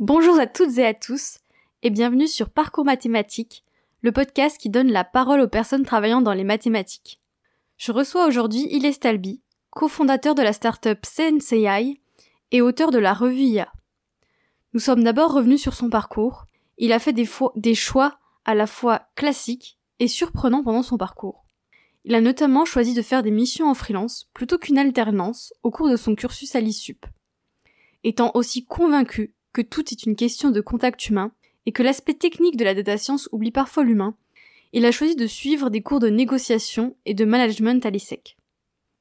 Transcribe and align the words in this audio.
Bonjour 0.00 0.38
à 0.38 0.46
toutes 0.46 0.78
et 0.78 0.86
à 0.86 0.94
tous 0.94 1.38
et 1.82 1.90
bienvenue 1.90 2.28
sur 2.28 2.50
Parcours 2.50 2.84
Mathématiques, 2.84 3.64
le 4.00 4.12
podcast 4.12 4.56
qui 4.56 4.70
donne 4.70 4.92
la 4.92 5.02
parole 5.02 5.40
aux 5.40 5.48
personnes 5.48 5.84
travaillant 5.84 6.20
dans 6.20 6.34
les 6.34 6.44
mathématiques. 6.44 7.20
Je 7.78 7.90
reçois 7.90 8.28
aujourd'hui 8.28 8.68
Iles 8.70 8.96
Talbi, 8.96 9.42
cofondateur 9.70 10.36
de 10.36 10.42
la 10.42 10.52
startup 10.52 11.04
SenseAI 11.04 12.00
et 12.52 12.62
auteur 12.62 12.92
de 12.92 13.00
la 13.00 13.12
revue 13.12 13.42
IA. 13.42 13.72
Nous 14.72 14.78
sommes 14.78 15.02
d'abord 15.02 15.32
revenus 15.32 15.60
sur 15.60 15.74
son 15.74 15.90
parcours. 15.90 16.46
Il 16.76 16.92
a 16.92 17.00
fait 17.00 17.12
des, 17.12 17.28
des 17.56 17.74
choix 17.74 18.20
à 18.44 18.54
la 18.54 18.68
fois 18.68 19.08
classiques 19.16 19.80
et 19.98 20.06
surprenants 20.06 20.62
pendant 20.62 20.84
son 20.84 20.96
parcours. 20.96 21.44
Il 22.04 22.14
a 22.14 22.20
notamment 22.20 22.64
choisi 22.64 22.94
de 22.94 23.02
faire 23.02 23.24
des 23.24 23.32
missions 23.32 23.68
en 23.68 23.74
freelance 23.74 24.30
plutôt 24.32 24.58
qu'une 24.58 24.78
alternance 24.78 25.52
au 25.64 25.72
cours 25.72 25.90
de 25.90 25.96
son 25.96 26.14
cursus 26.14 26.54
à 26.54 26.60
l'ISUP. 26.60 27.04
Étant 28.04 28.30
aussi 28.34 28.64
convaincu 28.64 29.34
tout 29.62 29.92
est 29.92 30.04
une 30.04 30.16
question 30.16 30.50
de 30.50 30.60
contact 30.60 31.08
humain 31.08 31.32
et 31.66 31.72
que 31.72 31.82
l'aspect 31.82 32.14
technique 32.14 32.56
de 32.56 32.64
la 32.64 32.74
data 32.74 32.96
science 32.96 33.28
oublie 33.32 33.50
parfois 33.50 33.84
l'humain, 33.84 34.14
il 34.72 34.84
a 34.84 34.92
choisi 34.92 35.16
de 35.16 35.26
suivre 35.26 35.70
des 35.70 35.82
cours 35.82 36.00
de 36.00 36.08
négociation 36.08 36.96
et 37.06 37.14
de 37.14 37.24
management 37.24 37.84
à 37.84 37.90
l'ESSEC. 37.90 38.36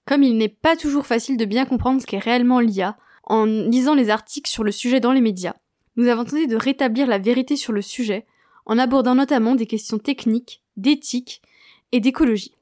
Comme 0.05 0.23
il 0.23 0.37
n'est 0.37 0.47
pas 0.47 0.77
toujours 0.77 1.05
facile 1.05 1.37
de 1.37 1.45
bien 1.45 1.65
comprendre 1.65 2.01
ce 2.01 2.07
qu'est 2.07 2.17
réellement 2.17 2.59
l'IA 2.59 2.97
en 3.23 3.45
lisant 3.45 3.93
les 3.93 4.09
articles 4.09 4.49
sur 4.49 4.63
le 4.63 4.71
sujet 4.71 4.99
dans 4.99 5.11
les 5.11 5.21
médias, 5.21 5.55
nous 5.97 6.07
avons 6.07 6.23
tenté 6.23 6.47
de 6.47 6.55
rétablir 6.55 7.07
la 7.07 7.17
vérité 7.17 7.55
sur 7.55 7.73
le 7.73 7.81
sujet 7.81 8.25
en 8.65 8.77
abordant 8.77 9.15
notamment 9.15 9.55
des 9.55 9.65
questions 9.65 9.97
techniques, 9.97 10.61
d'éthique 10.77 11.41
et 11.91 11.99
d'écologie. 11.99 12.53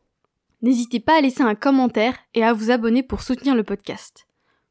N'hésitez 0.61 0.99
pas 0.99 1.17
à 1.17 1.21
laisser 1.21 1.43
un 1.43 1.55
commentaire 1.55 2.17
et 2.33 2.43
à 2.43 2.53
vous 2.53 2.71
abonner 2.71 3.03
pour 3.03 3.21
soutenir 3.21 3.55
le 3.55 3.63
podcast. 3.63 4.25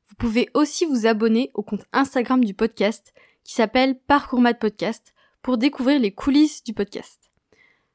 Vous 0.08 0.16
pouvez 0.16 0.50
aussi 0.52 0.84
vous 0.84 1.06
abonner 1.06 1.50
au 1.54 1.62
compte 1.62 1.86
Instagram 1.92 2.44
du 2.44 2.52
podcast 2.52 3.14
qui 3.42 3.54
s'appelle 3.54 3.98
Parcours 3.98 4.40
Math 4.40 4.58
Podcast 4.58 5.14
pour 5.40 5.56
découvrir 5.56 5.98
les 5.98 6.12
coulisses 6.12 6.62
du 6.62 6.74
podcast. 6.74 7.30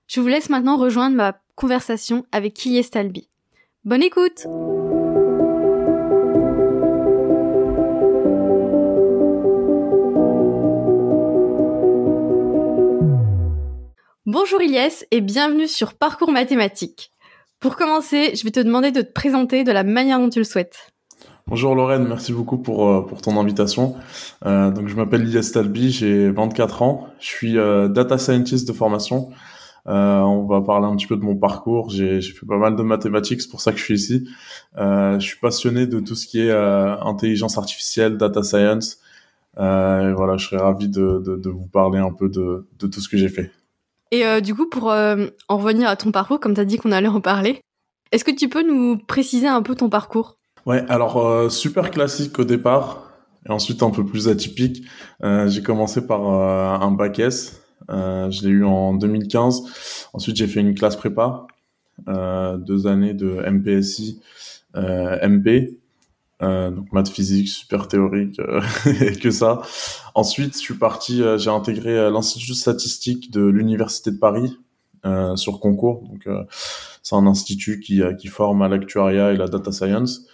Je 0.08 0.20
vous 0.20 0.28
laisse 0.28 0.50
maintenant 0.50 0.78
rejoindre 0.78 1.16
ma 1.16 1.40
conversation 1.56 2.26
avec 2.32 2.56
Kilyes 2.56 2.90
Talbi. 2.90 3.30
Bonne 3.86 4.02
écoute! 4.02 4.48
Bonjour 14.26 14.62
Ilyes 14.62 15.06
et 15.12 15.22
bienvenue 15.22 15.68
sur 15.68 15.94
Parcours 15.94 16.32
Mathématiques. 16.32 17.12
Pour 17.60 17.76
commencer, 17.76 18.36
je 18.36 18.44
vais 18.44 18.52
te 18.52 18.60
demander 18.60 18.92
de 18.92 19.02
te 19.02 19.12
présenter 19.12 19.64
de 19.64 19.72
la 19.72 19.84
manière 19.84 20.20
dont 20.20 20.30
tu 20.30 20.40
le 20.40 20.46
souhaites. 20.46 20.92
Bonjour 21.50 21.74
Lorraine, 21.74 22.08
merci 22.08 22.32
beaucoup 22.32 22.60
pour, 22.60 22.88
euh, 22.88 23.02
pour 23.02 23.24
ton 23.24 23.36
invitation. 23.40 23.96
Euh, 24.46 24.70
donc 24.70 24.88
je 24.88 24.96
m'appelle 24.96 25.24
Lias 25.24 25.50
Talbi, 25.52 25.90
j'ai 25.90 26.30
24 26.30 26.84
ans, 26.84 27.08
je 27.20 27.26
suis 27.26 27.58
euh, 27.58 27.88
data 27.88 28.20
scientist 28.20 28.68
de 28.68 28.74
formation. 28.74 29.32
On 29.86 30.46
va 30.46 30.62
parler 30.62 30.86
un 30.86 30.96
petit 30.96 31.08
peu 31.08 31.16
de 31.16 31.24
mon 31.24 31.36
parcours. 31.36 31.90
J'ai 31.90 32.22
fait 32.22 32.46
pas 32.46 32.60
mal 32.60 32.76
de 32.76 32.84
mathématiques, 32.84 33.42
c'est 33.42 33.50
pour 33.50 33.62
ça 33.62 33.72
que 33.72 33.80
je 33.80 33.84
suis 33.84 33.96
ici. 33.96 34.30
je 34.78 35.18
suis 35.20 35.40
passionné 35.40 35.88
de 35.88 36.00
tout 36.00 36.14
ce 36.14 36.28
qui 36.28 36.40
est 36.40 36.52
intelligence 36.52 37.58
artificielle, 37.58 38.18
data 38.18 38.44
science. 38.44 39.00
voilà, 39.56 40.38
je 40.38 40.46
serais 40.46 40.62
ravi 40.62 40.88
de, 40.88 41.24
de, 41.26 41.36
de, 41.36 41.50
vous 41.50 41.66
parler 41.66 41.98
un 41.98 42.12
peu 42.12 42.30
de, 42.30 42.68
de 42.78 42.86
tout 42.86 43.02
ce 43.02 43.10
que 43.10 43.18
j'ai 43.18 43.30
fait. 43.30 43.50
Et 44.12 44.24
du 44.42 44.54
coup, 44.54 44.70
pour 44.70 44.90
en 44.90 45.58
revenir 45.58 45.90
à 45.90 45.96
ton 45.96 46.12
parcours, 46.12 46.40
comme 46.40 46.54
tu 46.54 46.62
as 46.62 46.66
dit 46.66 46.78
qu'on 46.78 46.92
allait 46.92 47.08
en 47.08 47.22
parler, 47.22 47.60
est-ce 48.12 48.24
que 48.24 48.32
tu 48.36 48.48
peux 48.48 48.62
nous 48.62 49.00
préciser 49.00 49.48
un 49.48 49.64
peu 49.64 49.74
ton 49.74 49.90
parcours? 49.90 50.39
Ouais, 50.66 50.84
alors 50.90 51.18
euh, 51.18 51.50
super 51.50 51.92
classique 51.92 52.38
au 52.40 52.44
départ, 52.44 53.12
et 53.48 53.52
ensuite 53.52 53.82
un 53.84 53.92
peu 53.92 54.06
plus 54.06 54.28
atypique. 54.28 54.84
Euh, 55.24 55.48
j'ai 55.48 55.64
commencé 55.64 56.06
par 56.06 56.30
euh, 56.30 56.86
un 56.86 56.92
bac 56.92 57.20
S, 57.20 57.62
je 57.88 58.44
l'ai 58.44 58.50
eu 58.50 58.66
en 58.66 58.94
2015. 58.94 60.10
Ensuite 60.14 60.36
j'ai 60.36 60.48
fait 60.48 60.60
une 60.60 60.76
classe 60.76 60.96
prépa, 60.96 61.48
deux 62.08 62.88
années 62.88 63.14
de 63.14 63.42
MPSI, 63.50 64.22
MP, 64.76 65.78
donc 66.42 66.92
maths 66.92 67.10
physique, 67.10 67.48
super 67.48 67.88
théorique, 67.88 68.40
et 68.86 69.16
que 69.16 69.32
ça. 69.32 69.62
Ensuite 70.14 70.54
je 70.56 70.60
suis 70.60 70.76
parti, 70.76 71.24
j'ai 71.38 71.50
intégré 71.50 72.12
l'Institut 72.12 72.54
statistique 72.54 73.32
de 73.32 73.42
l'Université 73.42 74.12
de 74.12 74.18
Paris, 74.18 74.60
sur 75.36 75.60
concours. 75.60 76.04
Donc, 76.10 76.28
c'est 77.02 77.16
un 77.16 77.26
institut 77.26 77.80
qui, 77.80 78.02
qui 78.20 78.28
forme 78.28 78.62
à 78.62 78.68
l'actuariat 78.68 79.32
et 79.32 79.38
la 79.38 79.48
data 79.48 79.72
science. 79.72 80.28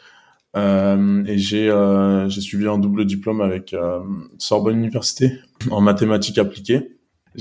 Euh, 0.55 1.23
et 1.25 1.37
j'ai 1.37 1.69
euh, 1.69 2.29
j'ai 2.29 2.39
suivi 2.39 2.67
un 2.67 2.77
double 2.77 3.05
diplôme 3.05 3.41
avec 3.41 3.73
euh, 3.73 3.99
Sorbonne 4.37 4.77
Université 4.77 5.39
en 5.69 5.81
mathématiques 5.81 6.37
appliquées. 6.37 6.97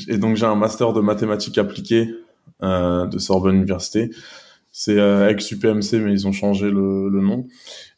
Et 0.08 0.18
donc 0.18 0.36
j'ai 0.36 0.46
un 0.46 0.56
master 0.56 0.92
de 0.92 1.00
mathématiques 1.00 1.58
appliquées 1.58 2.10
de 2.62 3.18
Sorbonne 3.18 3.56
Université. 3.56 4.10
C'est 4.72 4.96
ex-UPMC, 4.96 6.00
mais 6.00 6.12
ils 6.12 6.26
ont 6.26 6.32
changé 6.32 6.70
le, 6.70 7.08
le, 7.08 7.20
nom. 7.20 7.46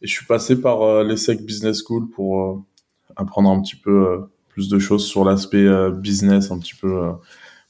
Et 0.02 0.06
je 0.06 0.12
suis 0.12 0.26
passé 0.26 0.60
par 0.60 1.04
l'ESSEC 1.04 1.42
Business 1.42 1.82
School 1.86 2.10
pour 2.10 2.64
apprendre 3.14 3.48
un 3.48 3.62
petit 3.62 3.76
peu 3.76 4.26
plus 4.48 4.68
de 4.68 4.78
choses 4.78 5.06
sur 5.06 5.24
l'aspect 5.24 5.66
business, 5.92 6.50
un 6.50 6.58
petit 6.58 6.74
peu 6.74 7.12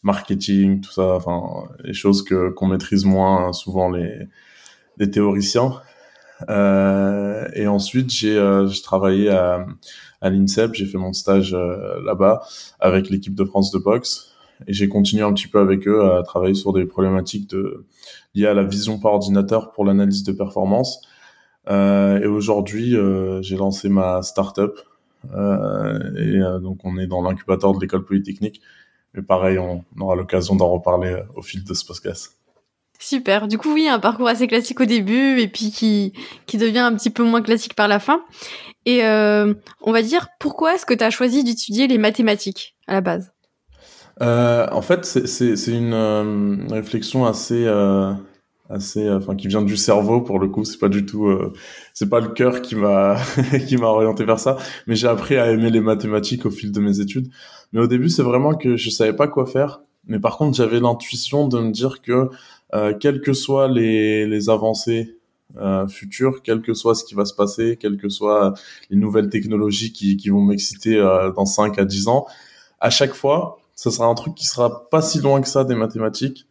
marketing, 0.02 0.80
tout 0.80 0.90
ça, 0.90 1.14
enfin 1.14 1.68
les 1.84 1.92
choses 1.92 2.22
que 2.24 2.48
qu'on 2.50 2.66
maîtrise 2.66 3.04
moins 3.04 3.52
souvent 3.52 3.90
les 3.90 4.26
les 4.96 5.10
théoriciens. 5.10 5.74
Euh, 6.50 7.48
et 7.54 7.66
ensuite, 7.66 8.10
j'ai 8.10 8.36
euh, 8.36 8.68
travaillé 8.82 9.30
à, 9.30 9.66
à 10.20 10.30
l'INSEP, 10.30 10.74
j'ai 10.74 10.86
fait 10.86 10.98
mon 10.98 11.12
stage 11.12 11.54
euh, 11.54 12.02
là-bas 12.04 12.42
avec 12.80 13.10
l'équipe 13.10 13.34
de 13.34 13.44
France 13.44 13.70
de 13.70 13.78
boxe. 13.78 14.32
Et 14.66 14.72
j'ai 14.72 14.88
continué 14.88 15.22
un 15.22 15.32
petit 15.34 15.48
peu 15.48 15.58
avec 15.60 15.86
eux 15.86 16.10
à 16.10 16.22
travailler 16.22 16.54
sur 16.54 16.72
des 16.72 16.86
problématiques 16.86 17.50
de, 17.50 17.84
liées 18.34 18.46
à 18.46 18.54
la 18.54 18.64
vision 18.64 18.98
par 18.98 19.14
ordinateur 19.14 19.72
pour 19.72 19.84
l'analyse 19.84 20.22
de 20.24 20.32
performance. 20.32 21.00
Euh, 21.68 22.20
et 22.20 22.26
aujourd'hui, 22.26 22.96
euh, 22.96 23.42
j'ai 23.42 23.56
lancé 23.56 23.88
ma 23.88 24.22
startup. 24.22 24.78
Euh, 25.34 25.98
et 26.16 26.60
donc, 26.62 26.80
on 26.84 26.96
est 26.98 27.06
dans 27.06 27.22
l'incubateur 27.22 27.74
de 27.74 27.80
l'école 27.80 28.04
polytechnique. 28.04 28.62
Mais 29.14 29.22
pareil, 29.22 29.58
on 29.58 29.84
aura 30.00 30.16
l'occasion 30.16 30.56
d'en 30.56 30.70
reparler 30.70 31.22
au 31.34 31.42
fil 31.42 31.64
de 31.64 31.74
ce 31.74 31.84
podcast. 31.84 32.35
Super. 32.98 33.46
Du 33.48 33.58
coup, 33.58 33.72
oui, 33.72 33.88
un 33.88 33.98
parcours 33.98 34.28
assez 34.28 34.46
classique 34.46 34.80
au 34.80 34.84
début 34.84 35.38
et 35.40 35.48
puis 35.48 35.70
qui, 35.70 36.12
qui 36.46 36.56
devient 36.58 36.78
un 36.80 36.94
petit 36.94 37.10
peu 37.10 37.22
moins 37.22 37.42
classique 37.42 37.74
par 37.74 37.88
la 37.88 37.98
fin. 37.98 38.20
Et 38.84 39.04
euh, 39.04 39.54
on 39.82 39.92
va 39.92 40.02
dire, 40.02 40.28
pourquoi 40.40 40.74
est-ce 40.74 40.86
que 40.86 40.94
tu 40.94 41.04
as 41.04 41.10
choisi 41.10 41.44
d'étudier 41.44 41.88
les 41.88 41.98
mathématiques 41.98 42.76
à 42.86 42.94
la 42.94 43.00
base? 43.00 43.32
Euh, 44.22 44.66
En 44.70 44.82
fait, 44.82 45.04
c'est 45.04 45.72
une 45.72 45.92
euh, 45.92 46.56
réflexion 46.70 47.26
assez, 47.26 47.66
euh, 47.66 48.12
assez, 48.70 49.10
enfin, 49.10 49.34
qui 49.36 49.48
vient 49.48 49.62
du 49.62 49.76
cerveau 49.76 50.20
pour 50.22 50.38
le 50.38 50.48
coup. 50.48 50.64
C'est 50.64 50.78
pas 50.78 50.88
du 50.88 51.04
tout, 51.04 51.26
euh, 51.26 51.52
c'est 51.92 52.08
pas 52.08 52.20
le 52.20 52.28
cœur 52.28 52.62
qui 52.62 52.76
m'a 52.76 53.16
qui 53.68 53.76
m'a 53.76 53.88
orienté 53.88 54.24
vers 54.24 54.38
ça. 54.40 54.56
Mais 54.86 54.94
j'ai 54.94 55.08
appris 55.08 55.36
à 55.36 55.50
aimer 55.50 55.70
les 55.70 55.80
mathématiques 55.80 56.46
au 56.46 56.50
fil 56.50 56.72
de 56.72 56.80
mes 56.80 57.00
études. 57.00 57.28
Mais 57.72 57.80
au 57.80 57.86
début, 57.86 58.08
c'est 58.08 58.22
vraiment 58.22 58.54
que 58.54 58.76
je 58.76 58.88
savais 58.90 59.12
pas 59.14 59.28
quoi 59.28 59.46
faire. 59.46 59.80
Mais 60.08 60.20
par 60.20 60.38
contre, 60.38 60.56
j'avais 60.56 60.78
l'intuition 60.78 61.48
de 61.48 61.58
me 61.58 61.72
dire 61.72 62.00
que 62.00 62.12
euh, 62.12 62.28
quelles 63.00 63.20
que 63.20 63.32
soient 63.32 63.68
les, 63.68 64.48
avancées 64.48 65.16
euh, 65.56 65.86
futures, 65.88 66.42
quel 66.42 66.60
que 66.60 66.74
soit 66.74 66.94
ce 66.94 67.04
qui 67.04 67.14
va 67.14 67.24
se 67.24 67.32
passer, 67.32 67.78
quelles 67.80 67.96
que 67.96 68.08
soient 68.08 68.52
les 68.90 68.96
nouvelles 68.96 69.30
technologies 69.30 69.92
qui, 69.92 70.28
vont 70.28 70.42
m'exciter 70.42 70.96
euh, 70.96 71.30
dans 71.32 71.46
5 71.46 71.78
à 71.78 71.84
10 71.84 72.08
ans, 72.08 72.26
à 72.80 72.90
chaque 72.90 73.14
fois, 73.14 73.58
ce 73.74 73.90
sera 73.90 74.06
un 74.06 74.14
truc 74.14 74.34
qui 74.34 74.46
sera 74.46 74.88
pas 74.90 75.00
si 75.00 75.20
loin 75.20 75.40
que 75.40 75.48
ça 75.48 75.64
des 75.64 75.74
mathématiques 75.74 76.46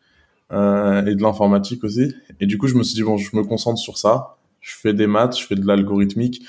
euh, 0.51 1.05
et 1.05 1.13
de 1.15 1.21
l'informatique 1.21 1.83
aussi. 1.83 2.15
Et 2.39 2.45
du 2.45 2.57
coup, 2.57 2.67
je 2.67 2.75
me 2.75 2.83
suis 2.83 2.95
dit, 2.95 3.03
bon, 3.03 3.17
je 3.17 3.35
me 3.35 3.43
concentre 3.43 3.79
sur 3.79 3.97
ça, 3.97 4.37
je 4.61 4.75
fais 4.75 4.93
des 4.93 5.07
maths, 5.07 5.37
je 5.37 5.45
fais 5.45 5.55
de 5.55 5.67
l'algorithmique, 5.67 6.43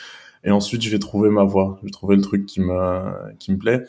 et 0.45 0.51
ensuite, 0.51 0.83
je 0.83 0.91
vais 0.91 0.99
trouver 0.99 1.29
ma 1.29 1.45
voie, 1.45 1.77
je 1.81 1.87
vais 1.87 1.91
trouver 1.91 2.17
le 2.17 2.23
truc 2.23 2.47
qui 2.47 2.61
me, 2.61 3.35
qui 3.39 3.53
me 3.53 3.59
plaît. 3.59 3.85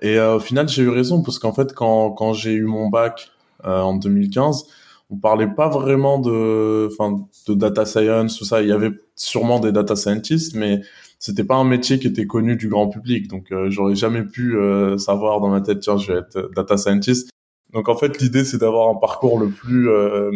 Et 0.00 0.18
euh, 0.18 0.36
au 0.36 0.40
final, 0.40 0.68
j'ai 0.68 0.82
eu 0.82 0.88
raison, 0.88 1.22
parce 1.22 1.38
qu'en 1.38 1.52
fait, 1.52 1.74
quand, 1.74 2.12
quand 2.12 2.32
j'ai 2.32 2.52
eu 2.52 2.64
mon 2.64 2.88
bac 2.88 3.30
euh, 3.64 3.80
en 3.80 3.96
2015, 3.96 4.66
on 5.10 5.16
parlait 5.16 5.48
pas 5.48 5.68
vraiment 5.68 6.18
de, 6.18 6.88
enfin, 6.90 7.26
de 7.46 7.54
data 7.54 7.84
science, 7.84 8.38
tout 8.38 8.44
ça. 8.44 8.62
Il 8.62 8.68
y 8.68 8.72
avait 8.72 8.90
sûrement 9.14 9.60
des 9.60 9.72
data 9.72 9.94
scientists, 9.94 10.54
mais 10.54 10.80
c'était 11.18 11.44
pas 11.44 11.56
un 11.56 11.64
métier 11.64 11.98
qui 11.98 12.08
était 12.08 12.26
connu 12.26 12.56
du 12.56 12.68
grand 12.68 12.88
public. 12.88 13.28
Donc, 13.28 13.52
euh, 13.52 13.70
j'aurais 13.70 13.94
jamais 13.94 14.24
pu 14.24 14.56
euh, 14.56 14.98
savoir 14.98 15.40
dans 15.40 15.48
ma 15.48 15.60
tête, 15.60 15.80
tiens, 15.80 15.96
je 15.96 16.12
vais 16.12 16.18
être 16.18 16.50
data 16.54 16.76
scientist. 16.76 17.30
Donc, 17.72 17.88
en 17.88 17.96
fait, 17.96 18.20
l'idée, 18.20 18.44
c'est 18.44 18.58
d'avoir 18.58 18.88
un 18.88 18.96
parcours 18.96 19.38
le 19.38 19.48
plus, 19.48 19.88
euh, 19.88 20.30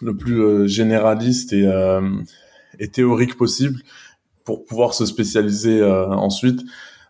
le 0.00 0.16
plus 0.16 0.68
généraliste 0.68 1.52
et, 1.52 1.66
et 2.78 2.88
théorique 2.88 3.36
possible 3.36 3.80
pour 4.44 4.64
pouvoir 4.64 4.94
se 4.94 5.06
spécialiser 5.06 5.82
ensuite. 5.84 6.60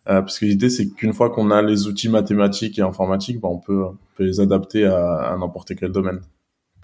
parce 0.05 0.39
que 0.39 0.47
l'idée, 0.47 0.71
c'est 0.71 0.89
qu'une 0.89 1.13
fois 1.13 1.31
qu'on 1.31 1.51
a 1.51 1.63
les 1.63 1.87
outils 1.87 2.09
mathématiques 2.09 2.79
et 2.79 2.83
informatiques, 2.83 3.41
ben, 3.41 3.49
on, 3.49 3.59
peut, 3.59 3.85
on 3.85 3.97
peut 4.17 4.25
les 4.25 4.41
adapter 4.41 4.85
à 4.85 5.37
n'importe 5.39 5.75
quel 5.75 5.91
domaine. 5.91 6.21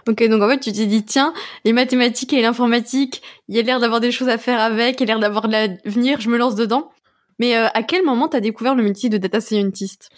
Ok, 0.07 0.27
donc 0.27 0.41
en 0.41 0.49
fait, 0.49 0.59
tu 0.59 0.71
t'es 0.71 0.85
dit, 0.85 1.03
tiens, 1.03 1.33
les 1.63 1.73
mathématiques 1.73 2.33
et 2.33 2.41
l'informatique, 2.41 3.21
il 3.47 3.55
y 3.55 3.59
a 3.59 3.61
l'air 3.61 3.79
d'avoir 3.79 3.99
des 3.99 4.11
choses 4.11 4.29
à 4.29 4.37
faire 4.37 4.59
avec, 4.59 4.99
il 4.99 5.07
y 5.07 5.11
a 5.11 5.15
l'air 5.15 5.19
d'avoir 5.19 5.47
de 5.47 5.53
l'avenir, 5.53 6.19
je 6.19 6.29
me 6.29 6.37
lance 6.37 6.55
dedans. 6.55 6.91
Mais 7.39 7.55
à 7.55 7.81
quel 7.81 8.05
moment 8.05 8.27
t'as 8.27 8.41
découvert 8.41 8.75
le 8.75 8.83
métier 8.83 9.09
de 9.09 9.17
data 9.17 9.41
scientist? 9.41 10.09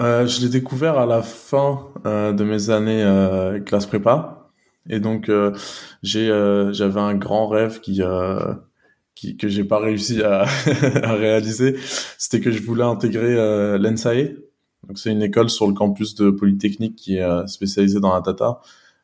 Je 0.00 0.40
l'ai 0.40 0.48
découvert 0.48 0.96
à 0.98 1.06
la 1.06 1.22
fin 1.22 1.88
de 2.04 2.44
mes 2.44 2.70
années 2.70 3.60
classe 3.66 3.86
prépa. 3.86 4.50
Et 4.88 5.00
donc, 5.00 5.30
j'ai, 6.02 6.26
j'avais 6.72 7.00
un 7.00 7.14
grand 7.14 7.46
rêve 7.46 7.80
qui, 7.80 8.00
qui 9.14 9.36
que 9.36 9.48
j'ai 9.48 9.64
pas 9.64 9.78
réussi 9.80 10.22
à, 10.22 10.42
à 11.02 11.12
réaliser. 11.12 11.76
C'était 12.16 12.40
que 12.40 12.50
je 12.50 12.62
voulais 12.62 12.84
intégrer 12.84 13.34
l'ENSAE, 13.78 14.34
donc 14.88 14.98
c'est 14.98 15.10
une 15.10 15.22
école 15.22 15.50
sur 15.50 15.66
le 15.66 15.72
campus 15.72 16.14
de 16.14 16.30
Polytechnique 16.30 16.96
qui 16.96 17.16
est 17.16 17.22
euh, 17.22 17.46
spécialisée 17.46 18.00
dans 18.00 18.12
la 18.12 18.20
data 18.20 18.60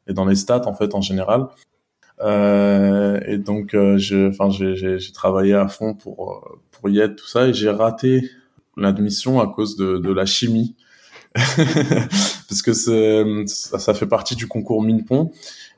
et 0.07 0.13
dans 0.13 0.25
les 0.25 0.35
stats 0.37 0.67
en 0.67 0.75
fait 0.75 0.95
en 0.95 1.01
général. 1.01 1.47
Euh, 2.23 3.19
et 3.27 3.39
donc 3.39 3.75
euh, 3.75 3.97
j'ai 3.97 4.31
travaillé 5.15 5.55
à 5.55 5.69
fond 5.69 5.95
pour 5.95 6.33
euh, 6.33 6.61
pour 6.71 6.91
y 6.91 6.99
être 6.99 7.17
tout 7.17 7.27
ça 7.27 7.49
et 7.49 7.55
j'ai 7.55 7.71
raté 7.71 8.31
l'admission 8.77 9.41
à 9.41 9.47
cause 9.47 9.77
de, 9.77 9.97
de 9.99 10.13
la 10.13 10.27
chimie. 10.27 10.77
Parce 11.35 12.63
que 12.63 12.73
ça, 12.73 13.79
ça, 13.79 13.95
fait 13.95 14.09
partie 14.09 14.35
du 14.35 14.49
concours 14.49 14.83
Minpon. 14.83 15.31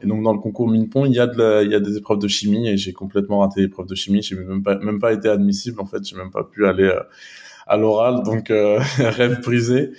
Et 0.02 0.06
donc 0.06 0.22
dans 0.22 0.32
le 0.32 0.38
concours 0.38 0.66
Minpon 0.66 1.04
il 1.04 1.12
y 1.12 1.20
a 1.20 1.26
de 1.26 1.64
il 1.64 1.70
y 1.70 1.74
a 1.74 1.80
des 1.80 1.98
épreuves 1.98 2.18
de 2.18 2.28
chimie 2.28 2.68
et 2.68 2.76
j'ai 2.76 2.92
complètement 2.92 3.40
raté 3.40 3.60
l'épreuve 3.60 3.86
de 3.86 3.94
chimie. 3.94 4.22
J'ai 4.22 4.34
même 4.34 4.62
pas 4.62 4.78
même 4.78 4.98
pas 4.98 5.12
été 5.12 5.28
admissible 5.28 5.80
en 5.80 5.86
fait. 5.86 6.04
J'ai 6.04 6.16
même 6.16 6.30
pas 6.30 6.44
pu 6.44 6.66
aller 6.66 6.90
à 7.66 7.76
l'oral, 7.76 8.22
donc 8.24 8.48
rêve 8.98 9.42
brisé. 9.42 9.92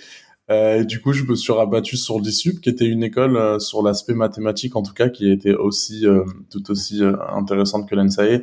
Euh, 0.50 0.80
et 0.80 0.84
du 0.84 1.00
coup, 1.00 1.12
je 1.12 1.24
me 1.24 1.34
suis 1.34 1.52
rabattu 1.52 1.96
sur 1.96 2.20
l'ISUP, 2.20 2.60
qui 2.60 2.68
était 2.68 2.86
une 2.86 3.02
école 3.02 3.36
euh, 3.36 3.58
sur 3.58 3.82
l'aspect 3.82 4.14
mathématique, 4.14 4.76
en 4.76 4.82
tout 4.82 4.92
cas, 4.92 5.08
qui 5.08 5.30
était 5.30 5.54
aussi 5.54 6.04
tout 6.50 6.70
aussi 6.70 7.02
intéressante 7.30 7.88
que 7.88 7.94
l'ENSAE. 7.94 8.42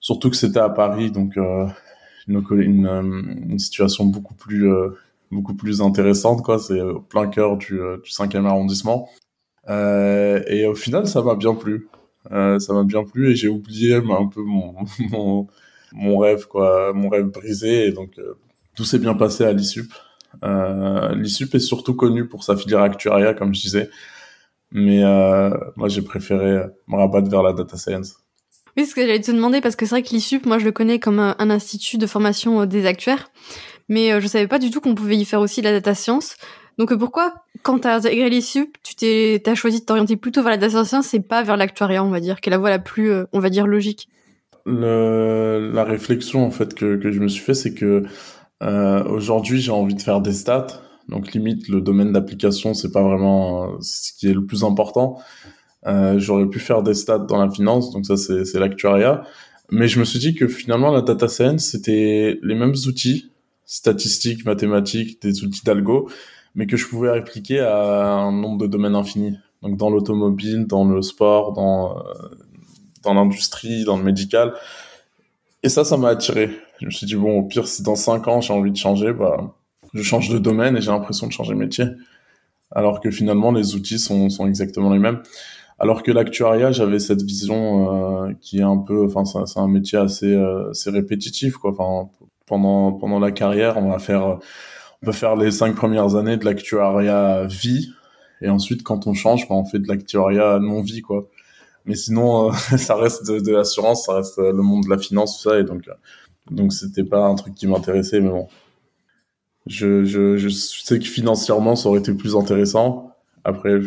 Surtout 0.00 0.30
que 0.30 0.36
c'était 0.36 0.60
à 0.60 0.68
Paris, 0.68 1.10
donc 1.10 1.36
une, 1.36 2.44
une, 2.50 3.46
une, 3.50 3.58
situation 3.58 4.04
beaucoup 4.04 4.34
plus 4.34 4.70
beaucoup 5.30 5.54
plus 5.54 5.80
intéressante, 5.82 6.42
quoi. 6.44 6.58
C'est 6.58 6.80
au 6.80 7.00
plein 7.00 7.28
cœur 7.28 7.56
du, 7.56 7.76
du 7.76 8.10
5e 8.10 8.46
arrondissement. 8.46 9.08
et 9.68 10.66
au 10.66 10.74
final, 10.74 11.06
ça 11.08 11.22
m'a 11.22 11.34
bien 11.34 11.54
plu. 11.54 11.88
ça 12.30 12.72
m'a 12.72 12.84
bien 12.84 13.04
plu 13.04 13.30
et 13.30 13.36
j'ai 13.36 13.48
oublié 13.48 13.94
un 13.96 14.26
peu 14.28 14.42
mon, 14.42 14.74
mon, 15.10 15.48
mon 15.92 16.18
rêve, 16.18 16.46
quoi, 16.46 16.92
mon 16.92 17.08
rêve 17.08 17.26
brisé. 17.26 17.86
Et 17.86 17.92
donc, 17.92 18.20
tout 18.76 18.84
s'est 18.84 18.98
bien 18.98 19.14
passé 19.14 19.44
à 19.44 19.52
l'ISUP. 19.52 19.92
Euh, 20.44 21.14
L'ISUP 21.14 21.54
est 21.54 21.60
surtout 21.60 21.94
connu 21.94 22.26
pour 22.26 22.44
sa 22.44 22.56
filière 22.56 22.82
actuaria, 22.82 23.34
comme 23.34 23.54
je 23.54 23.60
disais. 23.60 23.90
Mais 24.70 25.02
euh, 25.02 25.50
moi, 25.76 25.88
j'ai 25.88 26.02
préféré 26.02 26.66
me 26.86 26.96
rabattre 26.96 27.28
vers 27.28 27.42
la 27.42 27.52
data 27.52 27.76
science. 27.76 28.16
Oui, 28.76 28.86
ce 28.86 28.94
que 28.94 29.00
j'allais 29.00 29.20
te 29.20 29.32
demander, 29.32 29.60
parce 29.60 29.76
que 29.76 29.86
c'est 29.86 29.94
vrai 29.94 30.02
que 30.02 30.10
l'ISUP, 30.10 30.46
moi, 30.46 30.58
je 30.58 30.64
le 30.64 30.72
connais 30.72 30.98
comme 30.98 31.18
un, 31.18 31.50
institut 31.50 31.98
de 31.98 32.06
formation 32.06 32.64
des 32.66 32.86
actuaires. 32.86 33.30
Mais 33.88 34.12
euh, 34.12 34.20
je 34.20 34.26
savais 34.26 34.46
pas 34.46 34.58
du 34.58 34.70
tout 34.70 34.80
qu'on 34.80 34.94
pouvait 34.94 35.16
y 35.16 35.24
faire 35.24 35.40
aussi 35.40 35.62
la 35.62 35.72
data 35.72 35.94
science. 35.94 36.36
Donc 36.76 36.96
pourquoi, 36.96 37.34
quand 37.62 37.80
tu 37.80 37.88
as 37.88 37.96
intégré 37.96 38.30
l'ISUP, 38.30 38.76
tu 38.84 38.94
t'es, 38.94 39.42
as 39.46 39.54
choisi 39.54 39.80
de 39.80 39.84
t'orienter 39.84 40.16
plutôt 40.16 40.42
vers 40.42 40.50
la 40.50 40.58
data 40.58 40.84
science 40.84 41.12
et 41.14 41.20
pas 41.20 41.42
vers 41.42 41.56
l'actuariat, 41.56 42.04
on 42.04 42.10
va 42.10 42.20
dire, 42.20 42.40
qui 42.40 42.50
est 42.50 42.52
la 42.52 42.58
voie 42.58 42.70
la 42.70 42.78
plus, 42.78 43.12
on 43.32 43.40
va 43.40 43.50
dire, 43.50 43.66
logique? 43.66 44.08
Le, 44.64 45.72
La 45.72 45.84
réflexion, 45.84 46.44
en 46.44 46.50
fait, 46.50 46.74
que, 46.74 46.96
que 46.96 47.10
je 47.10 47.20
me 47.20 47.28
suis 47.28 47.42
fait, 47.42 47.54
c'est 47.54 47.74
que 47.74 48.04
euh, 48.62 49.04
Aujourd'hui, 49.04 49.60
j'ai 49.60 49.70
envie 49.70 49.94
de 49.94 50.02
faire 50.02 50.20
des 50.20 50.32
stats. 50.32 50.82
Donc 51.08 51.32
limite, 51.32 51.68
le 51.68 51.80
domaine 51.80 52.12
d'application, 52.12 52.74
c'est 52.74 52.92
pas 52.92 53.02
vraiment 53.02 53.64
euh, 53.64 53.76
ce 53.80 54.12
qui 54.12 54.28
est 54.28 54.34
le 54.34 54.44
plus 54.44 54.62
important. 54.62 55.18
Euh, 55.86 56.18
J'aurais 56.18 56.46
pu 56.46 56.58
faire 56.58 56.82
des 56.82 56.94
stats 56.94 57.20
dans 57.20 57.38
la 57.38 57.50
finance, 57.50 57.90
donc 57.90 58.04
ça 58.04 58.16
c'est 58.16 58.58
l'actuariat. 58.58 59.22
Mais 59.70 59.88
je 59.88 60.00
me 60.00 60.04
suis 60.04 60.18
dit 60.18 60.34
que 60.34 60.48
finalement 60.48 60.90
la 60.90 61.02
data 61.02 61.28
science 61.28 61.66
c'était 61.66 62.38
les 62.42 62.54
mêmes 62.54 62.74
outils, 62.86 63.30
statistiques, 63.64 64.44
mathématiques, 64.44 65.22
des 65.22 65.44
outils 65.44 65.62
d'algo, 65.64 66.10
mais 66.54 66.66
que 66.66 66.76
je 66.76 66.86
pouvais 66.86 67.10
répliquer 67.10 67.60
à 67.60 68.14
un 68.14 68.32
nombre 68.32 68.58
de 68.58 68.66
domaines 68.66 68.94
infini. 68.94 69.38
Donc 69.62 69.76
dans 69.76 69.90
l'automobile, 69.90 70.66
dans 70.66 70.84
le 70.84 71.00
sport, 71.02 71.52
dans 71.52 71.98
euh, 71.98 72.02
dans 73.02 73.14
l'industrie, 73.14 73.84
dans 73.84 73.96
le 73.96 74.04
médical. 74.04 74.54
Et 75.62 75.68
ça, 75.68 75.84
ça 75.84 75.96
m'a 75.96 76.08
attiré. 76.08 76.50
Je 76.80 76.86
me 76.86 76.90
suis 76.90 77.06
dit, 77.06 77.16
bon, 77.16 77.38
au 77.38 77.42
pire, 77.42 77.66
si 77.66 77.82
dans 77.82 77.96
5 77.96 78.28
ans 78.28 78.40
j'ai 78.40 78.52
envie 78.52 78.70
de 78.70 78.76
changer, 78.76 79.12
bah, 79.12 79.54
je 79.94 80.02
change 80.02 80.28
de 80.28 80.38
domaine 80.38 80.76
et 80.76 80.80
j'ai 80.80 80.90
l'impression 80.90 81.26
de 81.26 81.32
changer 81.32 81.54
de 81.54 81.58
métier. 81.58 81.86
Alors 82.70 83.00
que 83.00 83.10
finalement, 83.10 83.50
les 83.50 83.74
outils 83.74 83.98
sont, 83.98 84.28
sont 84.28 84.46
exactement 84.46 84.92
les 84.92 84.98
mêmes. 84.98 85.22
Alors 85.78 86.02
que 86.02 86.10
l'actuariat, 86.10 86.72
j'avais 86.72 86.98
cette 86.98 87.22
vision 87.22 88.26
euh, 88.26 88.32
qui 88.40 88.58
est 88.58 88.62
un 88.62 88.76
peu, 88.78 89.06
enfin, 89.06 89.24
c'est 89.24 89.60
un 89.60 89.68
métier 89.68 89.98
assez, 89.98 90.34
euh, 90.34 90.70
assez 90.70 90.90
répétitif, 90.90 91.56
quoi. 91.56 91.70
Enfin, 91.70 92.10
pendant, 92.46 92.92
pendant 92.92 93.20
la 93.20 93.30
carrière, 93.30 93.78
on 93.78 93.90
va 93.90 93.98
faire, 93.98 94.38
on 95.02 95.06
peut 95.06 95.12
faire 95.12 95.36
les 95.36 95.50
cinq 95.52 95.76
premières 95.76 96.16
années 96.16 96.36
de 96.36 96.44
l'actuariat 96.44 97.46
vie, 97.46 97.92
et 98.42 98.48
ensuite, 98.48 98.82
quand 98.82 99.06
on 99.06 99.14
change, 99.14 99.48
bah, 99.48 99.54
on 99.54 99.64
fait 99.64 99.78
de 99.78 99.88
l'actuariat 99.88 100.58
non 100.58 100.82
vie, 100.82 101.00
quoi. 101.00 101.28
Mais 101.86 101.94
sinon, 101.94 102.48
euh, 102.48 102.52
ça 102.76 102.96
reste 102.96 103.26
de, 103.30 103.38
de 103.38 103.52
l'assurance, 103.52 104.06
ça 104.06 104.14
reste 104.14 104.38
le 104.38 104.52
monde 104.54 104.84
de 104.84 104.90
la 104.90 104.98
finance, 104.98 105.40
tout 105.42 105.48
ça, 105.48 105.60
et 105.60 105.64
donc, 105.64 105.88
donc 106.50 106.72
c'était 106.72 107.04
pas 107.04 107.26
un 107.26 107.34
truc 107.34 107.54
qui 107.54 107.66
m'intéressait, 107.66 108.20
mais 108.20 108.30
bon. 108.30 108.48
Je, 109.66 110.04
je, 110.04 110.36
je 110.36 110.48
sais 110.48 110.98
que 110.98 111.04
financièrement, 111.04 111.76
ça 111.76 111.88
aurait 111.90 112.00
été 112.00 112.14
plus 112.14 112.36
intéressant. 112.36 113.12
Après, 113.44 113.78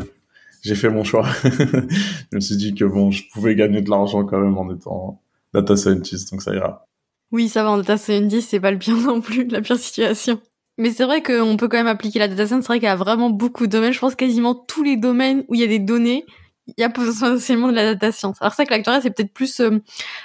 j'ai 0.61 0.75
fait 0.75 0.89
mon 0.89 1.03
choix. 1.03 1.27
je 1.43 2.35
me 2.35 2.39
suis 2.39 2.55
dit 2.55 2.75
que 2.75 2.85
bon, 2.85 3.11
je 3.11 3.23
pouvais 3.33 3.55
gagner 3.55 3.81
de 3.81 3.89
l'argent 3.89 4.23
quand 4.25 4.39
même 4.39 4.57
en 4.57 4.71
étant 4.73 5.21
data 5.53 5.75
scientist, 5.75 6.31
donc 6.31 6.41
ça 6.41 6.53
ira. 6.53 6.87
Oui, 7.31 7.49
ça 7.49 7.63
va, 7.63 7.71
en 7.71 7.77
data 7.77 7.97
scientist, 7.97 8.49
c'est 8.49 8.59
pas 8.59 8.71
le 8.71 8.77
pire 8.77 8.97
non 9.05 9.21
plus, 9.21 9.47
la 9.47 9.61
pire 9.61 9.77
situation. 9.77 10.39
Mais 10.77 10.91
c'est 10.91 11.03
vrai 11.03 11.21
qu'on 11.21 11.57
peut 11.57 11.67
quand 11.67 11.77
même 11.77 11.87
appliquer 11.87 12.19
la 12.19 12.27
data 12.27 12.47
science. 12.47 12.61
C'est 12.61 12.67
vrai 12.67 12.79
qu'il 12.79 12.87
y 12.87 12.91
a 12.91 12.95
vraiment 12.95 13.29
beaucoup 13.29 13.67
de 13.67 13.71
domaines. 13.71 13.93
Je 13.93 13.99
pense 13.99 14.15
quasiment 14.15 14.55
tous 14.55 14.83
les 14.83 14.97
domaines 14.97 15.43
où 15.47 15.55
il 15.55 15.61
y 15.61 15.63
a 15.63 15.67
des 15.67 15.79
données, 15.79 16.25
il 16.77 16.81
y 16.81 16.83
a 16.83 16.89
potentiellement 16.89 17.69
de 17.69 17.73
la 17.73 17.93
data 17.93 18.11
science. 18.11 18.37
Alors 18.41 18.53
c'est 18.53 18.65
que 18.65 18.71
l'actuariat 18.71 19.01
c'est 19.01 19.11
peut-être 19.11 19.33
plus 19.33 19.59
euh, 19.59 19.79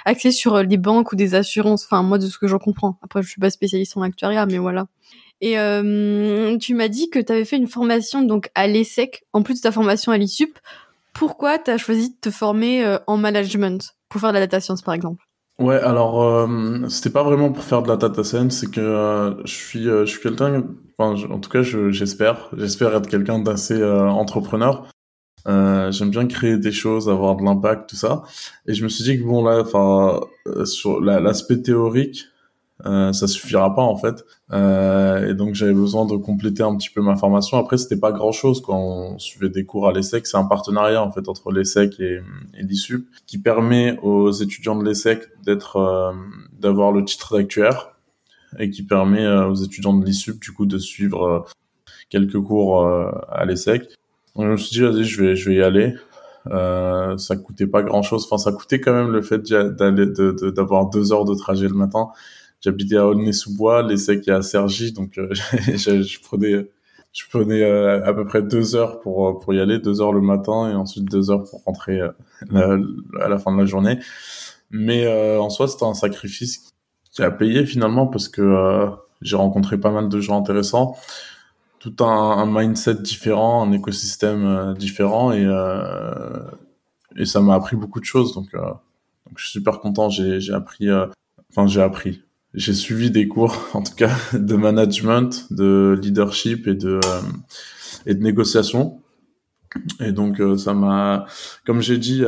axé 0.05 0.31
sur 0.31 0.55
euh, 0.55 0.63
les 0.63 0.77
banques 0.77 1.11
ou 1.11 1.15
des 1.15 1.35
assurances. 1.35 1.85
Enfin 1.85 2.03
moi 2.03 2.17
de 2.17 2.27
ce 2.27 2.37
que 2.37 2.47
j'en 2.47 2.59
comprends. 2.59 2.97
Après 3.03 3.21
je 3.21 3.29
suis 3.29 3.41
pas 3.41 3.49
spécialiste 3.49 3.97
en 3.97 4.01
actuariat 4.01 4.45
mais 4.45 4.57
voilà. 4.57 4.87
Et 5.41 5.59
euh, 5.59 6.57
tu 6.57 6.73
m'as 6.73 6.87
dit 6.87 7.09
que 7.09 7.19
tu 7.19 7.31
avais 7.31 7.45
fait 7.45 7.57
une 7.57 7.67
formation 7.67 8.21
donc 8.23 8.49
à 8.55 8.67
l'ESSEC 8.67 9.23
en 9.33 9.43
plus 9.43 9.55
de 9.55 9.61
ta 9.61 9.71
formation 9.71 10.11
à 10.11 10.17
l'ISUP. 10.17 10.57
Pourquoi 11.13 11.59
tu 11.59 11.71
as 11.71 11.77
choisi 11.77 12.09
de 12.09 12.15
te 12.19 12.29
former 12.29 12.97
en 13.07 13.17
management 13.17 13.95
pour 14.09 14.21
faire 14.21 14.29
de 14.29 14.35
la 14.35 14.41
data 14.41 14.59
science 14.59 14.81
par 14.81 14.93
exemple? 14.93 15.23
Ouais, 15.59 15.77
alors 15.77 16.47
c'était 16.89 17.09
pas 17.09 17.23
vraiment 17.23 17.51
pour 17.51 17.63
faire 17.63 17.81
de 17.81 17.87
la 17.87 17.97
data 17.97 18.23
science, 18.23 18.57
c'est 18.59 18.69
que 18.69 19.35
je 19.43 19.51
suis 19.51 19.83
je 19.83 20.05
suis 20.05 20.21
quelqu'un 20.21 20.63
enfin 20.97 21.19
en 21.31 21.39
tout 21.39 21.49
cas 21.49 21.63
j'espère 21.63 22.49
j'espère 22.55 22.95
être 22.95 23.07
quelqu'un 23.07 23.39
d'assez 23.39 23.83
entrepreneur 23.83 24.87
euh, 25.47 25.91
j'aime 25.91 26.09
bien 26.09 26.27
créer 26.27 26.57
des 26.57 26.71
choses, 26.71 27.09
avoir 27.09 27.35
de 27.35 27.43
l'impact, 27.43 27.89
tout 27.89 27.95
ça. 27.95 28.23
Et 28.67 28.73
je 28.73 28.83
me 28.83 28.89
suis 28.89 29.03
dit 29.03 29.17
que 29.17 29.23
bon 29.23 29.43
là, 29.43 29.61
enfin, 29.61 30.19
euh, 30.47 30.65
sur 30.65 30.99
l'aspect 31.01 31.61
théorique, 31.61 32.25
euh, 32.85 33.11
ça 33.11 33.27
suffira 33.27 33.73
pas 33.73 33.81
en 33.81 33.97
fait. 33.97 34.23
Euh, 34.51 35.29
et 35.29 35.33
donc 35.33 35.55
j'avais 35.55 35.73
besoin 35.73 36.05
de 36.05 36.15
compléter 36.15 36.61
un 36.63 36.75
petit 36.77 36.89
peu 36.89 37.01
ma 37.01 37.15
formation. 37.15 37.57
Après 37.57 37.77
c'était 37.77 37.97
pas 37.97 38.11
grand 38.11 38.31
chose 38.31 38.61
quand 38.61 38.77
on 38.79 39.19
suivait 39.19 39.49
des 39.49 39.65
cours 39.65 39.87
à 39.87 39.93
l'ESSEC. 39.93 40.27
C'est 40.27 40.37
un 40.37 40.45
partenariat 40.45 41.03
en 41.03 41.11
fait 41.11 41.27
entre 41.27 41.51
l'ESSEC 41.51 41.99
et, 41.99 42.21
et 42.57 42.63
l'ISUP 42.63 43.07
qui 43.25 43.39
permet 43.39 43.97
aux 44.03 44.31
étudiants 44.31 44.75
de 44.75 44.85
l'ESSEC 44.85 45.23
d'être, 45.43 45.77
euh, 45.77 46.13
d'avoir 46.59 46.91
le 46.91 47.03
titre 47.03 47.37
d'actuaire 47.37 47.95
et 48.59 48.69
qui 48.69 48.83
permet 48.83 49.27
aux 49.27 49.55
étudiants 49.55 49.93
de 49.93 50.05
l'ISUP 50.05 50.39
du 50.39 50.51
coup 50.51 50.65
de 50.65 50.77
suivre 50.77 51.45
quelques 52.09 52.39
cours 52.39 52.87
à 52.87 53.43
l'ESSEC 53.45 53.89
je 54.37 54.45
me 54.45 54.57
suis 54.57 54.71
dit, 54.71 54.81
vas-y, 54.81 55.03
je 55.03 55.23
vais, 55.23 55.35
je 55.35 55.49
vais 55.49 55.55
y 55.55 55.63
aller. 55.63 55.95
Euh, 56.51 57.17
ça 57.17 57.35
coûtait 57.35 57.67
pas 57.67 57.83
grand 57.83 58.01
chose. 58.01 58.25
Enfin, 58.25 58.37
ça 58.37 58.51
coûtait 58.51 58.79
quand 58.79 58.93
même 58.93 59.11
le 59.11 59.21
fait 59.21 59.41
d'aller, 59.51 60.05
d'avoir 60.55 60.89
deux 60.89 61.11
heures 61.11 61.25
de 61.25 61.35
trajet 61.35 61.67
le 61.67 61.73
matin. 61.73 62.09
J'habitais 62.61 62.97
à 62.97 63.07
Aulnay-sous-Bois, 63.07 63.87
qui 63.87 64.29
est 64.29 64.29
à 64.29 64.41
Cergy, 64.41 64.91
donc 64.91 65.17
euh, 65.17 65.29
je, 65.33 66.01
je, 66.01 66.19
prenais, 66.21 66.67
je 67.13 67.23
prenais 67.29 67.61
euh, 67.61 68.03
à 68.05 68.13
peu 68.13 68.25
près 68.25 68.41
deux 68.41 68.75
heures 68.75 68.99
pour 68.99 69.39
pour 69.39 69.53
y 69.53 69.59
aller, 69.59 69.79
deux 69.79 70.01
heures 70.01 70.13
le 70.13 70.21
matin 70.21 70.71
et 70.71 70.75
ensuite 70.75 71.05
deux 71.05 71.29
heures 71.29 71.43
pour 71.43 71.63
rentrer 71.63 72.01
euh, 72.01 72.81
à 73.21 73.27
la 73.27 73.37
fin 73.37 73.53
de 73.53 73.59
la 73.59 73.65
journée. 73.65 73.99
Mais 74.71 75.07
en 75.37 75.49
soi, 75.49 75.67
c'était 75.67 75.85
un 75.85 75.93
sacrifice 75.93 76.73
qui 77.11 77.23
a 77.23 77.31
payé 77.31 77.65
finalement 77.65 78.05
parce 78.05 78.27
que 78.27 78.89
j'ai 79.21 79.37
rencontré 79.37 79.77
pas 79.77 79.91
mal 79.91 80.09
de 80.09 80.19
gens 80.19 80.37
intéressants 80.37 80.97
tout 81.79 82.03
un, 82.03 82.45
mindset 82.45 82.95
différent, 82.95 83.63
un 83.63 83.71
écosystème 83.71 84.45
euh, 84.45 84.73
différent 84.73 85.31
et 85.31 85.45
euh, 85.45 86.39
et 87.15 87.25
ça 87.25 87.41
m'a 87.41 87.55
appris 87.55 87.75
beaucoup 87.75 87.99
de 87.99 88.05
choses 88.05 88.33
donc, 88.33 88.53
euh, 88.53 88.59
donc 88.59 89.37
je 89.37 89.43
suis 89.43 89.51
super 89.53 89.79
content. 89.79 90.09
J'ai 90.09 90.53
appris, 90.53 90.87
enfin 91.51 91.67
j'ai 91.67 91.81
appris, 91.81 92.23
j'ai 92.53 92.73
suivi 92.73 93.11
des 93.11 93.27
cours 93.27 93.57
en 93.73 93.81
tout 93.81 93.95
cas 93.95 94.15
de 94.33 94.55
management, 94.55 95.51
de 95.51 95.97
leadership 96.01 96.67
et 96.67 96.75
de 96.75 96.99
et 98.05 98.13
de 98.13 98.23
négociation. 98.23 99.01
Et 99.99 100.11
donc 100.11 100.41
ça 100.57 100.73
m'a, 100.73 101.25
comme 101.65 101.81
j'ai 101.81 101.97
dit, 101.97 102.23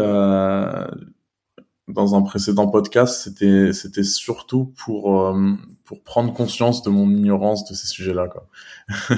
dans 1.89 2.15
un 2.15 2.21
précédent 2.21 2.67
podcast, 2.67 3.23
c'était 3.23 3.73
c'était 3.73 4.03
surtout 4.03 4.73
pour 4.77 5.19
euh, 5.19 5.53
pour 5.89 6.03
prendre 6.03 6.31
conscience 6.35 6.83
de 6.83 6.91
mon 6.91 7.09
ignorance 7.09 7.67
de 7.67 7.73
ces 7.73 7.87
sujets-là, 7.87 8.27
quoi. 8.27 8.47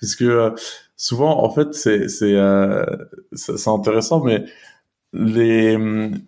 Parce 0.00 0.16
que 0.16 0.24
euh, 0.24 0.50
souvent, 0.96 1.44
en 1.44 1.50
fait, 1.50 1.72
c'est 1.72 2.08
c'est 2.08 2.34
euh, 2.34 2.84
c'est 3.32 3.68
intéressant, 3.68 4.24
mais 4.24 4.44
les 5.12 5.78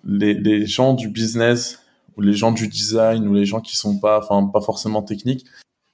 les 0.04 0.66
gens 0.66 0.94
du 0.94 1.08
business 1.08 1.80
ou 2.16 2.20
les 2.20 2.32
gens 2.32 2.52
du 2.52 2.68
design 2.68 3.26
ou 3.26 3.34
les 3.34 3.44
gens 3.44 3.60
qui 3.60 3.76
sont 3.76 3.98
pas 3.98 4.20
enfin 4.20 4.46
pas 4.46 4.60
forcément 4.60 5.02
techniques, 5.02 5.46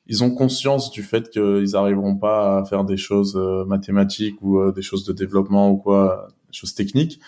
ils 0.06 0.22
ont 0.22 0.30
conscience 0.30 0.90
du 0.90 1.02
fait 1.02 1.30
qu'ils 1.30 1.76
arriveront 1.76 2.16
pas 2.16 2.58
à 2.58 2.64
faire 2.66 2.84
des 2.84 2.98
choses 2.98 3.36
mathématiques 3.66 4.36
ou 4.42 4.70
des 4.70 4.82
choses 4.82 5.06
de 5.06 5.14
développement 5.14 5.70
ou 5.70 5.78
quoi, 5.78 6.28
des 6.50 6.58
choses 6.58 6.74
techniques 6.74 7.20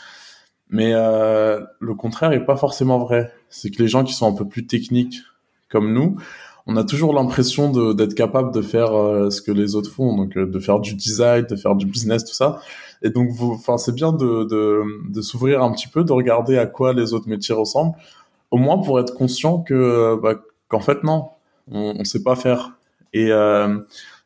mais 0.71 0.93
euh, 0.95 1.61
le 1.81 1.95
contraire 1.95 2.33
est 2.33 2.45
pas 2.45 2.57
forcément 2.57 2.99
vrai. 2.99 3.33
C'est 3.49 3.71
que 3.71 3.83
les 3.83 3.89
gens 3.89 4.05
qui 4.05 4.15
sont 4.15 4.33
un 4.33 4.37
peu 4.37 4.47
plus 4.47 4.67
techniques 4.67 5.21
comme 5.71 5.93
nous, 5.93 6.17
on 6.67 6.77
a 6.77 6.85
toujours 6.85 7.15
l'impression 7.15 7.95
d'être 7.95 8.15
capable 8.15 8.53
de 8.53 8.63
faire 8.63 8.95
euh, 8.95 9.31
ce 9.31 9.41
que 9.41 9.53
les 9.53 9.75
autres 9.75 9.91
font, 9.91 10.17
donc 10.17 10.37
euh, 10.37 10.47
de 10.47 10.59
faire 10.59 10.81
du 10.81 10.95
design, 10.95 11.47
de 11.47 11.57
faire 11.57 11.75
du 11.75 11.87
business, 11.87 12.25
tout 12.25 12.35
ça. 12.35 12.61
Et 13.03 13.11
donc, 13.11 13.31
enfin, 13.41 13.79
c'est 13.79 13.95
bien 13.95 14.13
de, 14.13 14.45
de, 14.45 14.83
de 15.11 15.23
s'ouvrir 15.23 15.63
un 15.63 15.73
petit 15.73 15.89
peu, 15.89 16.05
de 16.05 16.13
regarder 16.13 16.59
à 16.59 16.67
quoi 16.67 16.93
les 16.93 17.15
autres 17.15 17.29
métiers 17.29 17.55
ressemblent, 17.55 17.97
au 18.51 18.59
moins 18.59 18.79
pour 18.79 19.01
être 19.01 19.15
conscient 19.15 19.61
que, 19.61 20.19
bah, 20.23 20.35
qu'en 20.69 20.81
fait 20.81 21.03
non, 21.03 21.31
on, 21.71 21.95
on 21.99 22.05
sait 22.05 22.23
pas 22.23 22.37
faire. 22.37 22.73
Et 23.13 23.33
euh, 23.33 23.79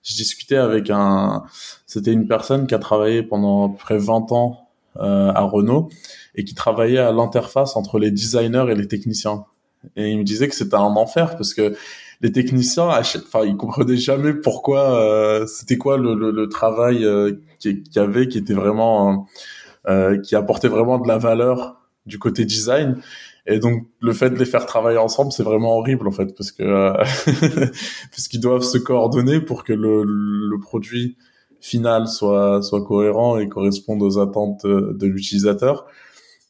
je 0.03 0.15
discutais 0.15 0.57
avec 0.57 0.91
un, 0.91 1.45
c'était 1.87 2.13
une 2.13 2.27
personne 2.27 2.67
qui 2.67 2.75
a 2.75 2.79
travaillé 2.79 3.23
pendant 3.23 3.71
près 3.71 3.99
20 3.99 4.33
ans 4.33 4.69
euh, 4.97 5.33
à 5.35 5.43
Renault 5.43 5.89
et 6.35 6.45
qui 6.45 6.55
travaillait 6.55 6.99
à 6.99 7.13
l'interface 7.13 7.77
entre 7.77 7.99
les 7.99 8.11
designers 8.11 8.67
et 8.71 8.75
les 8.75 8.87
techniciens. 8.87 9.47
Et 9.97 10.11
il 10.11 10.19
me 10.19 10.25
disait 10.25 10.49
que 10.49 10.55
c'était 10.55 10.77
un 10.77 10.81
enfer 10.81 11.37
parce 11.37 11.55
que 11.55 11.75
les 12.21 12.33
techniciens, 12.33 12.89
enfin, 12.89 13.45
ils 13.45 13.57
comprenaient 13.57 13.97
jamais 13.97 14.33
pourquoi 14.33 14.99
euh, 14.99 15.47
c'était 15.47 15.77
quoi 15.77 15.99
le, 15.99 16.15
le, 16.15 16.31
le 16.31 16.49
travail 16.49 17.05
euh, 17.05 17.33
qu'il 17.59 17.83
y 17.95 17.99
avait 17.99 18.29
qui 18.29 18.39
était 18.39 18.55
vraiment 18.55 19.27
euh, 19.87 20.19
qui 20.21 20.35
apportait 20.37 20.69
vraiment 20.69 20.99
de 20.99 21.07
la 21.07 21.19
valeur 21.19 21.77
du 22.07 22.19
côté 22.19 22.45
design. 22.45 23.01
Et 23.47 23.59
donc 23.59 23.87
le 24.01 24.13
fait 24.15 24.31
de 24.31 24.37
les 24.37 24.47
faire 24.47 24.65
travailler 24.65 24.97
ensemble, 24.97 25.33
c'est 25.33 25.43
vraiment 25.43 25.77
horrible 25.77 26.09
en 26.09 26.13
fait 26.13 26.35
parce 26.35 26.51
que 26.51 26.63
euh, 26.63 26.95
parce 28.11 28.29
qu'ils 28.29 28.41
doivent 28.41 28.63
se 28.63 28.79
coordonner 28.79 29.41
pour 29.41 29.65
que 29.65 29.75
le, 29.75 30.03
le 30.05 30.59
produit 30.61 31.17
final 31.61 32.09
soit 32.09 32.63
soit 32.63 32.83
cohérent 32.85 33.39
et 33.39 33.49
corresponde 33.49 34.03
aux 34.03 34.19
attentes 34.19 34.65
de 34.65 35.07
l'utilisateur 35.07 35.87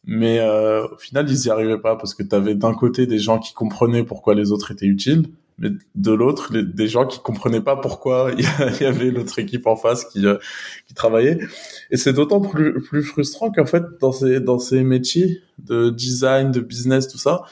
mais 0.07 0.39
euh, 0.41 0.87
au 0.87 0.97
final 0.99 1.29
ils 1.31 1.47
y 1.47 1.51
arrivaient 1.51 1.79
pas 1.79 1.97
parce 1.97 2.15
que 2.15 2.23
tu 2.23 2.35
avais 2.35 2.55
d'un 2.55 2.75
côté 2.75 3.07
des 3.07 3.19
gens 3.19 3.39
qui 3.39 3.55
comprenaient 3.55 4.05
pourquoi 4.05 4.35
les 4.35 4.53
autres 4.53 4.71
étaient 4.71 4.87
utiles 4.87 5.29
mais 5.59 5.71
de 5.95 6.13
l'autre 6.13 6.53
des 6.53 6.89
gens 6.89 7.07
qui 7.07 7.21
comprenaient 7.21 7.61
pas 7.61 7.77
pourquoi 7.77 8.33
il 8.39 8.45
y 8.81 8.85
avait 8.85 9.11
l'autre 9.11 9.39
équipe 9.39 9.67
en 9.67 9.77
face 9.77 10.05
qui 10.05 10.27
euh, 10.27 10.37
qui 10.87 10.95
travaillait. 10.95 11.39
Et 11.91 11.97
c'est 11.97 12.13
d'autant 12.13 12.41
plus 12.41 12.81
plus 12.83 13.03
frustrant 13.03 13.51
qu'en 13.51 13.67
fait 13.67 13.85
dans 14.01 14.13
ces 14.13 14.41
dans 14.41 14.59
ces 14.59 14.83
métiers 14.83 15.43
de 15.59 15.91
design 15.91 16.51
de 16.51 16.61
business 16.61 17.09
tout 17.09 17.19
ça 17.19 17.43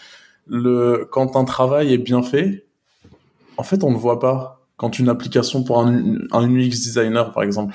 le 0.49 1.07
quand 1.11 1.37
un 1.37 1.45
travail 1.45 1.93
est 1.93 1.99
bien 1.99 2.23
fait 2.23 2.67
en 3.57 3.63
fait 3.63 3.85
on 3.85 3.91
ne 3.91 3.99
voit 3.99 4.21
pas. 4.21 4.59
Quand 4.79 4.99
une 4.99 5.09
application 5.09 5.63
pour 5.63 5.81
un, 5.81 6.17
un 6.33 6.51
UX 6.51 6.71
designer 6.71 7.31
par 7.33 7.45
exemple 7.45 7.73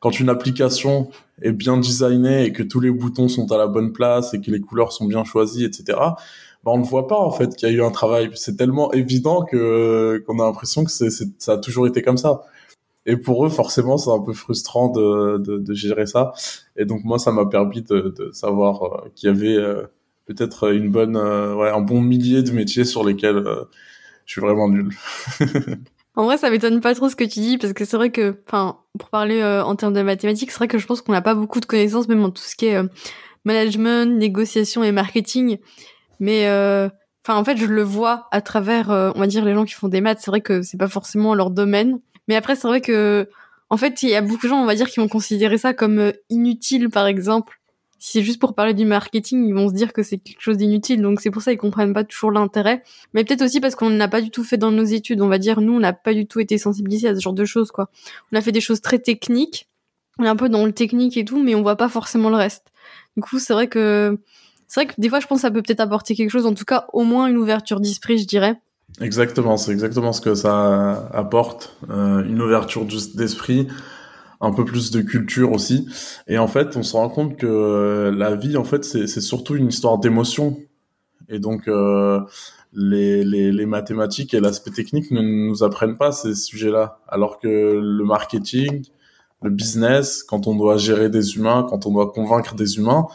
quand 0.00 0.20
une 0.20 0.28
application 0.28 1.10
est 1.42 1.52
bien 1.52 1.76
designée 1.76 2.44
et 2.44 2.52
que 2.52 2.62
tous 2.62 2.80
les 2.80 2.90
boutons 2.90 3.28
sont 3.28 3.50
à 3.52 3.58
la 3.58 3.66
bonne 3.66 3.92
place 3.92 4.34
et 4.34 4.40
que 4.40 4.50
les 4.50 4.60
couleurs 4.60 4.92
sont 4.92 5.06
bien 5.06 5.24
choisies, 5.24 5.64
etc., 5.64 5.98
bah 6.64 6.72
on 6.72 6.78
ne 6.78 6.84
voit 6.84 7.06
pas 7.06 7.18
en 7.18 7.30
fait 7.30 7.54
qu'il 7.56 7.68
y 7.68 7.72
a 7.72 7.74
eu 7.74 7.82
un 7.82 7.90
travail. 7.90 8.30
C'est 8.34 8.56
tellement 8.56 8.92
évident 8.92 9.44
que 9.44 10.22
qu'on 10.26 10.40
a 10.40 10.44
l'impression 10.44 10.84
que 10.84 10.90
c'est, 10.90 11.10
ça 11.38 11.52
a 11.52 11.58
toujours 11.58 11.86
été 11.86 12.02
comme 12.02 12.18
ça. 12.18 12.42
Et 13.06 13.16
pour 13.16 13.46
eux, 13.46 13.48
forcément, 13.48 13.96
c'est 13.96 14.10
un 14.10 14.20
peu 14.20 14.34
frustrant 14.34 14.90
de, 14.90 15.38
de, 15.38 15.58
de, 15.58 15.74
gérer 15.74 16.06
ça. 16.06 16.32
Et 16.76 16.84
donc 16.84 17.04
moi, 17.04 17.18
ça 17.18 17.32
m'a 17.32 17.46
permis 17.46 17.82
de, 17.82 18.14
de 18.16 18.30
savoir 18.32 18.82
euh, 18.82 19.08
qu'il 19.14 19.28
y 19.28 19.32
avait 19.32 19.56
euh, 19.56 19.84
peut-être 20.26 20.72
une 20.74 20.90
bonne, 20.90 21.16
euh, 21.16 21.54
ouais, 21.54 21.70
un 21.70 21.80
bon 21.80 22.02
millier 22.02 22.42
de 22.42 22.50
métiers 22.52 22.84
sur 22.84 23.04
lesquels 23.04 23.42
je 24.26 24.32
suis 24.32 24.40
vraiment 24.42 24.68
nul. 24.68 24.90
En 26.18 26.24
vrai, 26.24 26.36
ça 26.36 26.50
m'étonne 26.50 26.80
pas 26.80 26.96
trop 26.96 27.08
ce 27.08 27.14
que 27.14 27.22
tu 27.22 27.38
dis 27.38 27.58
parce 27.58 27.72
que 27.72 27.84
c'est 27.84 27.96
vrai 27.96 28.10
que, 28.10 28.40
enfin, 28.48 28.80
pour 28.98 29.08
parler 29.08 29.40
euh, 29.40 29.62
en 29.62 29.76
termes 29.76 29.92
de 29.92 30.02
mathématiques, 30.02 30.50
c'est 30.50 30.56
vrai 30.56 30.66
que 30.66 30.76
je 30.76 30.84
pense 30.84 31.00
qu'on 31.00 31.12
n'a 31.12 31.22
pas 31.22 31.36
beaucoup 31.36 31.60
de 31.60 31.64
connaissances 31.64 32.08
même 32.08 32.24
en 32.24 32.30
tout 32.30 32.42
ce 32.42 32.56
qui 32.56 32.66
est 32.66 32.74
euh, 32.74 32.88
management, 33.44 34.18
négociation 34.18 34.82
et 34.82 34.90
marketing. 34.90 35.58
Mais, 36.18 36.48
euh, 36.48 36.88
enfin, 37.24 37.38
en 37.38 37.44
fait, 37.44 37.56
je 37.56 37.66
le 37.66 37.82
vois 37.82 38.26
à 38.32 38.40
travers, 38.40 38.90
on 38.90 39.20
va 39.20 39.28
dire, 39.28 39.44
les 39.44 39.54
gens 39.54 39.64
qui 39.64 39.74
font 39.74 39.86
des 39.86 40.00
maths. 40.00 40.18
C'est 40.20 40.32
vrai 40.32 40.40
que 40.40 40.60
c'est 40.60 40.76
pas 40.76 40.88
forcément 40.88 41.36
leur 41.36 41.50
domaine. 41.50 42.00
Mais 42.26 42.34
après, 42.34 42.56
c'est 42.56 42.66
vrai 42.66 42.80
que, 42.80 43.28
en 43.70 43.76
fait, 43.76 44.02
il 44.02 44.08
y 44.08 44.16
a 44.16 44.20
beaucoup 44.20 44.46
de 44.46 44.48
gens, 44.48 44.60
on 44.60 44.66
va 44.66 44.74
dire, 44.74 44.90
qui 44.90 44.98
vont 44.98 45.06
considérer 45.06 45.56
ça 45.56 45.72
comme 45.72 46.12
inutile, 46.30 46.90
par 46.90 47.06
exemple 47.06 47.57
si 47.98 48.12
c'est 48.12 48.22
juste 48.22 48.40
pour 48.40 48.54
parler 48.54 48.74
du 48.74 48.84
marketing, 48.84 49.46
ils 49.46 49.54
vont 49.54 49.68
se 49.68 49.74
dire 49.74 49.92
que 49.92 50.02
c'est 50.02 50.18
quelque 50.18 50.40
chose 50.40 50.56
d'inutile. 50.56 51.02
Donc 51.02 51.20
c'est 51.20 51.30
pour 51.30 51.42
ça 51.42 51.50
qu'ils 51.50 51.58
comprennent 51.58 51.92
pas 51.92 52.04
toujours 52.04 52.30
l'intérêt. 52.30 52.82
Mais 53.12 53.24
peut-être 53.24 53.42
aussi 53.42 53.60
parce 53.60 53.74
qu'on 53.74 53.90
n'a 53.90 54.08
pas 54.08 54.20
du 54.20 54.30
tout 54.30 54.44
fait 54.44 54.56
dans 54.56 54.70
nos 54.70 54.84
études. 54.84 55.20
On 55.20 55.28
va 55.28 55.38
dire, 55.38 55.60
nous, 55.60 55.74
on 55.74 55.80
n'a 55.80 55.92
pas 55.92 56.14
du 56.14 56.26
tout 56.26 56.38
été 56.38 56.58
sensibilisés 56.58 57.08
à 57.08 57.14
ce 57.14 57.20
genre 57.20 57.32
de 57.32 57.44
choses, 57.44 57.72
quoi. 57.72 57.90
On 58.32 58.36
a 58.36 58.40
fait 58.40 58.52
des 58.52 58.60
choses 58.60 58.80
très 58.80 59.00
techniques. 59.00 59.68
On 60.18 60.24
est 60.24 60.28
un 60.28 60.36
peu 60.36 60.48
dans 60.48 60.64
le 60.64 60.72
technique 60.72 61.16
et 61.16 61.24
tout, 61.24 61.42
mais 61.42 61.54
on 61.54 61.62
voit 61.62 61.76
pas 61.76 61.88
forcément 61.88 62.30
le 62.30 62.36
reste. 62.36 62.66
Du 63.16 63.22
coup, 63.22 63.38
c'est 63.38 63.52
vrai 63.52 63.68
que, 63.68 64.18
c'est 64.68 64.84
vrai 64.84 64.94
que 64.94 65.00
des 65.00 65.08
fois, 65.08 65.18
je 65.20 65.26
pense 65.26 65.38
que 65.38 65.42
ça 65.42 65.50
peut 65.50 65.62
peut-être 65.62 65.80
apporter 65.80 66.14
quelque 66.14 66.30
chose. 66.30 66.46
En 66.46 66.54
tout 66.54 66.64
cas, 66.64 66.86
au 66.92 67.02
moins 67.02 67.26
une 67.26 67.36
ouverture 67.36 67.80
d'esprit, 67.80 68.18
je 68.18 68.26
dirais. 68.26 68.60
Exactement, 69.00 69.56
c'est 69.56 69.72
exactement 69.72 70.12
ce 70.12 70.20
que 70.20 70.34
ça 70.34 71.08
apporte, 71.12 71.76
euh, 71.90 72.24
une 72.24 72.40
ouverture 72.40 72.84
d'esprit, 72.84 73.68
un 74.40 74.52
peu 74.52 74.64
plus 74.64 74.90
de 74.90 75.00
culture 75.00 75.52
aussi. 75.52 75.88
Et 76.26 76.38
en 76.38 76.48
fait, 76.48 76.76
on 76.76 76.82
se 76.82 76.96
rend 76.96 77.08
compte 77.08 77.36
que 77.36 77.46
euh, 77.46 78.12
la 78.12 78.36
vie, 78.36 78.56
en 78.56 78.64
fait, 78.64 78.84
c'est 78.84 79.20
surtout 79.20 79.56
une 79.56 79.68
histoire 79.68 79.98
d'émotion. 79.98 80.58
Et 81.28 81.38
donc, 81.38 81.68
euh, 81.68 82.20
les, 82.72 83.24
les, 83.24 83.66
mathématiques 83.66 84.34
et 84.34 84.40
l'aspect 84.40 84.70
technique 84.70 85.10
ne 85.10 85.20
nous 85.20 85.62
apprennent 85.62 85.96
pas 85.96 86.12
ces 86.12 86.34
sujets-là. 86.34 87.00
Alors 87.08 87.38
que 87.38 87.48
le 87.48 88.04
marketing, 88.04 88.84
le 89.42 89.50
business, 89.50 90.22
quand 90.22 90.46
on 90.46 90.54
doit 90.54 90.76
gérer 90.76 91.08
des 91.10 91.36
humains, 91.36 91.66
quand 91.68 91.86
on 91.86 91.92
doit 91.92 92.12
convaincre 92.12 92.54
des 92.54 92.78
humains, 92.78 93.06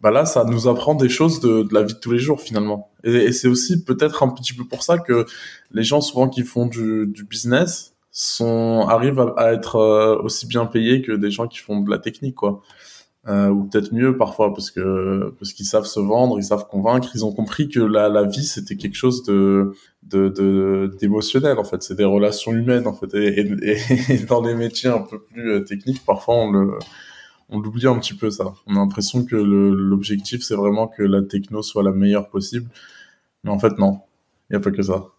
bah 0.00 0.10
là, 0.10 0.24
ça 0.24 0.44
nous 0.44 0.66
apprend 0.66 0.94
des 0.94 1.08
choses 1.08 1.38
de, 1.40 1.62
de 1.62 1.74
la 1.74 1.84
vie 1.84 1.94
de 1.94 1.98
tous 1.98 2.10
les 2.10 2.18
jours 2.18 2.40
finalement. 2.40 2.90
Et, 3.04 3.14
et 3.14 3.32
c'est 3.32 3.48
aussi 3.48 3.84
peut-être 3.84 4.22
un 4.24 4.28
petit 4.28 4.52
peu 4.52 4.64
pour 4.64 4.82
ça 4.82 4.98
que 4.98 5.26
les 5.70 5.84
gens 5.84 6.00
souvent 6.00 6.28
qui 6.28 6.42
font 6.42 6.66
du, 6.66 7.06
du 7.06 7.24
business, 7.24 7.91
sont 8.12 8.86
arrivent 8.88 9.32
à, 9.38 9.52
être 9.52 9.76
euh, 9.76 10.20
aussi 10.22 10.46
bien 10.46 10.66
payés 10.66 11.02
que 11.02 11.12
des 11.12 11.30
gens 11.30 11.48
qui 11.48 11.58
font 11.58 11.80
de 11.80 11.90
la 11.90 11.98
technique 11.98 12.36
quoi. 12.36 12.62
Euh, 13.28 13.48
ou 13.50 13.64
peut-être 13.64 13.92
mieux 13.92 14.16
parfois 14.16 14.52
parce 14.52 14.72
que 14.72 15.32
parce 15.38 15.52
qu'ils 15.52 15.64
savent 15.64 15.86
se 15.86 16.00
vendre 16.00 16.38
ils 16.38 16.44
savent 16.44 16.66
convaincre. 16.68 17.10
Ils 17.14 17.24
ont 17.24 17.32
compris 17.32 17.68
que 17.68 17.80
la, 17.80 18.08
la 18.08 18.24
vie 18.24 18.44
c'était 18.44 18.76
quelque 18.76 18.96
chose 18.96 19.22
de 19.24 19.72
de 20.02 20.94
d'émotionnel 21.00 21.58
en 21.58 21.64
fait. 21.64 21.82
C'est 21.82 21.94
des 21.94 22.04
relations 22.04 22.52
humaines 22.52 22.86
en 22.86 22.92
fait. 22.92 23.14
Et, 23.14 23.40
et, 24.12 24.18
dans 24.28 24.42
les 24.42 24.54
métiers 24.54 24.90
un 24.90 25.02
peu 25.02 25.20
plus 25.20 25.52
euh, 25.52 25.60
techniques 25.60 26.04
parfois 26.04 26.34
on 26.36 26.50
le 26.52 26.78
on 27.48 27.60
l'oublie 27.60 27.86
un 27.86 27.98
petit 27.98 28.14
peu 28.14 28.30
ça. 28.30 28.54
On 28.66 28.76
a 28.76 28.78
l'impression 28.80 29.24
que 29.24 29.36
l'objectif 29.36 30.42
c'est 30.42 30.56
vraiment 30.56 30.88
que 30.88 31.02
la 31.02 31.22
techno 31.22 31.62
soit 31.62 31.82
la 31.82 31.92
meilleure 31.92 32.28
possible. 32.28 32.68
Mais 33.44 33.50
en 33.50 33.58
fait 33.58 33.78
non. 33.78 34.00
Il 34.50 34.54
y 34.54 34.56
a 34.56 34.60
pas 34.60 34.70
que 34.70 34.82
ça 34.82 35.12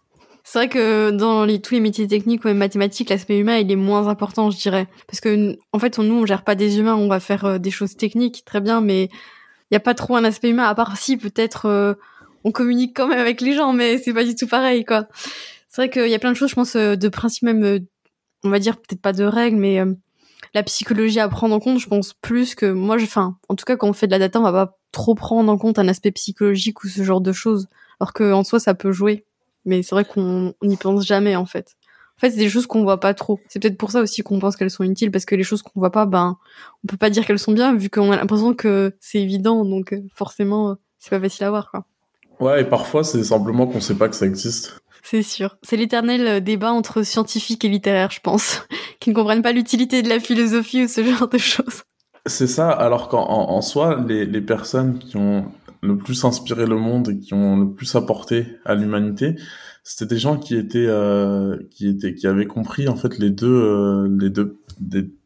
c'est 0.46 0.58
vrai 0.58 0.68
que 0.68 1.10
dans 1.10 1.46
les, 1.46 1.58
tous 1.58 1.72
les 1.72 1.80
métiers 1.80 2.06
techniques 2.06 2.44
ou 2.44 2.48
même 2.48 2.58
mathématiques, 2.58 3.08
l'aspect 3.08 3.38
humain, 3.38 3.56
il 3.56 3.72
est 3.72 3.76
moins 3.76 4.08
important, 4.08 4.50
je 4.50 4.58
dirais. 4.58 4.86
Parce 5.08 5.20
que, 5.20 5.56
en 5.72 5.78
fait, 5.78 5.98
nous, 5.98 6.14
on 6.14 6.26
gère 6.26 6.44
pas 6.44 6.54
des 6.54 6.78
humains, 6.78 6.96
on 6.96 7.08
va 7.08 7.18
faire 7.18 7.46
euh, 7.46 7.58
des 7.58 7.70
choses 7.70 7.96
techniques, 7.96 8.44
très 8.44 8.60
bien, 8.60 8.82
mais 8.82 9.04
il 9.04 9.72
n'y 9.72 9.76
a 9.78 9.80
pas 9.80 9.94
trop 9.94 10.16
un 10.16 10.24
aspect 10.24 10.50
humain, 10.50 10.64
à 10.64 10.74
part 10.74 10.98
si, 10.98 11.16
peut-être, 11.16 11.64
euh, 11.64 11.94
on 12.44 12.52
communique 12.52 12.94
quand 12.94 13.08
même 13.08 13.18
avec 13.18 13.40
les 13.40 13.54
gens, 13.54 13.72
mais 13.72 13.96
c'est 13.96 14.12
pas 14.12 14.24
du 14.24 14.34
tout 14.34 14.46
pareil, 14.46 14.84
quoi. 14.84 15.08
C'est 15.70 15.80
vrai 15.80 15.90
qu'il 15.90 16.08
y 16.08 16.14
a 16.14 16.18
plein 16.18 16.30
de 16.30 16.36
choses, 16.36 16.50
je 16.50 16.56
pense, 16.56 16.76
euh, 16.76 16.94
de 16.94 17.08
principe 17.08 17.44
même, 17.44 17.80
on 18.44 18.50
va 18.50 18.58
dire, 18.58 18.76
peut-être 18.76 19.00
pas 19.00 19.14
de 19.14 19.24
règles, 19.24 19.56
mais 19.56 19.80
la 20.52 20.62
psychologie 20.62 21.20
à 21.20 21.28
prendre 21.28 21.54
en 21.54 21.58
compte, 21.58 21.80
je 21.80 21.88
pense 21.88 22.12
plus 22.12 22.54
que 22.54 22.66
moi, 22.66 22.96
enfin, 22.96 23.38
en 23.48 23.54
tout 23.56 23.64
cas, 23.64 23.76
quand 23.76 23.88
on 23.88 23.94
fait 23.94 24.06
de 24.06 24.12
la 24.12 24.18
data, 24.18 24.40
on 24.40 24.42
va 24.42 24.52
pas 24.66 24.78
trop 24.92 25.14
prendre 25.14 25.50
en 25.50 25.56
compte 25.56 25.78
un 25.78 25.88
aspect 25.88 26.12
psychologique 26.12 26.84
ou 26.84 26.88
ce 26.88 27.02
genre 27.02 27.22
de 27.22 27.32
choses, 27.32 27.68
alors 27.98 28.12
qu'en 28.12 28.44
soi, 28.44 28.60
ça 28.60 28.74
peut 28.74 28.92
jouer 28.92 29.24
mais 29.64 29.82
c'est 29.82 29.94
vrai 29.94 30.04
qu'on 30.04 30.54
n'y 30.62 30.76
pense 30.76 31.06
jamais 31.06 31.36
en 31.36 31.46
fait. 31.46 31.76
En 32.16 32.20
fait, 32.20 32.30
c'est 32.30 32.38
des 32.38 32.48
choses 32.48 32.66
qu'on 32.66 32.84
voit 32.84 33.00
pas 33.00 33.12
trop. 33.12 33.40
C'est 33.48 33.60
peut-être 33.60 33.76
pour 33.76 33.90
ça 33.90 34.00
aussi 34.00 34.22
qu'on 34.22 34.38
pense 34.38 34.56
qu'elles 34.56 34.70
sont 34.70 34.84
utiles 34.84 35.10
parce 35.10 35.24
que 35.24 35.34
les 35.34 35.42
choses 35.42 35.62
qu'on 35.62 35.80
voit 35.80 35.90
pas, 35.90 36.06
ben, 36.06 36.38
on 36.84 36.86
peut 36.86 36.96
pas 36.96 37.10
dire 37.10 37.26
qu'elles 37.26 37.40
sont 37.40 37.52
bien 37.52 37.74
vu 37.74 37.90
qu'on 37.90 38.12
a 38.12 38.16
l'impression 38.16 38.54
que 38.54 38.94
c'est 39.00 39.20
évident, 39.20 39.64
donc 39.64 39.92
euh, 39.92 40.00
forcément, 40.14 40.70
euh, 40.70 40.74
c'est 40.98 41.10
pas 41.10 41.20
facile 41.20 41.44
à 41.44 41.50
voir, 41.50 41.70
quoi. 41.70 41.84
Ouais, 42.40 42.62
et 42.62 42.64
parfois 42.64 43.04
c'est 43.04 43.22
simplement 43.22 43.66
qu'on 43.66 43.80
sait 43.80 43.94
pas 43.94 44.08
que 44.08 44.16
ça 44.16 44.26
existe. 44.26 44.80
C'est 45.02 45.22
sûr. 45.22 45.58
C'est 45.62 45.76
l'éternel 45.76 46.26
euh, 46.26 46.40
débat 46.40 46.72
entre 46.72 47.02
scientifiques 47.02 47.64
et 47.64 47.68
littéraires, 47.68 48.10
je 48.10 48.20
pense, 48.20 48.62
qui 49.00 49.10
ne 49.10 49.14
comprennent 49.14 49.42
pas 49.42 49.52
l'utilité 49.52 50.02
de 50.02 50.08
la 50.08 50.20
philosophie 50.20 50.84
ou 50.84 50.88
ce 50.88 51.02
genre 51.02 51.28
de 51.28 51.38
choses. 51.38 51.82
C'est 52.26 52.46
ça, 52.46 52.70
alors 52.70 53.08
qu'en 53.08 53.26
en, 53.28 53.60
soi, 53.60 54.02
les, 54.08 54.24
les 54.24 54.40
personnes 54.40 54.98
qui 54.98 55.16
ont 55.18 55.44
le 55.84 55.96
plus 55.98 56.24
inspiré 56.24 56.66
le 56.66 56.76
monde 56.76 57.10
et 57.10 57.18
qui 57.18 57.34
ont 57.34 57.56
le 57.56 57.72
plus 57.72 57.94
apporté 57.94 58.46
à 58.64 58.74
l'humanité, 58.74 59.36
c'était 59.82 60.14
des 60.14 60.18
gens 60.18 60.38
qui 60.38 60.56
étaient 60.56 60.86
euh, 60.86 61.58
qui 61.70 61.88
étaient 61.88 62.14
qui 62.14 62.26
avaient 62.26 62.46
compris 62.46 62.88
en 62.88 62.96
fait 62.96 63.18
les 63.18 63.30
deux 63.30 63.46
euh, 63.46 64.08
les 64.18 64.30
deux 64.30 64.58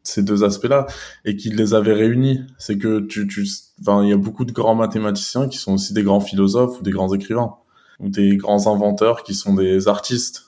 ces 0.03 0.21
deux 0.21 0.43
aspects-là 0.43 0.85
et 1.25 1.35
qui 1.35 1.49
les 1.49 1.73
avaient 1.73 1.93
réunis. 1.93 2.41
C'est 2.57 2.77
que 2.77 2.99
tu 2.99 3.27
tu 3.27 3.47
enfin 3.81 4.03
il 4.03 4.09
y 4.09 4.13
a 4.13 4.17
beaucoup 4.17 4.45
de 4.45 4.51
grands 4.51 4.75
mathématiciens 4.75 5.47
qui 5.47 5.57
sont 5.57 5.73
aussi 5.73 5.93
des 5.93 6.03
grands 6.03 6.19
philosophes 6.19 6.79
ou 6.79 6.83
des 6.83 6.91
grands 6.91 7.13
écrivains 7.13 7.55
ou 7.99 8.09
des 8.09 8.35
grands 8.37 8.67
inventeurs 8.67 9.23
qui 9.23 9.33
sont 9.33 9.53
des 9.53 9.87
artistes. 9.87 10.45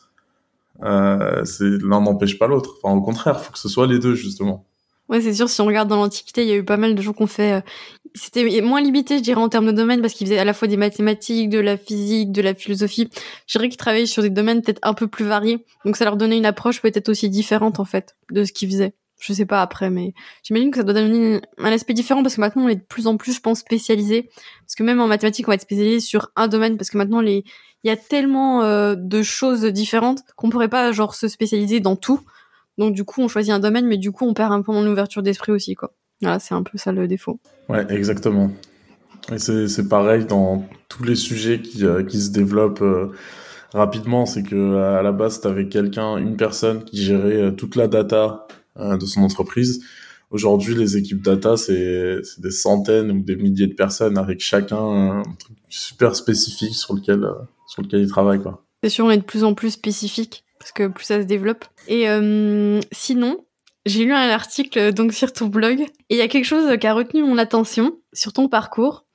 Euh, 0.83 1.45
c'est 1.45 1.81
l'un 1.81 2.01
n'empêche 2.01 2.37
pas 2.37 2.47
l'autre. 2.47 2.75
Enfin 2.83 2.95
au 2.95 3.01
contraire, 3.01 3.39
faut 3.41 3.53
que 3.53 3.59
ce 3.59 3.69
soit 3.69 3.87
les 3.87 3.99
deux 3.99 4.15
justement. 4.15 4.65
Ouais, 5.07 5.19
c'est 5.19 5.33
sûr, 5.33 5.49
si 5.49 5.59
on 5.59 5.65
regarde 5.65 5.89
dans 5.89 5.97
l'Antiquité, 5.97 6.43
il 6.43 6.47
y 6.47 6.53
a 6.53 6.55
eu 6.55 6.63
pas 6.63 6.77
mal 6.77 6.95
de 6.95 7.01
gens 7.01 7.11
qui 7.11 7.21
ont 7.21 7.27
fait... 7.27 7.61
C'était 8.13 8.61
moins 8.61 8.81
limité, 8.81 9.17
je 9.17 9.23
dirais, 9.23 9.39
en 9.39 9.49
termes 9.49 9.67
de 9.67 9.71
domaine, 9.71 10.01
parce 10.01 10.13
qu'ils 10.13 10.27
faisaient 10.27 10.39
à 10.39 10.43
la 10.43 10.53
fois 10.53 10.67
des 10.67 10.77
mathématiques, 10.77 11.49
de 11.49 11.59
la 11.59 11.77
physique, 11.77 12.31
de 12.31 12.41
la 12.41 12.53
philosophie. 12.53 13.09
Je 13.47 13.57
dirais 13.57 13.69
qu'ils 13.69 13.77
travaillaient 13.77 14.05
sur 14.05 14.21
des 14.21 14.29
domaines 14.29 14.61
peut-être 14.61 14.79
un 14.83 14.93
peu 14.93 15.07
plus 15.07 15.25
variés. 15.25 15.65
Donc 15.85 15.95
ça 15.95 16.05
leur 16.05 16.17
donnait 16.17 16.37
une 16.37 16.45
approche 16.45 16.81
peut-être 16.81 17.09
aussi 17.09 17.29
différente, 17.29 17.79
en 17.79 17.85
fait, 17.85 18.15
de 18.31 18.43
ce 18.43 18.51
qu'ils 18.51 18.69
faisaient. 18.69 18.93
Je 19.19 19.33
sais 19.33 19.45
pas 19.45 19.61
après, 19.61 19.91
mais 19.91 20.13
j'imagine 20.41 20.71
que 20.71 20.77
ça 20.77 20.83
doit 20.83 20.95
donner 20.95 21.41
un 21.59 21.71
aspect 21.71 21.93
différent 21.93 22.23
parce 22.23 22.35
que 22.35 22.41
maintenant 22.41 22.63
on 22.63 22.67
est 22.67 22.75
de 22.75 22.81
plus 22.81 23.05
en 23.05 23.17
plus, 23.17 23.35
je 23.35 23.39
pense, 23.39 23.59
spécialisé. 23.59 24.29
Parce 24.65 24.73
que 24.75 24.81
même 24.81 24.99
en 24.99 25.05
mathématiques, 25.05 25.47
on 25.47 25.51
va 25.51 25.55
être 25.55 25.61
spécialisé 25.61 25.99
sur 25.99 26.31
un 26.35 26.47
domaine 26.47 26.75
parce 26.75 26.89
que 26.89 26.97
maintenant 26.97 27.21
les, 27.21 27.43
il 27.83 27.87
y 27.87 27.91
a 27.91 27.97
tellement 27.97 28.63
euh, 28.63 28.95
de 28.97 29.21
choses 29.21 29.63
différentes 29.65 30.21
qu'on 30.35 30.49
pourrait 30.49 30.69
pas 30.69 30.91
genre 30.91 31.13
se 31.13 31.27
spécialiser 31.27 31.79
dans 31.79 31.95
tout. 31.95 32.21
Donc 32.79 32.95
du 32.95 33.03
coup, 33.03 33.21
on 33.21 33.27
choisit 33.27 33.53
un 33.53 33.59
domaine, 33.59 33.85
mais 33.85 33.97
du 33.97 34.11
coup, 34.11 34.25
on 34.25 34.33
perd 34.33 34.51
un 34.51 34.63
peu 34.63 34.71
en 34.71 34.85
ouverture 34.87 35.21
d'esprit 35.21 35.51
aussi, 35.51 35.75
quoi. 35.75 35.93
Voilà, 36.21 36.39
c'est 36.39 36.53
un 36.53 36.63
peu 36.63 36.77
ça 36.77 36.91
le 36.91 37.07
défaut. 37.07 37.39
Ouais, 37.69 37.85
exactement. 37.89 38.51
Et 39.31 39.37
c'est 39.37 39.87
pareil 39.87 40.25
dans 40.25 40.67
tous 40.89 41.03
les 41.03 41.15
sujets 41.15 41.61
qui, 41.61 41.85
euh, 41.85 42.03
qui 42.03 42.19
se 42.19 42.31
développent 42.31 42.81
euh, 42.81 43.11
rapidement. 43.73 44.25
C'est 44.25 44.43
que 44.43 44.75
à 44.75 45.01
la 45.01 45.11
base, 45.11 45.41
tu 45.41 45.47
avais 45.47 45.67
quelqu'un, 45.67 46.17
une 46.17 46.37
personne 46.37 46.83
qui 46.83 47.01
gérait 47.01 47.41
euh, 47.41 47.51
toute 47.51 47.75
la 47.75 47.87
data 47.87 48.47
de 48.79 49.05
son 49.05 49.21
entreprise. 49.21 49.83
Aujourd'hui, 50.29 50.73
les 50.75 50.95
équipes 50.95 51.21
data, 51.21 51.57
c'est 51.57 52.21
des 52.37 52.51
centaines 52.51 53.11
ou 53.11 53.21
des 53.21 53.35
milliers 53.35 53.67
de 53.67 53.73
personnes 53.73 54.17
avec 54.17 54.39
chacun 54.39 54.77
un 54.77 55.23
truc 55.37 55.57
super 55.67 56.15
spécifique 56.15 56.73
sur 56.73 56.95
lequel, 56.95 57.27
sur 57.67 57.81
lequel 57.81 57.99
ils 57.99 58.07
travaillent. 58.07 58.39
C'est 58.81 58.89
sûr, 58.89 59.03
on 59.03 59.11
est 59.11 59.17
de 59.17 59.23
plus 59.23 59.43
en 59.43 59.53
plus 59.53 59.71
spécifique 59.71 60.45
parce 60.57 60.71
que 60.71 60.87
plus 60.87 61.03
ça 61.03 61.21
se 61.21 61.27
développe. 61.27 61.65
Et 61.89 62.05
sinon, 62.93 63.43
j'ai 63.85 64.05
lu 64.05 64.13
un 64.13 64.29
article 64.29 64.93
donc 64.93 65.13
sur 65.13 65.33
ton 65.33 65.47
blog 65.47 65.81
et 65.81 66.15
il 66.15 66.17
y 66.17 66.21
a 66.21 66.27
quelque 66.27 66.45
chose 66.45 66.77
qui 66.79 66.87
a 66.87 66.93
retenu 66.93 67.23
mon 67.23 67.37
attention 67.37 67.93
sur 68.13 68.33
ton 68.33 68.47
parcours. 68.47 69.05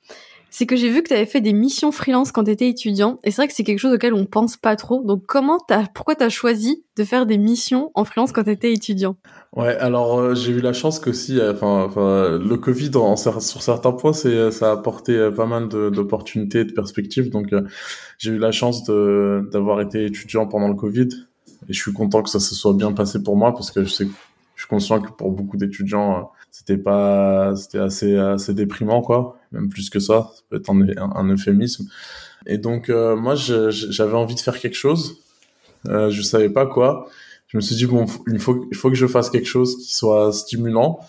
C'est 0.49 0.65
que 0.65 0.77
j'ai 0.77 0.89
vu 0.89 1.03
que 1.03 1.09
tu 1.09 1.13
avais 1.13 1.25
fait 1.25 1.41
des 1.41 1.51
missions 1.51 1.91
freelance 1.91 2.31
quand 2.31 2.45
tu 2.45 2.51
étais 2.51 2.69
étudiant 2.69 3.19
et 3.23 3.31
c'est 3.31 3.41
vrai 3.41 3.47
que 3.47 3.53
c'est 3.53 3.65
quelque 3.65 3.79
chose 3.79 3.93
auquel 3.93 4.13
on 4.13 4.25
pense 4.25 4.57
pas 4.57 4.75
trop. 4.75 5.03
Donc 5.03 5.25
comment 5.27 5.59
t'as 5.59 5.85
pourquoi 5.93 6.15
tu 6.15 6.23
as 6.23 6.29
choisi 6.29 6.85
de 6.95 7.03
faire 7.03 7.25
des 7.25 7.37
missions 7.37 7.91
en 7.95 8.05
freelance 8.05 8.31
quand 8.31 8.45
tu 8.45 8.51
étais 8.51 8.73
étudiant? 8.73 9.17
Ouais, 9.55 9.75
alors 9.77 10.17
euh, 10.17 10.35
j'ai 10.35 10.53
eu 10.53 10.61
la 10.61 10.73
chance 10.73 10.99
que 10.99 11.11
si 11.11 11.39
euh, 11.39 11.53
enfin 11.53 12.39
le 12.39 12.55
Covid 12.55 12.91
sur 13.17 13.61
certains 13.61 13.91
points 13.91 14.13
ça 14.13 14.69
a 14.69 14.71
apporté 14.71 15.29
pas 15.35 15.45
mal 15.45 15.67
d'opportunités 15.67 16.61
et 16.61 16.65
de 16.65 16.73
perspectives 16.73 17.29
donc 17.29 17.53
j'ai 18.17 18.31
eu 18.31 18.39
la 18.39 18.51
chance 18.51 18.85
d'avoir 18.85 19.81
été 19.81 20.05
étudiant 20.05 20.47
pendant 20.47 20.69
le 20.69 20.75
Covid 20.75 21.09
et 21.69 21.73
je 21.73 21.79
suis 21.79 21.93
content 21.93 22.23
que 22.23 22.29
ça 22.29 22.39
se 22.39 22.55
soit 22.55 22.73
bien 22.73 22.93
passé 22.93 23.21
pour 23.21 23.35
moi 23.35 23.51
parce 23.51 23.71
que 23.71 23.83
je 23.83 23.89
sais 23.89 24.07
je 24.57 24.63
suis 24.63 24.67
conscient 24.67 24.99
que 24.99 25.11
pour 25.11 25.31
beaucoup 25.31 25.55
d'étudiants 25.55 26.17
euh, 26.17 26.21
c'était 26.51 26.77
pas 26.77 27.55
c'était 27.55 27.77
assez 27.77 28.17
assez 28.17 28.53
déprimant 28.53 29.01
quoi. 29.01 29.39
Même 29.53 29.69
plus 29.69 29.89
que 29.89 29.99
ça 29.99 30.31
ça 30.35 30.41
peut 30.49 30.57
être 30.57 30.69
un, 30.69 30.81
un 30.97 31.29
euphémisme. 31.29 31.87
Et 32.45 32.57
donc 32.57 32.89
euh, 32.89 33.15
moi 33.15 33.35
j'avais 33.35 34.17
envie 34.17 34.35
de 34.35 34.41
faire 34.41 34.59
quelque 34.59 34.75
chose. 34.75 35.21
Euh, 35.87 36.09
je 36.09 36.21
savais 36.21 36.49
pas 36.49 36.65
quoi. 36.65 37.07
Je 37.47 37.57
me 37.57 37.61
suis 37.61 37.77
dit 37.77 37.85
bon 37.85 38.05
il 38.27 38.39
faut 38.39 38.67
il 38.69 38.75
faut 38.75 38.89
que 38.89 38.97
je 38.97 39.07
fasse 39.07 39.29
quelque 39.29 39.47
chose 39.47 39.77
qui 39.77 39.95
soit 39.95 40.33
stimulant 40.33 40.99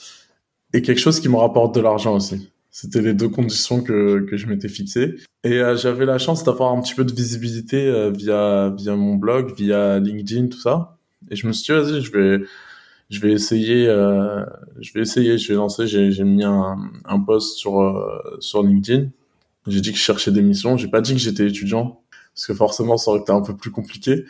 et 0.72 0.82
quelque 0.82 1.00
chose 1.00 1.18
qui 1.18 1.28
me 1.28 1.36
rapporte 1.36 1.74
de 1.74 1.80
l'argent 1.80 2.14
aussi. 2.14 2.50
C'était 2.70 3.00
les 3.00 3.14
deux 3.14 3.28
conditions 3.28 3.82
que, 3.82 4.20
que 4.20 4.36
je 4.36 4.46
m'étais 4.46 4.68
fixées. 4.68 5.16
Et 5.42 5.54
euh, 5.54 5.76
j'avais 5.76 6.04
la 6.04 6.18
chance 6.18 6.44
d'avoir 6.44 6.72
un 6.72 6.80
petit 6.80 6.94
peu 6.94 7.04
de 7.04 7.12
visibilité 7.12 7.86
euh, 7.86 8.10
via, 8.10 8.72
via 8.76 8.94
mon 8.94 9.16
blog, 9.16 9.54
via 9.56 9.98
LinkedIn, 9.98 10.48
tout 10.48 10.60
ça. 10.60 10.96
Et 11.30 11.36
je 11.36 11.46
me 11.46 11.52
suis 11.52 11.72
dit, 11.72 11.80
vas-y, 11.80 12.02
je 12.02 12.12
vais, 12.12 12.44
je 13.10 13.20
vais 13.20 13.32
essayer, 13.32 13.88
euh, 13.88 14.44
je 14.80 14.92
vais 14.92 15.00
essayer, 15.00 15.38
je 15.38 15.48
vais 15.48 15.54
lancer. 15.54 15.86
J'ai, 15.86 16.24
mis 16.24 16.44
un, 16.44 16.76
un 17.04 17.20
post 17.20 17.56
sur, 17.56 18.10
sur 18.40 18.62
LinkedIn. 18.62 19.08
J'ai 19.66 19.80
dit 19.80 19.92
que 19.92 19.98
je 19.98 20.02
cherchais 20.02 20.30
des 20.30 20.42
missions. 20.42 20.76
J'ai 20.76 20.88
pas 20.88 21.00
dit 21.00 21.12
que 21.12 21.20
j'étais 21.20 21.46
étudiant, 21.46 22.00
parce 22.34 22.46
que 22.46 22.54
forcément, 22.54 22.96
ça 22.96 23.10
aurait 23.10 23.20
été 23.20 23.32
un 23.32 23.42
peu 23.42 23.56
plus 23.56 23.70
compliqué. 23.70 24.24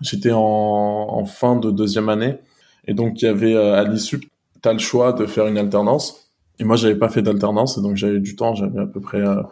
J'étais 0.00 0.32
en, 0.32 0.40
en 0.40 1.24
fin 1.24 1.56
de 1.56 1.70
deuxième 1.70 2.08
année. 2.08 2.38
Et 2.86 2.94
donc, 2.94 3.22
il 3.22 3.26
y 3.26 3.28
avait 3.28 3.56
à 3.56 3.84
l'issue, 3.84 4.20
tu 4.20 4.68
as 4.68 4.72
le 4.72 4.78
choix 4.78 5.12
de 5.12 5.26
faire 5.26 5.46
une 5.46 5.58
alternance 5.58 6.22
et 6.62 6.64
moi, 6.64 6.76
j'avais 6.76 6.94
pas 6.94 7.08
fait 7.08 7.22
d'alternance, 7.22 7.76
et 7.76 7.82
donc 7.82 7.96
j'avais 7.96 8.20
du 8.20 8.36
temps. 8.36 8.54
J'avais 8.54 8.80
à 8.80 8.86
peu 8.86 9.00
près 9.00 9.20
euh, 9.20 9.42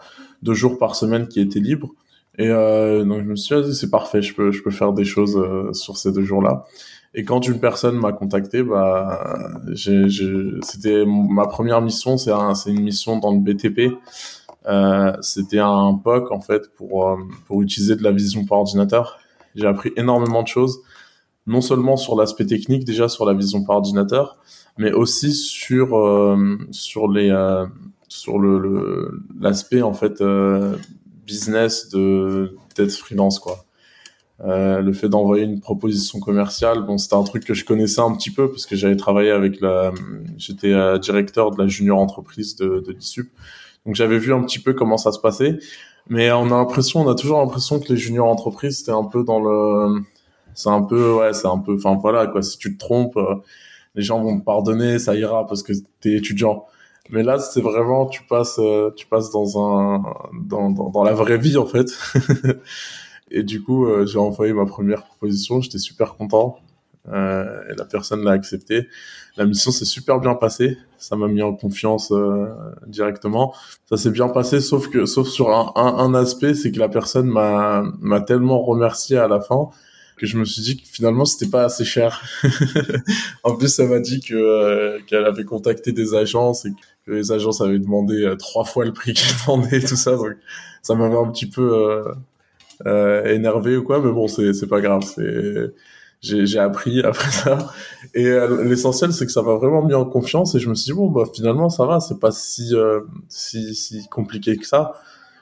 deux 0.43 0.55
jours 0.55 0.79
par 0.79 0.95
semaine 0.95 1.27
qui 1.27 1.41
étaient 1.41 1.59
libres. 1.59 1.91
Et 2.39 2.49
euh, 2.49 3.05
donc 3.05 3.25
je 3.25 3.29
me 3.29 3.35
suis 3.35 3.61
dit, 3.63 3.75
c'est 3.75 3.91
parfait, 3.91 4.23
je 4.23 4.33
peux, 4.33 4.53
je 4.53 4.63
peux 4.63 4.71
faire 4.71 4.93
des 4.93 5.05
choses 5.05 5.37
euh, 5.37 5.73
sur 5.73 5.97
ces 5.97 6.13
deux 6.13 6.23
jours-là. 6.23 6.65
Et 7.15 7.25
quand 7.25 7.47
une 7.49 7.59
personne 7.59 7.97
m'a 7.97 8.13
contacté, 8.13 8.63
bah, 8.63 9.59
c'était 9.75 11.05
ma 11.07 11.47
première 11.47 11.81
mission. 11.81 12.17
C'est 12.17 12.31
un, 12.33 12.55
une 12.67 12.83
mission 12.83 13.19
dans 13.19 13.33
le 13.33 13.41
BTP. 13.41 13.97
Euh, 14.67 15.13
c'était 15.23 15.59
un 15.59 15.95
POC 15.95 16.31
en 16.31 16.41
fait 16.41 16.73
pour 16.75 17.09
euh, 17.09 17.17
pour 17.47 17.63
utiliser 17.63 17.97
de 17.97 18.03
la 18.03 18.13
vision 18.13 18.45
par 18.45 18.59
ordinateur. 18.59 19.19
J'ai 19.55 19.67
appris 19.67 19.91
énormément 19.97 20.43
de 20.43 20.49
choses, 20.49 20.81
non 21.47 21.61
seulement 21.61 21.97
sur 21.97 22.17
l'aspect 22.17 22.47
technique, 22.47 22.85
déjà 22.85 23.09
sur 23.09 23.25
la 23.25 23.33
vision 23.35 23.65
par 23.65 23.77
ordinateur, 23.77 24.37
mais 24.79 24.93
aussi 24.93 25.33
sur 25.33 25.97
euh, 25.97 26.59
sur 26.71 27.11
les 27.11 27.31
euh, 27.31 27.67
sur 28.09 28.39
le 28.39 29.23
l'aspect 29.41 29.83
en 29.83 29.93
fait 29.95 30.21
euh, 30.21 30.77
business 31.27 31.89
de 31.89 32.57
d'être 32.77 32.93
freelance 32.93 33.39
quoi. 33.39 33.65
Euh, 34.45 34.81
le 34.81 34.93
fait 34.93 35.09
d'envoyer 35.09 35.45
une 35.45 35.61
proposition 35.61 36.19
commerciale, 36.19 36.83
bon, 36.87 36.97
c'était 36.97 37.15
un 37.15 37.25
truc 37.25 37.45
que 37.45 37.53
je 37.53 37.65
connaissais 37.65 38.01
un 38.01 38.15
petit 38.15 38.31
peu 38.31 38.51
parce 38.51 38.65
que 38.65 38.75
j'avais 38.75 38.97
travaillé 38.97 39.31
avec 39.31 39.61
la, 39.61 39.93
j'étais 40.39 40.75
directeur 40.99 41.51
de 41.51 41.61
la 41.61 41.69
junior 41.69 41.99
entreprise 41.99 42.57
de, 42.57 42.81
de 42.81 42.93
l'ISUP, 42.93 43.31
donc 43.85 43.97
j'avais 43.97 44.19
vu 44.19 44.33
un 44.33 44.43
petit 44.43 44.59
peu 44.59 44.73
comment 44.73 44.97
ça 44.97 45.13
se 45.13 45.19
passait. 45.19 45.59
Mais 46.09 46.33
on 46.33 46.47
a 46.47 46.57
l'impression, 46.57 47.01
on 47.03 47.09
a 47.11 47.15
toujours 47.15 47.39
l'impression 47.39 47.81
que 47.81 47.93
les 47.93 47.99
juniors 47.99 48.29
entreprises, 48.29 48.79
c'était 48.79 48.93
un 48.93 49.05
peu 49.05 49.25
dans 49.25 49.41
le, 49.41 50.01
c'est 50.55 50.71
un 50.71 50.83
peu, 50.83 51.13
ouais, 51.13 51.35
c'est 51.35 51.47
un 51.47 51.59
peu, 51.59 51.75
enfin 51.75 51.99
voilà 52.01 52.27
quoi. 52.27 52.43
Si 52.43 52.57
tu 52.57 52.75
te 52.75 52.79
trompes, 52.79 53.19
les 53.95 54.03
gens 54.03 54.23
vont 54.23 54.37
me 54.37 54.43
pardonner, 54.43 54.99
ça 54.99 55.15
ira 55.15 55.47
parce 55.47 55.63
que 55.63 55.73
t'es 56.01 56.15
étudiant. 56.15 56.67
Mais 57.11 57.23
là, 57.23 57.39
c'est 57.39 57.61
vraiment, 57.61 58.07
tu 58.07 58.23
passes, 58.23 58.59
euh, 58.61 58.91
tu 58.97 59.07
passes 59.07 59.31
dans 59.31 59.59
un, 59.59 60.03
dans, 60.45 60.71
dans 60.71 61.03
la 61.03 61.13
vraie 61.13 61.39
vie 61.39 61.57
en 61.57 61.67
fait. 61.67 61.91
et 63.31 63.43
du 63.43 63.63
coup, 63.63 63.87
euh, 63.87 64.07
j'ai 64.07 64.19
envoyé 64.19 64.53
ma 64.53 64.67
première 64.67 65.05
proposition, 65.05 65.61
j'étais 65.61 65.79
super 65.79 66.17
content. 66.17 66.59
Euh, 67.09 67.63
et 67.71 67.75
la 67.77 67.85
personne 67.87 68.23
l'a 68.25 68.33
accepté. 68.33 68.89
La 69.37 69.47
mission 69.47 69.71
s'est 69.71 69.87
super 69.87 70.21
bien 70.21 70.35
passée. 70.35 70.77
Ça 70.99 71.17
m'a 71.17 71.29
mis 71.29 71.43
en 71.43 71.55
confiance 71.55 72.13
euh, 72.13 72.47
directement. 72.87 73.55
Ça 73.89 73.97
s'est 73.97 74.11
bien 74.11 74.29
passé, 74.29 74.61
sauf 74.61 74.89
que, 74.89 75.07
sauf 75.07 75.29
sur 75.29 75.51
un, 75.51 75.73
un, 75.77 75.97
un 75.99 76.15
aspect, 76.15 76.55
c'est 76.55 76.73
que 76.73 76.79
la 76.79 76.89
personne 76.89 77.27
m'a, 77.27 77.85
m'a 78.01 78.21
tellement 78.21 78.61
remercié 78.63 79.17
à 79.17 79.29
la 79.29 79.41
fin 79.41 79.71
que 80.21 80.27
je 80.27 80.37
me 80.37 80.45
suis 80.45 80.61
dit 80.61 80.77
que 80.77 80.87
finalement 80.87 81.25
c'était 81.25 81.51
pas 81.51 81.65
assez 81.65 81.85
cher. 81.87 82.23
en 83.43 83.57
plus, 83.57 83.69
ça 83.69 83.87
m'a 83.87 84.01
dit 84.01 84.21
que 84.21 84.35
euh, 84.35 84.99
qu'elle 85.07 85.25
avait 85.25 85.45
contacté 85.45 85.93
des 85.93 86.15
agences 86.15 86.67
et 86.67 86.73
que 87.07 87.13
les 87.13 87.33
agences 87.33 87.63
avaient 87.63 87.79
demandé 87.79 88.23
euh, 88.25 88.37
trois 88.37 88.67
fois 88.67 88.85
le 88.85 88.93
prix 88.93 89.15
qu'elle 89.15 89.35
demandait, 89.47 89.81
tout 89.81 89.97
ça. 89.97 90.17
Donc 90.17 90.37
ça 90.83 90.95
m'avait 90.95 91.17
un 91.17 91.31
petit 91.31 91.49
peu 91.49 92.05
euh, 92.87 93.25
énervé 93.27 93.77
ou 93.77 93.83
quoi, 93.83 94.01
mais 94.01 94.13
bon, 94.13 94.29
c'est 94.29 94.53
c'est 94.53 94.67
pas 94.67 94.81
grave. 94.81 95.03
C'est 95.03 95.73
j'ai 96.21 96.47
j'ai 96.47 96.59
appris 96.59 97.01
après 97.03 97.31
ça 97.31 97.73
et 98.15 98.29
l'essentiel 98.65 99.11
c'est 99.11 99.25
que 99.25 99.33
ça 99.33 99.43
m'a 99.43 99.55
vraiment 99.55 99.83
mis 99.83 99.95
en 99.95 100.05
confiance 100.05 100.55
et 100.55 100.59
je 100.59 100.69
me 100.69 100.75
suis 100.75 100.93
dit 100.93 100.93
bon 100.93 101.11
bah 101.11 101.25
finalement 101.35 101.71
ça 101.71 101.87
va, 101.87 101.99
c'est 102.01 102.21
pas 102.21 102.31
si 102.31 102.75
si 103.29 103.75
si 103.75 104.07
compliqué 104.09 104.57
que 104.59 104.67
ça 104.67 104.93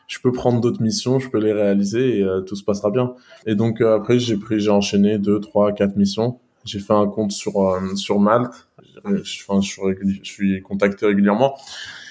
je 0.09 0.19
peux 0.21 0.33
prendre 0.33 0.61
d'autres 0.61 0.83
missions, 0.83 1.21
je 1.21 1.29
peux 1.29 1.39
les 1.39 1.53
réaliser 1.53 2.19
et 2.19 2.23
euh, 2.25 2.41
tout 2.41 2.57
se 2.57 2.65
passera 2.65 2.91
bien. 2.91 3.15
Et 3.47 3.55
donc 3.55 3.81
euh, 3.81 3.95
après 3.95 4.19
j'ai 4.19 4.37
pris, 4.37 4.59
j'ai 4.59 4.71
enchaîné 4.71 5.19
deux, 5.19 5.39
trois, 5.39 5.73
quatre 5.73 5.97
missions. 5.97 6.41
J'ai 6.65 6.81
fait 6.81 6.95
un 6.95 7.07
compte 7.07 7.31
sur 7.31 7.63
euh, 7.63 7.95
sur 7.95 8.19
Malte. 8.19 8.67
Je, 9.05 9.23
je, 9.23 10.21
suis 10.23 10.63
contacté 10.63 11.07
régulièrement. 11.07 11.57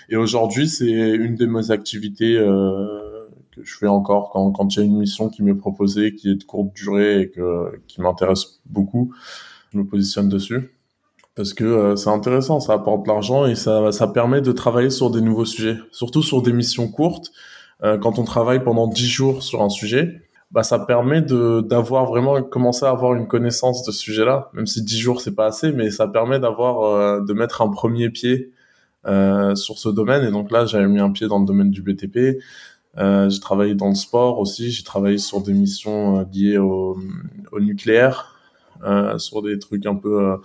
Et 0.09 0.15
aujourd'hui 0.15 0.69
c'est 0.69 0.85
une 0.85 1.35
de 1.35 1.45
mes 1.47 1.71
activités 1.71 2.37
je 3.63 3.77
fais 3.77 3.87
encore 3.87 4.29
quand 4.31 4.51
quand 4.51 4.75
il 4.75 4.79
y 4.79 4.81
a 4.81 4.85
une 4.85 4.97
mission 4.97 5.29
qui 5.29 5.43
m'est 5.43 5.55
proposée, 5.55 6.15
qui 6.15 6.31
est 6.31 6.35
de 6.35 6.43
courte 6.43 6.73
durée 6.73 7.21
et 7.21 7.31
qui 7.87 8.01
m'intéresse 8.01 8.59
beaucoup. 8.65 9.13
Je 9.73 9.77
me 9.77 9.85
positionne 9.85 10.29
dessus 10.29 10.73
parce 11.35 11.53
que 11.53 11.95
c'est 11.95 12.09
intéressant, 12.09 12.59
ça 12.59 12.73
apporte 12.73 13.03
de 13.03 13.09
l'argent 13.09 13.45
et 13.45 13.53
ça, 13.53 13.91
permet 14.13 14.41
de 14.41 14.51
travailler 14.51 14.89
sur 14.89 15.11
des 15.11 15.21
nouveaux 15.21 15.45
sujets, 15.45 15.77
surtout 15.91 16.23
sur 16.23 16.41
des 16.41 16.51
missions 16.51 16.87
courtes 16.87 17.31
quand 17.81 18.17
on 18.17 18.23
travaille 18.23 18.63
pendant 18.63 18.87
dix 18.87 19.07
jours 19.07 19.43
sur 19.43 19.61
un 19.61 19.69
sujet, 19.69 20.21
bah 20.49 20.63
ça 20.63 20.79
permet 20.79 21.21
de 21.21 21.61
d'avoir 21.61 22.05
vraiment 22.05 22.41
commencé 22.41 22.85
à 22.85 22.89
avoir 22.89 23.13
une 23.13 23.27
connaissance 23.27 23.85
de 23.85 23.91
ce 23.91 23.99
sujet-là, 23.99 24.49
même 24.53 24.65
si 24.65 24.83
dix 24.83 24.97
jours 24.97 25.21
c'est 25.21 25.35
pas 25.35 25.45
assez, 25.45 25.71
mais 25.71 25.91
ça 25.91 26.07
permet 26.07 26.39
d'avoir 26.39 27.21
de 27.21 27.33
mettre 27.33 27.61
un 27.61 27.69
premier 27.69 28.09
pied 28.09 28.51
euh, 29.07 29.55
sur 29.55 29.77
ce 29.77 29.87
domaine. 29.87 30.25
Et 30.25 30.31
donc 30.31 30.51
là, 30.51 30.65
j'avais 30.65 30.87
mis 30.87 30.99
un 30.99 31.11
pied 31.11 31.27
dans 31.27 31.39
le 31.39 31.45
domaine 31.45 31.71
du 31.71 31.81
BTP. 31.81 32.41
Euh, 32.97 33.29
j'ai 33.29 33.39
travaillé 33.39 33.75
dans 33.75 33.89
le 33.89 33.95
sport 33.95 34.39
aussi. 34.39 34.71
J'ai 34.71 34.83
travaillé 34.83 35.17
sur 35.17 35.41
des 35.41 35.53
missions 35.53 36.19
euh, 36.19 36.23
liées 36.33 36.57
au, 36.57 36.97
au 37.51 37.59
nucléaire, 37.59 38.35
euh, 38.83 39.17
sur 39.17 39.41
des 39.41 39.59
trucs 39.59 39.85
un 39.85 39.95
peu 39.95 40.21
euh, 40.21 40.37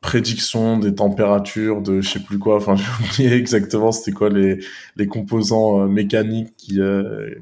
prédiction 0.00 0.78
des 0.78 0.94
températures, 0.94 1.82
de 1.82 2.00
je 2.00 2.08
sais 2.08 2.20
plus 2.20 2.38
quoi. 2.38 2.56
Enfin, 2.56 2.76
j'ai 2.76 2.84
oublié 3.04 3.36
exactement 3.36 3.92
c'était 3.92 4.12
quoi 4.12 4.30
les, 4.30 4.58
les 4.96 5.06
composants 5.06 5.86
mécaniques 5.86 6.56
qui, 6.56 6.80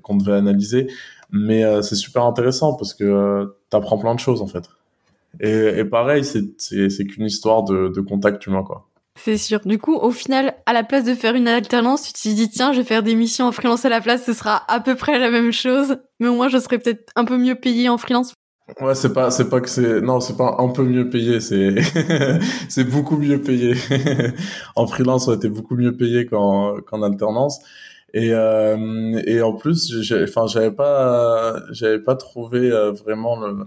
qu'on 0.02 0.16
devait 0.16 0.34
analyser. 0.34 0.88
Mais 1.32 1.62
c'est 1.82 1.94
super 1.94 2.24
intéressant 2.24 2.74
parce 2.74 2.92
que 2.92 3.54
tu 3.70 3.76
apprends 3.76 3.98
plein 3.98 4.14
de 4.14 4.20
choses 4.20 4.42
en 4.42 4.48
fait. 4.48 4.64
Et, 5.38 5.78
et 5.78 5.84
pareil, 5.84 6.24
c'est, 6.24 6.44
c'est, 6.58 6.90
c'est 6.90 7.06
qu'une 7.06 7.24
histoire 7.24 7.62
de, 7.62 7.88
de 7.88 8.00
contact 8.00 8.44
humain 8.46 8.64
quoi. 8.64 8.89
C'est 9.22 9.36
sûr. 9.36 9.60
Du 9.64 9.78
coup, 9.78 9.96
au 9.96 10.10
final, 10.10 10.54
à 10.64 10.72
la 10.72 10.82
place 10.82 11.04
de 11.04 11.14
faire 11.14 11.34
une 11.34 11.46
alternance, 11.46 12.04
tu 12.04 12.12
te 12.12 12.34
dis 12.34 12.48
tiens, 12.48 12.72
je 12.72 12.78
vais 12.78 12.84
faire 12.84 13.02
des 13.02 13.14
missions 13.14 13.46
en 13.46 13.52
freelance 13.52 13.84
à 13.84 13.90
la 13.90 14.00
place, 14.00 14.24
ce 14.24 14.32
sera 14.32 14.62
à 14.72 14.80
peu 14.80 14.94
près 14.94 15.18
la 15.18 15.30
même 15.30 15.52
chose, 15.52 15.98
mais 16.20 16.28
au 16.28 16.34
moins 16.34 16.48
je 16.48 16.56
serai 16.58 16.78
peut-être 16.78 17.12
un 17.16 17.26
peu 17.26 17.36
mieux 17.36 17.54
payé 17.54 17.88
en 17.90 17.98
freelance. 17.98 18.32
Ouais, 18.80 18.94
c'est 18.94 19.12
pas, 19.12 19.30
c'est 19.30 19.50
pas 19.50 19.60
que 19.60 19.68
c'est, 19.68 20.00
non, 20.00 20.20
c'est 20.20 20.36
pas 20.36 20.56
un 20.58 20.68
peu 20.68 20.84
mieux 20.84 21.10
payé, 21.10 21.40
c'est, 21.40 21.74
c'est 22.68 22.84
beaucoup 22.84 23.16
mieux 23.18 23.42
payé. 23.42 23.74
en 24.76 24.86
freelance, 24.86 25.28
on 25.28 25.34
était 25.34 25.48
beaucoup 25.48 25.76
mieux 25.76 25.96
payé 25.96 26.24
qu'en, 26.24 26.76
qu'en 26.80 27.02
alternance. 27.02 27.58
Et, 28.14 28.32
euh, 28.32 29.20
et 29.26 29.42
en 29.42 29.52
plus, 29.54 29.92
enfin, 30.24 30.46
j'avais 30.46 30.70
pas, 30.70 31.60
j'avais 31.70 31.98
pas 31.98 32.16
trouvé 32.16 32.70
euh, 32.70 32.92
vraiment 32.92 33.38
le, 33.38 33.66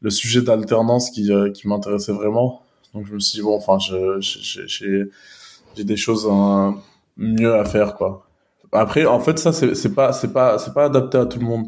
le 0.00 0.10
sujet 0.10 0.42
d'alternance 0.42 1.10
qui, 1.10 1.32
euh, 1.32 1.50
qui 1.50 1.68
m'intéressait 1.68 2.12
vraiment. 2.12 2.65
Donc 2.96 3.06
je 3.06 3.12
me 3.12 3.18
suis 3.18 3.40
dit, 3.40 3.42
bon, 3.42 3.56
enfin, 3.56 3.76
j'ai 3.78 5.84
des 5.84 5.96
choses 5.98 6.26
hein, 6.30 6.78
mieux 7.18 7.54
à 7.54 7.66
faire, 7.66 7.94
quoi. 7.94 8.26
Après, 8.72 9.04
en 9.04 9.20
fait, 9.20 9.38
ça, 9.38 9.52
c'est 9.52 9.94
pas, 9.94 10.14
c'est 10.14 10.32
pas, 10.32 10.58
c'est 10.58 10.72
pas 10.72 10.86
adapté 10.86 11.18
à 11.18 11.26
tout 11.26 11.38
le 11.38 11.44
monde. 11.44 11.66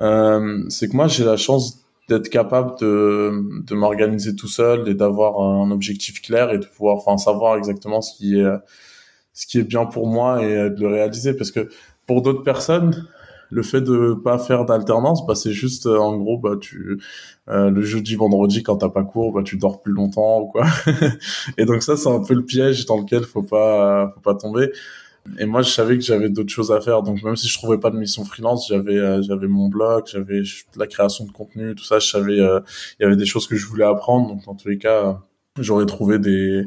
Euh, 0.00 0.62
c'est 0.68 0.88
que 0.88 0.94
moi, 0.94 1.08
j'ai 1.08 1.24
la 1.24 1.36
chance 1.36 1.84
d'être 2.08 2.28
capable 2.28 2.78
de, 2.78 3.64
de 3.66 3.74
m'organiser 3.74 4.36
tout 4.36 4.46
seul 4.46 4.88
et 4.88 4.94
d'avoir 4.94 5.40
un 5.40 5.72
objectif 5.72 6.22
clair 6.22 6.52
et 6.52 6.58
de 6.58 6.66
pouvoir, 6.66 6.96
enfin, 6.96 7.18
savoir 7.18 7.56
exactement 7.56 8.00
ce 8.00 8.16
qui 8.16 8.38
est, 8.38 8.54
ce 9.32 9.48
qui 9.48 9.58
est 9.58 9.64
bien 9.64 9.84
pour 9.84 10.06
moi 10.06 10.44
et 10.44 10.70
de 10.70 10.80
le 10.80 10.86
réaliser. 10.86 11.34
Parce 11.34 11.50
que 11.50 11.68
pour 12.06 12.22
d'autres 12.22 12.44
personnes, 12.44 13.08
le 13.50 13.64
fait 13.64 13.80
de 13.80 14.14
pas 14.14 14.38
faire 14.38 14.64
d'alternance, 14.64 15.26
bah, 15.26 15.34
c'est 15.34 15.52
juste, 15.52 15.86
en 15.86 16.16
gros, 16.18 16.38
bah, 16.38 16.54
tu, 16.60 17.00
euh, 17.48 17.70
le 17.70 17.82
jeudi, 17.82 18.14
vendredi, 18.14 18.62
quand 18.62 18.76
t'as 18.76 18.88
pas 18.88 19.02
cours, 19.02 19.32
bah, 19.32 19.42
tu 19.44 19.56
dors 19.56 19.82
plus 19.82 19.92
longtemps 19.92 20.40
ou 20.42 20.46
quoi. 20.46 20.64
et 21.58 21.64
donc 21.64 21.82
ça, 21.82 21.96
c'est 21.96 22.08
un 22.08 22.22
peu 22.22 22.34
le 22.34 22.44
piège 22.44 22.86
dans 22.86 22.98
lequel 22.98 23.24
faut 23.24 23.42
pas, 23.42 24.12
faut 24.14 24.20
pas 24.20 24.34
tomber. 24.34 24.70
Et 25.38 25.46
moi, 25.46 25.62
je 25.62 25.70
savais 25.70 25.96
que 25.96 26.04
j'avais 26.04 26.28
d'autres 26.30 26.52
choses 26.52 26.72
à 26.72 26.80
faire. 26.80 27.02
Donc, 27.02 27.22
même 27.22 27.36
si 27.36 27.48
je 27.48 27.54
trouvais 27.56 27.78
pas 27.78 27.90
de 27.90 27.96
mission 27.96 28.24
freelance, 28.24 28.68
j'avais, 28.68 28.98
euh, 28.98 29.22
j'avais 29.22 29.46
mon 29.46 29.68
blog, 29.68 30.04
j'avais 30.06 30.42
la 30.76 30.86
création 30.86 31.24
de 31.24 31.32
contenu, 31.32 31.74
tout 31.74 31.84
ça. 31.84 31.98
Je 31.98 32.08
savais, 32.08 32.36
il 32.36 33.02
y 33.02 33.04
avait 33.04 33.16
des 33.16 33.26
choses 33.26 33.46
que 33.46 33.56
je 33.56 33.66
voulais 33.66 33.84
apprendre. 33.84 34.28
Donc, 34.28 34.44
dans 34.44 34.54
tous 34.54 34.68
les 34.68 34.78
cas, 34.78 35.20
j'aurais 35.58 35.86
trouvé 35.86 36.18
des, 36.18 36.66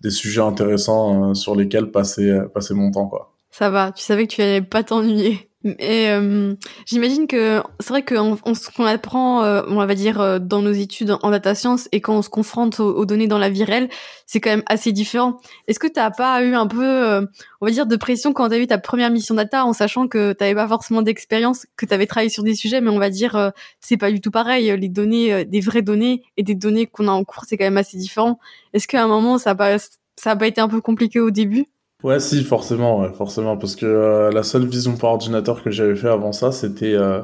des 0.00 0.10
sujets 0.10 0.40
intéressants 0.40 1.34
sur 1.34 1.54
lesquels 1.54 1.90
passer, 1.90 2.38
passer 2.54 2.74
mon 2.74 2.90
temps, 2.90 3.06
quoi. 3.08 3.34
Ça 3.50 3.68
va. 3.68 3.92
Tu 3.92 4.02
savais 4.02 4.26
que 4.26 4.34
tu 4.34 4.42
allais 4.42 4.62
pas 4.62 4.82
t'ennuyer. 4.82 5.51
Et 5.64 6.08
euh, 6.08 6.54
j'imagine 6.86 7.28
que 7.28 7.62
c'est 7.78 7.90
vrai 7.90 8.04
qu'on 8.04 8.36
ce 8.54 8.70
qu'on 8.70 8.84
apprend, 8.84 9.44
euh, 9.44 9.62
on 9.68 9.76
va 9.76 9.94
dire 9.94 10.20
euh, 10.20 10.38
dans 10.40 10.60
nos 10.60 10.72
études 10.72 11.16
en 11.22 11.30
data 11.30 11.54
science 11.54 11.88
et 11.92 12.00
quand 12.00 12.16
on 12.16 12.22
se 12.22 12.28
confronte 12.28 12.80
aux, 12.80 13.04
données 13.06 13.28
dans 13.28 13.38
la 13.38 13.48
vie 13.48 13.62
réelle, 13.62 13.88
c'est 14.26 14.40
quand 14.40 14.50
même 14.50 14.64
assez 14.66 14.90
différent. 14.92 15.38
Est-ce 15.68 15.78
que 15.78 15.86
t'as 15.86 16.10
pas 16.10 16.42
eu 16.42 16.54
un 16.54 16.66
peu, 16.66 17.26
on 17.60 17.66
va 17.66 17.70
dire, 17.70 17.86
de 17.86 17.96
pression 17.96 18.32
quand 18.32 18.48
t'as 18.48 18.58
eu 18.58 18.66
ta 18.66 18.78
première 18.78 19.10
mission 19.10 19.34
data, 19.34 19.64
en 19.64 19.72
sachant 19.72 20.08
que 20.08 20.32
t'avais 20.32 20.54
pas 20.54 20.66
forcément 20.66 21.02
d'expérience, 21.02 21.66
que 21.76 21.86
t'avais 21.86 22.06
travaillé 22.06 22.30
sur 22.30 22.42
des 22.42 22.54
sujets, 22.54 22.80
mais 22.80 22.90
on 22.90 22.98
va 22.98 23.10
dire 23.10 23.52
c'est 23.80 23.96
pas 23.96 24.10
du 24.10 24.20
tout 24.20 24.30
pareil. 24.30 24.76
Les 24.76 24.88
données, 24.88 25.44
des 25.44 25.60
vraies 25.60 25.82
données 25.82 26.22
et 26.36 26.42
des 26.42 26.54
données 26.54 26.86
qu'on 26.86 27.08
a 27.08 27.12
en 27.12 27.24
cours, 27.24 27.44
c'est 27.46 27.56
quand 27.56 27.64
même 27.64 27.76
assez 27.76 27.96
différent. 27.96 28.38
Est-ce 28.72 28.88
qu'à 28.88 29.04
un 29.04 29.08
moment 29.08 29.38
ça 29.38 29.50
a 29.50 29.54
pas 29.54 29.78
ça 30.16 30.32
a 30.32 30.36
pas 30.36 30.46
été 30.46 30.60
un 30.60 30.68
peu 30.68 30.80
compliqué 30.80 31.20
au 31.20 31.30
début? 31.30 31.66
Ouais, 32.02 32.18
si, 32.18 32.42
forcément, 32.42 33.00
ouais, 33.00 33.12
forcément, 33.12 33.56
parce 33.56 33.76
que 33.76 33.86
euh, 33.86 34.30
la 34.32 34.42
seule 34.42 34.66
vision 34.66 34.96
par 34.96 35.10
ordinateur 35.10 35.62
que 35.62 35.70
j'avais 35.70 35.94
fait 35.94 36.08
avant 36.08 36.32
ça, 36.32 36.50
c'était 36.50 36.94
euh, 36.94 37.22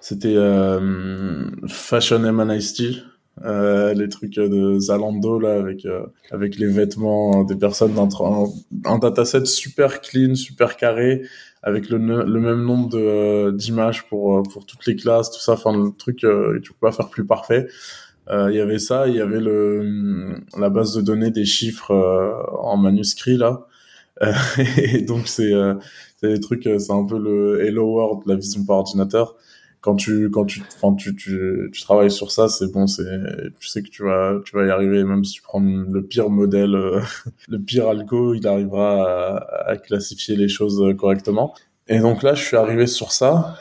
c'était 0.00 0.36
euh, 0.36 1.50
Fashion 1.66 2.22
M&IST, 2.24 3.02
euh, 3.44 3.94
les 3.94 4.08
trucs 4.08 4.34
de 4.34 4.78
Zalando 4.78 5.40
là 5.40 5.54
avec 5.58 5.86
avec 6.30 6.56
les 6.56 6.66
vêtements 6.68 7.42
des 7.42 7.56
personnes 7.56 7.94
d'un 7.94 8.08
un, 8.24 8.44
un 8.84 8.98
dataset 8.98 9.44
super 9.44 10.00
clean, 10.00 10.36
super 10.36 10.76
carré, 10.76 11.22
avec 11.64 11.88
le, 11.88 11.98
le 11.98 12.40
même 12.40 12.62
nombre 12.62 12.90
de 12.90 13.50
d'images 13.50 14.06
pour 14.08 14.44
pour 14.44 14.66
toutes 14.66 14.86
les 14.86 14.94
classes, 14.94 15.32
tout 15.32 15.40
ça, 15.40 15.54
enfin 15.54 15.72
le 15.76 15.90
truc 15.96 16.18
tu 16.18 16.72
peux 16.72 16.78
pas 16.80 16.92
faire 16.92 17.08
plus 17.08 17.26
parfait. 17.26 17.66
Il 18.30 18.54
y 18.54 18.60
avait 18.60 18.78
ça, 18.78 19.08
il 19.08 19.16
y 19.16 19.20
avait 19.20 19.40
le 19.40 20.36
la 20.56 20.70
base 20.70 20.94
de 20.94 21.00
données 21.02 21.32
des 21.32 21.44
chiffres 21.44 21.92
en 22.60 22.76
manuscrit 22.76 23.36
là 23.36 23.66
euh, 23.66 23.71
et 24.76 25.02
donc 25.02 25.28
c'est 25.28 25.52
euh, 25.52 25.74
des 26.22 26.40
trucs, 26.40 26.66
euh, 26.66 26.78
c'est 26.78 26.92
un 26.92 27.04
peu 27.04 27.18
le 27.18 27.64
Hello 27.64 27.84
World, 27.92 28.22
la 28.26 28.36
vision 28.36 28.64
par 28.64 28.78
ordinateur. 28.78 29.36
Quand 29.80 29.96
tu 29.96 30.30
quand 30.30 30.44
tu 30.44 30.62
enfin, 30.76 30.94
tu, 30.94 31.16
tu, 31.16 31.68
tu 31.72 31.82
travailles 31.82 32.10
sur 32.10 32.30
ça, 32.30 32.46
c'est 32.48 32.70
bon, 32.70 32.86
c'est 32.86 33.02
tu 33.58 33.66
sais 33.66 33.82
que 33.82 33.88
tu 33.88 34.04
vas 34.04 34.38
tu 34.44 34.54
vas 34.54 34.64
y 34.64 34.70
arriver. 34.70 35.02
Même 35.02 35.24
si 35.24 35.34
tu 35.34 35.42
prends 35.42 35.60
le 35.60 36.02
pire 36.02 36.30
modèle, 36.30 36.70
le 37.48 37.58
pire 37.58 37.88
algo, 37.88 38.34
il 38.34 38.46
arrivera 38.46 39.36
à, 39.36 39.70
à 39.70 39.76
classifier 39.76 40.36
les 40.36 40.48
choses 40.48 40.80
correctement. 40.96 41.54
Et 41.88 41.98
donc 41.98 42.22
là, 42.22 42.34
je 42.34 42.44
suis 42.44 42.56
arrivé 42.56 42.86
sur 42.86 43.10
ça. 43.10 43.56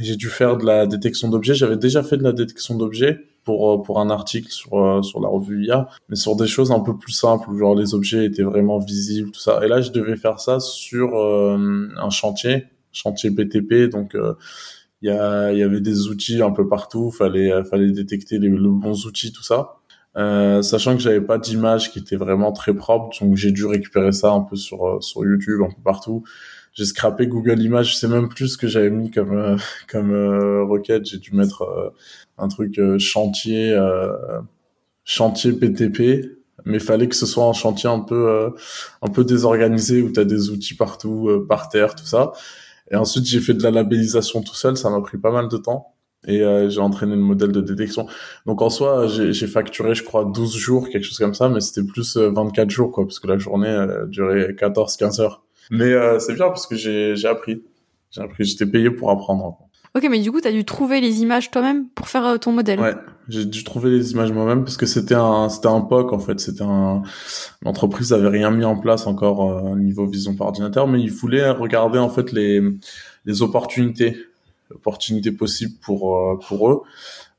J'ai 0.00 0.16
dû 0.16 0.28
faire 0.28 0.56
de 0.56 0.64
la 0.64 0.86
détection 0.86 1.28
d'objets. 1.28 1.54
J'avais 1.54 1.76
déjà 1.76 2.04
fait 2.04 2.16
de 2.16 2.22
la 2.22 2.32
détection 2.32 2.76
d'objets 2.76 3.20
pour 3.44 3.72
euh, 3.72 3.82
pour 3.82 4.00
un 4.00 4.10
article 4.10 4.50
sur 4.50 4.78
euh, 4.78 5.02
sur 5.02 5.20
la 5.20 5.28
revue 5.28 5.64
IA, 5.66 5.88
mais 6.08 6.16
sur 6.16 6.36
des 6.36 6.46
choses 6.46 6.72
un 6.72 6.80
peu 6.80 6.96
plus 6.96 7.12
simples 7.12 7.50
où 7.50 7.58
genre 7.58 7.74
les 7.74 7.94
objets 7.94 8.24
étaient 8.24 8.42
vraiment 8.42 8.78
visibles 8.78 9.30
tout 9.30 9.40
ça. 9.40 9.60
Et 9.64 9.68
là, 9.68 9.80
je 9.80 9.90
devais 9.90 10.16
faire 10.16 10.40
ça 10.40 10.60
sur 10.60 11.16
euh, 11.16 11.88
un 11.96 12.10
chantier, 12.10 12.64
chantier 12.92 13.30
BTP, 13.30 13.90
donc 13.90 14.16
il 15.02 15.10
y, 15.10 15.14
y 15.14 15.62
avait 15.62 15.80
des 15.80 16.08
outils 16.08 16.42
un 16.42 16.50
peu 16.50 16.68
partout, 16.68 17.10
fallait 17.10 17.64
fallait 17.64 17.92
détecter 17.92 18.38
les, 18.38 18.48
bons 18.48 19.06
outils 19.06 19.32
tout 19.32 19.42
ça. 19.42 19.76
Euh, 20.16 20.62
sachant 20.62 20.94
que 20.94 21.02
j'avais 21.02 21.20
pas 21.20 21.38
d'image 21.38 21.90
qui 21.90 21.98
était 21.98 22.14
vraiment 22.14 22.52
très 22.52 22.72
propre, 22.72 23.10
donc 23.20 23.36
j'ai 23.36 23.50
dû 23.50 23.66
récupérer 23.66 24.12
ça 24.12 24.30
un 24.30 24.42
peu 24.42 24.54
sur 24.54 25.02
sur 25.02 25.24
YouTube, 25.24 25.60
un 25.62 25.70
peu 25.70 25.82
partout. 25.82 26.22
J'ai 26.74 26.84
scrappé 26.84 27.26
Google 27.28 27.62
Images, 27.62 27.92
je 27.92 27.96
sais 27.96 28.08
même 28.08 28.28
plus 28.28 28.48
ce 28.48 28.58
que 28.58 28.66
j'avais 28.66 28.90
mis 28.90 29.10
comme 29.10 29.56
comme 29.88 30.12
requête. 30.68 31.06
J'ai 31.06 31.18
dû 31.18 31.32
mettre 31.32 31.92
un 32.38 32.48
truc 32.48 32.78
euh, 32.78 32.98
chantier 32.98 33.72
euh, 33.72 34.40
chantier 35.04 35.52
PTP 35.52 36.38
mais 36.64 36.78
fallait 36.78 37.08
que 37.08 37.16
ce 37.16 37.26
soit 37.26 37.44
un 37.44 37.52
chantier 37.52 37.90
un 37.90 38.00
peu 38.00 38.28
euh, 38.28 38.50
un 39.02 39.08
peu 39.08 39.24
désorganisé 39.24 40.02
où 40.02 40.10
tu 40.10 40.20
as 40.20 40.24
des 40.24 40.50
outils 40.50 40.74
partout 40.74 41.44
par 41.48 41.68
terre 41.68 41.94
tout 41.94 42.06
ça. 42.06 42.32
Et 42.90 42.96
ensuite 42.96 43.26
j'ai 43.26 43.40
fait 43.40 43.54
de 43.54 43.62
la 43.62 43.70
labellisation 43.70 44.42
tout 44.42 44.54
seul 44.54 44.76
ça 44.76 44.90
m'a 44.90 45.00
pris 45.00 45.18
pas 45.18 45.32
mal 45.32 45.48
de 45.48 45.56
temps. 45.56 45.90
Et 46.26 46.42
j'ai 46.70 46.80
entraîné 46.80 47.16
le 47.16 47.20
modèle 47.20 47.52
de 47.52 47.60
détection. 47.60 48.06
Donc 48.46 48.62
en 48.62 48.70
soi 48.70 49.06
j'ai 49.08 49.46
facturé 49.46 49.94
je 49.94 50.02
crois 50.04 50.24
12 50.24 50.56
jours 50.56 50.88
quelque 50.88 51.04
chose 51.04 51.18
comme 51.18 51.34
ça 51.34 51.48
mais 51.50 51.60
c'était 51.60 51.86
plus 51.86 52.16
24 52.16 52.70
jours 52.70 52.92
quoi 52.92 53.04
parce 53.04 53.18
que 53.18 53.26
la 53.26 53.36
journée 53.36 53.86
durait 54.08 54.54
14 54.56 54.96
15 54.96 55.20
heures 55.20 55.43
mais 55.70 55.92
c'est 56.20 56.34
bien 56.34 56.46
parce 56.48 56.66
que 56.66 56.76
j'ai 56.76 57.16
j'ai 57.16 57.28
appris. 57.28 57.62
J'ai 58.10 58.22
appris. 58.22 58.44
J'étais 58.44 58.66
payé 58.66 58.90
pour 58.90 59.10
apprendre 59.10 59.58
Ok, 59.96 60.08
mais 60.10 60.18
du 60.18 60.32
coup, 60.32 60.40
tu 60.40 60.48
as 60.48 60.52
dû 60.52 60.64
trouver 60.64 61.00
les 61.00 61.22
images 61.22 61.52
toi-même 61.52 61.86
pour 61.90 62.08
faire 62.08 62.26
euh, 62.26 62.36
ton 62.36 62.50
modèle. 62.50 62.80
Ouais, 62.80 62.96
j'ai 63.28 63.44
dû 63.44 63.62
trouver 63.62 63.90
les 63.90 64.10
images 64.10 64.32
moi-même 64.32 64.64
parce 64.64 64.76
que 64.76 64.86
c'était 64.86 65.14
un 65.14 65.48
c'était 65.48 65.68
un 65.68 65.82
POC 65.82 66.12
en 66.12 66.18
fait, 66.18 66.40
c'était 66.40 66.64
un 66.64 67.02
l'entreprise 67.62 68.12
avait 68.12 68.28
rien 68.28 68.50
mis 68.50 68.64
en 68.64 68.76
place 68.76 69.06
encore 69.06 69.48
euh, 69.48 69.60
au 69.70 69.76
niveau 69.76 70.04
vision 70.04 70.34
par 70.34 70.48
ordinateur, 70.48 70.88
mais 70.88 71.00
il 71.00 71.12
voulait 71.12 71.48
regarder 71.48 72.00
en 72.00 72.08
fait 72.08 72.32
les 72.32 72.60
les 73.24 73.42
opportunités 73.42 74.16
opportunités 74.74 75.30
possibles 75.30 75.74
pour 75.80 76.16
euh, 76.16 76.40
pour 76.44 76.68
eux. 76.68 76.82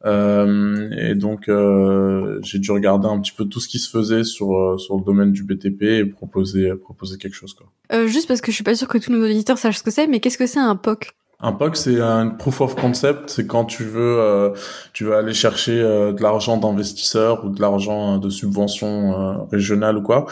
Euh, 0.06 0.90
et 0.92 1.16
donc 1.16 1.50
euh, 1.50 2.40
j'ai 2.44 2.60
dû 2.60 2.72
regarder 2.72 3.08
un 3.08 3.20
petit 3.20 3.32
peu 3.32 3.46
tout 3.46 3.60
ce 3.60 3.68
qui 3.68 3.80
se 3.80 3.90
faisait 3.90 4.24
sur 4.24 4.80
sur 4.80 4.98
le 4.98 5.04
domaine 5.04 5.32
du 5.32 5.44
BTP 5.44 5.82
et 5.82 6.06
proposer 6.06 6.76
proposer 6.76 7.18
quelque 7.18 7.34
chose 7.34 7.56
quoi. 7.56 7.66
Euh, 7.92 8.06
juste 8.06 8.28
parce 8.28 8.42
que 8.42 8.52
je 8.52 8.56
suis 8.56 8.64
pas 8.64 8.76
sûr 8.76 8.88
que 8.88 9.00
tous 9.00 9.12
nos 9.12 9.26
auditeurs 9.26 9.58
sachent 9.58 9.80
ce 9.80 9.84
que 9.84 9.90
c'est, 9.92 10.06
mais 10.06 10.20
qu'est-ce 10.20 10.38
que 10.38 10.46
c'est 10.46 10.60
un 10.60 10.76
POC 10.76 11.16
un 11.40 11.52
POC, 11.52 11.76
c'est 11.76 12.00
un 12.00 12.30
proof 12.30 12.62
of 12.62 12.76
concept. 12.76 13.30
C'est 13.30 13.46
quand 13.46 13.66
tu 13.66 13.84
veux, 13.84 14.20
euh, 14.20 14.52
tu 14.94 15.04
veux 15.04 15.16
aller 15.16 15.34
chercher 15.34 15.80
euh, 15.80 16.14
de 16.14 16.22
l'argent 16.22 16.58
d'investisseurs 16.58 17.46
ou 17.46 17.50
de 17.50 17.62
l'argent 17.62 18.16
euh, 18.16 18.18
de 18.20 18.30
subvention 18.30 19.46
régionale 19.52 19.98
ou 19.98 20.02
quoi. 20.02 20.26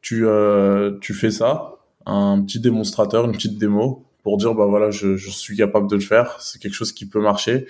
Tu, 0.00 0.24
tu 1.00 1.14
fais 1.14 1.32
ça, 1.32 1.72
un 2.06 2.40
petit 2.40 2.60
démonstrateur, 2.60 3.24
une 3.24 3.32
petite 3.32 3.58
démo 3.58 4.04
pour 4.22 4.36
dire 4.36 4.54
bah 4.54 4.66
voilà, 4.66 4.90
je, 4.90 5.16
je 5.16 5.30
suis 5.30 5.56
capable 5.56 5.88
de 5.88 5.96
le 5.96 6.00
faire, 6.00 6.36
c'est 6.40 6.60
quelque 6.60 6.74
chose 6.74 6.92
qui 6.92 7.06
peut 7.08 7.20
marcher. 7.20 7.66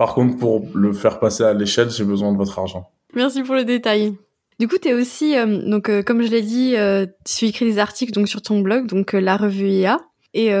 Par 0.00 0.14
contre, 0.14 0.38
pour 0.38 0.66
le 0.74 0.94
faire 0.94 1.18
passer 1.18 1.44
à 1.44 1.52
l'échelle, 1.52 1.90
j'ai 1.90 2.04
besoin 2.04 2.32
de 2.32 2.38
votre 2.38 2.58
argent. 2.58 2.90
Merci 3.14 3.42
pour 3.42 3.54
le 3.54 3.64
détail. 3.64 4.14
Du 4.58 4.66
coup, 4.66 4.76
tu 4.80 4.88
es 4.88 4.94
aussi, 4.94 5.36
euh, 5.36 5.60
donc, 5.68 5.90
euh, 5.90 6.02
comme 6.02 6.22
je 6.22 6.30
l'ai 6.30 6.40
dit, 6.40 6.74
euh, 6.74 7.04
tu 7.26 7.44
écris 7.44 7.66
des 7.66 7.78
articles 7.78 8.10
donc, 8.10 8.26
sur 8.26 8.40
ton 8.40 8.60
blog, 8.60 8.86
donc 8.86 9.12
la 9.12 9.36
revue 9.36 9.68
IA. 9.68 10.00
Et 10.32 10.52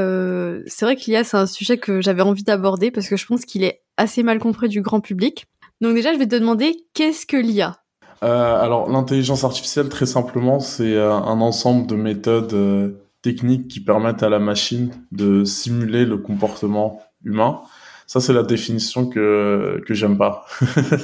c'est 0.66 0.84
vrai 0.84 0.94
qu'il 0.94 1.14
y 1.14 1.16
a, 1.16 1.24
c'est 1.24 1.38
un 1.38 1.46
sujet 1.46 1.78
que 1.78 2.02
j'avais 2.02 2.20
envie 2.20 2.42
d'aborder 2.42 2.90
parce 2.90 3.08
que 3.08 3.16
je 3.16 3.24
pense 3.24 3.46
qu'il 3.46 3.64
est 3.64 3.80
assez 3.96 4.22
mal 4.22 4.40
compris 4.40 4.68
du 4.68 4.82
grand 4.82 5.00
public. 5.00 5.46
Donc 5.80 5.94
déjà, 5.94 6.12
je 6.12 6.18
vais 6.18 6.28
te 6.28 6.36
demander, 6.36 6.76
qu'est-ce 6.92 7.24
que 7.24 7.38
l'IA 7.38 7.78
Alors, 8.20 8.90
l'intelligence 8.90 9.42
artificielle, 9.44 9.88
très 9.88 10.04
simplement, 10.04 10.60
c'est 10.60 10.98
un 10.98 11.40
ensemble 11.40 11.86
de 11.86 11.94
méthodes 11.94 12.94
techniques 13.22 13.68
qui 13.68 13.80
permettent 13.80 14.22
à 14.22 14.28
la 14.28 14.38
machine 14.38 14.90
de 15.12 15.44
simuler 15.44 16.04
le 16.04 16.18
comportement 16.18 17.00
humain 17.24 17.62
ça, 18.10 18.18
c'est 18.18 18.32
la 18.32 18.42
définition 18.42 19.06
que 19.06 19.80
que 19.86 19.94
j'aime 19.94 20.18
pas, 20.18 20.44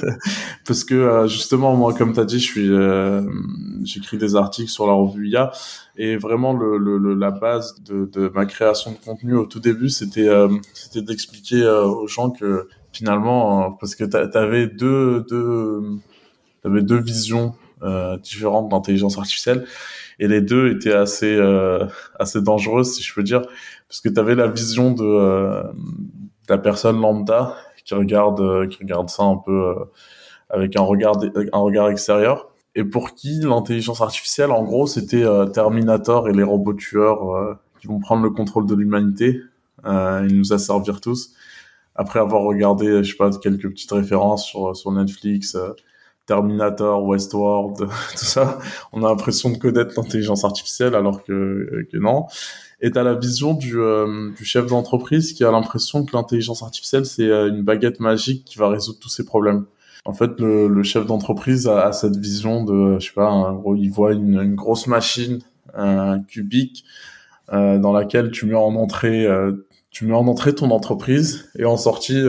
parce 0.67 0.83
que 0.83 0.93
euh, 0.93 1.25
justement, 1.25 1.73
moi, 1.73 1.93
comme 1.93 2.11
tu 2.11 2.19
as 2.19 2.25
dit, 2.25 2.37
je 2.37 2.43
suis, 2.43 2.69
euh, 2.69 3.21
j'écris 3.85 4.17
des 4.17 4.35
articles 4.35 4.69
sur 4.69 4.87
la 4.87 4.91
revue 4.91 5.29
IA, 5.29 5.53
et 5.95 6.17
vraiment 6.17 6.51
le, 6.51 6.77
le, 6.77 7.13
la 7.13 7.31
base 7.31 7.81
de, 7.81 8.09
de, 8.11 8.29
ma 8.35 8.45
création 8.45 8.91
de 8.91 8.97
contenu 8.97 9.35
au 9.35 9.45
tout 9.45 9.61
début, 9.61 9.87
c'était 9.87 10.27
euh, 10.27 10.49
c'était 10.73 11.01
d'expliquer 11.01 11.65
aux 11.65 12.07
gens 12.07 12.29
que 12.29 12.67
finalement, 12.91 13.71
parce 13.71 13.95
que 13.95 14.03
tu 14.03 14.37
avais 14.37 14.67
deux 14.67 15.23
deux 15.29 15.83
avais 16.65 16.81
deux 16.81 16.99
visions 16.99 17.55
différentes 18.21 18.67
d'intelligence 18.67 19.17
artificielle, 19.17 19.65
et 20.19 20.27
les 20.27 20.41
deux 20.41 20.75
étaient 20.75 20.91
assez 20.91 21.39
assez 22.19 22.41
dangereuses, 22.41 22.95
si 22.95 23.01
je 23.01 23.13
peux 23.13 23.23
dire, 23.23 23.43
parce 23.87 24.01
que 24.01 24.09
tu 24.09 24.19
avais 24.19 24.35
la 24.35 24.47
vision 24.47 24.91
de 24.91 25.63
la 26.49 26.57
personne 26.57 26.99
lambda 26.99 27.55
qui 27.83 27.93
regarde 27.93 28.39
euh, 28.41 28.67
qui 28.67 28.79
regarde 28.79 29.09
ça 29.09 29.23
un 29.23 29.37
peu 29.37 29.69
euh, 29.69 29.85
avec 30.49 30.75
un 30.75 30.81
regard 30.81 31.15
un 31.53 31.59
regard 31.59 31.89
extérieur. 31.89 32.49
Et 32.75 32.83
pour 32.83 33.15
qui 33.15 33.39
l'intelligence 33.41 34.01
artificielle 34.01 34.51
en 34.51 34.63
gros 34.63 34.87
c'était 34.87 35.23
euh, 35.23 35.45
Terminator 35.45 36.29
et 36.29 36.33
les 36.33 36.43
robots 36.43 36.73
tueurs 36.73 37.57
qui 37.79 37.87
vont 37.87 37.99
prendre 37.99 38.23
le 38.23 38.29
contrôle 38.29 38.65
de 38.65 38.75
l'humanité 38.75 39.41
et 39.85 40.27
nous 40.33 40.53
asservir 40.53 41.01
tous. 41.01 41.33
Après 41.95 42.19
avoir 42.19 42.43
regardé 42.43 43.03
je 43.03 43.11
sais 43.11 43.17
pas 43.17 43.31
quelques 43.31 43.69
petites 43.69 43.91
références 43.91 44.45
sur 44.45 44.75
sur 44.75 44.91
Netflix 44.91 45.57
Terminator, 46.27 47.03
Westworld, 47.05 47.77
tout 47.77 48.25
ça, 48.25 48.59
on 48.91 49.03
a 49.03 49.09
l'impression 49.09 49.49
de 49.49 49.57
connaître 49.57 49.93
l'intelligence 49.95 50.43
artificielle 50.43 50.93
alors 50.93 51.23
que, 51.23 51.87
que 51.89 51.97
non 51.97 52.25
et 52.79 52.91
t'as 52.91 53.03
la 53.03 53.15
vision 53.15 53.53
du, 53.53 53.79
euh, 53.79 54.31
du 54.37 54.45
chef 54.45 54.67
d'entreprise 54.67 55.33
qui 55.33 55.43
a 55.43 55.51
l'impression 55.51 56.05
que 56.05 56.15
l'intelligence 56.15 56.61
artificielle 56.61 57.05
c'est 57.05 57.29
euh, 57.29 57.49
une 57.49 57.63
baguette 57.63 57.99
magique 57.99 58.45
qui 58.45 58.57
va 58.57 58.69
résoudre 58.69 58.99
tous 58.99 59.09
ses 59.09 59.25
problèmes. 59.25 59.65
En 60.05 60.13
fait, 60.13 60.39
le, 60.39 60.67
le 60.69 60.83
chef 60.83 61.05
d'entreprise 61.05 61.67
a, 61.67 61.87
a, 61.87 61.91
cette 61.91 62.15
vision 62.15 62.63
de, 62.63 62.97
je 62.99 63.07
sais 63.07 63.13
pas, 63.13 63.29
en 63.29 63.53
gros, 63.55 63.75
il 63.75 63.89
voit 63.89 64.13
une, 64.13 64.39
une 64.39 64.55
grosse 64.55 64.87
machine, 64.87 65.39
un 65.73 66.19
cubique, 66.19 66.85
euh, 67.51 67.77
dans 67.77 67.91
laquelle 67.91 68.31
tu 68.31 68.45
mets 68.45 68.55
en 68.55 68.75
entrée, 68.75 69.25
euh, 69.25 69.67
tu 69.89 70.05
mets 70.05 70.15
en 70.15 70.27
entrée 70.27 70.55
ton 70.55 70.71
entreprise 70.71 71.49
et 71.57 71.65
en 71.65 71.75
sortie, 71.75 72.23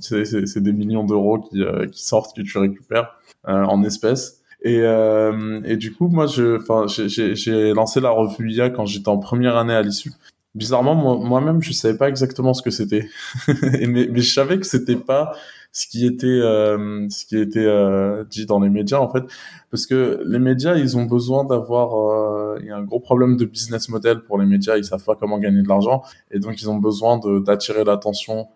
c'est 0.00 0.62
des 0.62 0.72
millions 0.72 1.04
d'euros 1.04 1.40
qui, 1.40 1.64
qui 1.90 2.04
sortent 2.04 2.36
que 2.36 2.42
tu 2.42 2.58
récupères 2.58 3.16
en 3.44 3.82
espèces. 3.82 4.43
Et, 4.64 4.80
euh, 4.80 5.60
et 5.64 5.76
du 5.76 5.92
coup, 5.92 6.08
moi, 6.08 6.26
je, 6.26 6.56
enfin, 6.56 6.86
j'ai 6.88 7.74
lancé 7.74 8.00
la 8.00 8.10
revue 8.10 8.50
IA 8.50 8.70
quand 8.70 8.86
j'étais 8.86 9.10
en 9.10 9.18
première 9.18 9.56
année 9.56 9.74
à 9.74 9.82
l'issue. 9.82 10.12
Bizarrement, 10.54 10.94
moi-même, 10.94 11.62
je 11.62 11.72
savais 11.72 11.98
pas 11.98 12.08
exactement 12.08 12.54
ce 12.54 12.62
que 12.62 12.70
c'était, 12.70 13.08
mais, 13.48 14.08
mais 14.10 14.20
je 14.20 14.32
savais 14.32 14.58
que 14.58 14.66
c'était 14.66 14.96
pas 14.96 15.34
ce 15.72 15.88
qui 15.88 16.06
était, 16.06 16.26
euh, 16.26 17.08
ce 17.10 17.26
qui 17.26 17.36
était 17.36 17.58
euh, 17.66 18.24
dit 18.24 18.46
dans 18.46 18.60
les 18.60 18.70
médias 18.70 18.98
en 19.00 19.10
fait, 19.10 19.24
parce 19.72 19.86
que 19.86 20.22
les 20.24 20.38
médias, 20.38 20.76
ils 20.76 20.96
ont 20.96 21.04
besoin 21.04 21.44
d'avoir, 21.44 21.96
euh, 21.96 22.58
il 22.60 22.66
y 22.66 22.70
a 22.70 22.76
un 22.76 22.84
gros 22.84 23.00
problème 23.00 23.36
de 23.36 23.44
business 23.44 23.88
model 23.88 24.20
pour 24.20 24.38
les 24.38 24.46
médias, 24.46 24.76
ils 24.76 24.84
savent 24.84 25.04
pas 25.04 25.16
comment 25.16 25.40
gagner 25.40 25.62
de 25.62 25.68
l'argent, 25.68 26.02
et 26.30 26.38
donc 26.38 26.62
ils 26.62 26.70
ont 26.70 26.76
besoin 26.78 27.18
d'attirer 27.40 27.82
l'attention 27.82 28.46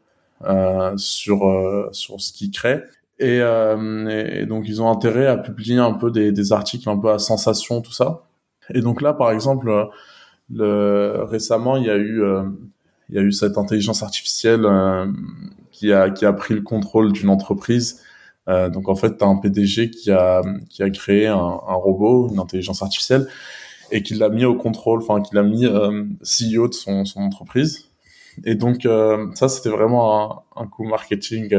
euh, 0.44 0.96
sur 0.96 1.48
euh, 1.48 1.88
sur 1.90 2.20
ce 2.20 2.32
qu'ils 2.32 2.52
créent 2.52 2.84
euh, 3.20 4.08
et, 4.08 4.40
et, 4.40 4.46
donc 4.46 4.68
ils 4.68 4.80
ont 4.82 4.90
intérêt 4.90 5.26
à 5.26 5.36
publier 5.36 5.78
un 5.78 5.92
peu 5.92 6.10
des, 6.10 6.32
des, 6.32 6.52
articles 6.52 6.88
un 6.88 6.98
peu 6.98 7.10
à 7.10 7.18
sensation, 7.18 7.80
tout 7.80 7.92
ça. 7.92 8.22
Et 8.74 8.80
donc 8.80 9.02
là, 9.02 9.12
par 9.12 9.32
exemple, 9.32 9.70
le, 10.50 11.24
récemment, 11.24 11.76
il 11.76 11.84
y 11.84 11.90
a 11.90 11.96
eu, 11.96 12.22
euh, 12.22 12.44
il 13.08 13.16
y 13.16 13.18
a 13.18 13.22
eu 13.22 13.32
cette 13.32 13.58
intelligence 13.58 14.02
artificielle 14.02 14.64
euh, 14.64 15.06
qui 15.72 15.92
a 15.92 16.10
qui 16.10 16.26
a 16.26 16.32
pris 16.32 16.54
le 16.54 16.62
contrôle 16.62 17.12
d'une 17.12 17.28
entreprise. 17.30 18.02
Euh, 18.48 18.68
donc 18.70 18.88
en 18.88 18.94
fait, 18.94 19.18
tu 19.18 19.24
as 19.24 19.26
un 19.26 19.36
PDG 19.36 19.90
qui 19.90 20.10
a 20.10 20.42
qui 20.70 20.82
a 20.82 20.90
créé 20.90 21.26
un, 21.26 21.36
un, 21.36 21.74
robot, 21.74 22.28
une 22.30 22.38
intelligence 22.38 22.82
artificielle, 22.82 23.26
et 23.90 24.02
qui 24.02 24.14
l'a 24.14 24.28
mis 24.28 24.44
au 24.44 24.54
contrôle, 24.54 25.00
enfin 25.02 25.22
qui 25.22 25.34
l'a 25.34 25.42
mis 25.42 25.66
CEO 26.22 26.68
de 26.68 26.74
son, 26.74 27.04
son 27.04 27.20
entreprise. 27.20 27.86
Et 28.44 28.54
donc 28.54 28.86
ça, 29.34 29.48
c'était 29.48 29.70
vraiment 29.70 30.44
un, 30.56 30.62
un 30.62 30.66
coup 30.66 30.84
marketing 30.84 31.52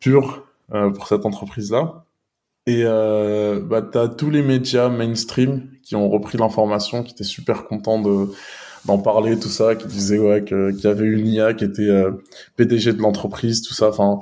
pur 0.00 0.24
euh, 0.26 0.55
pour 0.68 1.08
cette 1.08 1.24
entreprise-là. 1.24 2.06
Et 2.66 2.82
euh, 2.84 3.60
bah, 3.60 3.80
tu 3.80 3.96
as 3.96 4.08
tous 4.08 4.30
les 4.30 4.42
médias 4.42 4.88
mainstream 4.88 5.68
qui 5.82 5.94
ont 5.94 6.08
repris 6.08 6.36
l'information, 6.36 7.04
qui 7.04 7.12
étaient 7.12 7.24
super 7.24 7.64
contents 7.66 8.00
de 8.00 8.28
d'en 8.86 8.98
parler, 8.98 9.38
tout 9.38 9.48
ça, 9.48 9.74
qui 9.74 9.88
disaient 9.88 10.18
ouais, 10.18 10.44
qu'il 10.44 10.78
y 10.78 10.86
avait 10.86 11.06
une 11.06 11.26
IA 11.26 11.54
qui 11.54 11.64
était 11.64 11.82
euh, 11.82 12.12
PDG 12.56 12.92
de 12.92 13.02
l'entreprise, 13.02 13.62
tout 13.62 13.74
ça. 13.74 13.88
Enfin, 13.88 14.20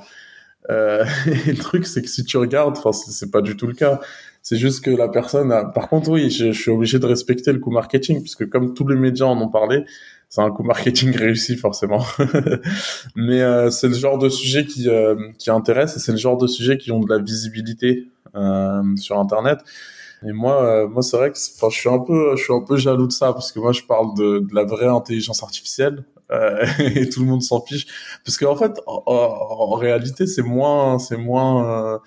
euh, 0.70 1.04
et 1.46 1.52
le 1.52 1.58
truc, 1.58 1.86
c'est 1.86 2.02
que 2.02 2.08
si 2.08 2.24
tu 2.24 2.38
regardes, 2.38 2.78
enfin, 2.78 2.92
c'est 2.92 3.30
pas 3.30 3.42
du 3.42 3.56
tout 3.56 3.66
le 3.66 3.74
cas. 3.74 4.00
C'est 4.42 4.56
juste 4.56 4.84
que 4.84 4.90
la 4.90 5.08
personne 5.08 5.52
a... 5.52 5.64
Par 5.64 5.88
contre, 5.88 6.10
oui, 6.10 6.30
je, 6.30 6.52
je, 6.52 6.60
suis 6.60 6.70
obligé 6.70 6.98
de 6.98 7.06
respecter 7.06 7.52
le 7.52 7.58
coup 7.58 7.70
marketing, 7.70 8.20
puisque 8.20 8.48
comme 8.48 8.74
tous 8.74 8.86
les 8.88 8.96
médias 8.96 9.26
en 9.26 9.40
ont 9.40 9.48
parlé, 9.48 9.84
c'est 10.28 10.40
un 10.40 10.50
coup 10.50 10.62
marketing 10.62 11.10
réussi 11.16 11.56
forcément. 11.56 12.04
Mais 13.16 13.42
euh, 13.42 13.70
c'est 13.70 13.88
le 13.88 13.94
genre 13.94 14.18
de 14.18 14.28
sujet 14.28 14.64
qui 14.64 14.88
euh, 14.88 15.14
qui 15.38 15.50
intéresse 15.50 15.96
et 15.96 16.00
c'est 16.00 16.12
le 16.12 16.18
genre 16.18 16.36
de 16.36 16.46
sujet 16.46 16.78
qui 16.78 16.92
ont 16.92 17.00
de 17.00 17.08
la 17.08 17.22
visibilité 17.22 18.08
euh, 18.34 18.96
sur 18.96 19.18
Internet. 19.18 19.60
Et 20.26 20.32
moi, 20.32 20.64
euh, 20.64 20.88
moi 20.88 21.02
c'est 21.02 21.16
vrai 21.16 21.30
que 21.30 21.38
je 21.38 21.76
suis 21.76 21.88
un 21.88 21.98
peu 21.98 22.34
je 22.36 22.42
suis 22.42 22.52
un 22.52 22.60
peu 22.60 22.76
jaloux 22.76 23.06
de 23.06 23.12
ça 23.12 23.32
parce 23.32 23.52
que 23.52 23.58
moi 23.58 23.72
je 23.72 23.82
parle 23.82 24.16
de, 24.16 24.38
de 24.38 24.54
la 24.54 24.64
vraie 24.64 24.86
intelligence 24.86 25.42
artificielle 25.42 26.04
euh, 26.32 26.64
et 26.78 27.08
tout 27.08 27.20
le 27.20 27.26
monde 27.26 27.42
s'en 27.42 27.60
fiche 27.60 27.86
parce 28.24 28.38
qu'en 28.38 28.56
fait 28.56 28.80
en, 28.86 29.02
en, 29.06 29.74
réalité 29.74 30.26
c'est 30.26 30.42
moins 30.42 30.98
c'est 30.98 31.18
moins 31.18 32.00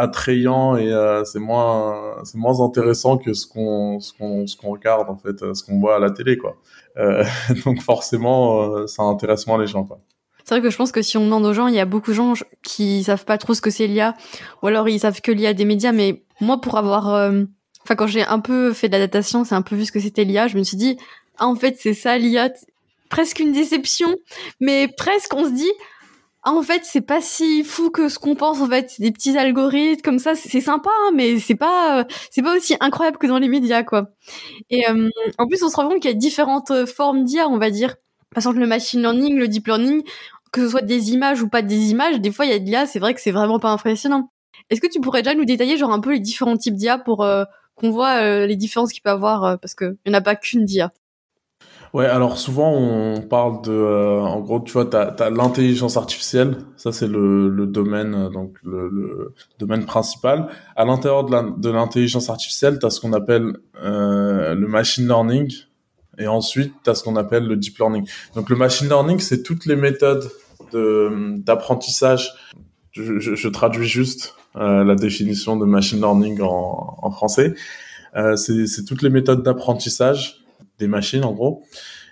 attrayant 0.00 0.76
et 0.76 0.90
c'est 1.24 1.38
moins 1.38 2.16
c'est 2.24 2.38
moins 2.38 2.60
intéressant 2.60 3.18
que 3.18 3.32
ce 3.34 3.46
qu'on 3.46 4.00
ce 4.00 4.12
qu'on 4.12 4.46
ce 4.46 4.56
qu'on 4.56 4.70
regarde 4.70 5.08
en 5.10 5.16
fait 5.16 5.54
ce 5.54 5.62
qu'on 5.62 5.78
voit 5.78 5.96
à 5.96 5.98
la 5.98 6.10
télé 6.10 6.36
quoi. 6.36 6.56
Euh, 6.96 7.24
donc 7.64 7.80
forcément, 7.80 8.62
euh, 8.62 8.86
ça 8.86 9.02
intéresse 9.02 9.46
moins 9.46 9.58
les 9.58 9.66
gens. 9.66 9.84
Quoi. 9.84 10.00
C'est 10.44 10.54
vrai 10.54 10.62
que 10.62 10.70
je 10.70 10.76
pense 10.76 10.92
que 10.92 11.02
si 11.02 11.16
on 11.16 11.24
demande 11.24 11.44
aux 11.44 11.52
gens, 11.52 11.68
il 11.68 11.74
y 11.74 11.80
a 11.80 11.84
beaucoup 11.84 12.10
de 12.10 12.16
gens 12.16 12.34
qui 12.62 13.04
savent 13.04 13.24
pas 13.24 13.38
trop 13.38 13.54
ce 13.54 13.60
que 13.60 13.70
c'est 13.70 13.86
l'IA, 13.86 14.14
ou 14.62 14.66
alors 14.66 14.88
ils 14.88 15.00
savent 15.00 15.20
que 15.20 15.32
l'IA 15.32 15.54
des 15.54 15.64
médias. 15.64 15.92
Mais 15.92 16.22
moi, 16.40 16.60
pour 16.60 16.76
avoir, 16.76 17.14
euh, 17.14 17.44
enfin 17.82 17.94
quand 17.94 18.06
j'ai 18.06 18.24
un 18.24 18.40
peu 18.40 18.72
fait 18.72 18.88
de 18.88 18.92
la 18.92 19.00
datation, 19.00 19.44
c'est 19.44 19.54
un 19.54 19.62
peu 19.62 19.76
vu 19.76 19.84
ce 19.84 19.92
que 19.92 20.00
c'était 20.00 20.24
l'IA, 20.24 20.48
je 20.48 20.56
me 20.56 20.62
suis 20.62 20.76
dit, 20.76 20.96
ah 21.38 21.46
en 21.46 21.54
fait 21.54 21.76
c'est 21.78 21.94
ça 21.94 22.18
l'IA, 22.18 22.50
presque 23.08 23.40
une 23.40 23.52
déception, 23.52 24.14
mais 24.60 24.88
presque 24.88 25.34
on 25.34 25.44
se 25.44 25.50
dit, 25.50 25.72
en 26.42 26.62
fait 26.62 26.82
c'est 26.84 27.00
pas 27.00 27.20
si 27.20 27.64
fou 27.64 27.90
que 27.90 28.08
ce 28.08 28.18
qu'on 28.18 28.34
pense 28.34 28.60
en 28.60 28.68
fait. 28.68 28.94
Des 29.00 29.12
petits 29.12 29.36
algorithmes 29.36 30.02
comme 30.02 30.18
ça. 30.18 30.34
C'est 30.34 30.60
sympa 30.60 30.90
hein, 30.90 31.10
mais 31.14 31.38
c'est 31.38 31.54
pas 31.54 32.06
c'est 32.30 32.42
pas 32.42 32.56
aussi 32.56 32.76
incroyable 32.80 33.18
que 33.18 33.26
dans 33.26 33.38
les 33.38 33.48
médias 33.48 33.82
quoi. 33.82 34.10
Et 34.70 34.88
euh, 34.88 35.08
en 35.38 35.46
plus 35.46 35.62
on 35.62 35.68
se 35.68 35.76
rend 35.76 35.88
compte 35.88 36.00
qu'il 36.00 36.10
y 36.10 36.14
a 36.14 36.16
différentes 36.16 36.86
formes 36.86 37.24
d'IA 37.24 37.48
on 37.48 37.58
va 37.58 37.70
dire. 37.70 37.96
Par 38.34 38.38
exemple 38.42 38.58
le 38.58 38.66
machine 38.66 39.00
learning 39.00 39.36
le 39.36 39.48
deep 39.48 39.66
learning 39.66 40.02
que 40.52 40.62
ce 40.62 40.68
soit 40.70 40.82
des 40.82 41.12
images 41.12 41.42
ou 41.42 41.48
pas 41.48 41.62
des 41.62 41.90
images 41.90 42.20
des 42.20 42.32
fois 42.32 42.46
il 42.46 42.50
y 42.52 42.54
a 42.54 42.58
de 42.58 42.64
l'IA 42.64 42.86
c'est 42.86 42.98
vrai 42.98 43.14
que 43.14 43.20
c'est 43.20 43.32
vraiment 43.32 43.58
pas 43.58 43.70
impressionnant. 43.70 44.30
Est-ce 44.70 44.80
que 44.80 44.86
tu 44.88 45.00
pourrais 45.00 45.22
déjà 45.22 45.34
nous 45.34 45.44
détailler 45.44 45.76
genre 45.76 45.92
un 45.92 46.00
peu 46.00 46.12
les 46.12 46.20
différents 46.20 46.56
types 46.56 46.74
d'IA 46.74 46.98
pour 46.98 47.22
euh, 47.24 47.44
qu'on 47.76 47.90
voit 47.90 48.22
euh, 48.22 48.46
les 48.46 48.56
différences 48.56 48.92
qu'il 48.92 49.02
peut 49.02 49.10
avoir 49.10 49.58
parce 49.60 49.74
que 49.74 49.96
il 50.06 50.10
n'y 50.10 50.16
en 50.16 50.18
a 50.18 50.22
pas 50.22 50.36
qu'une 50.36 50.64
d'IA 50.64 50.92
Ouais, 51.92 52.06
alors 52.06 52.38
souvent 52.38 52.72
on 52.72 53.20
parle 53.20 53.62
de, 53.62 53.72
euh, 53.72 54.20
en 54.20 54.40
gros, 54.40 54.60
tu 54.60 54.72
vois, 54.72 54.86
t'as 54.86 55.06
as, 55.06 55.30
l'intelligence 55.30 55.96
artificielle, 55.96 56.58
ça 56.76 56.92
c'est 56.92 57.08
le, 57.08 57.48
le, 57.48 57.66
domaine, 57.66 58.14
euh, 58.14 58.28
donc 58.28 58.54
le, 58.62 58.88
le 58.88 59.34
domaine 59.58 59.84
principal. 59.84 60.46
À 60.76 60.84
l'intérieur 60.84 61.24
de 61.24 61.70
l'intelligence 61.70 62.30
artificielle, 62.30 62.78
t'as 62.78 62.90
ce 62.90 63.00
qu'on 63.00 63.12
appelle 63.12 63.56
euh, 63.82 64.54
le 64.54 64.68
machine 64.68 65.08
learning, 65.08 65.52
et 66.18 66.28
ensuite 66.28 66.72
t'as 66.84 66.94
ce 66.94 67.02
qu'on 67.02 67.16
appelle 67.16 67.46
le 67.46 67.56
deep 67.56 67.78
learning. 67.78 68.08
Donc 68.36 68.50
le 68.50 68.56
machine 68.56 68.86
learning, 68.88 69.18
c'est 69.18 69.42
toutes 69.42 69.66
les 69.66 69.76
méthodes 69.76 70.30
d'apprentissage. 70.72 72.32
Je, 72.92 73.18
je, 73.18 73.34
je, 73.34 73.48
traduis 73.48 73.86
juste 73.86 74.34
euh, 74.56 74.84
la 74.84 74.94
définition 74.94 75.56
de 75.56 75.64
machine 75.64 75.98
learning 75.98 76.40
en, 76.40 76.98
en 77.02 77.10
français. 77.10 77.54
Euh, 78.16 78.36
c'est 78.36 78.84
toutes 78.84 79.02
les 79.02 79.10
méthodes 79.10 79.42
d'apprentissage 79.42 80.40
des 80.80 80.88
machines 80.88 81.24
en 81.24 81.32
gros. 81.32 81.62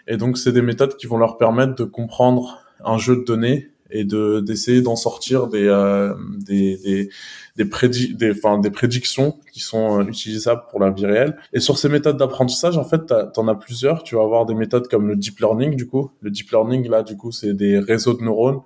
Et 0.07 0.17
donc, 0.17 0.39
c'est 0.39 0.53
des 0.53 0.63
méthodes 0.63 0.97
qui 0.97 1.07
vont 1.07 1.19
leur 1.19 1.37
permettre 1.37 1.75
de 1.75 1.85
comprendre 1.85 2.61
un 2.85 2.99
jeu 2.99 3.17
de 3.17 3.25
données 3.25 3.71
et 3.91 4.05
de 4.05 4.41
d'essayer 4.41 4.83
d'en 4.83 4.97
sortir 4.97 5.47
des 5.49 5.67
euh, 5.67 6.15
des 6.47 6.77
des 6.77 7.11
des, 7.57 7.65
prédi 7.65 8.15
des, 8.15 8.31
enfin, 8.31 8.59
des 8.59 8.71
prédictions 8.71 9.37
qui 9.53 9.61
sont 9.61 10.01
euh, 10.01 10.05
utilisables 10.05 10.63
pour 10.71 10.79
la 10.79 10.91
vie 10.91 11.07
réelle. 11.07 11.37
Et 11.53 11.61
sur 11.61 11.77
ces 11.79 11.89
méthodes 11.89 12.17
d'apprentissage, 12.17 12.77
en 12.77 12.85
fait, 12.85 13.07
tu 13.07 13.41
en 13.41 13.49
as 13.49 13.55
plusieurs. 13.55 14.03
Tu 14.05 14.15
vas 14.15 14.23
avoir 14.23 14.47
des 14.47 14.55
méthodes 14.55 14.89
comme 14.89 15.09
le 15.09 15.17
deep 15.17 15.41
learning, 15.41 15.75
du 15.75 15.87
coup. 15.87 16.11
Le 16.21 16.31
deep 16.31 16.51
learning, 16.51 16.89
là, 16.89 17.03
du 17.03 17.17
coup, 17.17 17.33
c'est 17.33 17.55
des 17.55 17.79
réseaux 17.79 18.15
de 18.15 18.23
neurones 18.23 18.61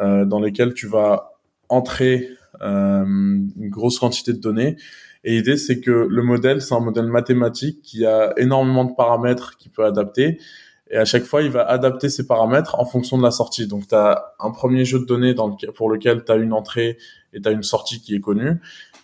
euh, 0.00 0.24
dans 0.24 0.40
lesquels 0.40 0.72
tu 0.72 0.86
vas 0.86 1.34
entrer 1.68 2.28
une 2.60 3.70
grosse 3.70 3.98
quantité 3.98 4.32
de 4.32 4.38
données. 4.38 4.76
Et 5.24 5.32
l'idée, 5.32 5.56
c'est 5.56 5.80
que 5.80 5.90
le 5.90 6.22
modèle, 6.22 6.62
c'est 6.62 6.74
un 6.74 6.80
modèle 6.80 7.06
mathématique 7.06 7.82
qui 7.82 8.06
a 8.06 8.32
énormément 8.38 8.84
de 8.84 8.92
paramètres 8.94 9.56
qu'il 9.58 9.70
peut 9.70 9.84
adapter. 9.84 10.38
Et 10.90 10.96
à 10.96 11.04
chaque 11.04 11.24
fois, 11.24 11.42
il 11.42 11.50
va 11.50 11.62
adapter 11.62 12.08
ses 12.08 12.26
paramètres 12.26 12.78
en 12.78 12.84
fonction 12.84 13.16
de 13.16 13.22
la 13.22 13.30
sortie. 13.30 13.66
Donc, 13.66 13.86
tu 13.86 13.94
as 13.94 14.34
un 14.40 14.50
premier 14.50 14.84
jeu 14.84 14.98
de 14.98 15.04
données 15.04 15.34
pour 15.74 15.90
lequel 15.90 16.24
tu 16.24 16.32
as 16.32 16.36
une 16.36 16.52
entrée 16.52 16.98
et 17.32 17.40
tu 17.40 17.48
as 17.48 17.52
une 17.52 17.62
sortie 17.62 18.00
qui 18.00 18.14
est 18.14 18.20
connue. 18.20 18.60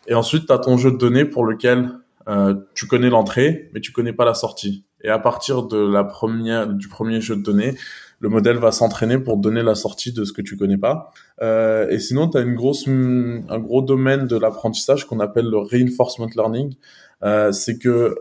Et 0.08 0.14
ensuite, 0.14 0.46
tu 0.46 0.52
as 0.52 0.58
ton 0.58 0.76
jeu 0.78 0.90
de 0.90 0.96
données 0.96 1.24
pour 1.24 1.44
lequel 1.44 1.90
euh, 2.28 2.54
tu 2.74 2.86
connais 2.86 3.08
l'entrée, 3.10 3.70
mais 3.72 3.80
tu 3.80 3.92
connais 3.92 4.12
pas 4.12 4.24
la 4.24 4.34
sortie. 4.34 4.84
Et 5.02 5.10
à 5.10 5.18
partir 5.18 5.62
de 5.62 5.78
la 5.78 6.02
première, 6.02 6.66
du 6.66 6.88
premier 6.88 7.20
jeu 7.20 7.36
de 7.36 7.42
données, 7.42 7.76
le 8.18 8.28
modèle 8.28 8.56
va 8.56 8.72
s'entraîner 8.72 9.18
pour 9.18 9.36
donner 9.36 9.62
la 9.62 9.74
sortie 9.74 10.12
de 10.12 10.24
ce 10.24 10.32
que 10.32 10.42
tu 10.42 10.56
connais 10.56 10.78
pas. 10.78 11.12
Euh, 11.42 11.88
et 11.90 11.98
sinon, 11.98 12.28
tu 12.28 12.38
as 12.38 12.40
une 12.40 12.54
grosse, 12.54 12.88
un 12.88 13.58
gros 13.58 13.82
domaine 13.82 14.26
de 14.26 14.36
l'apprentissage 14.36 15.06
qu'on 15.06 15.20
appelle 15.20 15.46
le 15.46 15.58
reinforcement 15.58 16.28
learning. 16.34 16.74
Euh, 17.22 17.52
c'est 17.52 17.78
que 17.78 18.14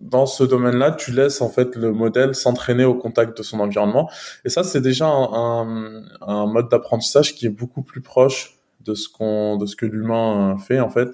dans 0.00 0.26
ce 0.26 0.44
domaine-là, 0.44 0.92
tu 0.92 1.10
laisses 1.12 1.40
en 1.40 1.48
fait 1.48 1.74
le 1.74 1.92
modèle 1.92 2.34
s'entraîner 2.34 2.84
au 2.84 2.94
contact 2.94 3.38
de 3.38 3.42
son 3.42 3.60
environnement. 3.60 4.10
Et 4.44 4.50
ça, 4.50 4.62
c'est 4.62 4.82
déjà 4.82 5.06
un, 5.06 6.04
un, 6.20 6.46
mode 6.46 6.68
d'apprentissage 6.68 7.34
qui 7.34 7.46
est 7.46 7.50
beaucoup 7.50 7.82
plus 7.82 8.02
proche 8.02 8.58
de 8.84 8.94
ce 8.94 9.08
qu'on, 9.08 9.56
de 9.56 9.66
ce 9.66 9.74
que 9.74 9.86
l'humain 9.86 10.56
fait 10.58 10.80
en 10.80 10.90
fait. 10.90 11.08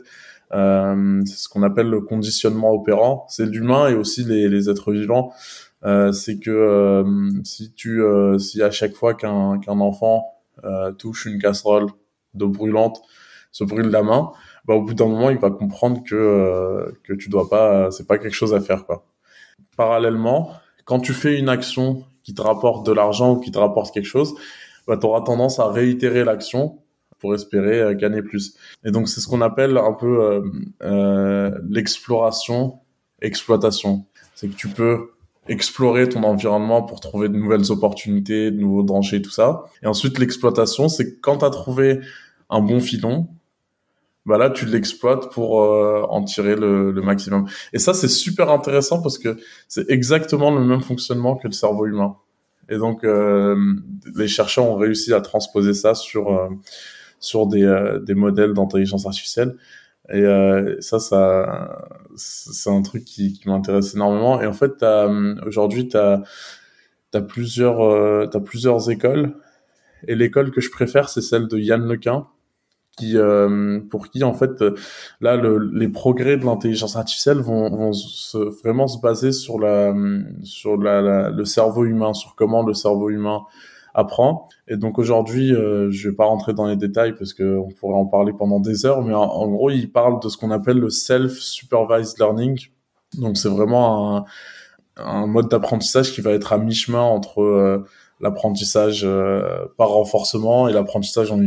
Euh, 0.52 1.22
c'est 1.24 1.36
ce 1.36 1.48
qu'on 1.48 1.62
appelle 1.62 1.88
le 1.88 2.00
conditionnement 2.00 2.72
opérant. 2.72 3.26
C'est 3.28 3.46
l'humain 3.46 3.88
et 3.88 3.94
aussi 3.94 4.24
les, 4.24 4.48
les 4.48 4.68
êtres 4.68 4.92
vivants. 4.92 5.32
Euh, 5.84 6.12
c'est 6.12 6.38
que 6.38 6.50
euh, 6.50 7.30
si 7.44 7.72
tu, 7.72 8.02
euh, 8.02 8.38
si 8.38 8.62
à 8.62 8.70
chaque 8.70 8.94
fois 8.94 9.14
qu'un 9.14 9.58
qu'un 9.58 9.80
enfant 9.80 10.34
euh, 10.64 10.92
touche 10.92 11.26
une 11.26 11.40
casserole 11.40 11.86
d'eau 12.34 12.48
brûlante, 12.48 13.02
se 13.50 13.64
brûle 13.64 13.88
la 13.88 14.02
main, 14.02 14.32
bah, 14.64 14.74
au 14.74 14.82
bout 14.82 14.94
d'un 14.94 15.08
moment, 15.08 15.30
il 15.30 15.38
va 15.38 15.50
comprendre 15.50 16.02
que 16.04 16.14
euh, 16.14 16.92
que 17.04 17.12
tu 17.12 17.28
dois 17.28 17.48
pas, 17.48 17.90
c'est 17.90 18.06
pas 18.06 18.18
quelque 18.18 18.34
chose 18.34 18.54
à 18.54 18.60
faire 18.60 18.86
quoi. 18.86 19.06
Parallèlement, 19.76 20.52
quand 20.84 21.00
tu 21.00 21.12
fais 21.12 21.38
une 21.38 21.48
action 21.48 22.04
qui 22.22 22.34
te 22.34 22.42
rapporte 22.42 22.86
de 22.86 22.92
l'argent 22.92 23.32
ou 23.34 23.40
qui 23.40 23.50
te 23.50 23.58
rapporte 23.58 23.92
quelque 23.92 24.06
chose, 24.06 24.34
bah, 24.86 24.96
tu 24.96 25.06
auras 25.06 25.22
tendance 25.22 25.58
à 25.58 25.68
réitérer 25.68 26.24
l'action 26.24 26.78
pour 27.18 27.34
espérer 27.34 27.80
euh, 27.80 27.94
gagner 27.94 28.22
plus. 28.22 28.54
Et 28.84 28.90
donc 28.90 29.08
c'est 29.08 29.20
ce 29.20 29.28
qu'on 29.28 29.40
appelle 29.40 29.78
un 29.78 29.92
peu 29.92 30.22
euh, 30.22 30.42
euh, 30.82 31.58
l'exploration, 31.70 32.80
exploitation. 33.20 34.04
C'est 34.34 34.48
que 34.48 34.56
tu 34.56 34.68
peux 34.68 35.10
explorer 35.48 36.08
ton 36.08 36.22
environnement 36.22 36.82
pour 36.82 37.00
trouver 37.00 37.28
de 37.28 37.36
nouvelles 37.36 37.70
opportunités, 37.72 38.50
de 38.50 38.58
nouveaux 38.58 38.82
dangers, 38.82 39.22
tout 39.22 39.30
ça. 39.30 39.64
Et 39.82 39.86
ensuite 39.86 40.18
l'exploitation, 40.18 40.88
c'est 40.88 41.20
quand 41.20 41.38
tu 41.38 41.44
as 41.44 41.50
trouvé 41.50 42.00
un 42.48 42.60
bon 42.60 42.80
filon, 42.80 43.28
bah 44.24 44.38
là 44.38 44.50
tu 44.50 44.66
l'exploites 44.66 45.32
pour 45.32 45.62
euh, 45.62 46.06
en 46.08 46.22
tirer 46.22 46.54
le, 46.54 46.92
le, 46.92 47.02
maximum. 47.02 47.48
Et 47.72 47.78
ça 47.78 47.92
c'est 47.92 48.08
super 48.08 48.50
intéressant 48.50 49.02
parce 49.02 49.18
que 49.18 49.36
c'est 49.66 49.90
exactement 49.90 50.54
le 50.54 50.64
même 50.64 50.80
fonctionnement 50.80 51.36
que 51.36 51.48
le 51.48 51.52
cerveau 51.52 51.86
humain. 51.86 52.16
Et 52.68 52.78
donc 52.78 53.02
euh, 53.04 53.56
les 54.14 54.28
chercheurs 54.28 54.64
ont 54.64 54.76
réussi 54.76 55.12
à 55.12 55.20
transposer 55.20 55.74
ça 55.74 55.94
sur 55.94 56.32
euh, 56.32 56.48
sur 57.22 57.46
des, 57.46 57.62
euh, 57.62 58.00
des 58.00 58.14
modèles 58.14 58.52
d'intelligence 58.52 59.06
artificielle. 59.06 59.56
Et 60.12 60.20
euh, 60.20 60.76
ça, 60.80 60.98
ça 60.98 61.86
c'est 62.16 62.70
un 62.70 62.82
truc 62.82 63.04
qui, 63.04 63.40
m'intéresse 63.46 63.94
énormément. 63.94 64.40
Et 64.40 64.46
en 64.46 64.52
fait, 64.52 64.84
aujourd'hui, 65.46 65.88
tu 65.88 65.96
as, 65.96 66.22
plusieurs, 67.28 67.80
as 68.34 68.40
plusieurs 68.40 68.90
écoles. 68.90 69.34
Et 70.08 70.14
l'école 70.14 70.50
que 70.50 70.60
je 70.60 70.70
préfère, 70.70 71.08
c'est 71.08 71.20
celle 71.20 71.48
de 71.48 71.58
Yann 71.58 71.86
Lequin, 71.86 72.26
qui 72.96 73.16
euh, 73.16 73.80
pour 73.90 74.10
qui 74.10 74.22
en 74.22 74.34
fait 74.34 74.62
là 75.20 75.36
le, 75.36 75.58
les 75.72 75.88
progrès 75.88 76.36
de 76.36 76.44
l'intelligence 76.44 76.96
artificielle 76.96 77.38
vont, 77.38 77.70
vont 77.70 77.92
vraiment 78.62 78.86
se 78.86 79.00
baser 79.00 79.32
sur 79.32 79.58
la 79.58 79.94
sur 80.42 80.76
la, 80.76 81.30
le 81.30 81.44
cerveau 81.44 81.86
humain 81.86 82.12
sur 82.12 82.34
comment 82.34 82.62
le 82.62 82.74
cerveau 82.74 83.08
humain 83.08 83.42
apprend 83.94 84.48
et 84.68 84.76
donc 84.76 84.98
aujourd'hui 84.98 85.54
euh, 85.54 85.90
je 85.90 86.08
vais 86.08 86.14
pas 86.14 86.24
rentrer 86.24 86.54
dans 86.54 86.66
les 86.66 86.76
détails 86.76 87.14
parce 87.14 87.34
que 87.34 87.58
on 87.58 87.68
pourrait 87.68 87.96
en 87.96 88.06
parler 88.06 88.32
pendant 88.32 88.60
des 88.60 88.86
heures 88.86 89.02
mais 89.02 89.14
en, 89.14 89.48
gros 89.48 89.70
il 89.70 89.90
parle 89.90 90.20
de 90.20 90.28
ce 90.28 90.36
qu'on 90.36 90.50
appelle 90.50 90.78
le 90.78 90.88
self 90.88 91.32
supervised 91.38 92.18
learning 92.18 92.58
donc 93.18 93.36
c'est 93.36 93.50
vraiment 93.50 94.16
un, 94.16 94.24
un 94.96 95.26
mode 95.26 95.48
d'apprentissage 95.48 96.12
qui 96.12 96.20
va 96.20 96.32
être 96.32 96.52
à 96.52 96.58
mi 96.58 96.74
chemin 96.74 97.02
entre 97.02 97.42
euh, 97.42 97.86
l'apprentissage 98.22 99.02
euh, 99.04 99.66
par 99.76 99.88
renforcement 99.88 100.68
et 100.68 100.72
l'apprentissage 100.72 101.30
en, 101.32 101.40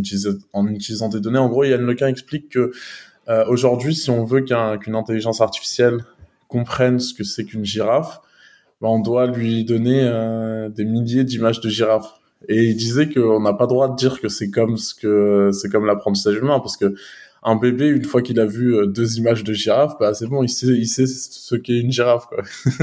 en 0.54 0.68
utilisant 0.68 1.10
des 1.10 1.22
données. 1.22 1.40
En 1.40 1.48
gros, 1.48 1.64
Yann 1.64 1.82
Lequin 1.82 2.08
explique 2.08 2.50
que 2.50 2.72
euh, 3.30 3.46
aujourd'hui, 3.48 3.96
si 3.96 4.10
on 4.12 4.24
veut 4.26 4.42
qu'une 4.42 4.96
intelligence 4.96 5.42
artificielle 5.42 6.06
comprenne 6.48 7.00
ce 7.00 7.14
que 7.14 7.24
c'est 7.24 7.46
qu'une 7.46 7.66
girafe, 7.66 8.22
ben, 8.82 8.90
on 8.90 9.00
doit 9.00 9.26
lui 9.26 9.64
donner 9.64 10.02
euh, 10.04 10.70
des 10.70 10.86
milliers 10.86 11.24
d'images 11.24 11.62
de 11.62 11.70
girafes. 11.70 12.20
Et 12.48 12.64
il 12.66 12.76
disait 12.76 13.10
qu'on 13.10 13.40
n'a 13.40 13.54
pas 13.54 13.68
droit 13.68 13.90
de 13.90 13.96
dire 13.96 14.22
que 14.22 14.28
c'est 14.28 14.52
comme 14.52 14.78
ce 14.78 14.94
que 14.94 15.50
c'est 15.52 15.70
comme 15.70 15.86
l'apprentissage 15.86 16.36
humain 16.36 16.60
parce 16.60 16.78
que 16.78 16.94
un 17.48 17.56
bébé, 17.56 17.88
une 17.88 18.04
fois 18.04 18.24
qu'il 18.24 18.40
a 18.40 18.46
vu 18.46 18.76
euh, 18.76 18.88
deux 18.88 19.20
images 19.20 19.44
de 19.44 19.54
girafe, 19.54 19.94
bah 20.00 20.16
c'est 20.16 20.26
bon, 20.26 20.42
il 20.42 20.50
sait, 20.50 20.66
il 20.68 20.88
sait 20.88 21.06
ce 21.06 21.56
qu'est 21.56 21.80
une 21.80 21.92
girafe. 21.92 22.26
Quoi. 22.26 22.44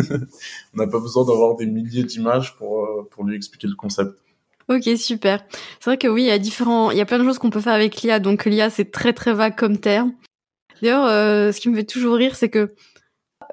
On 0.74 0.78
n'a 0.78 0.86
pas 0.86 1.00
besoin 1.00 1.24
d'avoir 1.24 1.56
des 1.56 1.66
milliers 1.66 2.04
d'images 2.04 2.56
pour 2.56 2.84
euh, 2.84 3.08
pour 3.10 3.24
lui 3.24 3.36
expliquer 3.36 3.66
le 3.66 3.74
concept. 3.74 4.12
Ok, 4.68 4.88
super. 4.96 5.44
C'est 5.80 5.90
vrai 5.90 5.98
que 5.98 6.06
oui, 6.06 6.22
il 6.22 6.28
y 6.28 6.30
a 6.30 6.38
différents, 6.38 6.92
il 6.92 6.98
y 6.98 7.00
a 7.00 7.04
plein 7.04 7.18
de 7.18 7.24
choses 7.24 7.38
qu'on 7.38 7.50
peut 7.50 7.60
faire 7.60 7.72
avec 7.72 8.02
l'IA. 8.02 8.20
Donc 8.20 8.44
l'IA, 8.44 8.70
c'est 8.70 8.90
très 8.90 9.12
très 9.12 9.34
vague 9.34 9.56
comme 9.56 9.78
terme. 9.78 10.12
D'ailleurs, 10.80 11.06
euh, 11.06 11.52
ce 11.52 11.60
qui 11.60 11.68
me 11.68 11.76
fait 11.76 11.84
toujours 11.84 12.16
rire, 12.16 12.36
c'est 12.36 12.48
que 12.48 12.74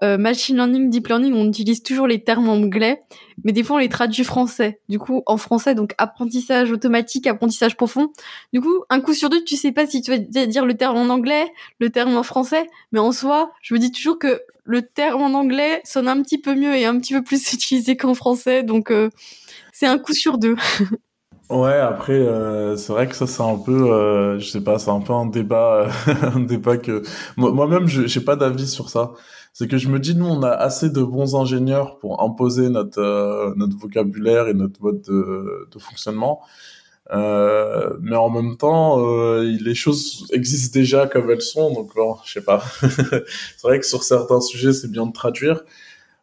euh, 0.04 0.18
machine 0.18 0.56
learning, 0.56 0.90
deep 0.90 1.08
learning, 1.08 1.34
on 1.34 1.48
utilise 1.48 1.84
toujours 1.84 2.08
les 2.08 2.24
termes 2.24 2.50
anglais, 2.50 3.04
mais 3.44 3.52
des 3.52 3.64
fois 3.64 3.78
on 3.78 3.80
les 3.80 3.90
traduit 3.90 4.24
français. 4.24 4.80
Du 4.90 5.00
coup, 5.00 5.24
en 5.26 5.38
français, 5.38 5.76
donc 5.76 5.94
apprentissage 5.98 6.72
automatique, 6.72 7.28
apprentissage 7.28 7.76
profond. 7.76 8.12
Du 8.54 8.62
coup, 8.62 8.84
un 8.90 9.02
coup 9.02 9.14
sur 9.14 9.30
deux, 9.30 9.44
tu 9.44 9.56
sais 9.56 9.72
pas 9.72 9.88
si 9.88 10.02
tu 10.02 10.12
vas 10.12 10.18
dire 10.18 10.66
le 10.66 10.76
terme 10.76 10.98
en 10.98 11.14
anglais, 11.14 11.52
le 11.80 11.90
terme 11.90 12.16
en 12.16 12.24
français, 12.24 12.68
mais 12.92 13.00
en 13.00 13.12
soi, 13.12 13.52
je 13.62 13.74
me 13.74 13.80
dis 13.80 13.92
toujours 13.92 14.20
que 14.20 14.42
le 14.64 14.84
terme 14.84 15.22
en 15.22 15.34
anglais 15.38 15.82
sonne 15.84 16.08
un 16.08 16.22
petit 16.22 16.40
peu 16.40 16.56
mieux 16.56 16.76
et 16.76 16.86
un 16.86 17.00
petit 17.00 17.14
peu 17.14 17.24
plus 17.24 17.54
utilisé 17.54 17.98
qu'en 17.98 18.14
français, 18.14 18.64
donc 18.64 18.92
euh, 18.92 19.10
c'est 19.74 19.88
un 19.88 19.98
coup 19.98 20.14
sur 20.14 20.38
deux. 20.38 20.56
Ouais, 21.50 21.80
après, 21.80 22.14
euh, 22.14 22.78
c'est 22.78 22.94
vrai 22.94 23.08
que 23.08 23.16
ça, 23.16 23.26
c'est 23.26 23.42
un 23.42 23.58
peu, 23.58 23.92
euh, 23.92 24.38
je 24.38 24.48
sais 24.48 24.62
pas, 24.62 24.78
c'est 24.78 24.92
un 24.92 25.00
peu 25.02 25.14
un 25.14 25.26
débat, 25.26 25.88
un 26.22 26.42
débat 26.42 26.78
que 26.78 27.02
moi-même, 27.38 27.88
je 27.88 28.06
j'ai 28.06 28.22
pas 28.22 28.36
d'avis 28.36 28.68
sur 28.68 28.90
ça 28.90 29.14
c'est 29.54 29.68
que 29.68 29.78
je 29.78 29.90
me 29.90 30.00
dis 30.00 30.16
nous 30.16 30.26
on 30.26 30.44
a 30.44 30.52
assez 30.52 30.90
de 30.90 31.04
bons 31.04 31.36
ingénieurs 31.36 31.98
pour 32.00 32.24
imposer 32.24 32.70
notre 32.70 33.02
euh, 33.02 33.54
notre 33.56 33.78
vocabulaire 33.78 34.48
et 34.48 34.54
notre 34.54 34.82
mode 34.82 35.02
de, 35.02 35.80
fonctionnement. 35.80 36.42
Euh, 37.12 37.98
mais 38.02 38.16
en 38.16 38.30
même 38.30 38.56
temps 38.56 39.04
euh, 39.04 39.42
les 39.42 39.74
choses 39.74 40.28
existent 40.32 40.80
déjà 40.80 41.08
comme 41.08 41.32
elles 41.32 41.42
sont 41.42 41.74
donc 41.74 41.96
bon 41.96 42.18
je 42.26 42.34
sais 42.34 42.44
pas. 42.44 42.64
C'est 42.82 43.64
vrai 43.64 43.80
que 43.80 43.86
sur 43.86 44.04
certains 44.04 44.42
sujets 44.42 44.74
c'est 44.74 44.92
bien 44.92 45.06
de 45.06 45.14
traduire. 45.14 45.62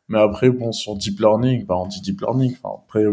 Mais 0.09 0.21
après 0.21 0.51
bon 0.51 0.73
sur 0.73 0.95
deep 0.95 1.19
learning 1.21 1.67
bah 1.67 1.77
on 1.77 1.87
dit 1.87 2.01
deep 2.01 2.21
learning. 2.21 2.57
Après 2.65 3.05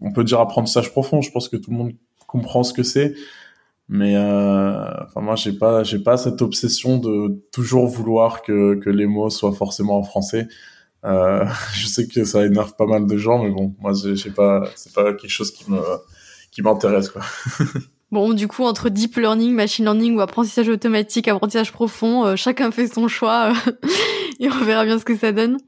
on 0.00 0.12
peut 0.12 0.24
dire 0.24 0.40
apprentissage 0.40 0.90
profond. 0.90 1.20
Je 1.20 1.30
pense 1.30 1.48
que 1.48 1.56
tout 1.56 1.70
le 1.70 1.76
monde 1.76 1.92
comprend 2.26 2.64
ce 2.64 2.72
que 2.72 2.82
c'est 2.82 3.14
mais 3.88 4.16
euh, 4.16 5.04
enfin 5.04 5.20
moi 5.20 5.36
j'ai 5.36 5.52
pas 5.52 5.82
j'ai 5.82 5.98
pas 5.98 6.16
cette 6.16 6.40
obsession 6.40 6.98
de 6.98 7.42
toujours 7.52 7.86
vouloir 7.86 8.42
que 8.42 8.76
que 8.76 8.88
les 8.90 9.06
mots 9.06 9.30
soient 9.30 9.52
forcément 9.52 9.98
en 9.98 10.02
français. 10.02 10.48
Euh, 11.04 11.44
je 11.74 11.86
sais 11.86 12.06
que 12.08 12.24
ça 12.24 12.46
énerve 12.46 12.74
pas 12.76 12.86
mal 12.86 13.06
de 13.06 13.16
gens, 13.16 13.42
mais 13.42 13.50
bon, 13.50 13.74
moi 13.80 13.92
j'ai 13.92 14.30
pas 14.30 14.64
c'est 14.74 14.94
pas 14.94 15.12
quelque 15.12 15.30
chose 15.30 15.50
qui 15.50 15.70
me 15.70 15.80
qui 16.50 16.62
m'intéresse 16.62 17.10
quoi. 17.10 17.22
Bon, 18.10 18.32
du 18.32 18.46
coup, 18.46 18.62
entre 18.62 18.90
deep 18.90 19.16
learning, 19.16 19.52
machine 19.52 19.86
learning 19.86 20.14
ou 20.14 20.20
apprentissage 20.20 20.68
automatique, 20.68 21.26
apprentissage 21.26 21.72
profond, 21.72 22.24
euh, 22.24 22.36
chacun 22.36 22.70
fait 22.70 22.86
son 22.86 23.08
choix 23.08 23.52
et 24.38 24.48
on 24.48 24.64
verra 24.64 24.84
bien 24.84 25.00
ce 25.00 25.04
que 25.04 25.16
ça 25.16 25.32
donne. 25.32 25.58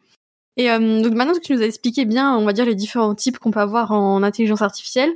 Et 0.57 0.69
donc 0.69 1.13
maintenant 1.13 1.35
que 1.35 1.41
tu 1.41 1.55
nous 1.55 1.61
as 1.61 1.67
expliqué 1.67 2.07
bien, 2.07 2.35
on 2.35 2.47
va 2.47 2.55
dire 2.55 2.65
les 2.65 2.75
différents 2.75 3.15
types 3.15 3.39
qu'on 3.39 3.51
peut 3.51 3.61
avoir 3.61 3.93
en 3.93 4.23
intelligence 4.23 4.63
artificielle, 4.63 5.11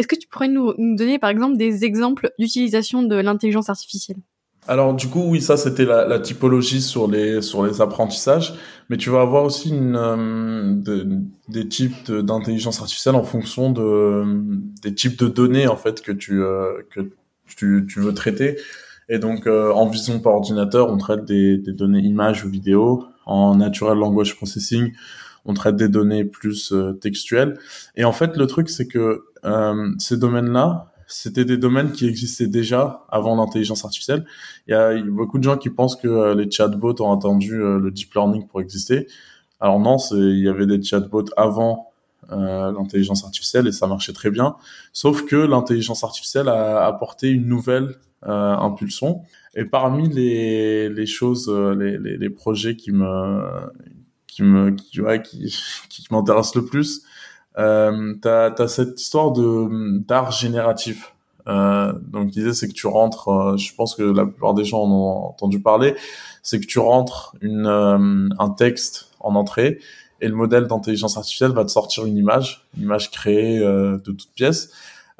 est-ce 0.00 0.08
que 0.08 0.16
tu 0.16 0.26
pourrais 0.28 0.48
nous, 0.48 0.72
donner 0.96 1.18
par 1.18 1.28
exemple 1.28 1.58
des 1.58 1.84
exemples 1.84 2.32
d'utilisation 2.38 3.02
de 3.02 3.16
l'intelligence 3.16 3.68
artificielle? 3.68 4.16
Alors 4.66 4.94
du 4.94 5.08
coup, 5.08 5.24
oui, 5.28 5.42
ça 5.42 5.58
c'était 5.58 5.84
la, 5.84 6.18
typologie 6.20 6.80
sur 6.80 7.06
les 7.06 7.42
sur 7.42 7.66
les 7.66 7.82
apprentissages, 7.82 8.54
mais 8.88 8.96
tu 8.96 9.10
vas 9.10 9.20
avoir 9.20 9.44
aussi 9.44 9.74
euh, 9.74 10.74
des 11.48 11.68
types 11.68 12.10
d'intelligence 12.10 12.80
artificielle 12.80 13.14
en 13.14 13.24
fonction 13.24 13.70
de 13.72 14.24
des 14.82 14.94
types 14.94 15.18
de 15.18 15.28
données 15.28 15.66
en 15.66 15.76
fait 15.76 16.00
que 16.00 16.12
tu 16.12 16.42
euh, 16.42 16.82
que 16.88 17.00
tu, 17.54 18.00
veux 18.00 18.14
traiter. 18.14 18.56
Et 19.10 19.18
donc 19.18 19.46
euh, 19.46 19.70
en 19.72 19.86
vision 19.86 20.18
par 20.18 20.32
ordinateur, 20.34 20.90
on 20.90 20.96
traite 20.96 21.26
des, 21.26 21.58
des 21.58 21.72
données 21.72 22.00
images 22.00 22.44
ou 22.46 22.48
vidéos. 22.48 23.04
En 23.26 23.54
natural 23.54 23.98
language 23.98 24.34
processing, 24.34 24.92
on 25.44 25.54
traite 25.54 25.76
des 25.76 25.88
données 25.88 26.24
plus 26.24 26.72
textuelles. 27.00 27.58
Et 27.96 28.04
en 28.04 28.12
fait, 28.12 28.36
le 28.36 28.46
truc 28.46 28.68
c'est 28.68 28.86
que 28.86 29.24
ces 29.98 30.16
domaines-là, 30.16 30.90
c'était 31.10 31.44
des 31.44 31.56
domaines 31.56 31.90
qui 31.90 32.06
existaient 32.06 32.46
déjà 32.46 33.04
avant 33.10 33.34
l'intelligence 33.34 33.84
artificielle. 33.84 34.24
Il 34.68 34.70
y, 34.70 34.74
a, 34.74 34.96
beaucoup 35.02 35.38
de 35.38 35.42
gens 35.42 35.56
qui 35.56 35.68
pensent 35.68 35.96
que 35.96 36.06
euh, 36.06 36.34
les 36.36 36.48
chatbots 36.48 37.02
ont 37.02 37.12
attendu 37.12 37.60
euh, 37.60 37.78
le 37.78 37.90
deep 37.90 38.14
learning 38.14 38.46
pour 38.46 38.60
exister. 38.60 39.08
Alors 39.58 39.80
non, 39.80 39.96
il 40.12 40.38
y 40.38 40.48
avait 40.48 40.66
des 40.66 40.80
chatbots 40.80 41.24
avant 41.36 41.90
euh, 42.30 42.70
l'intelligence 42.70 43.24
artificielle 43.24 43.66
et 43.66 43.72
ça 43.72 43.88
marchait 43.88 44.12
très 44.12 44.30
bien. 44.30 44.54
Sauf 44.92 45.26
que 45.26 45.34
l'intelligence 45.34 46.04
artificielle 46.04 46.48
a 46.48 46.86
apporté 46.86 47.28
une 47.28 47.46
nouvelle 47.46 47.96
impulsion. 48.22 49.22
Et 49.54 49.64
parmi 49.64 50.06
les, 50.06 51.06
choses, 51.06 51.50
les, 51.50 52.30
projets 52.30 52.76
qui 52.76 52.92
me 52.92 53.40
qui 54.40 54.44
me 54.44 54.74
ouais, 55.02 55.22
qui, 55.22 55.54
qui 55.88 56.06
m'intéressent 56.10 56.56
le 56.56 56.64
plus, 56.64 57.02
euh, 57.58 58.14
t'as 58.22 58.52
as 58.58 58.68
cette 58.68 59.00
histoire 59.00 59.32
de 59.32 59.98
d'art 59.98 60.30
génératif. 60.30 61.14
Euh, 61.48 61.92
donc 62.08 62.34
l'idée 62.34 62.52
c'est 62.52 62.68
que 62.68 62.74
tu 62.74 62.86
rentres, 62.86 63.28
euh, 63.28 63.56
je 63.56 63.74
pense 63.74 63.94
que 63.94 64.02
la 64.02 64.24
plupart 64.24 64.54
des 64.54 64.64
gens 64.64 64.82
en 64.82 64.90
ont 64.90 65.28
entendu 65.28 65.60
parler, 65.60 65.94
c'est 66.42 66.60
que 66.60 66.66
tu 66.66 66.78
rentres 66.78 67.34
une, 67.40 67.66
euh, 67.66 68.28
un 68.38 68.50
texte 68.50 69.10
en 69.20 69.34
entrée 69.34 69.78
et 70.20 70.28
le 70.28 70.34
modèle 70.34 70.66
d'intelligence 70.66 71.16
artificielle 71.16 71.52
va 71.52 71.64
te 71.64 71.70
sortir 71.70 72.04
une 72.04 72.16
image, 72.16 72.66
une 72.76 72.82
image 72.84 73.10
créée 73.10 73.58
de 73.58 73.98
toutes 74.04 74.28
pièces. 74.34 74.70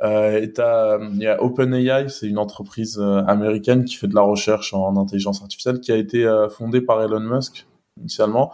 Euh, 0.03 0.43
et 0.43 0.53
il 0.53 1.23
y 1.23 1.27
a 1.27 1.43
OpenAI, 1.43 2.11
c'est 2.11 2.27
une 2.27 2.37
entreprise 2.37 3.01
américaine 3.27 3.87
qui 3.87 3.95
fait 3.97 4.09
de 4.09 4.15
la 4.15 4.21
recherche 4.21 4.75
en 4.75 4.99
intelligence 4.99 5.41
artificielle, 5.41 5.81
qui 5.81 5.91
a 5.91 5.97
été 5.97 6.29
fondée 6.51 6.83
par 6.83 7.03
Elon 7.03 7.21
Musk 7.21 7.67
initialement 7.99 8.53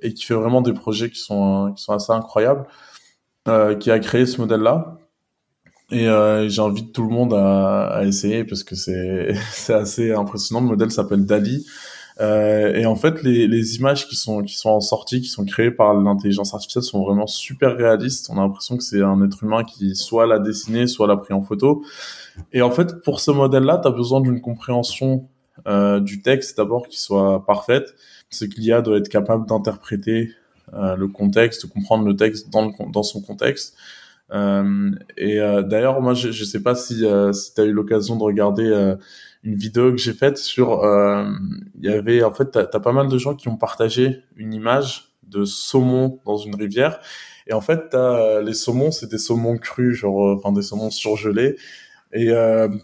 et 0.00 0.14
qui 0.14 0.24
fait 0.24 0.34
vraiment 0.34 0.60
des 0.60 0.72
projets 0.72 1.10
qui 1.10 1.20
sont 1.20 1.72
qui 1.76 1.82
sont 1.82 1.92
assez 1.92 2.12
incroyables. 2.12 2.66
Euh, 3.48 3.76
qui 3.76 3.92
a 3.92 3.98
créé 4.00 4.26
ce 4.26 4.40
modèle-là. 4.40 4.98
Et 5.92 6.08
euh, 6.08 6.48
j'invite 6.48 6.92
tout 6.92 7.04
le 7.04 7.10
monde 7.10 7.32
à, 7.32 7.86
à 7.86 8.04
essayer 8.04 8.42
parce 8.42 8.64
que 8.64 8.74
c'est 8.74 9.34
c'est 9.52 9.74
assez 9.74 10.12
impressionnant. 10.12 10.60
Le 10.60 10.66
modèle 10.66 10.90
s'appelle 10.90 11.24
Dali. 11.26 11.64
Euh, 12.20 12.74
et 12.74 12.86
en 12.86 12.96
fait, 12.96 13.22
les, 13.22 13.46
les 13.46 13.76
images 13.76 14.08
qui 14.08 14.16
sont 14.16 14.42
qui 14.42 14.56
sont 14.56 14.70
en 14.70 14.80
sortie, 14.80 15.20
qui 15.20 15.28
sont 15.28 15.44
créées 15.44 15.70
par 15.70 15.94
l'intelligence 15.94 16.54
artificielle, 16.54 16.82
sont 16.82 17.04
vraiment 17.04 17.28
super 17.28 17.76
réalistes. 17.76 18.28
On 18.30 18.38
a 18.38 18.40
l'impression 18.42 18.76
que 18.76 18.82
c'est 18.82 19.02
un 19.02 19.22
être 19.24 19.44
humain 19.44 19.62
qui 19.62 19.94
soit 19.94 20.26
l'a 20.26 20.40
dessiné, 20.40 20.88
soit 20.88 21.06
l'a 21.06 21.16
pris 21.16 21.34
en 21.34 21.42
photo. 21.42 21.84
Et 22.52 22.62
en 22.62 22.72
fait, 22.72 23.00
pour 23.02 23.20
ce 23.20 23.30
modèle-là, 23.30 23.78
tu 23.78 23.86
as 23.86 23.92
besoin 23.92 24.20
d'une 24.20 24.40
compréhension 24.40 25.28
euh, 25.68 26.00
du 26.00 26.22
texte 26.22 26.56
d'abord 26.56 26.88
qui 26.88 27.00
soit 27.00 27.44
parfaite. 27.46 27.94
C'est 28.30 28.48
que 28.48 28.60
l'IA 28.60 28.82
doit 28.82 28.98
être 28.98 29.08
capable 29.08 29.46
d'interpréter 29.46 30.34
euh, 30.74 30.96
le 30.96 31.06
contexte, 31.06 31.64
de 31.64 31.70
comprendre 31.70 32.04
le 32.04 32.16
texte 32.16 32.50
dans, 32.50 32.66
le, 32.66 32.92
dans 32.92 33.04
son 33.04 33.20
contexte. 33.22 33.76
Euh, 34.32 34.90
et 35.16 35.40
euh, 35.40 35.62
d'ailleurs, 35.62 36.00
moi, 36.00 36.14
je, 36.14 36.32
je 36.32 36.44
sais 36.44 36.60
pas 36.60 36.74
si, 36.74 37.04
si 37.32 37.54
tu 37.54 37.60
as 37.60 37.64
eu 37.64 37.72
l'occasion 37.72 38.16
de 38.16 38.22
regarder 38.22 38.94
une 39.44 39.54
vidéo 39.54 39.92
que 39.92 39.98
j'ai 39.98 40.12
faite 40.12 40.38
sur. 40.38 40.82
Il 41.78 41.84
y 41.84 41.88
avait, 41.88 42.22
en 42.24 42.32
fait, 42.32 42.50
tu 42.50 42.58
as, 42.58 42.80
pas 42.80 42.92
mal 42.92 43.08
de 43.08 43.18
gens 43.18 43.34
qui 43.34 43.48
ont 43.48 43.56
partagé 43.56 44.24
une 44.36 44.52
image 44.52 45.12
de 45.28 45.44
saumon 45.44 46.20
dans 46.24 46.36
une 46.36 46.56
rivière. 46.56 47.00
Et 47.46 47.52
en 47.52 47.60
fait, 47.60 47.94
as, 47.94 48.42
les 48.42 48.54
saumons, 48.54 48.90
c'est 48.90 49.08
des 49.08 49.18
saumons 49.18 49.56
crus, 49.58 49.94
genre, 49.94 50.36
enfin, 50.36 50.52
des 50.52 50.62
saumons 50.62 50.90
surgelés. 50.90 51.56
Et 52.12 52.26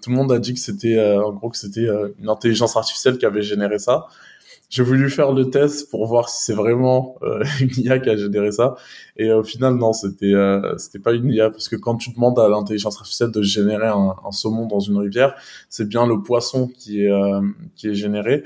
tout 0.03 0.11
le 0.11 0.15
monde 0.15 0.31
a 0.31 0.39
dit 0.39 0.55
que 0.55 0.61
c'était, 0.61 1.01
en 1.17 1.33
gros, 1.33 1.51
que 1.51 1.57
c'était 1.57 1.89
une 2.21 2.29
intelligence 2.29 2.77
artificielle 2.77 3.19
qui 3.19 3.27
avait 3.27 3.43
généré 3.43 3.81
ça 3.81 4.07
j'ai 4.73 4.83
voulu 4.83 5.11
faire 5.11 5.33
le 5.33 5.51
test 5.51 5.91
pour 5.91 6.07
voir 6.07 6.31
si 6.31 6.47
c'est 6.47 6.55
vraiment 6.55 7.17
euh, 7.23 7.45
une 7.61 7.71
IA 7.77 7.99
qui 7.99 8.09
a 8.09 8.17
généré 8.17 8.51
ça. 8.53 8.75
Et 9.19 9.31
au 9.31 9.45
final, 9.45 9.75
non, 9.75 9.93
c'était 9.93 10.35
euh, 10.35 10.77
c'était 10.79 10.99
pas 10.99 11.13
une 11.13 11.31
IA 11.31 11.51
parce 11.51 11.69
que 11.69 11.77
quand 11.77 11.97
tu 11.97 12.11
demandes 12.11 12.39
à 12.39 12.49
l'intelligence 12.49 12.97
artificielle 12.97 13.31
de 13.31 13.43
générer 13.43 13.89
un, 13.89 14.33
saumon 14.33 14.67
dans 14.67 14.81
une 14.81 14.97
rivière, 14.97 15.35
c'est 15.69 15.87
bien 15.87 16.07
le 16.07 16.23
poisson 16.23 16.69
qui 16.69 17.05
est 17.05 17.11
euh, 17.11 17.43
qui 17.77 17.89
est 17.89 17.95
généré. 17.95 18.45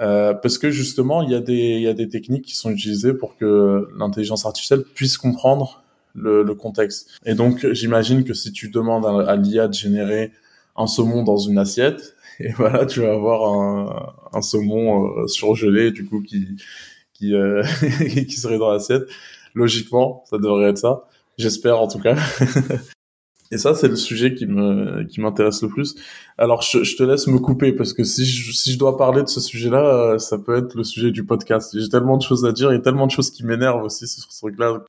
Euh, 0.00 0.32
parce 0.32 0.58
que 0.58 0.70
justement, 0.70 1.22
il 1.22 1.30
y 1.30 1.34
a 1.34 1.40
des 1.40 1.52
il 1.76 1.82
y 1.82 1.88
a 1.88 1.94
des 1.94 2.08
techniques 2.08 2.44
qui 2.44 2.54
sont 2.54 2.70
utilisées 2.70 3.12
pour 3.12 3.36
que 3.36 3.88
l'intelligence 3.98 4.46
artificielle 4.46 4.84
puisse 4.94 5.18
comprendre 5.18 5.82
le, 6.14 6.44
le 6.44 6.54
contexte. 6.54 7.10
Et 7.26 7.34
donc, 7.34 7.66
j'imagine 7.72 8.22
que 8.22 8.32
si 8.32 8.52
tu 8.52 8.68
demandes 8.68 9.06
à 9.06 9.34
l'IA 9.34 9.66
de 9.66 9.74
générer 9.74 10.30
un 10.76 10.86
saumon 10.86 11.24
dans 11.24 11.36
une 11.36 11.58
assiette, 11.58 12.13
et 12.40 12.52
voilà, 12.52 12.86
tu 12.86 13.00
vas 13.00 13.12
avoir 13.12 13.52
un, 13.52 14.14
un 14.32 14.42
saumon 14.42 15.18
euh, 15.18 15.26
surgelé 15.26 15.90
du 15.90 16.04
coup 16.06 16.20
qui 16.20 16.56
qui 17.12 17.34
euh, 17.34 17.62
qui 17.82 18.32
serait 18.32 18.58
dans 18.58 18.70
l'assiette. 18.70 19.04
Logiquement, 19.54 20.24
ça 20.28 20.38
devrait 20.38 20.70
être 20.70 20.78
ça. 20.78 21.04
J'espère 21.38 21.80
en 21.80 21.88
tout 21.88 22.00
cas. 22.00 22.16
Et 23.50 23.58
ça, 23.58 23.74
c'est 23.74 23.88
le 23.88 23.96
sujet 23.96 24.34
qui 24.34 24.46
me 24.46 25.04
qui 25.04 25.20
m'intéresse 25.20 25.62
le 25.62 25.68
plus. 25.68 25.94
Alors, 26.38 26.62
je, 26.62 26.96
te 26.96 27.02
laisse 27.02 27.28
me 27.28 27.38
couper 27.38 27.72
parce 27.72 27.92
que 27.92 28.02
si 28.02 28.24
je, 28.24 28.52
si 28.52 28.72
je 28.72 28.78
dois 28.78 28.96
parler 28.96 29.22
de 29.22 29.28
ce 29.28 29.40
sujet-là, 29.40 29.84
euh, 29.84 30.18
ça 30.18 30.38
peut 30.38 30.56
être 30.56 30.74
le 30.74 30.82
sujet 30.82 31.12
du 31.12 31.24
podcast. 31.24 31.76
J'ai 31.78 31.88
tellement 31.88 32.16
de 32.16 32.22
choses 32.22 32.44
à 32.44 32.52
dire 32.52 32.72
et 32.72 32.82
tellement 32.82 33.06
de 33.06 33.12
choses 33.12 33.30
qui 33.30 33.44
m'énervent 33.44 33.84
aussi 33.84 34.08
sur 34.08 34.32
ce 34.32 34.40
truc-là. 34.40 34.82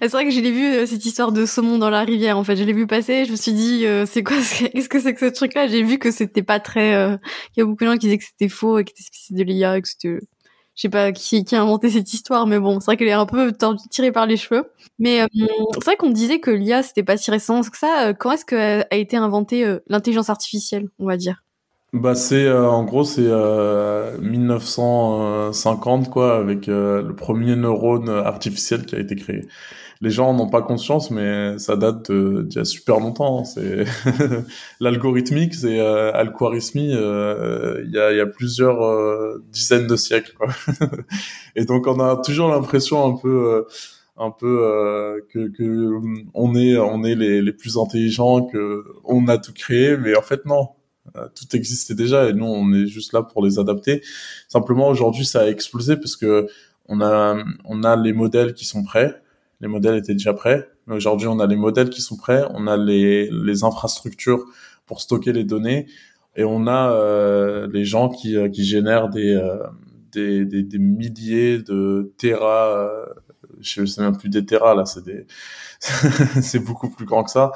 C'est 0.00 0.12
vrai 0.12 0.24
que 0.24 0.30
je 0.30 0.40
l'ai 0.40 0.50
vu 0.50 0.64
euh, 0.64 0.86
cette 0.86 1.04
histoire 1.04 1.30
de 1.30 1.44
saumon 1.44 1.76
dans 1.76 1.90
la 1.90 2.00
rivière. 2.00 2.38
En 2.38 2.44
fait, 2.44 2.56
je 2.56 2.64
l'ai 2.64 2.72
vu 2.72 2.86
passer. 2.86 3.26
Je 3.26 3.32
me 3.32 3.36
suis 3.36 3.52
dit, 3.52 3.84
euh, 3.84 4.06
c'est 4.06 4.22
quoi 4.22 4.36
Qu'est-ce 4.72 4.88
que 4.88 4.98
c'est 4.98 5.12
que 5.12 5.28
ce 5.28 5.32
truc-là? 5.34 5.68
J'ai 5.68 5.82
vu 5.82 5.98
que 5.98 6.10
c'était 6.10 6.42
pas 6.42 6.58
très. 6.58 6.94
Euh, 6.94 7.18
il 7.56 7.60
y 7.60 7.62
a 7.62 7.66
beaucoup 7.66 7.84
de 7.84 7.90
gens 7.90 7.98
qui 7.98 8.06
disaient 8.06 8.16
que 8.16 8.24
c'était 8.24 8.48
faux 8.48 8.78
et 8.78 8.84
que 8.84 8.92
c'était 8.96 9.34
de 9.34 9.44
l'IA, 9.44 9.76
et 9.76 9.82
que 9.82 9.88
c'était. 9.88 10.18
Je 10.76 10.82
sais 10.82 10.88
pas 10.88 11.12
qui, 11.12 11.44
qui 11.44 11.54
a 11.54 11.60
inventé 11.60 11.90
cette 11.90 12.14
histoire, 12.14 12.46
mais 12.46 12.58
bon, 12.58 12.80
c'est 12.80 12.86
vrai 12.86 12.96
qu'elle 12.96 13.08
est 13.08 13.12
un 13.12 13.26
peu 13.26 13.52
tirée 13.90 14.12
par 14.12 14.24
les 14.24 14.38
cheveux. 14.38 14.64
Mais 14.98 15.26
c'est 15.74 15.84
vrai 15.84 15.96
qu'on 15.96 16.08
disait 16.08 16.40
que 16.40 16.50
l'IA 16.50 16.82
c'était 16.82 17.02
pas 17.02 17.18
si 17.18 17.30
récent 17.30 17.60
que 17.60 17.76
ça. 17.76 18.14
Quand 18.18 18.32
est-ce 18.32 18.46
qu'a 18.46 18.86
a 18.90 18.96
été 18.96 19.18
inventée 19.18 19.76
l'intelligence 19.88 20.30
artificielle, 20.30 20.88
on 20.98 21.04
va 21.06 21.18
dire? 21.18 21.42
Bah 21.92 22.14
c'est 22.14 22.50
en 22.50 22.84
gros 22.84 23.04
c'est 23.04 23.28
1950 24.22 26.08
quoi 26.08 26.38
avec 26.38 26.66
le 26.68 27.12
premier 27.14 27.56
neurone 27.56 28.08
artificiel 28.08 28.86
qui 28.86 28.94
a 28.94 29.00
été 29.00 29.16
créé 29.16 29.42
les 30.02 30.10
gens 30.10 30.32
n'ont 30.32 30.48
pas 30.48 30.62
conscience, 30.62 31.10
mais 31.10 31.58
ça 31.58 31.76
date 31.76 32.10
d'il 32.10 32.56
y 32.56 32.58
a 32.58 32.64
super 32.64 33.00
longtemps. 33.00 33.40
Hein. 33.40 33.44
C'est 33.44 33.84
l'algorithmique, 34.80 35.54
c'est 35.54 35.78
euh, 35.78 36.10
euh, 36.14 37.82
il 37.84 37.90
y, 37.92 37.98
a, 37.98 38.12
y 38.12 38.20
a 38.20 38.26
plusieurs 38.26 38.82
euh, 38.82 39.44
dizaines 39.52 39.86
de 39.86 39.96
siècles. 39.96 40.32
Quoi. 40.38 40.48
Et 41.56 41.66
donc 41.66 41.86
on 41.86 42.00
a 42.00 42.16
toujours 42.16 42.48
l'impression 42.48 43.04
un 43.04 43.16
peu, 43.16 43.28
euh, 43.28 43.62
un 44.16 44.30
peu 44.30 45.22
que, 45.32 45.48
que 45.48 45.92
on 46.32 46.54
est, 46.54 46.78
on 46.78 47.04
est 47.04 47.14
les, 47.14 47.42
les 47.42 47.52
plus 47.52 47.76
intelligents, 47.76 48.46
que 48.46 48.84
on 49.04 49.28
a 49.28 49.36
tout 49.36 49.52
créé, 49.52 49.98
mais 49.98 50.16
en 50.16 50.22
fait 50.22 50.46
non 50.46 50.70
tout 51.34 51.56
existait 51.56 51.94
déjà 51.94 52.28
et 52.28 52.32
nous 52.32 52.44
on 52.44 52.72
est 52.72 52.86
juste 52.86 53.12
là 53.12 53.22
pour 53.22 53.44
les 53.44 53.58
adapter. 53.58 54.00
Simplement 54.48 54.88
aujourd'hui 54.88 55.24
ça 55.24 55.40
a 55.40 55.48
explosé 55.48 55.96
parce 55.96 56.14
que 56.14 56.46
on 56.88 57.00
a 57.00 57.36
on 57.64 57.82
a 57.82 57.96
les 57.96 58.12
modèles 58.12 58.54
qui 58.54 58.64
sont 58.64 58.84
prêts, 58.84 59.20
les 59.60 59.68
modèles 59.68 59.96
étaient 59.96 60.14
déjà 60.14 60.32
prêts. 60.32 60.68
Mais 60.86 60.94
aujourd'hui, 60.94 61.28
on 61.28 61.38
a 61.38 61.46
les 61.46 61.56
modèles 61.56 61.90
qui 61.90 62.00
sont 62.00 62.16
prêts, 62.16 62.42
on 62.54 62.66
a 62.66 62.76
les, 62.76 63.28
les 63.30 63.64
infrastructures 63.64 64.44
pour 64.86 65.00
stocker 65.00 65.32
les 65.32 65.44
données, 65.44 65.86
et 66.36 66.44
on 66.44 66.66
a 66.66 66.92
euh, 66.92 67.68
les 67.72 67.84
gens 67.84 68.08
qui, 68.08 68.36
euh, 68.36 68.48
qui 68.48 68.64
génèrent 68.64 69.08
des, 69.08 69.34
euh, 69.34 69.58
des, 70.12 70.44
des, 70.44 70.62
des, 70.62 70.78
milliers 70.78 71.58
de 71.58 72.12
terras, 72.18 72.76
euh, 72.76 73.06
je 73.60 73.84
sais 73.84 74.02
même 74.02 74.16
plus 74.16 74.28
des 74.28 74.44
terras 74.44 74.74
là, 74.74 74.84
c'est 74.86 75.04
des, 75.04 75.26
c'est 76.42 76.58
beaucoup 76.60 76.90
plus 76.90 77.04
grand 77.04 77.24
que 77.24 77.30
ça, 77.30 77.52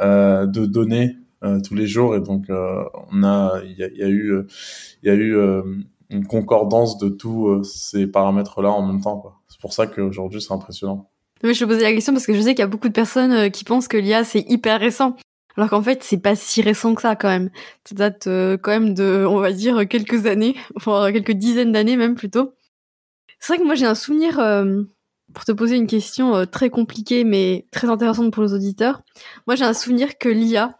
euh, 0.00 0.46
de 0.46 0.66
données 0.66 1.16
tous 1.64 1.76
les 1.76 1.86
jours, 1.86 2.16
et 2.16 2.20
donc 2.20 2.46
on 2.50 3.22
a, 3.22 3.60
il 3.64 3.78
y 3.78 3.84
a, 3.84 3.88
y 3.88 4.02
a, 4.02 4.08
eu, 4.08 4.42
il 5.04 5.08
y 5.08 5.10
a 5.10 5.14
eu 5.14 5.36
une 6.10 6.26
concordance 6.26 6.98
de 6.98 7.08
tous 7.08 7.62
ces 7.62 8.08
paramètres 8.08 8.60
là 8.60 8.70
en 8.70 8.84
même 8.84 9.00
temps. 9.00 9.22
C'est 9.46 9.60
pour 9.60 9.72
ça 9.72 9.86
qu'aujourd'hui 9.86 10.42
c'est 10.42 10.52
impressionnant. 10.52 11.08
Mais 11.42 11.54
je 11.54 11.60
te 11.60 11.64
posais 11.64 11.82
la 11.82 11.92
question 11.92 12.12
parce 12.12 12.26
que 12.26 12.34
je 12.34 12.40
sais 12.40 12.54
qu'il 12.54 12.60
y 12.60 12.62
a 12.62 12.68
beaucoup 12.68 12.88
de 12.88 12.92
personnes 12.92 13.32
euh, 13.32 13.48
qui 13.48 13.64
pensent 13.64 13.88
que 13.88 13.96
l'IA 13.96 14.24
c'est 14.24 14.44
hyper 14.48 14.80
récent. 14.80 15.16
Alors 15.56 15.70
qu'en 15.70 15.82
fait, 15.82 16.04
c'est 16.04 16.18
pas 16.18 16.36
si 16.36 16.62
récent 16.62 16.94
que 16.94 17.02
ça 17.02 17.16
quand 17.16 17.28
même. 17.28 17.50
Ça 17.84 17.94
date 17.94 18.26
euh, 18.26 18.56
quand 18.56 18.70
même 18.70 18.94
de, 18.94 19.24
on 19.28 19.38
va 19.38 19.52
dire, 19.52 19.88
quelques 19.88 20.26
années, 20.26 20.54
voire 20.76 21.12
quelques 21.12 21.32
dizaines 21.32 21.72
d'années 21.72 21.96
même 21.96 22.14
plutôt. 22.14 22.52
C'est 23.40 23.52
vrai 23.52 23.62
que 23.62 23.66
moi 23.66 23.74
j'ai 23.74 23.86
un 23.86 23.94
souvenir, 23.94 24.40
euh, 24.40 24.82
pour 25.32 25.44
te 25.44 25.52
poser 25.52 25.76
une 25.76 25.86
question 25.86 26.46
très 26.46 26.70
compliquée 26.70 27.22
mais 27.22 27.66
très 27.70 27.88
intéressante 27.88 28.32
pour 28.32 28.42
les 28.42 28.52
auditeurs. 28.52 29.02
Moi 29.46 29.56
j'ai 29.56 29.64
un 29.64 29.74
souvenir 29.74 30.18
que 30.18 30.28
l'IA 30.28 30.78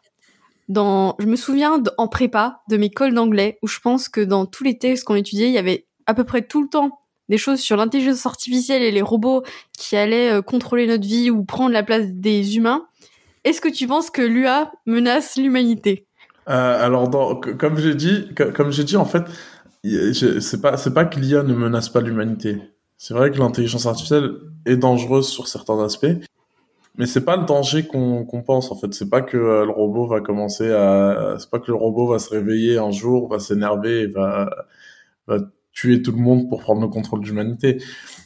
dans, 0.69 1.17
je 1.19 1.27
me 1.27 1.37
souviens 1.37 1.83
en 1.97 2.09
prépa 2.09 2.63
de 2.69 2.77
mes 2.77 2.91
cols 2.91 3.15
d'anglais 3.15 3.59
où 3.63 3.69
je 3.69 3.79
pense 3.81 4.09
que 4.09 4.21
dans 4.21 4.47
tous 4.47 4.65
les 4.65 4.79
textes 4.79 5.05
qu'on 5.05 5.15
étudiait, 5.15 5.49
il 5.49 5.55
y 5.55 5.59
avait 5.59 5.87
à 6.07 6.15
peu 6.15 6.25
près 6.25 6.43
tout 6.43 6.63
le 6.63 6.69
temps 6.69 6.98
des 7.29 7.39
choses 7.39 7.61
sur 7.61 7.76
l'intelligence 7.76 8.26
artificielle 8.26 8.83
et 8.83 8.91
les 8.91 9.03
robots 9.03 9.43
qui 9.76 9.97
allaient 9.97 10.33
euh, 10.33 10.43
contrôler 10.43 10.87
notre 10.87 11.07
vie 11.07 11.31
ou 11.31 11.45
prendre 11.45 11.72
la 11.72 11.83
place 11.83 12.07
des 12.09 12.57
humains. 12.57 12.87
Est-ce 13.45 13.61
que 13.61 13.68
tu 13.68 13.87
penses 13.87 14.11
que 14.11 14.22
l'UA 14.22 14.72
menace 14.87 15.37
l'humanité? 15.37 16.07
Euh, 16.49 16.85
Alors, 16.85 17.11
comme 17.59 17.79
j'ai 17.79 17.95
dit, 17.95 18.29
comme 18.55 18.72
j'ai 18.72 18.85
dit, 18.85 18.97
en 18.97 19.05
fait, 19.05 19.24
c'est 19.85 20.61
pas 20.61 20.76
c'est 20.76 20.95
pas 20.95 21.05
que 21.05 21.20
l'IA 21.20 21.43
ne 21.43 21.55
menace 21.55 21.89
pas 21.89 22.01
l'humanité. 22.01 22.61
C'est 22.97 23.14
vrai 23.14 23.31
que 23.31 23.39
l'intelligence 23.39 23.87
artificielle 23.87 24.33
est 24.66 24.76
dangereuse 24.76 25.29
sur 25.29 25.47
certains 25.47 25.79
aspects, 25.85 26.07
mais 26.97 27.07
c'est 27.07 27.24
pas 27.24 27.37
le 27.37 27.45
danger 27.45 27.87
qu'on 27.87 28.43
pense 28.45 28.72
en 28.72 28.76
fait. 28.76 28.93
C'est 28.93 29.09
pas 29.09 29.22
que 29.22 29.37
euh, 29.37 29.64
le 29.64 29.70
robot 29.70 30.07
va 30.07 30.20
commencer 30.20 30.72
à, 30.72 31.37
c'est 31.39 31.51
pas 31.51 31.61
que 31.61 31.70
le 31.70 31.76
robot 31.76 32.09
va 32.09 32.18
se 32.18 32.31
réveiller 32.31 32.79
un 32.79 32.91
jour, 32.91 33.29
va 33.29 33.39
s'énerver, 33.39 34.07
va 34.09 34.51
va 35.29 35.39
tuer 35.79 36.03
tout 36.03 36.11
le 36.11 36.18
monde 36.18 36.49
pour 36.49 36.61
prendre 36.61 36.81
le 36.81 36.89
contrôle 36.89 37.20
de 37.20 37.26
l'humanité. 37.26 37.81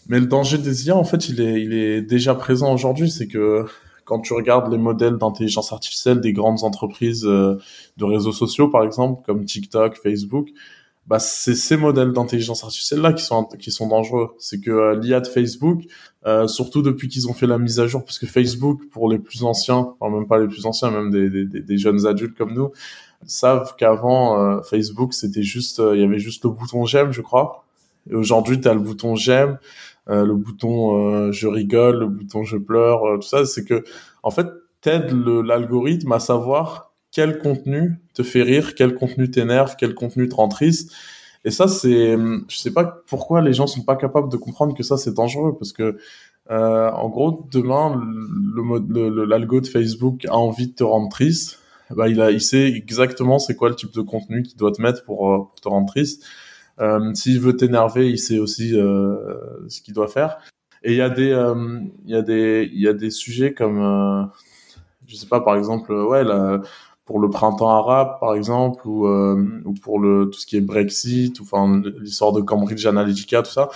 Mais 0.09 0.18
le 0.18 0.26
danger 0.26 0.57
des 0.57 0.86
IA 0.86 0.96
en 0.96 1.05
fait, 1.05 1.28
il 1.28 1.40
est 1.40 1.62
il 1.62 1.74
est 1.74 2.00
déjà 2.00 2.34
présent 2.34 2.72
aujourd'hui. 2.72 3.11
C'est 3.11 3.28
que 3.28 3.66
quand 4.07 4.20
tu 4.20 4.32
regardes 4.32 4.72
les 4.72 4.78
modèles 4.78 5.18
d'intelligence 5.18 5.70
artificielle 5.70 6.20
des 6.20 6.32
grandes 6.32 6.64
entreprises 6.64 7.26
euh, 7.26 7.57
de 7.98 8.05
réseaux 8.05 8.32
sociaux, 8.32 8.68
par 8.68 8.84
exemple, 8.84 9.22
comme 9.26 9.44
TikTok, 9.44 9.98
Facebook, 10.03 10.48
bah, 11.07 11.18
c'est 11.18 11.55
ces 11.55 11.76
modèles 11.76 12.12
d'intelligence 12.12 12.64
artificielle 12.64 13.00
là 13.00 13.12
qui 13.12 13.24
sont 13.24 13.44
qui 13.44 13.70
sont 13.70 13.86
dangereux. 13.86 14.30
C'est 14.38 14.61
que 14.61 14.70
euh, 14.70 14.98
l'IA 14.98 15.20
de 15.20 15.26
Facebook, 15.26 15.82
euh, 16.26 16.48
surtout 16.48 16.80
depuis 16.80 17.09
qu'ils 17.09 17.28
ont 17.28 17.34
fait 17.34 17.46
la 17.46 17.59
mise 17.59 17.80
à 17.80 17.86
jour, 17.86 18.03
parce 18.03 18.18
que 18.18 18.26
Facebook 18.26 18.80
pour 18.90 19.11
les 19.11 19.18
plus 19.18 19.44
anciens, 19.44 19.94
enfin 20.00 20.16
même 20.16 20.26
pas 20.26 20.38
les 20.38 20.48
plus 20.48 20.64
anciens, 20.64 20.90
même 20.90 21.11
des, 21.11 21.28
des, 21.28 21.61
des 21.61 21.78
jeunes 21.78 22.07
adultes 22.07 22.36
comme 22.36 22.55
nous, 22.55 22.70
savent 23.27 23.75
qu'avant 23.77 24.41
euh, 24.41 24.62
Facebook 24.62 25.14
c'était 25.14 25.43
juste, 25.43 25.81
euh, 25.81 25.97
il 25.97 26.03
y 26.03 26.05
avait 26.05 26.18
juste 26.18 26.45
le 26.45 26.51
bouton 26.51 26.85
j'aime, 26.85 27.12
je 27.12 27.23
crois. 27.23 27.64
Et 28.11 28.14
aujourd'hui 28.14 28.61
tu 28.61 28.68
as 28.68 28.75
le 28.75 28.81
bouton 28.81 29.14
j'aime, 29.14 29.59
le 30.09 30.35
bouton 30.35 31.31
je 31.31 31.47
rigole, 31.47 32.01
le 32.01 32.07
bouton 32.07 32.43
je 32.43 32.57
pleure, 32.57 33.03
tout 33.20 33.27
ça. 33.27 33.45
C'est 33.47 33.64
que 33.64 33.85
en 34.25 34.31
fait 34.31 34.49
t'aides 34.81 35.12
l'algorithme 35.12 36.11
à 36.12 36.18
savoir 36.18 36.93
quel 37.12 37.39
contenu 37.39 38.01
te 38.14 38.23
fait 38.23 38.43
rire, 38.43 38.75
quel 38.75 38.95
contenu 38.95 39.31
t'énerve, 39.31 39.77
quel 39.79 39.95
contenu 39.95 40.29
te 40.29 40.35
rend 40.35 40.49
triste. 40.49 40.93
Et 41.45 41.51
ça, 41.51 41.68
c'est, 41.68 42.16
je 42.49 42.57
sais 42.57 42.73
pas 42.73 43.03
pourquoi 43.07 43.41
les 43.43 43.53
gens 43.53 43.66
sont 43.66 43.83
pas 43.83 43.97
capables 43.97 44.31
de 44.31 44.37
comprendre 44.37 44.75
que 44.77 44.83
ça 44.83 44.97
c'est 44.97 45.14
dangereux 45.14 45.57
parce 45.59 45.73
que, 45.73 45.99
euh, 46.51 46.91
en 46.91 47.09
gros, 47.09 47.47
demain, 47.51 48.01
le 48.05 49.25
l'algo 49.25 49.61
de 49.61 49.66
Facebook 49.66 50.25
a 50.27 50.37
envie 50.37 50.68
de 50.68 50.75
te 50.75 50.85
rendre 50.85 51.09
triste. 51.09 51.59
Bah, 51.97 52.09
il 52.09 52.40
sait 52.40 52.68
exactement 52.68 53.38
c'est 53.38 53.55
quoi 53.55 53.68
le 53.68 53.74
type 53.74 53.93
de 53.93 54.01
contenu 54.01 54.43
qu'il 54.43 54.57
doit 54.57 54.72
te 54.72 54.80
mettre 54.80 55.05
pour, 55.05 55.32
euh, 55.32 55.38
te 55.61 55.68
rendre 55.68 55.86
triste. 55.86 56.24
Euh, 56.80 57.12
S'il 57.14 57.40
veut 57.40 57.57
t'énerver, 57.57 58.11
il 58.11 58.18
sait 58.18 58.38
aussi 58.38 58.78
euh, 58.78 59.16
ce 59.68 59.80
qu'il 59.82 59.95
doit 59.95 60.09
faire. 60.09 60.38
Et 60.82 60.93
il 60.93 60.97
y 60.97 61.03
a 61.03 61.11
des, 61.11 61.32
euh, 61.32 63.11
sujets 63.11 63.55
comme, 63.55 64.30
je 65.07 65.16
sais 65.16 65.26
pas, 65.28 65.40
par 65.40 65.57
exemple, 65.57 65.93
ouais, 65.93 66.24
pour 67.05 67.20
le 67.20 67.30
printemps 67.30 67.68
arabe 67.68 68.20
par 68.20 68.34
exemple 68.34 68.86
ou, 68.86 69.07
ou 69.09 69.74
pour 69.74 70.01
tout 70.01 70.38
ce 70.38 70.47
qui 70.47 70.57
est 70.57 70.61
Brexit 70.61 71.38
ou 71.40 71.43
enfin 71.43 71.82
l'histoire 72.01 72.32
de 72.32 72.40
Cambridge 72.40 72.86
Analytica 72.86 73.43
tout 73.43 73.51
ça 73.51 73.70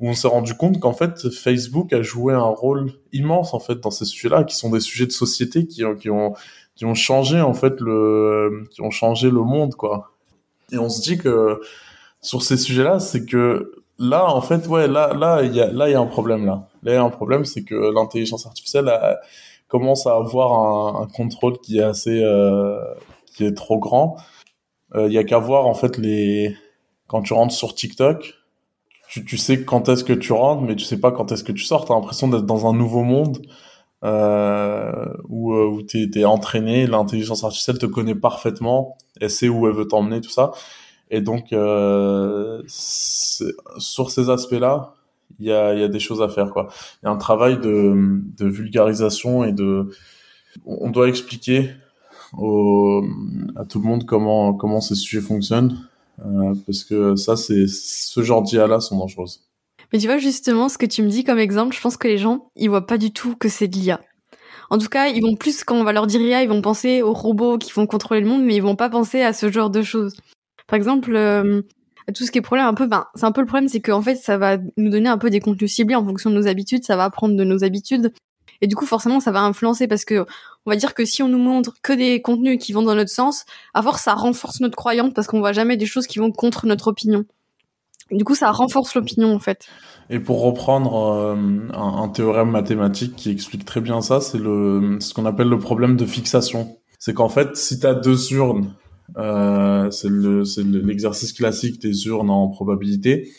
où 0.00 0.08
on 0.08 0.14
s'est 0.14 0.28
rendu 0.28 0.54
compte 0.54 0.80
qu'en 0.80 0.92
fait 0.92 1.30
Facebook 1.30 1.92
a 1.92 2.02
joué 2.02 2.34
un 2.34 2.40
rôle 2.40 2.92
immense 3.12 3.54
en 3.54 3.60
fait 3.60 3.80
dans 3.80 3.90
ces 3.90 4.04
sujets-là 4.04 4.44
qui 4.44 4.56
sont 4.56 4.70
des 4.70 4.80
sujets 4.80 5.06
de 5.06 5.12
société 5.12 5.66
qui, 5.66 5.82
qui 6.00 6.10
ont 6.10 6.34
qui 6.74 6.84
ont 6.84 6.94
changé 6.94 7.40
en 7.40 7.54
fait 7.54 7.80
le 7.80 8.64
qui 8.70 8.82
ont 8.82 8.90
changé 8.90 9.30
le 9.30 9.42
monde 9.42 9.74
quoi 9.74 10.12
et 10.72 10.78
on 10.78 10.88
se 10.88 11.02
dit 11.02 11.18
que 11.18 11.60
sur 12.22 12.42
ces 12.42 12.56
sujets-là 12.56 13.00
c'est 13.00 13.26
que 13.26 13.82
là 13.98 14.32
en 14.32 14.40
fait 14.40 14.66
ouais 14.66 14.88
là 14.88 15.12
là 15.14 15.42
il 15.42 15.54
y 15.54 15.60
a 15.60 15.70
là 15.70 15.88
il 15.88 15.92
y 15.92 15.94
a 15.94 16.00
un 16.00 16.06
problème 16.06 16.46
là 16.46 16.68
là 16.82 16.92
il 16.92 16.94
y 16.94 16.98
a 16.98 17.02
un 17.02 17.10
problème 17.10 17.44
c'est 17.44 17.64
que 17.64 17.92
l'intelligence 17.94 18.46
artificielle 18.46 18.90
commence 19.70 20.06
à 20.06 20.16
avoir 20.16 20.52
un, 20.52 21.02
un 21.02 21.06
contrôle 21.06 21.58
qui 21.60 21.78
est 21.78 21.82
assez 21.82 22.22
euh, 22.22 22.78
qui 23.34 23.46
est 23.46 23.54
trop 23.54 23.78
grand. 23.78 24.16
Il 24.94 25.00
euh, 25.00 25.08
y 25.08 25.18
a 25.18 25.24
qu'à 25.24 25.38
voir 25.38 25.66
en 25.66 25.74
fait 25.74 25.96
les 25.96 26.54
quand 27.06 27.22
tu 27.22 27.32
rentres 27.32 27.54
sur 27.54 27.74
TikTok, 27.74 28.34
tu, 29.10 29.24
tu 29.24 29.36
sais 29.36 29.64
quand 29.64 29.88
est-ce 29.88 30.04
que 30.04 30.12
tu 30.12 30.32
rentres, 30.32 30.62
mais 30.62 30.76
tu 30.76 30.84
sais 30.84 31.00
pas 31.00 31.10
quand 31.10 31.32
est-ce 31.32 31.42
que 31.42 31.52
tu 31.52 31.64
sors. 31.64 31.84
T'as 31.84 31.94
l'impression 31.94 32.28
d'être 32.28 32.46
dans 32.46 32.68
un 32.70 32.72
nouveau 32.72 33.02
monde 33.02 33.42
euh, 34.04 35.04
où, 35.28 35.52
euh, 35.52 35.66
où 35.66 35.82
t'es 35.82 36.08
es 36.14 36.24
entraîné, 36.24 36.86
l'intelligence 36.86 37.42
artificielle 37.42 37.78
te 37.78 37.86
connaît 37.86 38.14
parfaitement, 38.14 38.96
elle 39.20 39.30
sait 39.30 39.48
où 39.48 39.66
elle 39.66 39.74
veut 39.74 39.88
t'emmener, 39.88 40.20
tout 40.20 40.30
ça. 40.30 40.52
Et 41.10 41.20
donc 41.20 41.52
euh, 41.52 42.62
sur 42.68 44.10
ces 44.12 44.30
aspects-là, 44.30 44.94
il 45.40 45.46
y 45.46 45.52
a, 45.52 45.74
y 45.74 45.82
a 45.82 45.88
des 45.88 45.98
choses 45.98 46.22
à 46.22 46.28
faire 46.28 46.50
quoi. 46.52 46.68
Il 47.02 47.06
y 47.06 47.08
a 47.08 47.12
un 47.12 47.16
travail 47.16 47.58
de, 47.58 48.20
de 48.38 48.46
vulgarisation 48.48 49.42
et 49.42 49.52
de 49.52 49.90
on 50.66 50.90
doit 50.90 51.08
expliquer 51.08 51.70
au, 52.38 53.04
à 53.56 53.64
tout 53.64 53.80
le 53.80 53.88
monde 53.88 54.06
comment 54.06 54.54
comment 54.54 54.80
ces 54.80 54.94
sujets 54.94 55.20
fonctionnent 55.20 55.89
euh, 56.24 56.54
parce 56.66 56.84
que 56.84 57.16
ça 57.16 57.36
c'est 57.36 57.66
ce 57.66 58.22
genre 58.22 58.42
d'IA 58.42 58.66
là 58.66 58.80
sont 58.80 58.98
dangereuses. 58.98 59.44
Mais 59.92 59.98
tu 59.98 60.06
vois 60.06 60.18
justement 60.18 60.68
ce 60.68 60.78
que 60.78 60.86
tu 60.86 61.02
me 61.02 61.08
dis 61.08 61.24
comme 61.24 61.38
exemple, 61.38 61.74
je 61.74 61.80
pense 61.80 61.96
que 61.96 62.08
les 62.08 62.18
gens 62.18 62.50
ils 62.56 62.68
voient 62.68 62.86
pas 62.86 62.98
du 62.98 63.12
tout 63.12 63.36
que 63.36 63.48
c'est 63.48 63.68
de 63.68 63.76
l'IA. 63.76 64.00
En 64.72 64.78
tout 64.78 64.88
cas, 64.88 65.08
ils 65.08 65.20
vont 65.20 65.34
plus 65.34 65.64
quand 65.64 65.74
on 65.74 65.82
va 65.82 65.92
leur 65.92 66.06
dire 66.06 66.20
IA, 66.20 66.44
ils 66.44 66.48
vont 66.48 66.62
penser 66.62 67.02
aux 67.02 67.12
robots 67.12 67.58
qui 67.58 67.72
vont 67.72 67.88
contrôler 67.88 68.20
le 68.20 68.28
monde, 68.28 68.44
mais 68.44 68.54
ils 68.54 68.62
vont 68.62 68.76
pas 68.76 68.88
penser 68.88 69.20
à 69.20 69.32
ce 69.32 69.50
genre 69.50 69.68
de 69.68 69.82
choses. 69.82 70.16
Par 70.68 70.76
exemple, 70.76 71.16
euh, 71.16 71.62
tout 72.14 72.24
ce 72.24 72.30
qui 72.30 72.38
est 72.38 72.42
problème 72.42 72.66
un 72.66 72.74
peu 72.74 72.86
ben 72.86 73.06
c'est 73.14 73.24
un 73.24 73.32
peu 73.32 73.40
le 73.40 73.46
problème 73.46 73.68
c'est 73.68 73.80
qu'en 73.80 74.02
fait 74.02 74.16
ça 74.16 74.38
va 74.38 74.58
nous 74.76 74.90
donner 74.90 75.08
un 75.08 75.18
peu 75.18 75.30
des 75.30 75.40
contenus 75.40 75.72
ciblés 75.72 75.94
en 75.94 76.04
fonction 76.04 76.30
de 76.30 76.34
nos 76.34 76.46
habitudes 76.46 76.84
ça 76.84 76.96
va 76.96 77.04
apprendre 77.04 77.36
de 77.36 77.44
nos 77.44 77.64
habitudes 77.64 78.12
et 78.60 78.66
du 78.66 78.74
coup 78.74 78.86
forcément 78.86 79.20
ça 79.20 79.30
va 79.30 79.42
influencer 79.42 79.86
parce 79.86 80.04
que 80.04 80.26
on 80.66 80.70
va 80.70 80.76
dire 80.76 80.94
que 80.94 81.04
si 81.04 81.22
on 81.22 81.28
nous 81.28 81.38
montre 81.38 81.76
que 81.82 81.92
des 81.92 82.20
contenus 82.20 82.58
qui 82.62 82.72
vont 82.72 82.82
dans 82.82 82.94
notre 82.94 83.10
sens 83.10 83.44
à 83.74 83.82
force 83.82 84.02
ça 84.02 84.14
renforce 84.14 84.60
notre 84.60 84.76
croyance 84.76 85.12
parce 85.14 85.26
qu'on 85.26 85.40
voit 85.40 85.52
jamais 85.52 85.76
des 85.76 85.86
choses 85.86 86.06
qui 86.06 86.18
vont 86.18 86.32
contre 86.32 86.66
notre 86.66 86.88
opinion 86.88 87.24
du 88.10 88.24
coup 88.24 88.34
ça 88.34 88.50
renforce 88.50 88.94
l'opinion 88.94 89.34
en 89.34 89.38
fait 89.38 89.66
et 90.10 90.18
pour 90.18 90.42
reprendre 90.42 91.12
euh, 91.12 91.36
un, 91.72 92.08
théorème 92.08 92.50
mathématique 92.50 93.16
qui 93.16 93.30
explique 93.30 93.64
très 93.64 93.80
bien 93.80 94.00
ça 94.00 94.20
c'est 94.20 94.38
ce 94.38 95.14
qu'on 95.14 95.26
appelle 95.26 95.48
le 95.48 95.58
problème 95.58 95.96
de 95.96 96.04
fixation 96.04 96.76
c'est 96.98 97.14
qu'en 97.14 97.28
fait 97.28 97.56
si 97.56 97.78
tu 97.78 97.86
as 97.86 97.94
deux 97.94 98.32
urnes 98.32 98.74
euh, 99.16 99.90
c'est 99.90 100.08
l'exercice 100.64 101.32
classique 101.32 101.80
des 101.80 102.06
urnes 102.06 102.30
en 102.30 102.48
probabilité. 102.48 103.30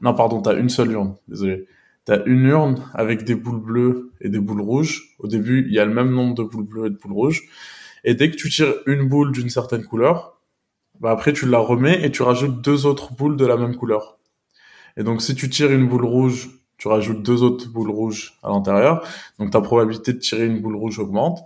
Non, 0.00 0.14
pardon, 0.14 0.40
t'as 0.40 0.58
une 0.58 0.68
seule 0.68 0.92
urne. 0.92 1.16
Désolé. 1.28 1.66
T'as 2.04 2.24
une 2.24 2.46
urne 2.46 2.82
avec 2.94 3.24
des 3.24 3.34
boules 3.34 3.60
bleues 3.60 4.10
et 4.20 4.28
des 4.28 4.40
boules 4.40 4.62
rouges. 4.62 5.14
Au 5.18 5.28
début, 5.28 5.66
il 5.68 5.74
y 5.74 5.78
a 5.78 5.84
le 5.84 5.92
même 5.92 6.10
nombre 6.10 6.34
de 6.34 6.42
boules 6.42 6.64
bleues 6.64 6.86
et 6.86 6.90
de 6.90 6.96
boules 6.96 7.12
rouges. 7.12 7.42
Et 8.04 8.14
dès 8.14 8.30
que 8.30 8.36
tu 8.36 8.48
tires 8.48 8.74
une 8.86 9.08
boule 9.08 9.32
d'une 9.32 9.50
certaine 9.50 9.84
couleur, 9.84 10.40
bah 11.00 11.10
après 11.10 11.32
tu 11.32 11.46
la 11.46 11.58
remets 11.58 12.04
et 12.04 12.10
tu 12.10 12.22
rajoutes 12.22 12.60
deux 12.60 12.86
autres 12.86 13.12
boules 13.14 13.36
de 13.36 13.46
la 13.46 13.56
même 13.56 13.76
couleur. 13.76 14.18
Et 14.96 15.02
donc 15.02 15.22
si 15.22 15.34
tu 15.34 15.48
tires 15.48 15.70
une 15.70 15.88
boule 15.88 16.04
rouge, 16.04 16.48
tu 16.78 16.88
rajoutes 16.88 17.22
deux 17.22 17.42
autres 17.42 17.68
boules 17.68 17.90
rouges 17.90 18.38
à 18.42 18.48
l'intérieur. 18.48 19.06
Donc 19.38 19.50
ta 19.50 19.60
probabilité 19.60 20.12
de 20.14 20.18
tirer 20.18 20.46
une 20.46 20.60
boule 20.60 20.76
rouge 20.76 20.98
augmente. 20.98 21.40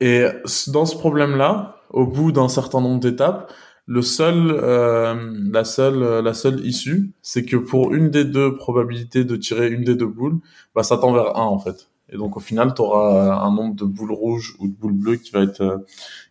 Et 0.00 0.24
dans 0.68 0.86
ce 0.86 0.96
problème-là, 0.96 1.76
au 1.90 2.06
bout 2.06 2.32
d'un 2.32 2.48
certain 2.48 2.80
nombre 2.80 3.00
d'étapes, 3.00 3.52
le 3.86 4.02
seul, 4.02 4.50
euh, 4.50 5.14
la 5.52 5.64
seule, 5.64 6.22
la 6.24 6.34
seule 6.34 6.64
issue, 6.64 7.12
c'est 7.22 7.44
que 7.44 7.56
pour 7.56 7.94
une 7.94 8.10
des 8.10 8.24
deux 8.24 8.56
probabilités 8.56 9.24
de 9.24 9.36
tirer 9.36 9.68
une 9.70 9.84
des 9.84 9.94
deux 9.94 10.06
boules, 10.06 10.38
bah 10.74 10.82
ça 10.82 10.96
tend 10.96 11.12
vers 11.12 11.36
1 11.36 11.42
en 11.42 11.58
fait. 11.58 11.88
Et 12.10 12.16
donc 12.16 12.36
au 12.36 12.40
final, 12.40 12.74
tu 12.74 12.82
auras 12.82 13.40
un 13.44 13.52
nombre 13.52 13.74
de 13.74 13.84
boules 13.84 14.12
rouges 14.12 14.56
ou 14.58 14.68
de 14.68 14.72
boules 14.72 14.92
bleues 14.92 15.16
qui 15.16 15.30
va 15.32 15.40
être 15.40 15.62
euh, 15.62 15.78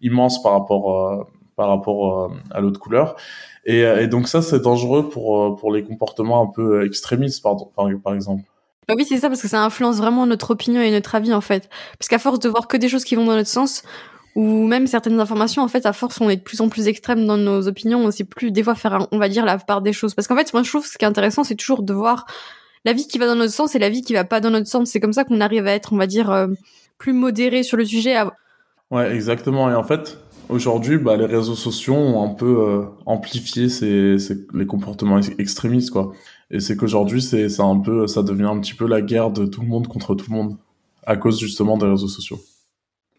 immense 0.01 0.41
par 0.41 0.53
rapport 0.53 1.11
euh, 1.11 1.23
par 1.55 1.69
rapport 1.69 2.23
euh, 2.23 2.29
à 2.51 2.61
l'autre 2.61 2.79
couleur. 2.79 3.15
Et, 3.65 4.07
donc 4.07 4.27
ça, 4.27 4.41
c'est 4.41 4.59
dangereux 4.59 5.09
pour 5.09 5.55
pour 5.55 5.71
les 5.71 5.83
comportements 5.83 6.41
un 6.41 6.47
peu 6.47 6.85
extrémistes, 6.85 7.41
par, 7.41 7.55
par 7.75 8.13
exemple. 8.13 8.43
Bah 8.87 8.95
oui, 8.97 9.05
c'est 9.07 9.17
ça, 9.17 9.29
parce 9.29 9.41
que 9.41 9.47
ça 9.47 9.63
influence 9.63 9.97
vraiment 9.97 10.25
notre 10.25 10.51
opinion 10.51 10.81
et 10.81 10.91
notre 10.91 11.15
avis, 11.15 11.33
en 11.33 11.39
fait. 11.39 11.69
Parce 11.97 12.09
qu'à 12.09 12.19
force 12.19 12.39
de 12.39 12.49
voir 12.49 12.67
que 12.67 12.75
des 12.75 12.89
choses 12.89 13.05
qui 13.05 13.15
vont 13.15 13.25
dans 13.25 13.35
notre 13.35 13.49
sens, 13.49 13.83
ou 14.35 14.65
même 14.67 14.87
certaines 14.87 15.19
informations, 15.19 15.61
en 15.61 15.67
fait, 15.67 15.85
à 15.85 15.93
force, 15.93 16.19
on 16.19 16.29
est 16.29 16.37
de 16.37 16.41
plus 16.41 16.61
en 16.61 16.69
plus 16.69 16.87
extrême 16.87 17.25
dans 17.25 17.37
nos 17.37 17.67
opinions, 17.67 17.99
on 17.99 18.11
sait 18.11 18.23
plus, 18.23 18.51
des 18.51 18.63
fois, 18.63 18.75
faire, 18.75 19.07
on 19.11 19.19
va 19.19 19.29
dire, 19.29 19.45
la 19.45 19.57
part 19.57 19.81
des 19.81 19.93
choses. 19.93 20.15
Parce 20.15 20.27
qu'en 20.27 20.35
fait, 20.35 20.51
moi, 20.53 20.63
je 20.63 20.69
trouve 20.69 20.85
ce 20.85 20.97
qui 20.97 21.05
est 21.05 21.07
intéressant, 21.07 21.43
c'est 21.43 21.55
toujours 21.55 21.83
de 21.83 21.93
voir 21.93 22.25
la 22.85 22.93
vie 22.93 23.07
qui 23.07 23.17
va 23.17 23.27
dans 23.27 23.35
notre 23.35 23.53
sens 23.53 23.75
et 23.75 23.79
la 23.79 23.89
vie 23.89 24.01
qui 24.01 24.13
va 24.13 24.23
pas 24.23 24.39
dans 24.39 24.49
notre 24.49 24.67
sens. 24.67 24.89
C'est 24.89 24.99
comme 24.99 25.13
ça 25.13 25.23
qu'on 25.23 25.39
arrive 25.39 25.67
à 25.67 25.71
être, 25.73 25.93
on 25.93 25.97
va 25.97 26.07
dire, 26.07 26.31
euh, 26.31 26.47
plus 26.97 27.13
modéré 27.13 27.63
sur 27.63 27.77
le 27.77 27.85
sujet. 27.85 28.15
Ouais, 28.91 29.13
exactement. 29.15 29.69
Et 29.69 29.75
en 29.75 29.83
fait, 29.83 30.17
aujourd'hui, 30.49 30.97
bah, 30.97 31.15
les 31.15 31.25
réseaux 31.25 31.55
sociaux 31.55 31.95
ont 31.95 32.23
un 32.23 32.33
peu 32.33 32.57
euh, 32.59 32.85
amplifié 33.05 33.69
ces, 33.69 34.17
ces, 34.17 34.45
les 34.53 34.65
comportements 34.65 35.19
extrémistes, 35.37 35.91
quoi. 35.91 36.11
Et 36.51 36.59
c'est 36.59 36.75
qu'aujourd'hui, 36.75 37.21
c'est 37.21 37.59
un 37.59 37.79
peu, 37.79 38.05
ça 38.05 38.21
devient 38.21 38.43
un 38.43 38.59
petit 38.59 38.75
peu 38.75 38.87
la 38.87 39.01
guerre 39.01 39.31
de 39.31 39.45
tout 39.45 39.61
le 39.61 39.67
monde 39.67 39.87
contre 39.87 40.13
tout 40.13 40.25
le 40.29 40.35
monde, 40.35 40.57
à 41.05 41.17
cause 41.17 41.39
justement 41.39 41.77
des 41.77 41.87
réseaux 41.87 42.07
sociaux. 42.07 42.39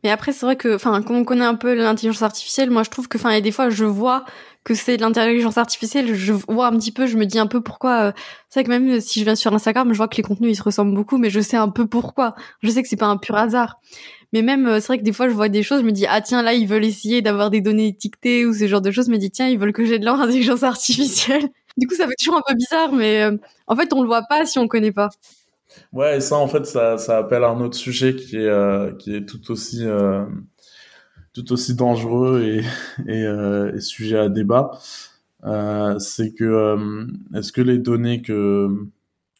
Mais 0.04 0.10
après, 0.10 0.32
c'est 0.32 0.44
vrai 0.44 0.56
que, 0.56 0.74
enfin, 0.74 1.02
quand 1.02 1.14
on 1.14 1.24
connaît 1.24 1.44
un 1.46 1.54
peu 1.54 1.74
l'intelligence 1.74 2.22
artificielle, 2.22 2.70
moi, 2.70 2.82
je 2.82 2.90
trouve 2.90 3.08
que, 3.08 3.16
enfin, 3.16 3.30
a 3.30 3.40
des 3.40 3.50
fois, 3.50 3.70
je 3.70 3.86
vois 3.86 4.24
que 4.62 4.74
c'est 4.74 4.98
l'intelligence 4.98 5.58
artificielle, 5.58 6.14
je 6.14 6.32
vois 6.32 6.66
un 6.68 6.76
petit 6.78 6.92
peu, 6.92 7.06
je 7.06 7.16
me 7.16 7.26
dis 7.26 7.38
un 7.38 7.46
peu 7.46 7.62
pourquoi. 7.62 8.08
Euh, 8.08 8.12
c'est 8.48 8.60
vrai 8.60 8.64
que 8.64 8.70
même 8.70 9.00
si 9.00 9.20
je 9.20 9.24
viens 9.24 9.34
sur 9.34 9.52
Instagram, 9.54 9.92
je 9.92 9.96
vois 9.96 10.08
que 10.08 10.16
les 10.16 10.22
contenus 10.22 10.52
ils 10.52 10.56
se 10.56 10.62
ressemblent 10.62 10.94
beaucoup, 10.94 11.18
mais 11.18 11.30
je 11.30 11.40
sais 11.40 11.56
un 11.56 11.68
peu 11.68 11.86
pourquoi. 11.86 12.34
Je 12.62 12.70
sais 12.70 12.82
que 12.82 12.88
c'est 12.88 12.96
pas 12.96 13.06
un 13.06 13.16
pur 13.18 13.36
hasard. 13.36 13.78
Mais 14.32 14.42
même, 14.42 14.66
euh, 14.66 14.80
c'est 14.80 14.88
vrai 14.88 14.98
que 14.98 15.04
des 15.04 15.12
fois, 15.12 15.28
je 15.28 15.34
vois 15.34 15.48
des 15.48 15.62
choses, 15.62 15.80
je 15.80 15.86
me 15.86 15.92
dis 15.92 16.06
ah 16.08 16.20
tiens 16.22 16.42
là 16.42 16.54
ils 16.54 16.66
veulent 16.66 16.84
essayer 16.84 17.22
d'avoir 17.22 17.50
des 17.50 17.60
données 17.60 17.88
étiquetées 17.88 18.46
ou 18.46 18.54
ce 18.54 18.66
genre 18.66 18.80
de 18.82 18.90
choses. 18.90 19.08
Me 19.08 19.18
dis 19.18 19.30
tiens 19.30 19.48
ils 19.48 19.58
veulent 19.58 19.72
que 19.72 19.84
j'ai 19.84 19.98
de 19.98 20.04
leur 20.04 20.20
intelligence 20.20 20.62
artificielle. 20.62 21.48
du 21.76 21.86
coup, 21.86 21.94
ça 21.94 22.06
fait 22.06 22.14
toujours 22.18 22.38
un 22.38 22.42
peu 22.46 22.54
bizarre, 22.54 22.92
mais 22.92 23.22
euh, 23.22 23.36
en 23.66 23.76
fait, 23.76 23.92
on 23.92 24.02
le 24.02 24.08
voit 24.08 24.24
pas 24.28 24.46
si 24.46 24.58
on 24.58 24.68
connaît 24.68 24.92
pas. 24.92 25.10
Ouais, 25.92 26.18
et 26.18 26.20
ça, 26.20 26.36
en 26.36 26.48
fait, 26.48 26.66
ça, 26.66 26.98
ça 26.98 27.18
appelle 27.18 27.44
un 27.44 27.60
autre 27.60 27.76
sujet 27.76 28.16
qui 28.16 28.36
est, 28.36 28.98
qui 28.98 29.14
est 29.14 29.26
tout 29.26 29.50
aussi, 29.50 29.84
tout 31.34 31.52
aussi 31.52 31.74
dangereux 31.74 32.42
et, 33.06 33.24
euh, 33.24 33.74
et 33.74 33.80
sujet 33.80 34.18
à 34.18 34.28
débat, 34.30 34.70
euh, 35.44 35.98
c'est 35.98 36.32
que 36.32 36.44
euh, 36.44 37.06
est-ce 37.34 37.52
que 37.52 37.60
les 37.60 37.78
données 37.78 38.22
que 38.22 38.88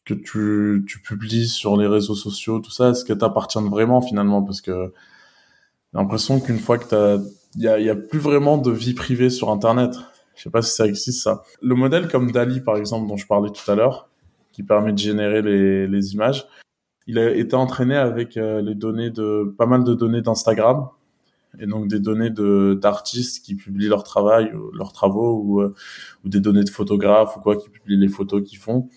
que 0.05 0.13
tu, 0.13 0.85
tu 0.87 1.01
publies 1.01 1.49
sur 1.49 1.79
les 1.79 1.87
réseaux 1.87 2.15
sociaux, 2.15 2.59
tout 2.61 2.71
ça, 2.71 2.91
est-ce 2.91 3.07
que 3.07 3.15
t'appartiennent 3.15 3.71
vraiment 3.71 4.03
finalement? 4.03 4.43
Parce 4.43 4.61
que 4.61 4.93
j'ai 5.93 5.99
l'impression 5.99 6.41
qu'une 6.41 6.59
fois 6.59 6.77
que 6.77 6.85
t'as, 6.85 7.25
il 7.57 7.63
y 7.63 7.69
a, 7.69 7.81
y 7.81 7.89
a 7.89 7.97
plus 7.97 8.19
vraiment 8.19 8.59
de 8.59 8.71
vie 8.71 8.93
privée 8.93 9.31
sur 9.31 9.51
Internet. 9.51 9.97
Je 10.37 10.43
sais 10.43 10.51
pas 10.51 10.61
si 10.61 10.75
ça 10.75 10.87
existe 10.87 11.23
ça. 11.23 11.43
Le 11.63 11.75
modèle 11.75 12.09
comme 12.09 12.33
Dali 12.33 12.61
par 12.61 12.77
exemple 12.77 13.09
dont 13.09 13.17
je 13.17 13.27
parlais 13.27 13.51
tout 13.51 13.71
à 13.71 13.77
l'heure, 13.77 14.11
qui 14.55 14.63
permet 14.63 14.93
de 14.93 14.99
générer 14.99 15.43
les, 15.43 15.87
les 15.87 16.15
images, 16.15 16.47
il 17.07 17.19
a 17.19 17.31
été 17.31 17.55
entraîné 17.57 17.97
avec 17.97 18.37
euh, 18.37 18.63
les 18.63 18.75
données 18.75 19.11
de 19.11 19.55
pas 19.59 19.67
mal 19.67 19.85
de 19.85 19.95
données 19.95 20.23
d'Instagram 20.23 20.89
et 21.61 21.67
donc 21.67 21.89
des 21.89 22.01
données 22.01 22.31
de 22.31 22.79
d'artistes 22.81 23.45
qui 23.45 23.55
publient 23.55 23.89
leur 23.89 24.05
travail, 24.05 24.53
leurs 24.73 24.93
travaux 24.93 25.41
ou, 25.43 25.61
euh, 25.61 25.75
ou 26.25 26.29
des 26.29 26.41
données 26.41 26.65
de 26.65 26.71
photographes 26.71 27.37
ou 27.37 27.41
quoi 27.41 27.57
qui 27.57 27.69
publient 27.69 27.99
les 27.99 28.09
photos 28.09 28.43
qu'ils 28.43 28.59
font. 28.59 28.89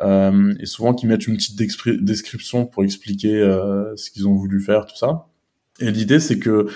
Euh, 0.00 0.52
et 0.58 0.66
souvent 0.66 0.92
qui 0.92 1.06
mettent 1.06 1.28
une 1.28 1.36
petite 1.36 1.56
description 1.56 2.66
pour 2.66 2.82
expliquer 2.82 3.40
euh, 3.40 3.94
ce 3.96 4.10
qu'ils 4.10 4.26
ont 4.26 4.34
voulu 4.34 4.60
faire, 4.60 4.86
tout 4.86 4.96
ça. 4.96 5.28
Et 5.80 5.90
l'idée 5.90 6.20
c'est 6.20 6.38
que 6.38 6.66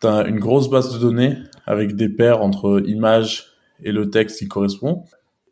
tu 0.00 0.06
as 0.06 0.26
une 0.26 0.38
grosse 0.38 0.68
base 0.68 0.92
de 0.92 0.98
données 0.98 1.38
avec 1.66 1.96
des 1.96 2.08
paires 2.08 2.42
entre 2.42 2.82
images 2.86 3.46
et 3.82 3.92
le 3.92 4.10
texte 4.10 4.38
qui 4.38 4.48
correspond. 4.48 5.04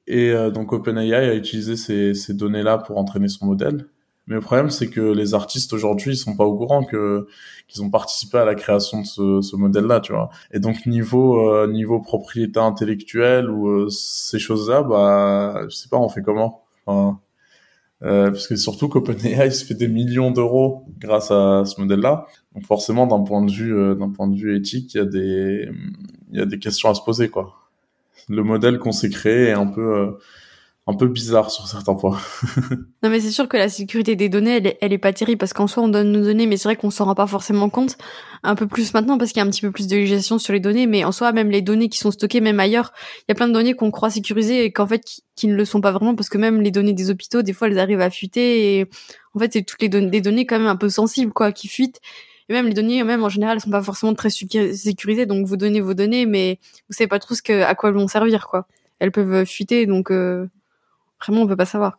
Et 0.06 0.30
euh, 0.30 0.50
donc 0.50 0.72
OpenAI 0.72 1.14
a 1.14 1.34
utilisé 1.34 1.76
ces, 1.76 2.14
ces 2.14 2.34
données-là 2.34 2.78
pour 2.78 2.98
entraîner 2.98 3.28
son 3.28 3.46
modèle. 3.46 3.86
Mais 4.28 4.34
le 4.34 4.40
problème, 4.40 4.70
c'est 4.70 4.88
que 4.88 5.00
les 5.00 5.34
artistes 5.34 5.72
aujourd'hui, 5.72 6.12
ils 6.14 6.16
sont 6.16 6.36
pas 6.36 6.44
au 6.44 6.56
courant 6.56 6.82
que 6.84 7.28
qu'ils 7.68 7.82
ont 7.82 7.90
participé 7.90 8.38
à 8.38 8.44
la 8.44 8.54
création 8.56 9.02
de 9.02 9.06
ce, 9.06 9.40
ce 9.40 9.56
modèle-là, 9.56 10.00
tu 10.00 10.12
vois. 10.12 10.30
Et 10.52 10.58
donc 10.58 10.86
niveau 10.86 11.48
euh, 11.48 11.70
niveau 11.70 12.00
propriété 12.00 12.58
intellectuelle 12.60 13.50
ou 13.50 13.68
euh, 13.68 13.88
ces 13.88 14.38
choses-là, 14.40 14.82
bah, 14.82 15.62
je 15.68 15.76
sais 15.76 15.88
pas, 15.88 15.98
on 15.98 16.08
fait 16.08 16.22
comment? 16.22 16.64
Enfin, 16.86 17.20
euh, 18.02 18.30
Parce 18.30 18.46
que 18.48 18.56
surtout 18.56 18.88
qu'OpenAI 18.88 19.50
se 19.50 19.64
fait 19.64 19.74
des 19.74 19.88
millions 19.88 20.30
d'euros 20.30 20.84
grâce 20.98 21.30
à 21.30 21.64
ce 21.64 21.80
modèle-là. 21.80 22.26
Donc 22.54 22.64
forcément, 22.66 23.06
d'un 23.06 23.22
point 23.22 23.42
de 23.44 23.50
vue 23.50 23.76
euh, 23.76 23.94
d'un 23.94 24.10
point 24.10 24.28
de 24.28 24.36
vue 24.36 24.56
éthique, 24.56 24.94
il 24.94 24.98
y 24.98 25.00
a 25.00 25.04
des 25.04 25.70
il 26.32 26.38
y 26.38 26.42
a 26.42 26.46
des 26.46 26.58
questions 26.58 26.90
à 26.90 26.94
se 26.94 27.02
poser, 27.02 27.28
quoi. 27.30 27.65
Le 28.28 28.42
modèle 28.42 28.78
qu'on 28.78 28.92
s'est 28.92 29.10
créé 29.10 29.48
est 29.48 29.52
un 29.52 29.66
peu 29.66 30.16
un 30.88 30.94
peu 30.94 31.08
bizarre 31.08 31.50
sur 31.50 31.66
certains 31.66 31.94
points. 31.94 32.20
non 33.02 33.10
mais 33.10 33.18
c'est 33.18 33.32
sûr 33.32 33.48
que 33.48 33.56
la 33.56 33.68
sécurité 33.68 34.14
des 34.14 34.28
données, 34.28 34.76
elle 34.80 34.92
est, 34.92 34.98
pas 34.98 35.12
terrible 35.12 35.38
parce 35.38 35.52
qu'en 35.52 35.66
soi 35.66 35.82
on 35.82 35.88
donne 35.88 36.12
nos 36.12 36.22
données, 36.22 36.46
mais 36.46 36.56
c'est 36.56 36.68
vrai 36.68 36.76
qu'on 36.76 36.90
s'en 36.90 37.06
rend 37.06 37.16
pas 37.16 37.26
forcément 37.26 37.68
compte. 37.68 37.96
Un 38.44 38.54
peu 38.54 38.68
plus 38.68 38.94
maintenant 38.94 39.18
parce 39.18 39.32
qu'il 39.32 39.40
y 39.40 39.42
a 39.42 39.46
un 39.46 39.50
petit 39.50 39.62
peu 39.62 39.72
plus 39.72 39.88
de 39.88 39.96
législation 39.96 40.38
sur 40.38 40.52
les 40.52 40.60
données, 40.60 40.86
mais 40.86 41.04
en 41.04 41.10
soi 41.10 41.32
même 41.32 41.50
les 41.50 41.60
données 41.60 41.88
qui 41.88 41.98
sont 41.98 42.12
stockées 42.12 42.40
même 42.40 42.60
ailleurs, 42.60 42.92
il 43.20 43.24
y 43.30 43.32
a 43.32 43.34
plein 43.34 43.48
de 43.48 43.52
données 43.52 43.74
qu'on 43.74 43.90
croit 43.90 44.10
sécurisées 44.10 44.64
et 44.64 44.72
qu'en 44.72 44.86
fait 44.86 45.02
qui, 45.34 45.48
ne 45.48 45.56
le 45.56 45.64
sont 45.64 45.80
pas 45.80 45.90
vraiment 45.90 46.14
parce 46.14 46.28
que 46.28 46.38
même 46.38 46.62
les 46.62 46.70
données 46.70 46.92
des 46.92 47.10
hôpitaux, 47.10 47.42
des 47.42 47.52
fois 47.52 47.66
elles 47.66 47.80
arrivent 47.80 48.00
à 48.00 48.10
fuiter 48.10 48.78
et 48.78 48.86
en 49.34 49.40
fait 49.40 49.52
c'est 49.52 49.62
toutes 49.64 49.82
les 49.82 49.88
données, 49.88 50.10
des 50.10 50.20
données 50.20 50.46
quand 50.46 50.58
même 50.58 50.68
un 50.68 50.76
peu 50.76 50.88
sensibles 50.88 51.32
quoi 51.32 51.50
qui 51.50 51.66
fuitent. 51.66 52.00
Et 52.48 52.52
même 52.52 52.66
les 52.66 52.74
données, 52.74 53.02
même 53.02 53.24
en 53.24 53.28
général, 53.28 53.56
elles 53.56 53.62
sont 53.62 53.70
pas 53.70 53.82
forcément 53.82 54.14
très 54.14 54.30
sécurisées. 54.30 55.26
Donc 55.26 55.46
vous 55.46 55.56
donnez 55.56 55.80
vos 55.80 55.94
données, 55.94 56.26
mais 56.26 56.58
vous 56.88 56.94
savez 56.94 57.08
pas 57.08 57.18
trop 57.18 57.34
à 57.50 57.74
quoi 57.74 57.88
elles 57.88 57.96
vont 57.96 58.08
servir. 58.08 58.46
Elles 58.98 59.12
peuvent 59.12 59.44
fuiter, 59.44 59.86
donc 59.86 60.10
euh, 60.10 60.48
vraiment 61.20 61.42
on 61.42 61.46
peut 61.46 61.56
pas 61.56 61.66
savoir. 61.66 61.96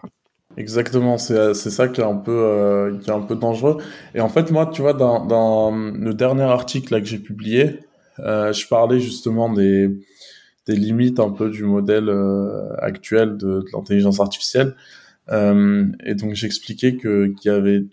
Exactement, 0.56 1.20
c'est 1.20 1.54
c'est 1.54 1.70
ça 1.70 1.88
qui 1.88 2.02
est 2.02 2.06
un 2.06 2.16
peu 2.16 2.32
euh, 2.32 2.98
qui 2.98 3.10
est 3.10 3.14
un 3.14 3.22
peu 3.22 3.36
dangereux. 3.36 3.78
Et 4.16 4.22
en 4.22 4.30
fait 4.30 4.50
moi, 4.52 4.66
tu 4.68 4.82
vois, 4.82 4.94
dans, 4.94 5.72
le 5.72 6.14
dernier 6.14 6.44
article 6.44 7.00
que 7.00 7.06
j'ai 7.06 7.20
publié, 7.20 7.82
euh, 8.20 8.54
je 8.54 8.68
parlais 8.68 9.00
justement 9.00 9.52
des 9.54 9.90
des 10.66 10.76
limites 10.76 11.20
un 11.20 11.30
peu 11.30 11.50
du 11.50 11.64
modèle 11.64 12.10
euh, 12.10 12.76
actuel 12.80 13.38
de, 13.38 13.62
de 13.62 13.66
l'intelligence 13.74 14.20
artificielle. 14.20 14.76
Euh, 15.30 15.86
et 16.06 16.16
donc 16.16 16.34
j'expliquais 16.34 16.96
que 16.96 17.28
qu'il 17.28 17.52
y 17.52 17.54
avait 17.54 17.84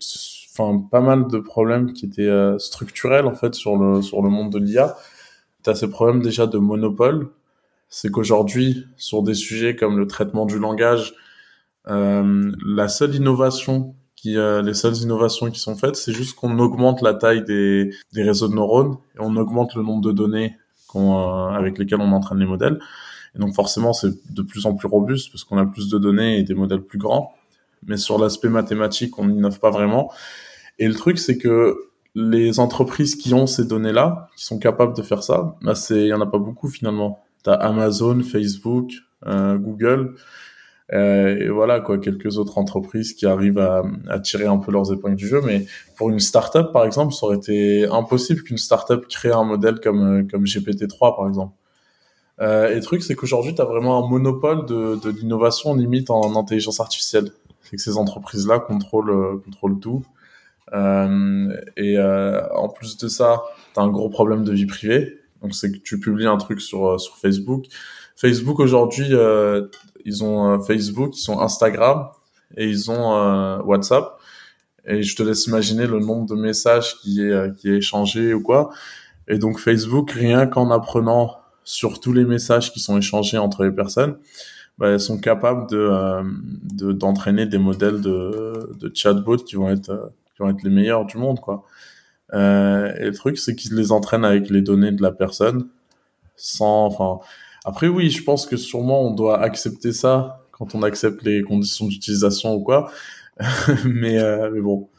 enfin 0.57 0.87
pas 0.91 1.01
mal 1.01 1.27
de 1.27 1.39
problèmes 1.39 1.93
qui 1.93 2.05
étaient 2.05 2.21
euh, 2.23 2.57
structurels 2.59 3.25
en 3.25 3.35
fait 3.35 3.55
sur 3.55 3.77
le 3.77 4.01
sur 4.01 4.21
le 4.21 4.29
monde 4.29 4.51
de 4.51 4.59
l'IA. 4.59 4.95
Tu 5.63 5.69
as 5.69 5.75
ces 5.75 5.89
problèmes 5.89 6.21
déjà 6.21 6.47
de 6.47 6.57
monopole 6.57 7.29
c'est 7.89 8.11
qu'aujourd'hui, 8.11 8.85
sur 8.97 9.23
des 9.23 9.33
sujets 9.33 9.75
comme 9.75 9.97
le 9.97 10.07
traitement 10.07 10.45
du 10.45 10.59
langage, 10.59 11.13
euh, 11.87 12.51
la 12.65 12.87
seule 12.87 13.15
innovation 13.15 13.95
qui, 14.15 14.37
euh, 14.37 14.61
les 14.61 14.73
seules 14.73 14.97
innovations 14.97 15.49
qui 15.51 15.59
sont 15.59 15.75
faites, 15.75 15.95
c'est 15.95 16.11
juste 16.11 16.35
qu'on 16.35 16.59
augmente 16.59 17.01
la 17.01 17.13
taille 17.13 17.45
des, 17.45 17.91
des 18.11 18.23
réseaux 18.23 18.47
de 18.47 18.55
neurones 18.55 18.97
et 19.15 19.19
on 19.19 19.35
augmente 19.37 19.75
le 19.75 19.83
nombre 19.83 20.01
de 20.01 20.11
données 20.11 20.57
euh, 20.95 21.47
avec 21.49 21.77
lesquelles 21.77 22.01
on 22.01 22.11
entraîne 22.11 22.39
les 22.39 22.45
modèles. 22.45 22.79
Et 23.35 23.39
donc 23.39 23.53
forcément, 23.53 23.93
c'est 23.93 24.11
de 24.33 24.41
plus 24.41 24.65
en 24.65 24.75
plus 24.75 24.87
robuste 24.87 25.31
parce 25.31 25.43
qu'on 25.43 25.57
a 25.57 25.65
plus 25.65 25.89
de 25.89 25.97
données 25.97 26.39
et 26.39 26.43
des 26.43 26.53
modèles 26.53 26.81
plus 26.81 26.97
grands. 26.97 27.33
Mais 27.87 27.97
sur 27.97 28.17
l'aspect 28.17 28.49
mathématique, 28.49 29.19
on 29.19 29.25
n'innove 29.25 29.59
pas 29.59 29.69
vraiment. 29.69 30.11
Et 30.79 30.87
le 30.87 30.93
truc, 30.93 31.19
c'est 31.19 31.37
que 31.37 31.77
les 32.15 32.59
entreprises 32.59 33.15
qui 33.15 33.33
ont 33.33 33.47
ces 33.47 33.65
données-là, 33.65 34.29
qui 34.37 34.45
sont 34.45 34.59
capables 34.59 34.95
de 34.95 35.01
faire 35.01 35.23
ça, 35.23 35.57
bah 35.61 35.75
c'est, 35.75 36.01
il 36.01 36.07
y 36.07 36.13
en 36.13 36.21
a 36.21 36.25
pas 36.25 36.39
beaucoup 36.39 36.69
finalement. 36.69 37.19
T'as 37.43 37.53
Amazon, 37.53 38.21
Facebook, 38.23 38.93
euh, 39.27 39.57
Google, 39.57 40.15
euh, 40.93 41.35
et 41.37 41.49
voilà 41.49 41.79
quoi, 41.79 41.97
quelques 41.97 42.37
autres 42.37 42.57
entreprises 42.57 43.13
qui 43.13 43.25
arrivent 43.25 43.57
à, 43.57 43.83
à, 44.07 44.19
tirer 44.19 44.45
un 44.45 44.57
peu 44.57 44.71
leurs 44.71 44.93
épingles 44.93 45.15
du 45.15 45.27
jeu. 45.27 45.41
Mais 45.43 45.65
pour 45.97 46.09
une 46.09 46.19
startup, 46.19 46.71
par 46.71 46.85
exemple, 46.85 47.13
ça 47.13 47.25
aurait 47.25 47.37
été 47.37 47.85
impossible 47.87 48.43
qu'une 48.43 48.57
startup 48.57 49.07
crée 49.07 49.31
un 49.31 49.43
modèle 49.43 49.79
comme 49.79 50.21
euh, 50.21 50.27
comme 50.29 50.43
GPT-3, 50.45 51.15
par 51.15 51.27
exemple. 51.27 51.53
Euh, 52.41 52.69
et 52.69 52.75
le 52.75 52.81
truc, 52.81 53.01
c'est 53.01 53.15
qu'aujourd'hui, 53.15 53.55
tu 53.55 53.61
as 53.61 53.65
vraiment 53.65 54.05
un 54.05 54.09
monopole 54.09 54.65
de, 54.65 54.99
de 55.01 55.09
l'innovation 55.09 55.73
limite 55.73 56.09
en 56.09 56.35
intelligence 56.35 56.79
artificielle. 56.79 57.31
C'est 57.63 57.77
que 57.77 57.81
ces 57.81 57.97
entreprises-là 57.97 58.59
contrôlent, 58.59 59.09
euh, 59.09 59.41
contrôlent 59.43 59.79
tout. 59.79 60.03
Euh, 60.73 61.55
et 61.77 61.97
euh, 61.97 62.41
en 62.55 62.69
plus 62.69 62.97
de 62.97 63.07
ça, 63.07 63.43
tu 63.73 63.79
as 63.79 63.83
un 63.83 63.89
gros 63.89 64.09
problème 64.09 64.43
de 64.43 64.51
vie 64.51 64.65
privée. 64.65 65.19
Donc 65.41 65.53
c'est 65.53 65.71
que 65.71 65.77
tu 65.77 65.99
publies 65.99 66.25
un 66.25 66.37
truc 66.37 66.59
sur 66.59 66.87
euh, 66.87 66.97
sur 66.97 67.17
Facebook. 67.17 67.65
Facebook 68.15 68.59
aujourd'hui, 68.59 69.09
euh, 69.11 69.67
ils 70.03 70.23
ont 70.23 70.53
euh, 70.53 70.59
Facebook, 70.59 71.13
ils 71.15 71.29
ont 71.29 71.39
Instagram 71.39 72.07
et 72.57 72.67
ils 72.67 72.89
ont 72.89 73.61
WhatsApp. 73.63 74.17
Et 74.87 75.03
je 75.03 75.15
te 75.15 75.23
laisse 75.23 75.47
imaginer 75.47 75.87
le 75.87 75.99
nombre 75.99 76.25
de 76.27 76.35
messages 76.35 76.97
qui 76.99 77.21
est 77.21 77.55
qui 77.57 77.69
est 77.69 77.77
échangé 77.77 78.33
ou 78.33 78.41
quoi. 78.41 78.71
Et 79.27 79.37
donc 79.37 79.59
Facebook, 79.59 80.11
rien 80.11 80.47
qu'en 80.47 80.71
apprenant 80.71 81.37
sur 81.63 81.99
tous 81.99 82.13
les 82.13 82.25
messages 82.25 82.71
qui 82.71 82.79
sont 82.79 82.97
échangés 82.97 83.37
entre 83.39 83.63
les 83.63 83.71
personnes, 83.71 84.17
bah, 84.77 84.89
elles 84.89 84.99
sont 84.99 85.19
capables 85.19 85.69
de 85.69 86.91
d'entraîner 86.93 87.45
des 87.45 87.57
modèles 87.59 88.01
de 88.01 88.53
de 88.79 88.91
chatbot 88.93 89.37
qui 89.37 89.55
vont 89.55 89.69
être 89.69 90.11
qui 90.35 90.43
vont 90.43 90.49
être 90.49 90.63
les 90.63 90.69
meilleurs 90.69 91.05
du 91.05 91.17
monde 91.17 91.39
quoi. 91.39 91.65
Euh, 92.33 92.93
et 92.99 93.05
le 93.05 93.13
truc, 93.13 93.37
c'est 93.37 93.55
qu'ils 93.55 93.75
les 93.75 93.91
entraînent 93.91 94.25
avec 94.25 94.49
les 94.49 94.61
données 94.61 94.91
de 94.91 95.01
la 95.01 95.11
personne, 95.11 95.69
sans, 96.35 96.85
enfin, 96.85 97.19
après 97.65 97.87
oui, 97.87 98.09
je 98.09 98.23
pense 98.23 98.45
que 98.45 98.57
sûrement 98.57 99.03
on 99.03 99.11
doit 99.11 99.41
accepter 99.41 99.91
ça 99.91 100.45
quand 100.51 100.75
on 100.75 100.83
accepte 100.83 101.23
les 101.23 101.43
conditions 101.43 101.87
d'utilisation 101.87 102.55
ou 102.55 102.63
quoi. 102.63 102.91
mais, 103.85 104.19
euh, 104.19 104.49
mais 104.51 104.61
bon, 104.61 104.89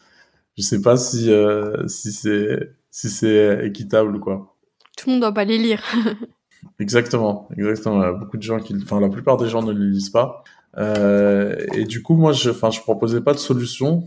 je 0.57 0.63
sais 0.63 0.81
pas 0.81 0.97
si 0.97 1.31
euh, 1.31 1.87
si 1.89 2.13
c'est 2.13 2.75
si 2.91 3.11
c'est 3.11 3.67
équitable 3.67 4.17
ou 4.17 4.21
quoi. 4.21 4.55
Tout 4.97 5.09
le 5.09 5.13
monde 5.13 5.21
doit 5.23 5.33
pas 5.33 5.45
les 5.45 5.59
lire. 5.59 5.83
exactement, 6.79 7.49
exactement. 7.57 8.03
Il 8.03 8.07
y 8.07 8.09
a 8.09 8.13
beaucoup 8.13 8.37
de 8.37 8.43
gens 8.43 8.61
qui, 8.61 8.75
enfin 8.83 9.01
la 9.01 9.09
plupart 9.09 9.37
des 9.37 9.49
gens 9.49 9.63
ne 9.63 9.73
les 9.73 9.91
lisent 9.91 10.11
pas. 10.11 10.45
Euh, 10.79 11.57
et 11.73 11.85
du 11.85 12.03
coup, 12.03 12.15
moi, 12.15 12.33
je, 12.33 12.51
enfin, 12.51 12.71
je 12.71 12.81
proposais 12.81 13.21
pas 13.21 13.33
de 13.33 13.39
solution 13.39 14.05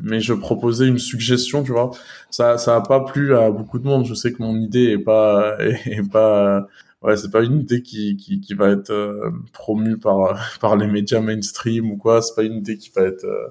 mais 0.00 0.20
je 0.20 0.32
proposais 0.32 0.86
une 0.86 0.98
suggestion, 0.98 1.62
tu 1.62 1.72
vois. 1.72 1.90
Ça, 2.30 2.58
ça 2.58 2.76
a 2.76 2.80
pas 2.80 3.00
plu 3.00 3.34
à 3.36 3.50
beaucoup 3.50 3.78
de 3.78 3.86
monde. 3.86 4.04
Je 4.04 4.14
sais 4.14 4.32
que 4.32 4.42
mon 4.42 4.56
idée 4.56 4.92
est 4.92 4.98
pas, 4.98 5.56
est, 5.60 6.08
pas, 6.10 6.66
ouais, 7.02 7.16
c'est 7.16 7.30
pas 7.30 7.42
une 7.42 7.60
idée 7.60 7.82
qui, 7.82 8.16
qui, 8.16 8.40
qui 8.40 8.54
va 8.54 8.68
être 8.70 8.90
euh, 8.90 9.30
promue 9.52 9.98
par, 9.98 10.38
par 10.60 10.76
les 10.76 10.86
médias 10.86 11.20
mainstream 11.20 11.90
ou 11.90 11.96
quoi. 11.96 12.22
C'est 12.22 12.34
pas 12.34 12.44
une 12.44 12.54
idée 12.54 12.76
qui 12.78 12.90
va 12.94 13.02
être, 13.02 13.24
euh, 13.24 13.48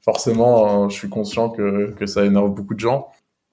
forcément, 0.00 0.84
hein, 0.84 0.88
je 0.88 0.96
suis 0.96 1.08
conscient 1.08 1.50
que, 1.50 1.92
que 1.92 2.06
ça 2.06 2.24
énerve 2.24 2.54
beaucoup 2.54 2.74
de 2.74 2.80
gens. 2.80 3.08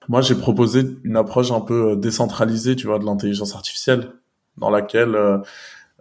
Moi, 0.08 0.20
j'ai 0.22 0.34
proposé 0.34 0.82
une 1.04 1.16
approche 1.16 1.52
un 1.52 1.60
peu 1.60 1.96
décentralisée, 1.96 2.74
tu 2.74 2.86
vois, 2.88 2.98
de 2.98 3.04
l'intelligence 3.04 3.54
artificielle, 3.54 4.12
dans 4.56 4.70
laquelle 4.70 5.16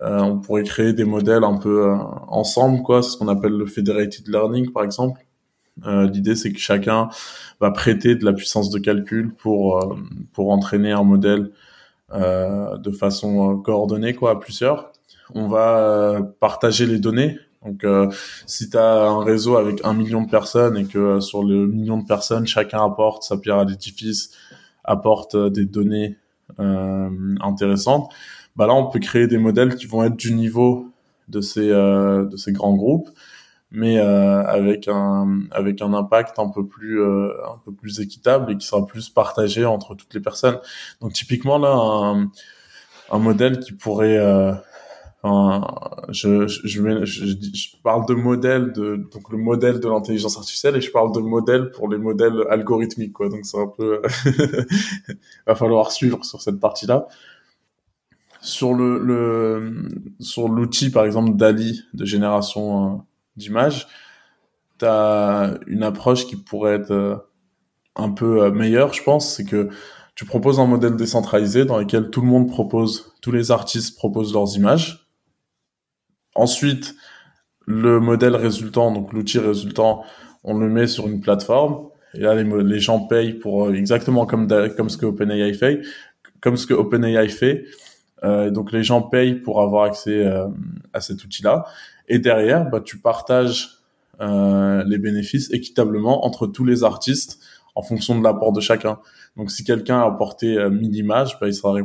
on 0.02 0.40
pourrait 0.40 0.64
créer 0.64 0.94
des 0.94 1.04
modèles 1.04 1.44
un 1.44 1.58
peu 1.58 1.92
ensemble, 2.28 2.82
quoi. 2.82 3.04
C'est 3.04 3.12
ce 3.12 3.18
qu'on 3.18 3.28
appelle 3.28 3.52
le 3.52 3.66
federated 3.68 4.28
learning, 4.28 4.72
par 4.72 4.84
exemple. 4.84 5.22
L'idée, 5.86 6.36
c'est 6.36 6.52
que 6.52 6.60
chacun 6.60 7.10
va 7.62 7.72
prêter 7.72 8.16
de 8.16 8.26
la 8.26 8.34
puissance 8.34 8.70
de 8.70 8.80
calcul 8.80 9.34
pour 9.34 9.96
pour 10.34 10.52
entraîner 10.52 10.92
un 10.92 11.04
modèle 11.04 11.52
de 12.14 12.92
façon 12.92 13.58
coordonnée, 13.58 14.14
quoi, 14.14 14.32
à 14.32 14.36
plusieurs 14.36 14.92
on 15.36 15.48
va 15.48 15.78
euh, 15.80 16.22
partager 16.40 16.86
les 16.86 17.00
données. 17.00 17.38
Donc, 17.66 17.84
euh, 17.84 18.10
si 18.46 18.70
tu 18.70 18.78
as 18.78 19.08
un 19.08 19.24
réseau 19.24 19.58
avec 19.58 19.82
un 19.84 19.94
million 19.94 20.22
de 20.22 20.30
personnes 20.30 20.78
et 20.78 20.86
que 20.86 20.98
euh, 20.98 21.20
sur 21.20 21.44
le 21.44 21.68
million 21.68 21.98
de 21.98 22.06
personnes, 22.06 22.48
chacun 22.48 22.84
apporte 22.84 23.24
sa 23.24 23.38
pierre 23.38 23.58
à 23.58 23.66
l'édifice, 23.66 24.32
apporte 24.84 25.36
des 25.36 25.66
données 25.66 26.18
intéressantes, 27.42 28.12
bah 28.56 28.66
là, 28.66 28.74
on 28.74 28.90
peut 28.90 29.00
créer 29.00 29.28
des 29.28 29.38
modèles 29.38 29.76
qui 29.76 29.86
vont 29.86 30.04
être 30.04 30.16
du 30.16 30.34
niveau 30.34 30.88
de 31.28 31.42
ces 31.42 31.68
de 31.68 32.36
ces 32.38 32.52
grands 32.52 32.76
groupes, 32.76 33.10
mais 33.72 34.00
avec 34.00 34.88
un 34.88 35.42
avec 35.52 35.82
un 35.82 35.94
impact 35.94 36.40
un 36.40 36.50
peu 36.50 36.66
plus 36.66 37.04
un 37.04 37.58
peu 37.64 37.72
plus 37.72 38.00
équitable 38.00 38.52
et 38.52 38.58
qui 38.58 38.66
sera 38.66 38.86
plus 38.86 39.10
partagé 39.10 39.66
entre 39.66 39.96
toutes 39.96 40.14
les 40.14 40.22
personnes. 40.22 40.60
Donc, 41.02 41.14
typiquement 41.14 41.58
là, 41.58 41.74
un, 41.74 42.32
un 43.12 43.20
modèle 43.20 43.60
qui 43.60 43.74
pourrait 43.74 44.18
je, 45.24 46.48
je, 46.48 47.04
je, 47.04 47.06
je, 47.06 47.68
parle 47.84 48.06
de 48.08 48.14
modèle 48.14 48.72
de 48.72 48.96
donc 49.12 49.30
le 49.32 49.38
modèle 49.38 49.80
de 49.82 49.88
l'intelligence 49.90 50.38
artificielle 50.38 50.78
et 50.78 50.82
je 50.82 50.92
parle 50.92 51.14
de 51.14 51.20
modèle 51.20 51.72
pour 51.72 51.90
les 51.90 51.98
modèles 51.98 52.46
algorithmiques 52.50 53.12
quoi 53.12 53.28
donc 53.28 53.42
c'est 53.44 53.60
un 53.60 53.68
peu 53.68 54.02
va 55.48 55.56
falloir 55.56 55.92
suivre 55.92 56.24
sur 56.24 56.42
cette 56.42 56.60
partie 56.60 56.88
là 56.88 57.08
sur 58.40 58.74
le, 58.74 58.98
le 59.00 59.90
sur 60.22 60.48
l'outil 60.48 60.90
par 60.90 61.04
exemple 61.04 61.36
Dali 61.36 61.84
de 61.94 62.06
génération 62.06 63.04
d'images 63.36 63.88
tu 64.80 64.86
as 64.86 65.56
une 65.68 65.84
approche 65.84 66.26
qui 66.26 66.36
pourrait 66.36 66.76
être 66.76 66.92
euh, 66.92 67.16
un 67.96 68.10
peu 68.10 68.44
euh, 68.44 68.52
meilleure 68.52 68.94
je 68.94 69.04
pense 69.04 69.36
c'est 69.36 69.46
que 69.46 69.70
tu 70.16 70.26
proposes 70.26 70.60
un 70.60 70.68
modèle 70.68 70.96
décentralisé 70.96 71.66
dans 71.66 71.78
lequel 71.78 72.10
tout 72.10 72.22
le 72.22 72.28
monde 72.28 72.50
propose 72.50 73.14
tous 73.22 73.32
les 73.32 73.52
artistes 73.52 73.98
proposent 73.98 74.34
leurs 74.34 74.56
images 74.56 75.10
Ensuite, 76.36 76.96
le 77.66 78.00
modèle 78.00 78.36
résultant, 78.36 78.94
donc 78.94 79.12
l'outil 79.12 79.40
résultant, 79.40 80.04
on 80.46 80.58
le 80.58 80.70
met 80.70 80.88
sur 80.88 81.08
une 81.08 81.20
plateforme. 81.20 81.90
Et 82.14 82.20
là, 82.20 82.34
les, 82.34 82.80
gens 82.80 83.02
payent 83.02 83.34
pour 83.34 83.66
euh, 83.66 83.74
exactement 83.74 84.26
comme 84.26 84.48
comme 84.78 84.90
ce 84.90 84.98
que 84.98 85.06
OpenAI 85.06 85.54
fait, 85.54 85.82
comme 86.40 86.56
ce 86.56 86.66
que 86.66 86.74
OpenAI 86.74 87.28
fait. 87.28 87.66
Donc 88.24 88.72
les 88.72 88.84
gens 88.84 89.02
payent 89.02 89.36
pour 89.36 89.62
avoir 89.62 89.84
accès 89.84 90.26
à 90.94 91.00
cet 91.00 91.24
outil-là. 91.24 91.66
Et 92.10 92.20
derrière, 92.20 92.70
bah, 92.70 92.82
tu 92.82 92.98
partages 93.00 93.70
euh, 94.20 94.84
les 94.86 94.98
bénéfices 94.98 95.52
équitablement 95.52 96.26
entre 96.26 96.48
tous 96.48 96.66
les 96.66 96.84
artistes 96.84 97.40
en 97.76 97.82
fonction 97.82 98.18
de 98.18 98.24
l'apport 98.24 98.52
de 98.52 98.60
chacun. 98.60 99.00
Donc 99.38 99.52
si 99.52 99.64
quelqu'un 99.64 100.00
a 100.00 100.06
apporté 100.06 100.58
1000 100.70 100.96
images, 100.96 101.40
bah, 101.40 101.48
il 101.48 101.54
sera 101.54 101.76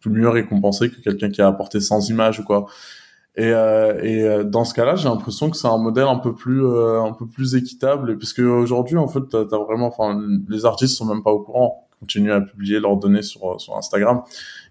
plus 0.00 0.10
mieux 0.10 0.28
récompensé 0.28 0.90
que 0.90 1.00
quelqu'un 1.00 1.30
qui 1.30 1.42
a 1.42 1.48
apporté 1.48 1.80
100 1.80 2.08
images 2.10 2.40
ou 2.40 2.44
quoi. 2.44 2.66
Et, 3.36 3.52
euh, 3.52 4.02
et 4.02 4.22
euh, 4.22 4.44
dans 4.44 4.64
ce 4.64 4.74
cas-là, 4.74 4.96
j'ai 4.96 5.08
l'impression 5.08 5.50
que 5.50 5.56
c'est 5.56 5.68
un 5.68 5.78
modèle 5.78 6.08
un 6.08 6.18
peu 6.18 6.34
plus 6.34 6.64
euh, 6.64 7.00
un 7.00 7.12
peu 7.12 7.26
plus 7.26 7.54
équitable, 7.54 8.18
puisque 8.18 8.40
aujourd'hui, 8.40 8.96
en 8.96 9.06
fait, 9.08 9.20
t'as, 9.30 9.40
as 9.42 9.58
vraiment, 9.58 9.86
enfin, 9.86 10.20
les 10.48 10.64
artistes 10.64 10.96
sont 10.96 11.06
même 11.06 11.22
pas 11.22 11.30
au 11.30 11.40
courant, 11.40 11.88
continuent 12.00 12.32
à 12.32 12.40
publier 12.40 12.80
leurs 12.80 12.96
données 12.96 13.22
sur 13.22 13.60
sur 13.60 13.76
Instagram. 13.76 14.22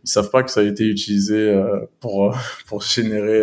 Ils 0.03 0.09
savent 0.09 0.29
pas 0.29 0.43
que 0.43 0.51
ça 0.51 0.59
a 0.59 0.63
été 0.63 0.85
utilisé 0.85 1.37
euh, 1.37 1.79
pour 2.01 2.35
pour 2.67 2.81
générer 2.81 3.41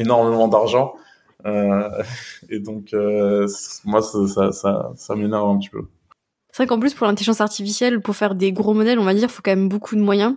énormément 0.00 0.48
d'argent. 0.48 0.94
et 1.44 2.58
donc, 2.58 2.94
moi, 3.84 4.02
ça, 4.02 4.26
ça, 4.28 4.52
ça, 4.52 4.92
ça 4.94 5.14
m'énerve 5.14 5.48
un 5.48 5.58
petit 5.58 5.70
peu. 5.70 5.82
C'est 6.52 6.64
vrai 6.64 6.66
qu'en 6.66 6.80
plus, 6.80 6.94
pour 6.94 7.06
l'intelligence 7.06 7.40
artificielle, 7.40 8.00
pour 8.00 8.16
faire 8.16 8.34
des 8.34 8.52
gros 8.52 8.74
modèles, 8.74 8.98
on 8.98 9.04
va 9.04 9.14
dire, 9.14 9.24
il 9.24 9.32
faut 9.32 9.42
quand 9.42 9.52
même 9.52 9.68
beaucoup 9.68 9.94
de 9.94 10.00
moyens 10.00 10.34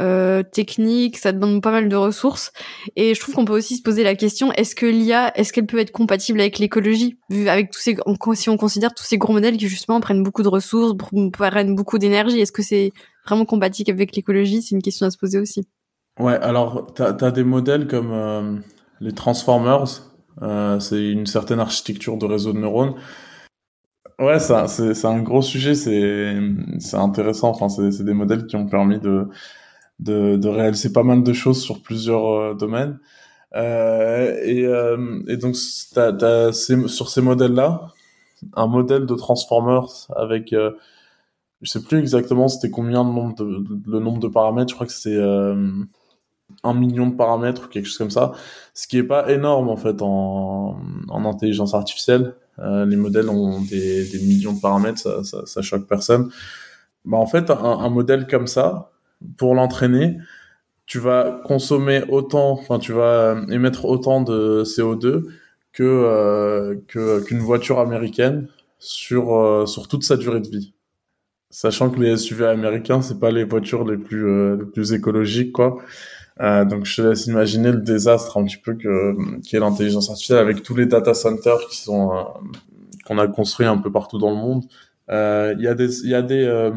euh, 0.00 0.42
technique, 0.42 1.16
ça 1.16 1.32
demande 1.32 1.62
pas 1.62 1.70
mal 1.70 1.88
de 1.88 1.96
ressources. 1.96 2.52
Et 2.96 3.14
je 3.14 3.20
trouve 3.20 3.34
qu'on 3.34 3.44
peut 3.44 3.56
aussi 3.56 3.76
se 3.76 3.82
poser 3.82 4.04
la 4.04 4.14
question 4.14 4.52
est-ce 4.52 4.74
que 4.74 4.86
l'IA, 4.86 5.36
est-ce 5.38 5.52
qu'elle 5.52 5.66
peut 5.66 5.78
être 5.78 5.90
compatible 5.90 6.40
avec 6.40 6.58
l'écologie, 6.58 7.18
vu 7.30 7.48
avec 7.48 7.70
tous 7.70 7.80
ces, 7.80 7.96
si 8.34 8.50
on 8.50 8.56
considère 8.56 8.94
tous 8.94 9.04
ces 9.04 9.18
gros 9.18 9.32
modèles 9.32 9.56
qui 9.56 9.68
justement 9.68 10.00
prennent 10.00 10.22
beaucoup 10.22 10.42
de 10.42 10.48
ressources, 10.48 10.92
prennent 11.32 11.74
beaucoup 11.74 11.98
d'énergie, 11.98 12.40
est-ce 12.40 12.52
que 12.52 12.62
c'est 12.62 12.92
vraiment 13.26 13.46
compatible 13.46 13.90
avec 13.90 14.14
l'écologie? 14.14 14.62
C'est 14.62 14.74
une 14.74 14.82
question 14.82 15.06
à 15.06 15.10
se 15.10 15.18
poser 15.18 15.38
aussi. 15.38 15.66
Ouais, 16.20 16.36
alors 16.36 16.92
t'as 16.94 17.16
as 17.20 17.30
des 17.30 17.44
modèles 17.44 17.86
comme 17.88 18.12
euh, 18.12 18.56
les 19.00 19.12
Transformers, 19.12 20.02
euh, 20.42 20.78
c'est 20.80 21.10
une 21.10 21.26
certaine 21.26 21.60
architecture 21.60 22.16
de 22.16 22.26
réseau 22.26 22.52
de 22.52 22.58
neurones. 22.58 22.94
Ouais, 24.18 24.38
c'est 24.38 25.04
un 25.04 25.22
gros 25.22 25.42
sujet, 25.42 25.74
c'est 25.74 26.96
intéressant. 26.96 27.50
Enfin, 27.50 27.68
c'est 27.68 28.02
des 28.04 28.14
modèles 28.14 28.46
qui 28.46 28.56
ont 28.56 28.66
permis 28.66 28.98
de 28.98 29.28
de, 29.98 30.36
de 30.36 30.48
réaliser 30.48 30.92
pas 30.92 31.02
mal 31.02 31.22
de 31.22 31.32
choses 31.32 31.62
sur 31.62 31.82
plusieurs 31.82 32.26
euh, 32.26 32.54
domaines. 32.54 32.98
Euh, 33.54 34.36
et, 34.42 34.62
et, 35.32 35.36
donc, 35.38 35.56
t'as, 35.94 36.12
t'as 36.12 36.52
sur 36.52 37.08
ces 37.08 37.22
modèles-là, 37.22 37.88
un 38.54 38.66
modèle 38.66 39.06
de 39.06 39.14
Transformers 39.14 40.08
avec, 40.14 40.52
euh, 40.52 40.72
je 41.62 41.70
sais 41.70 41.82
plus 41.82 41.98
exactement 41.98 42.48
c'était 42.48 42.70
combien 42.70 43.02
le 43.04 43.10
nombre 43.10 43.34
de, 43.36 43.64
le 43.86 43.98
nombre 44.00 44.20
de 44.20 44.28
paramètres, 44.28 44.70
je 44.70 44.74
crois 44.74 44.86
que 44.86 44.92
c'est 44.92 45.16
un 46.62 46.74
million 46.74 47.06
de 47.08 47.14
paramètres 47.14 47.66
ou 47.66 47.68
quelque 47.68 47.86
chose 47.86 47.98
comme 47.98 48.10
ça, 48.10 48.32
ce 48.74 48.86
qui 48.86 48.98
est 48.98 49.02
pas 49.02 49.30
énorme 49.30 49.68
en 49.68 49.76
fait 49.76 50.00
en, 50.02 50.78
en 51.08 51.24
intelligence 51.24 51.74
artificielle. 51.74 52.34
les 52.58 52.96
modèles 52.96 53.28
ont 53.28 53.60
des, 53.60 54.08
des, 54.08 54.20
millions 54.20 54.52
de 54.54 54.60
paramètres, 54.60 54.98
ça, 54.98 55.24
ça, 55.24 55.44
ça 55.44 55.62
choque 55.62 55.86
personne. 55.86 56.30
Bah 57.04 57.18
en 57.18 57.26
fait, 57.26 57.50
un, 57.50 57.54
un 57.56 57.90
modèle 57.90 58.26
comme 58.26 58.46
ça, 58.46 58.90
pour 59.36 59.54
l'entraîner, 59.54 60.18
tu 60.86 60.98
vas 60.98 61.40
consommer 61.44 62.04
autant, 62.08 62.52
enfin 62.52 62.78
tu 62.78 62.92
vas 62.92 63.34
euh, 63.34 63.46
émettre 63.48 63.84
autant 63.84 64.22
de 64.22 64.62
CO2 64.64 65.24
que 65.72 65.82
euh, 65.82 66.76
qu'une 66.86 67.40
voiture 67.40 67.80
américaine 67.80 68.48
sur 68.78 69.34
euh, 69.34 69.66
sur 69.66 69.88
toute 69.88 70.04
sa 70.04 70.16
durée 70.16 70.40
de 70.40 70.48
vie. 70.48 70.74
Sachant 71.50 71.90
que 71.90 72.00
les 72.00 72.16
SUV 72.16 72.46
américains 72.46 73.02
c'est 73.02 73.18
pas 73.18 73.30
les 73.30 73.44
voitures 73.44 73.84
les 73.84 73.96
plus 73.98 74.56
les 74.58 74.64
plus 74.66 74.92
écologiques 74.92 75.52
quoi. 75.52 75.78
Donc 76.38 76.84
je 76.84 76.96
te 76.96 77.08
laisse 77.08 77.26
imaginer 77.26 77.72
le 77.72 77.80
désastre 77.80 78.36
un 78.36 78.44
petit 78.44 78.58
peu 78.58 78.74
que 78.74 79.16
qu'est 79.42 79.58
l'intelligence 79.58 80.10
artificielle 80.10 80.38
avec 80.38 80.62
tous 80.62 80.74
les 80.74 80.86
data 80.86 81.14
centers 81.14 81.66
qui 81.70 81.78
sont 81.78 82.26
qu'on 83.06 83.18
a 83.18 83.26
construits 83.26 83.66
un 83.66 83.78
peu 83.78 83.90
partout 83.90 84.18
dans 84.18 84.30
le 84.30 84.36
monde. 84.36 84.64
Il 85.08 85.64
y 85.64 85.68
a 85.68 85.74
des 85.74 86.00
il 86.04 86.10
y 86.10 86.14
a 86.14 86.22
des 86.22 86.72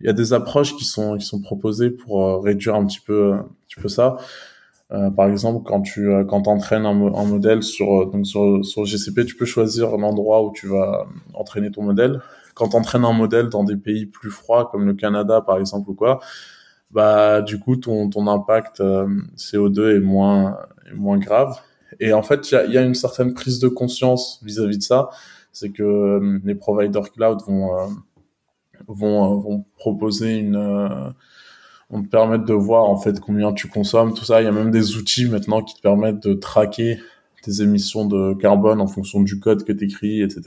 il 0.00 0.06
y 0.06 0.08
a 0.08 0.12
des 0.12 0.32
approches 0.32 0.76
qui 0.76 0.84
sont 0.84 1.16
qui 1.16 1.26
sont 1.26 1.40
proposées 1.40 1.90
pour 1.90 2.26
euh, 2.26 2.38
réduire 2.38 2.74
un 2.74 2.86
petit 2.86 3.00
peu 3.00 3.34
un 3.34 3.48
petit 3.68 3.80
peu 3.80 3.88
ça. 3.88 4.16
Euh, 4.92 5.10
par 5.10 5.28
exemple, 5.28 5.62
quand 5.64 5.82
tu 5.82 6.10
euh, 6.10 6.24
quand 6.24 6.48
entraînes 6.48 6.86
un, 6.86 6.94
modèle 6.94 7.62
sur 7.62 8.10
donc 8.10 8.26
sur 8.26 8.64
sur 8.64 8.84
GCP, 8.84 9.24
tu 9.24 9.36
peux 9.36 9.44
choisir 9.44 9.96
l'endroit 9.96 10.42
où 10.44 10.52
tu 10.52 10.68
vas 10.68 11.06
entraîner 11.34 11.70
ton 11.70 11.82
modèle. 11.82 12.20
Quand 12.54 12.74
entraînes 12.74 13.04
un 13.04 13.12
modèle 13.12 13.48
dans 13.48 13.64
des 13.64 13.76
pays 13.76 14.06
plus 14.06 14.30
froids 14.30 14.68
comme 14.70 14.86
le 14.86 14.94
Canada 14.94 15.40
par 15.40 15.58
exemple 15.58 15.90
ou 15.90 15.94
quoi, 15.94 16.20
bah 16.90 17.42
du 17.42 17.58
coup 17.58 17.76
ton 17.76 18.10
ton 18.10 18.26
impact 18.26 18.80
CO2 18.80 19.96
est 19.96 20.00
moins 20.00 20.58
est 20.90 20.94
moins 20.94 21.18
grave. 21.18 21.60
Et 21.98 22.12
en 22.12 22.22
fait, 22.22 22.50
il 22.50 22.54
y 22.54 22.56
a, 22.56 22.64
y 22.66 22.78
a, 22.78 22.82
une 22.82 22.94
certaine 22.94 23.34
prise 23.34 23.58
de 23.58 23.68
conscience 23.68 24.40
vis-à-vis 24.44 24.76
-vis 24.76 24.78
de 24.78 24.82
ça, 24.82 25.10
c'est 25.52 25.70
que 25.70 26.40
les 26.44 26.54
providers 26.54 27.10
cloud 27.12 27.40
vont 27.46 27.70
vont, 28.88 29.24
euh, 29.24 29.40
vont 29.40 29.64
proposer 29.76 30.38
une 30.38 30.56
euh, 30.56 31.10
vont 31.90 32.02
te 32.02 32.08
permettre 32.08 32.44
de 32.44 32.54
voir 32.54 32.84
en 32.84 32.96
fait 32.96 33.20
combien 33.20 33.52
tu 33.52 33.68
consommes, 33.68 34.14
tout 34.14 34.24
ça. 34.24 34.40
Il 34.40 34.44
y 34.44 34.48
a 34.48 34.52
même 34.52 34.70
des 34.70 34.96
outils 34.96 35.26
maintenant 35.28 35.62
qui 35.62 35.74
te 35.74 35.80
permettent 35.80 36.22
de 36.22 36.34
traquer 36.34 37.00
tes 37.42 37.62
émissions 37.62 38.06
de 38.06 38.34
carbone 38.34 38.80
en 38.80 38.86
fonction 38.86 39.20
du 39.20 39.38
code 39.40 39.64
que 39.64 39.72
tu 39.72 39.84
écris, 39.84 40.22
etc. 40.22 40.42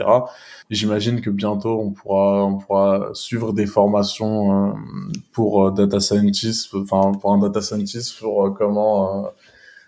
J'imagine 0.70 1.22
que 1.22 1.30
bientôt 1.30 1.80
on 1.80 1.92
pourra 1.92 2.46
on 2.46 2.58
pourra 2.58 3.10
suivre 3.14 3.54
des 3.54 3.66
formations 3.66 4.70
euh, 4.70 4.74
pour 5.32 5.72
data 5.72 6.00
scientist, 6.00 6.74
enfin 6.76 7.12
pour 7.20 7.34
un 7.34 7.40
data 7.40 7.62
scientist 7.62 8.20
pour 8.20 8.54
comment 8.58 9.28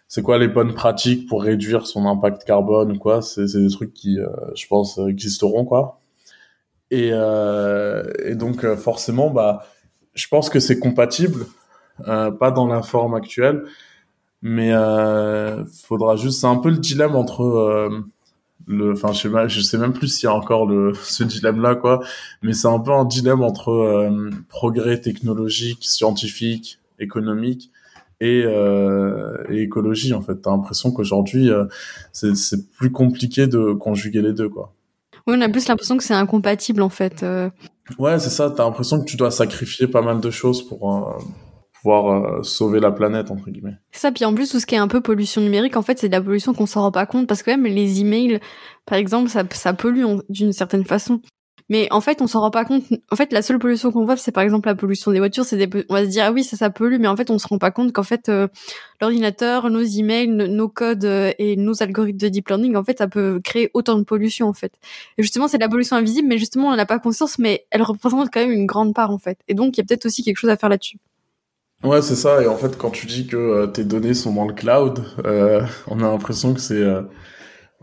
c'est 0.07 0.21
quoi 0.21 0.37
les 0.37 0.47
bonnes 0.47 0.73
pratiques 0.73 1.27
pour 1.27 1.43
réduire 1.43 1.87
son 1.87 2.05
impact 2.05 2.43
carbone 2.45 2.97
quoi. 2.99 3.21
C'est 3.21 3.45
des 3.45 3.69
trucs 3.69 3.93
qui 3.93 4.17
je 4.55 4.67
pense 4.67 4.99
existeront 4.99 5.65
quoi. 5.65 5.99
Et, 6.91 7.09
euh, 7.11 8.03
et 8.23 8.35
donc 8.35 8.63
euh, 8.63 8.77
forcément, 8.77 9.29
bah, 9.29 9.65
je 10.13 10.27
pense 10.27 10.49
que 10.49 10.59
c'est 10.59 10.79
compatible, 10.79 11.45
euh, 12.07 12.31
pas 12.31 12.51
dans 12.51 12.67
la 12.67 12.81
forme 12.81 13.15
actuelle, 13.15 13.63
mais 14.41 14.73
euh, 14.73 15.63
faudra 15.65 16.15
juste. 16.15 16.41
C'est 16.41 16.47
un 16.47 16.57
peu 16.57 16.69
le 16.69 16.77
dilemme 16.77 17.15
entre 17.15 18.03
le 18.67 18.93
enfin 18.93 19.13
je 19.13 19.21
sais 19.21 19.29
pas 19.29 19.47
je 19.47 19.61
sais 19.61 19.77
même 19.77 19.93
plus 19.93 20.07
s'il 20.07 20.27
y 20.27 20.29
a 20.29 20.33
encore 20.33 20.65
le 20.65 20.93
ce 21.03 21.23
dilemme 21.23 21.61
là 21.61 21.75
quoi 21.75 22.01
mais 22.41 22.53
c'est 22.53 22.67
un 22.67 22.79
peu 22.79 22.91
un 22.91 23.05
dilemme 23.05 23.43
entre 23.43 23.69
euh, 23.69 24.29
progrès 24.49 24.99
technologique 24.99 25.83
scientifique 25.83 26.79
économique 26.99 27.71
et, 28.21 28.43
euh, 28.45 29.43
et 29.49 29.61
écologie 29.61 30.13
en 30.13 30.21
fait 30.21 30.41
t'as 30.41 30.51
l'impression 30.51 30.91
qu'aujourd'hui 30.91 31.49
euh, 31.49 31.65
c'est 32.11 32.35
c'est 32.35 32.69
plus 32.71 32.91
compliqué 32.91 33.47
de 33.47 33.73
conjuguer 33.73 34.21
les 34.21 34.33
deux 34.33 34.49
quoi 34.49 34.73
oui 35.27 35.35
on 35.37 35.41
a 35.41 35.49
plus 35.49 35.67
l'impression 35.67 35.97
que 35.97 36.03
c'est 36.03 36.13
incompatible 36.13 36.81
en 36.81 36.89
fait 36.89 37.23
euh. 37.23 37.49
ouais 37.99 38.17
c'est 38.19 38.29
ça 38.29 38.49
t'as 38.49 38.63
l'impression 38.63 38.99
que 38.99 39.05
tu 39.05 39.17
dois 39.17 39.31
sacrifier 39.31 39.87
pas 39.87 40.01
mal 40.01 40.21
de 40.21 40.31
choses 40.31 40.65
pour 40.65 40.91
euh, 40.91 41.21
pouvoir 41.85 42.39
euh, 42.39 42.41
sauver 42.41 42.79
la 42.79 42.91
planète 42.91 43.29
entre 43.29 43.51
guillemets. 43.51 43.77
Ça, 43.91 44.11
puis 44.11 44.25
en 44.25 44.33
plus 44.33 44.49
tout 44.49 44.59
ce 44.59 44.65
qui 44.65 44.73
est 44.73 44.79
un 44.79 44.87
peu 44.87 45.01
pollution 45.01 45.39
numérique, 45.41 45.77
en 45.77 45.83
fait, 45.83 45.99
c'est 45.99 46.07
de 46.07 46.13
la 46.13 46.21
pollution 46.21 46.55
qu'on 46.55 46.65
s'en 46.65 46.81
rend 46.81 46.91
pas 46.91 47.05
compte 47.05 47.27
parce 47.27 47.43
que 47.43 47.51
même 47.51 47.63
les 47.65 48.01
emails, 48.01 48.39
par 48.87 48.97
exemple, 48.97 49.29
ça, 49.29 49.43
ça 49.51 49.73
pollue 49.73 50.03
d'une 50.27 50.51
certaine 50.51 50.83
façon. 50.83 51.21
Mais 51.69 51.87
en 51.91 52.01
fait, 52.01 52.21
on 52.23 52.27
s'en 52.27 52.41
rend 52.41 52.51
pas 52.51 52.65
compte. 52.65 52.83
En 53.11 53.15
fait, 53.15 53.31
la 53.31 53.43
seule 53.43 53.59
pollution 53.59 53.91
qu'on 53.91 54.03
voit, 54.03 54.17
c'est 54.17 54.31
par 54.31 54.43
exemple 54.43 54.67
la 54.67 54.73
pollution 54.73 55.11
des 55.11 55.19
voitures. 55.19 55.45
C'est 55.45 55.69
on 55.89 55.93
va 55.93 56.05
se 56.05 56.09
dire 56.09 56.23
ah 56.25 56.31
oui, 56.31 56.43
ça, 56.43 56.57
ça 56.57 56.71
pollue, 56.71 56.97
mais 56.99 57.07
en 57.07 57.15
fait, 57.15 57.29
on 57.29 57.37
se 57.37 57.47
rend 57.47 57.59
pas 57.59 57.69
compte 57.69 57.93
qu'en 57.93 58.03
fait, 58.03 58.29
euh, 58.29 58.47
l'ordinateur, 58.99 59.69
nos 59.69 59.81
emails, 59.81 60.27
nos 60.27 60.69
codes 60.69 61.05
euh, 61.05 61.31
et 61.37 61.55
nos 61.55 61.83
algorithmes 61.83 62.17
de 62.17 62.29
deep 62.29 62.49
learning, 62.49 62.75
en 62.75 62.83
fait, 62.83 62.97
ça 62.97 63.07
peut 63.07 63.39
créer 63.43 63.69
autant 63.75 63.97
de 63.99 64.03
pollution 64.03 64.47
en 64.47 64.53
fait. 64.53 64.73
Et 65.19 65.23
justement, 65.23 65.47
c'est 65.47 65.57
de 65.57 65.63
la 65.63 65.69
pollution 65.69 65.95
invisible, 65.95 66.27
mais 66.27 66.39
justement, 66.39 66.69
on 66.69 66.75
n'a 66.75 66.87
pas 66.87 66.99
conscience, 66.99 67.37
mais 67.37 67.65
elle 67.69 67.83
représente 67.83 68.31
quand 68.33 68.39
même 68.39 68.51
une 68.51 68.65
grande 68.65 68.95
part 68.95 69.11
en 69.11 69.19
fait. 69.19 69.37
Et 69.47 69.53
donc, 69.53 69.77
il 69.77 69.81
y 69.81 69.83
a 69.83 69.85
peut-être 69.85 70.07
aussi 70.07 70.23
quelque 70.23 70.37
chose 70.37 70.49
à 70.49 70.57
faire 70.57 70.69
là-dessus. 70.69 70.97
Ouais, 71.85 72.01
c'est 72.01 72.15
ça. 72.15 72.41
Et 72.41 72.47
en 72.47 72.57
fait, 72.57 72.77
quand 72.77 72.89
tu 72.89 73.05
dis 73.05 73.27
que 73.27 73.37
euh, 73.37 73.67
tes 73.67 73.83
données 73.85 74.15
sont 74.15 74.33
dans 74.33 74.47
le 74.47 74.53
cloud, 74.53 75.03
euh, 75.25 75.61
on 75.87 75.99
a 75.99 76.09
l'impression 76.09 76.53
que 76.55 76.59
c'est 76.59 76.81
euh, 76.81 77.03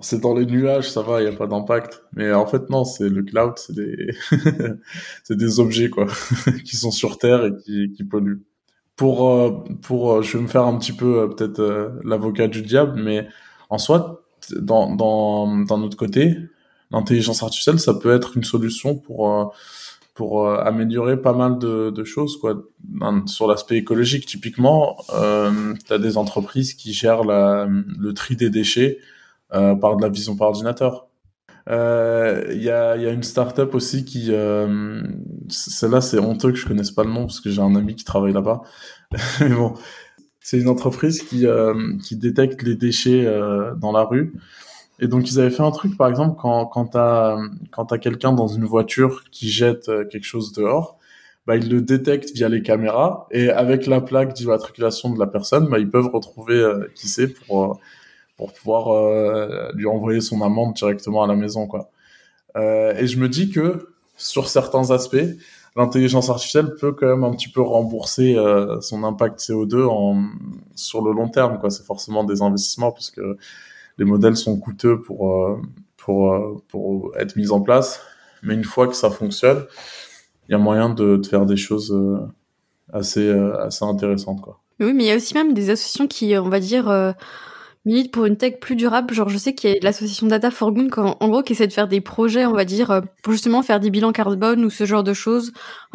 c'est 0.01 0.21
dans 0.21 0.35
les 0.35 0.47
nuages, 0.47 0.91
ça 0.91 1.03
va, 1.03 1.23
il 1.23 1.27
y 1.27 1.29
a 1.29 1.37
pas 1.37 1.47
d'impact. 1.47 2.03
Mais 2.15 2.33
en 2.33 2.47
fait, 2.47 2.69
non, 2.71 2.85
c'est 2.85 3.09
le 3.09 3.23
cloud, 3.23 3.55
c'est 3.57 3.75
des 3.75 4.09
des 5.31 5.61
objets 5.61 5.89
quoi, 5.89 6.07
qui 6.65 6.77
sont 6.77 6.91
sur 6.91 7.19
Terre 7.19 7.45
et 7.47 7.57
qui, 7.57 8.05
polluent. 8.05 8.43
Pour 8.97 9.65
pour, 9.83 10.23
je 10.23 10.37
vais 10.37 10.43
me 10.43 10.49
faire 10.49 10.65
un 10.65 10.79
petit 10.79 10.93
peu 10.93 11.31
peut-être 11.35 11.93
l'avocat 12.05 12.49
du 12.49 12.63
diable, 12.63 13.01
mais 13.01 13.29
en 13.71 13.79
soi, 13.79 14.25
dans 14.57 14.95
dans 14.97 15.65
d'un 15.65 15.83
autre 15.83 15.97
côté, 15.97 16.37
l'intelligence 16.91 17.43
artificielle, 17.43 17.79
ça 17.79 17.95
peut 17.95 18.13
être 18.15 18.37
une 18.37 18.45
solution 18.45 18.97
pour 18.97 19.55
pour 20.15 20.47
euh, 20.47 20.59
améliorer 20.59 21.21
pas 21.21 21.33
mal 21.33 21.59
de, 21.59 21.91
de 21.91 22.05
choses 22.05 22.37
quoi. 22.37 22.63
Sur 23.27 23.47
l'aspect 23.47 23.77
écologique 23.77 24.27
typiquement 24.27 24.97
euh, 25.15 25.75
tu 25.87 25.93
as 25.93 25.99
des 25.99 26.17
entreprises 26.19 26.75
qui 26.75 26.93
gèrent 26.93 27.25
la, 27.25 27.67
le 27.67 28.13
tri 28.13 28.37
des 28.37 28.51
déchets 28.51 28.99
euh, 29.55 29.75
par 29.75 29.97
de 29.97 30.03
la 30.03 30.09
vision 30.09 30.37
par 30.37 30.49
ordinateur. 30.49 31.07
Il 31.69 31.73
euh, 31.75 32.55
y, 32.55 32.71
a, 32.71 32.97
y 32.97 33.07
a 33.07 33.11
une 33.11 33.23
start-up 33.23 33.75
aussi 33.75 34.05
qui 34.05 34.29
euh, 34.31 35.01
celle-là 35.49 36.01
c'est 36.01 36.19
honteux 36.19 36.51
que 36.51 36.59
je 36.59 36.67
connaisse 36.67 36.91
pas 36.91 37.05
le 37.05 37.11
nom 37.11 37.27
parce 37.27 37.41
que 37.41 37.51
j'ai 37.51 37.63
un 37.63 37.77
ami 37.77 37.95
qui 37.95 38.05
travaille 38.05 38.33
là-bas. 38.33 38.63
Mais 39.41 39.49
bon 39.49 39.75
c'est 40.41 40.59
une 40.59 40.69
entreprise 40.69 41.23
qui 41.23 41.47
euh, 41.47 41.97
qui 42.05 42.17
détecte 42.17 42.63
les 42.63 42.75
déchets 42.75 43.25
dans 43.79 43.93
la 43.93 44.03
rue 44.03 44.35
et 45.03 45.09
donc 45.09 45.29
ils 45.31 45.41
avaient 45.41 45.51
fait 45.51 45.65
un 45.65 45.73
truc, 45.73 45.97
par 45.97 46.09
exemple, 46.09 46.37
quand 46.41 46.67
quand 46.67 46.87
t'as 46.87 47.37
quand 47.73 47.87
quelqu'un 47.99 48.33
dans 48.33 48.47
une 48.47 48.65
voiture 48.65 49.25
qui 49.33 49.51
jette 49.51 49.89
euh, 49.89 50.05
quelque 50.05 50.25
chose 50.25 50.53
dehors, 50.53 50.97
bah 51.47 51.57
ils 51.57 51.69
le 51.69 51.83
détectent 51.83 52.33
via 52.35 52.49
les 52.49 52.63
caméras 52.63 53.27
et 53.33 53.51
avec 53.51 53.87
la 53.87 54.01
plaque 54.01 54.33
d'immatriculation 54.35 55.11
de 55.11 55.19
la 55.19 55.27
personne, 55.27 55.69
bah 55.69 55.81
ils 55.81 55.91
peuvent 55.91 56.09
retrouver 56.09 56.55
euh, 56.55 56.89
qui 56.95 57.09
c'est 57.09 57.27
pour 57.27 57.65
euh, 57.65 57.75
pour 58.37 58.53
pouvoir 58.53 59.73
lui 59.75 59.87
envoyer 59.87 60.21
son 60.21 60.43
amende 60.43 60.75
directement 60.75 61.23
à 61.23 61.27
la 61.29 61.37
maison, 61.37 61.67
quoi. 61.69 61.91
et 62.57 63.07
je 63.07 63.19
me 63.19 63.29
dis 63.29 63.51
que 63.51 63.95
sur 64.17 64.49
certains 64.49 64.91
aspects, 64.91 65.17
l'intelligence 65.77 66.29
artificielle 66.31 66.75
peut 66.81 66.93
quand 66.93 67.07
même 67.07 67.25
un 67.25 67.33
petit 67.33 67.49
peu 67.49 67.61
rembourser 67.63 68.37
son 68.81 69.05
impact 69.05 69.39
CO2 69.41 69.87
en 69.87 70.25
sur 70.75 71.03
le 71.03 71.13
long 71.13 71.29
terme. 71.29 71.61
C'est 71.71 71.85
forcément 71.87 72.25
des 72.25 72.43
investissements 72.43 72.91
parce 72.91 73.11
que 73.11 73.37
les 74.03 74.11
modèles 74.11 74.37
sont 74.37 74.59
coûteux 74.59 75.01
pour 75.01 75.33
euh, 75.33 75.61
pour 75.97 76.33
euh, 76.33 76.57
pour 76.69 77.13
être 77.17 77.37
mis 77.37 77.53
en 77.53 77.61
place, 77.61 78.01
mais 78.43 78.55
une 78.55 78.65
fois 78.65 78.89
que 78.89 78.97
ça 78.97 79.11
fonctionne, 79.11 79.65
il 80.49 80.53
y 80.53 80.55
a 80.55 80.59
moyen 80.59 80.89
de, 80.91 81.19
de, 81.19 81.27
faire 81.27 81.47
des 81.47 81.57
choses 81.57 81.93
euh, 81.93 82.19
assez 82.93 83.31
assez 83.31 83.85
intéressantes 83.85 84.41
quoi. 84.41 84.61
Oui, 84.81 84.93
mais 84.93 85.05
il 85.05 85.07
y 85.07 85.13
a 85.13 85.17
aussi 85.17 85.35
même 85.35 85.55
des 85.55 85.71
associations 85.71 86.09
qui, 86.09 86.37
on 86.37 86.49
va 86.49 86.59
dire, 86.59 87.15
euh, 87.87 87.91
militent 87.91 88.13
pour 88.13 88.27
une 88.27 88.37
tech 88.37 88.61
plus 88.61 88.77
durable. 88.77 89.13
Genre, 89.15 89.29
je 89.29 89.39
sais 89.39 89.55
qu'il 89.55 89.71
y 89.71 89.73
a 89.75 89.77
l'association 89.83 90.27
Data 90.27 90.51
for 90.51 90.73
Good, 90.73 90.91
en 90.97 91.29
gros, 91.29 91.43
qui 91.43 91.53
essaie 91.53 91.67
de 91.67 91.73
faire 91.73 91.89
des 91.89 92.01
projets, 92.01 92.47
on 92.47 92.53
va 92.53 92.65
dire, 92.65 93.03
pour 93.23 93.33
justement 93.33 93.63
faire 93.63 93.81
des 93.81 93.91
bilans 93.91 94.13
carbone 94.13 94.65
ou 94.65 94.71
ce 94.71 94.85
genre 94.85 95.03
de 95.03 95.15
choses. 95.15 95.53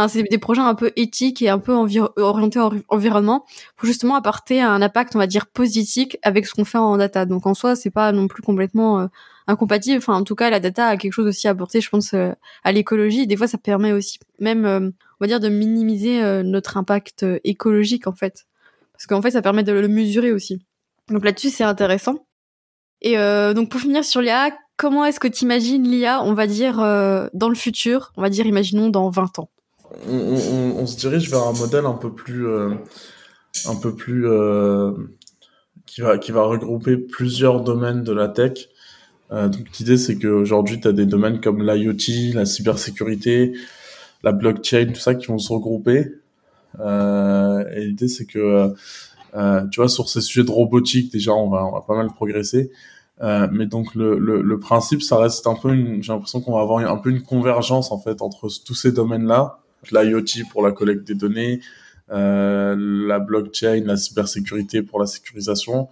C'est 0.08 0.24
des 0.24 0.38
projets 0.38 0.62
un 0.62 0.76
peu 0.76 0.92
éthiques 0.96 1.42
et 1.42 1.50
un 1.50 1.60
peu 1.60 1.74
orientés 1.74 2.60
en 2.60 2.72
environnement 2.90 3.46
pour 3.76 3.88
justement 3.88 4.16
apporter 4.16 4.62
un 4.62 4.82
impact, 4.82 5.16
on 5.16 5.20
va 5.20 5.28
dire, 5.28 5.48
positif 5.48 5.98
avec 6.24 6.46
ce 6.46 6.54
qu'on 6.54 6.66
fait 6.66 6.78
en 6.78 6.98
data. 6.98 7.26
Donc, 7.26 7.46
en 7.46 7.54
soi, 7.54 7.76
c'est 7.76 7.90
pas 7.90 8.12
non 8.12 8.28
plus 8.28 8.44
complètement 8.44 9.00
euh, 9.00 9.08
incompatible. 9.48 9.98
Enfin, 9.98 10.16
en 10.16 10.24
tout 10.24 10.36
cas, 10.36 10.50
la 10.50 10.60
data 10.60 10.88
a 10.88 10.98
quelque 10.98 11.14
chose 11.14 11.28
aussi 11.28 11.48
à 11.48 11.52
apporter, 11.52 11.82
je 11.82 11.90
pense, 11.90 12.14
euh, 12.14 12.32
à 12.64 12.72
l'écologie. 12.72 13.28
Des 13.28 13.38
fois, 13.38 13.48
ça 13.48 13.58
permet 13.58 13.92
aussi, 13.92 14.20
même, 14.40 14.66
euh, 14.66 14.80
on 14.80 15.22
va 15.22 15.28
dire, 15.28 15.40
de 15.40 15.50
minimiser 15.50 16.22
notre 16.44 16.78
impact 16.78 17.26
écologique, 17.44 18.08
en 18.08 18.14
fait. 18.14 18.46
Parce 18.94 19.08
qu'en 19.08 19.22
fait, 19.22 19.32
ça 19.32 19.42
permet 19.42 19.64
de 19.64 19.72
le 19.72 19.88
mesurer 19.88 20.32
aussi. 20.32 20.67
Donc 21.10 21.24
là-dessus, 21.24 21.50
c'est 21.50 21.64
intéressant. 21.64 22.26
Et 23.02 23.18
euh, 23.18 23.54
donc 23.54 23.70
pour 23.70 23.80
finir 23.80 24.04
sur 24.04 24.22
l'IA, 24.22 24.52
comment 24.76 25.06
est-ce 25.06 25.20
que 25.20 25.28
tu 25.28 25.46
imagines 25.46 25.84
l'IA, 25.84 26.22
on 26.24 26.34
va 26.34 26.48
dire, 26.48 26.80
euh, 26.80 27.28
dans 27.34 27.50
le 27.50 27.56
futur? 27.56 28.12
On 28.18 28.22
va 28.22 28.30
dire, 28.30 28.46
imaginons, 28.46 28.90
dans 28.90 29.10
20 29.10 29.40
ans. 29.40 29.50
On, 30.10 30.86
se 30.86 30.98
dirige 30.98 31.30
vers 31.30 31.44
un 31.44 31.54
modèle 31.54 31.86
un 31.86 31.94
peu 31.94 32.14
plus... 32.14 32.48
Euh, 32.48 32.72
un 33.66 33.76
peu 33.76 33.96
plus... 33.96 34.28
qui, 35.86 36.02
va, 36.02 36.18
qui 36.18 36.32
va 36.32 36.44
regrouper 36.44 36.98
plusieurs 36.98 37.62
domaines 37.62 38.04
de 38.04 38.12
la 38.12 38.28
tech. 38.28 38.70
donc 39.32 39.78
l'idée, 39.80 39.98
c'est 39.98 40.18
qu'aujourd'hui, 40.18 40.80
tu 40.80 40.88
as 40.88 40.92
des 40.92 41.06
domaines 41.06 41.40
comme 41.40 41.64
l'IoT, 41.64 42.36
la 42.36 42.46
cybersécurité, 42.46 43.54
la 44.24 44.32
blockchain, 44.32 44.92
tout 44.94 45.00
ça 45.00 45.16
qui 45.16 45.28
vont 45.28 45.40
se 45.40 45.52
regrouper. 45.54 46.12
et 46.80 47.86
l'idée, 47.86 48.08
c'est 48.08 48.26
que 48.26 48.76
tu 49.72 49.80
vois, 49.80 49.90
sur 49.90 50.10
ces 50.10 50.22
sujets 50.22 50.46
de 50.46 50.52
robotique, 50.52 51.12
déjà, 51.12 51.34
on 51.34 51.50
va, 51.50 51.66
on 51.66 51.72
va 51.72 51.82
pas 51.82 51.96
mal 51.96 52.08
progresser. 52.08 52.72
Euh, 53.22 53.48
mais 53.52 53.66
donc 53.66 53.96
le, 53.96 54.20
le, 54.20 54.42
le, 54.42 54.60
principe, 54.60 55.02
ça 55.02 55.18
reste 55.18 55.48
un 55.48 55.56
peu 55.56 55.74
une. 55.74 56.04
J'ai 56.04 56.14
l'impression 56.14 56.40
qu'on 56.42 56.54
va 56.54 56.62
avoir 56.62 56.80
un 56.80 56.98
peu 56.98 57.10
une 57.10 57.24
convergence 57.24 57.92
en 57.92 57.98
fait 57.98 58.22
entre 58.22 58.48
tous 58.64 58.76
ces 58.76 58.92
domaines-là, 58.92 59.60
l'IoT 59.92 60.46
pour 60.52 60.62
la 60.62 60.72
collecte 60.72 61.08
des 61.08 61.16
données, 61.16 61.60
euh, 62.12 62.76
la 62.78 63.20
blockchain, 63.20 63.84
la 63.86 63.98
cybersécurité 63.98 64.84
pour 64.84 65.00
la 65.00 65.08
sécurisation 65.08 65.90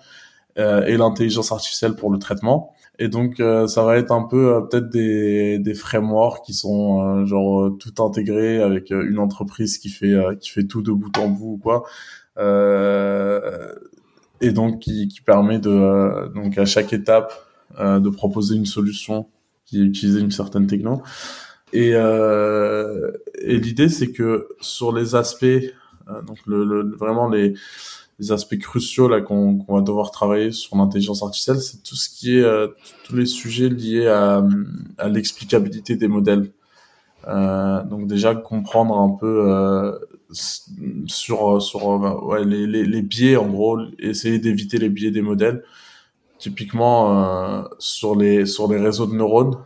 euh, 0.60 0.86
et 0.86 0.98
l'intelligence 0.98 1.52
artificielle 1.52 1.96
pour 1.96 2.12
le 2.12 2.20
traitement. 2.20 2.74
Et 3.00 3.08
donc 3.08 3.40
euh, 3.40 3.68
ça 3.68 3.84
va 3.84 3.98
être 3.98 4.12
un 4.12 4.24
peu 4.24 4.54
euh, 4.54 4.62
peut-être 4.62 4.90
des, 4.90 5.58
des 5.58 5.74
frameworks 5.74 6.46
qui 6.46 6.54
sont 6.54 7.26
genre 7.26 7.76
tout 7.80 8.04
intégrés 8.04 8.62
avec 8.62 8.92
une 8.92 9.20
entreprise 9.20 9.80
qui 9.80 9.90
fait 9.90 10.16
qui 10.40 10.52
fait 10.52 10.66
tout 10.66 10.84
de 10.84 10.92
bout 10.92 11.18
en 11.18 11.28
bout 11.28 11.54
ou 11.54 11.58
quoi. 11.58 11.86
Euh, 12.38 13.74
et 14.42 14.52
donc 14.52 14.80
qui, 14.80 15.08
qui 15.08 15.22
permet 15.22 15.60
de 15.60 16.28
donc 16.34 16.58
à 16.58 16.66
chaque 16.66 16.92
étape 16.92 17.34
euh, 17.80 18.00
de 18.00 18.10
proposer 18.10 18.56
une 18.56 18.66
solution 18.66 19.28
qui 19.66 19.82
utilise 19.82 20.18
une 20.18 20.32
certaine 20.32 20.68
techno. 20.68 21.02
Et, 21.74 21.92
euh, 21.94 23.12
et 23.42 23.58
l'idée, 23.58 23.90
c'est 23.90 24.12
que 24.12 24.50
sur 24.62 24.94
les 24.94 25.16
aspects, 25.16 25.44
euh, 25.44 26.22
donc 26.28 26.38
le, 26.46 26.64
le, 26.64 26.96
vraiment 26.96 27.28
les, 27.28 27.54
les 28.20 28.32
aspects 28.32 28.58
cruciaux 28.58 29.08
là 29.08 29.22
qu'on 29.22 29.58
qu'on 29.58 29.76
va 29.76 29.82
devoir 29.82 30.12
travailler 30.12 30.52
sur 30.52 30.78
l'intelligence 30.78 31.24
artificielle, 31.24 31.60
c'est 31.60 31.82
tout 31.84 31.96
ce 31.96 32.10
qui 32.10 32.38
est 32.38 32.44
euh, 32.44 32.68
tous 33.06 33.16
les 33.16 33.26
sujets 33.26 33.70
liés 33.70 34.08
à, 34.08 34.46
à 34.98 35.10
l'explicabilité 35.10 35.96
des 35.96 36.08
modèles. 36.08 36.52
Euh, 37.28 37.84
donc 37.84 38.08
déjà 38.08 38.36
comprendre 38.36 39.00
un 39.00 39.10
peu 39.10 39.98
sur 40.32 41.62
sur 41.62 41.88
ouais, 42.26 42.44
les, 42.46 42.68
les, 42.68 42.86
les, 42.86 43.02
biais 43.02 43.38
en 43.38 43.48
gros, 43.48 43.80
essayer 44.00 44.40
d'éviter 44.40 44.78
les 44.78 44.90
biais 44.90 45.12
des 45.12 45.22
modèles. 45.22 45.64
Typiquement 46.40 47.60
euh, 47.62 47.64
sur 47.80 48.16
les 48.16 48.46
sur 48.46 48.72
les 48.72 48.80
réseaux 48.80 49.06
de 49.06 49.16
neurones, 49.16 49.58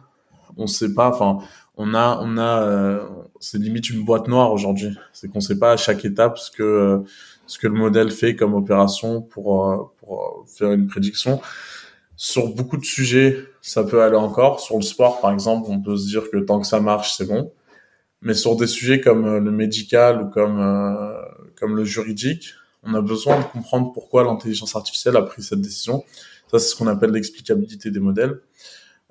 on 0.58 0.68
sait 0.68 0.94
pas. 0.94 1.10
Enfin, 1.10 1.40
on 1.78 1.94
a 1.94 2.20
on 2.22 2.38
a 2.38 2.62
euh, 2.62 3.06
c'est 3.40 3.58
limite 3.58 3.90
une 3.90 4.04
boîte 4.04 4.28
noire 4.28 4.52
aujourd'hui. 4.52 4.96
C'est 5.14 5.30
qu'on 5.30 5.42
sait 5.42 5.60
pas 5.60 5.74
à 5.74 5.78
chaque 5.78 6.06
étape 6.06 6.38
ce 6.38 6.52
que 6.52 7.04
ce 7.48 7.58
que 7.58 7.68
le 7.68 7.74
modèle 7.74 8.12
fait 8.12 8.36
comme 8.36 8.54
opération 8.54 9.22
pour 9.22 9.94
pour 10.00 10.46
faire 10.48 10.72
une 10.72 10.88
prédiction. 10.88 11.42
Sur 12.22 12.54
beaucoup 12.54 12.76
de 12.76 12.84
sujets, 12.84 13.46
ça 13.62 13.86
peut 13.86 14.04
aller 14.04 14.18
encore. 14.18 14.60
Sur 14.60 14.76
le 14.76 14.82
sport, 14.82 15.22
par 15.22 15.32
exemple, 15.32 15.70
on 15.72 15.80
peut 15.80 15.96
se 15.96 16.06
dire 16.08 16.30
que 16.30 16.38
tant 16.38 16.60
que 16.60 16.68
ça 16.68 16.82
marche, 16.82 17.16
c'est 17.16 17.26
bon. 17.26 17.50
Mais 18.22 18.34
sur 18.34 18.56
des 18.56 18.68
sujets 18.68 19.00
comme 19.00 19.26
euh, 19.26 19.40
le 19.40 19.52
médical 19.52 20.22
ou 20.22 20.30
comme 20.30 20.60
euh, 20.60 21.14
comme 21.60 21.76
le 21.76 21.86
juridique, 21.86 22.54
on 22.84 22.94
a 22.94 23.02
besoin 23.02 23.40
de 23.40 23.46
comprendre 23.46 23.92
pourquoi 23.94 24.24
l'intelligence 24.24 24.76
artificielle 24.76 25.18
a 25.18 25.22
pris 25.22 25.44
cette 25.44 25.62
décision. 25.62 26.04
Ça, 26.52 26.60
c'est 26.60 26.70
ce 26.70 26.76
qu'on 26.76 26.88
appelle 26.88 27.12
l'explicabilité 27.12 27.92
des 27.92 28.00
modèles. 28.00 28.40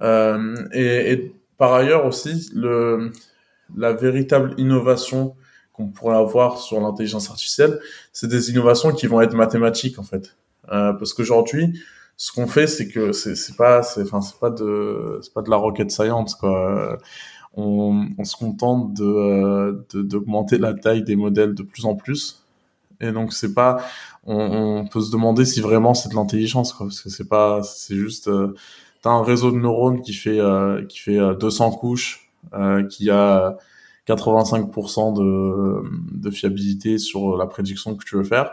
et, 0.03 1.13
et, 1.13 1.35
par 1.59 1.75
ailleurs 1.75 2.07
aussi, 2.07 2.51
le, 2.55 3.11
la 3.77 3.93
véritable 3.93 4.55
innovation 4.59 5.35
qu'on 5.73 5.89
pourrait 5.89 6.17
avoir 6.17 6.59
sur 6.59 6.81
l'intelligence 6.81 7.31
artificielle, 7.31 7.79
c'est 8.13 8.29
des 8.29 8.51
innovations 8.51 8.93
qui 8.93 9.07
vont 9.07 9.21
être 9.21 9.35
mathématiques 9.35 9.99
en 9.99 10.03
fait. 10.03 10.37
Euh, 10.73 10.93
parce 10.93 11.15
qu'aujourd'hui, 11.15 11.81
ce 12.17 12.33
qu'on 12.33 12.47
fait, 12.47 12.67
c'est 12.67 12.89
que 12.89 13.13
c'est 13.13 13.57
pas 13.57 13.81
enfin 13.81 14.21
c'est 14.21 14.39
pas 14.41 14.51
de 14.51 15.21
c'est 15.23 15.33
pas 15.33 15.43
de 15.43 15.51
la 15.51 15.57
rocket 15.57 15.91
science 15.91 16.35
quoi. 16.35 16.99
On, 17.55 18.09
on 18.19 18.25
se 18.25 18.37
contente 18.37 18.95
de 18.95 19.87
d'augmenter 19.95 20.59
la 20.59 20.75
taille 20.75 21.03
des 21.03 21.17
modèles 21.17 21.55
de 21.55 21.63
plus 21.63 21.85
en 21.85 21.95
plus. 21.95 22.45
Et 23.01 23.13
donc 23.13 23.33
c'est 23.33 23.55
pas 23.55 23.79
on, 24.25 24.37
on, 24.37 24.87
peut 24.87 25.01
se 25.01 25.11
demander 25.13 25.45
si 25.45 25.61
vraiment 25.61 25.95
c'est 25.95 26.09
de 26.09 26.15
l'intelligence 26.15 26.73
quoi 26.73 26.87
parce 26.87 27.01
que 27.01 27.11
c'est 27.11 27.29
pas 27.29 27.63
c'est 27.63 27.95
juste 27.95 28.29
euh, 28.29 28.55
t'as 29.03 29.11
un 29.11 29.23
réseau 29.23 29.53
de 29.53 29.57
neurones 29.57 30.03
qui 30.03 30.13
fait 30.13 30.41
euh, 30.41 30.85
qui 30.87 30.99
fait 30.99 31.19
200 31.39 31.71
couches 31.73 32.31
euh, 32.55 32.85
qui 32.87 33.11
a 33.11 33.57
85% 34.09 35.15
de, 35.15 35.83
de 36.19 36.31
fiabilité 36.31 36.99
sur 36.99 37.37
la 37.37 37.47
prédiction 37.47 37.95
que 37.95 38.05
tu 38.05 38.17
veux 38.17 38.25
faire. 38.25 38.53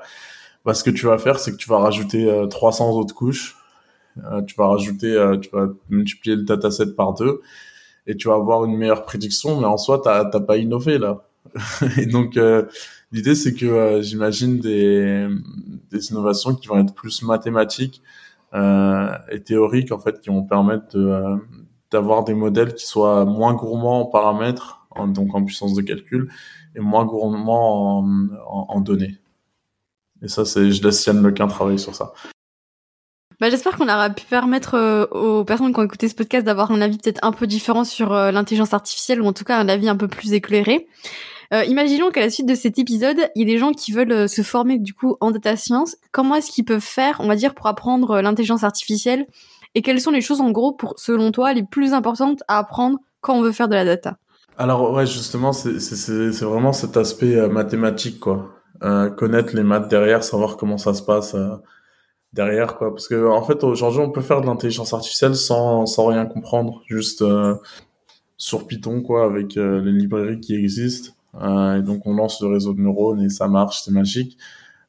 Bah, 0.65 0.73
ce 0.73 0.83
que 0.83 0.89
tu 0.89 1.05
vas 1.05 1.17
faire, 1.17 1.39
c'est 1.39 1.51
que 1.51 1.57
tu 1.57 1.69
vas 1.69 1.77
rajouter 1.77 2.47
300 2.49 2.87
euh, 2.87 2.99
autres 2.99 3.13
couches. 3.13 3.55
Euh, 4.23 4.41
tu 4.41 4.55
vas 4.55 4.67
rajouter, 4.67 5.11
euh, 5.13 5.37
tu 5.37 5.49
vas 5.51 5.67
multiplier 5.89 6.35
le 6.35 6.43
dataset 6.43 6.93
par 6.95 7.13
deux 7.13 7.41
et 8.07 8.15
tu 8.15 8.27
vas 8.27 8.35
avoir 8.35 8.65
une 8.65 8.77
meilleure 8.77 9.03
prédiction. 9.03 9.59
Mais 9.59 9.67
en 9.67 9.77
soi, 9.77 10.01
t'as 10.03 10.39
pas 10.39 10.57
innové 10.57 10.97
là. 10.97 11.23
et 11.97 12.05
donc 12.05 12.39
l'idée, 13.11 13.35
c'est 13.35 13.53
que 13.53 14.01
j'imagine 14.01 14.59
des 14.59 15.27
des 15.91 16.11
innovations 16.11 16.55
qui 16.55 16.67
vont 16.67 16.79
être 16.79 16.93
plus 16.93 17.21
mathématiques 17.21 18.01
et 18.53 19.39
théoriques 19.43 19.91
en 19.91 19.99
fait, 19.99 20.19
qui 20.21 20.29
vont 20.29 20.43
permettre 20.43 20.97
de 20.97 21.37
d'avoir 21.91 22.23
des 22.23 22.33
modèles 22.33 22.73
qui 22.73 22.85
soient 22.85 23.25
moins 23.25 23.53
gourmands 23.53 24.01
en 24.01 24.05
paramètres 24.05 24.85
donc 25.07 25.35
en 25.35 25.43
puissance 25.43 25.73
de 25.73 25.81
calcul, 25.81 26.29
et 26.75 26.79
moins 26.79 27.05
gourmand 27.05 27.99
en, 27.99 28.29
en, 28.69 28.81
données. 28.81 29.17
Et 30.21 30.27
ça, 30.27 30.45
c'est, 30.45 30.71
je 30.71 30.83
laisse 30.83 31.05
Yann 31.05 31.21
Lequin 31.21 31.47
travailler 31.47 31.77
sur 31.77 31.95
ça. 31.95 32.13
Bah, 33.41 33.49
j'espère 33.49 33.77
qu'on 33.77 33.89
aura 33.89 34.09
pu 34.09 34.25
permettre 34.25 34.75
euh, 34.75 35.05
aux 35.07 35.43
personnes 35.43 35.73
qui 35.73 35.79
ont 35.79 35.83
écouté 35.83 36.07
ce 36.07 36.15
podcast 36.15 36.45
d'avoir 36.45 36.71
un 36.71 36.79
avis 36.79 36.97
peut-être 36.97 37.19
un 37.21 37.33
peu 37.33 37.47
différent 37.47 37.83
sur 37.83 38.13
euh, 38.13 38.31
l'intelligence 38.31 38.73
artificielle 38.73 39.21
ou 39.21 39.25
en 39.25 39.33
tout 39.33 39.43
cas 39.43 39.57
un 39.59 39.67
avis 39.67 39.89
un 39.89 39.97
peu 39.97 40.07
plus 40.07 40.33
éclairé. 40.33 40.87
Euh, 41.53 41.63
imaginons 41.65 42.11
qu'à 42.11 42.21
la 42.21 42.29
suite 42.29 42.47
de 42.47 42.55
cet 42.55 42.79
épisode, 42.79 43.17
il 43.35 43.39
y 43.39 43.41
ait 43.43 43.53
des 43.53 43.59
gens 43.59 43.71
qui 43.71 43.91
veulent 43.91 44.11
euh, 44.11 44.27
se 44.27 44.41
former 44.41 44.79
du 44.79 44.93
coup 44.93 45.17
en 45.19 45.31
data 45.31 45.57
science. 45.57 45.97
Comment 46.11 46.35
est-ce 46.35 46.49
qu'ils 46.49 46.65
peuvent 46.65 46.79
faire, 46.79 47.17
on 47.19 47.27
va 47.27 47.35
dire, 47.35 47.53
pour 47.53 47.67
apprendre 47.67 48.21
l'intelligence 48.21 48.63
artificielle? 48.63 49.27
Et 49.75 49.81
quelles 49.81 49.99
sont 49.99 50.11
les 50.11 50.21
choses 50.21 50.39
en 50.39 50.51
gros, 50.51 50.71
pour 50.71 50.93
selon 50.97 51.31
toi, 51.31 51.53
les 51.53 51.63
plus 51.63 51.93
importantes 51.93 52.41
à 52.47 52.57
apprendre 52.59 52.99
quand 53.19 53.35
on 53.35 53.41
veut 53.41 53.51
faire 53.51 53.67
de 53.67 53.75
la 53.75 53.83
data? 53.83 54.17
Alors 54.57 54.93
ouais, 54.93 55.05
justement, 55.05 55.51
c'est 55.51 56.45
vraiment 56.45 56.71
cet 56.71 56.95
aspect 56.95 57.45
mathématique, 57.49 58.21
quoi. 58.21 58.53
Connaître 59.17 59.53
les 59.53 59.63
maths 59.63 59.89
derrière, 59.89 60.23
savoir 60.23 60.55
comment 60.55 60.77
ça 60.77 60.93
se 60.93 61.01
passe 61.01 61.35
derrière, 62.35 62.77
quoi. 62.77 62.91
Parce 62.91 63.07
que 63.07 63.27
en 63.27 63.43
fait, 63.43 63.63
aujourd'hui, 63.63 64.01
on 64.01 64.11
peut 64.11 64.21
faire 64.21 64.41
de 64.41 64.45
l'intelligence 64.45 64.93
artificielle 64.93 65.35
sans, 65.35 65.85
sans 65.85 66.07
rien 66.07 66.25
comprendre, 66.25 66.81
juste 66.87 67.23
sur 68.37 68.67
Python, 68.67 69.01
quoi, 69.01 69.25
avec 69.25 69.55
les 69.55 69.91
librairies 69.91 70.39
qui 70.39 70.55
existent. 70.55 71.11
et 71.41 71.81
donc, 71.81 72.05
on 72.05 72.13
lance 72.13 72.41
le 72.41 72.49
réseau 72.49 72.73
de 72.73 72.81
neurones 72.81 73.21
et 73.21 73.29
ça 73.29 73.47
marche, 73.47 73.81
c'est 73.83 73.91
magique. 73.91 74.37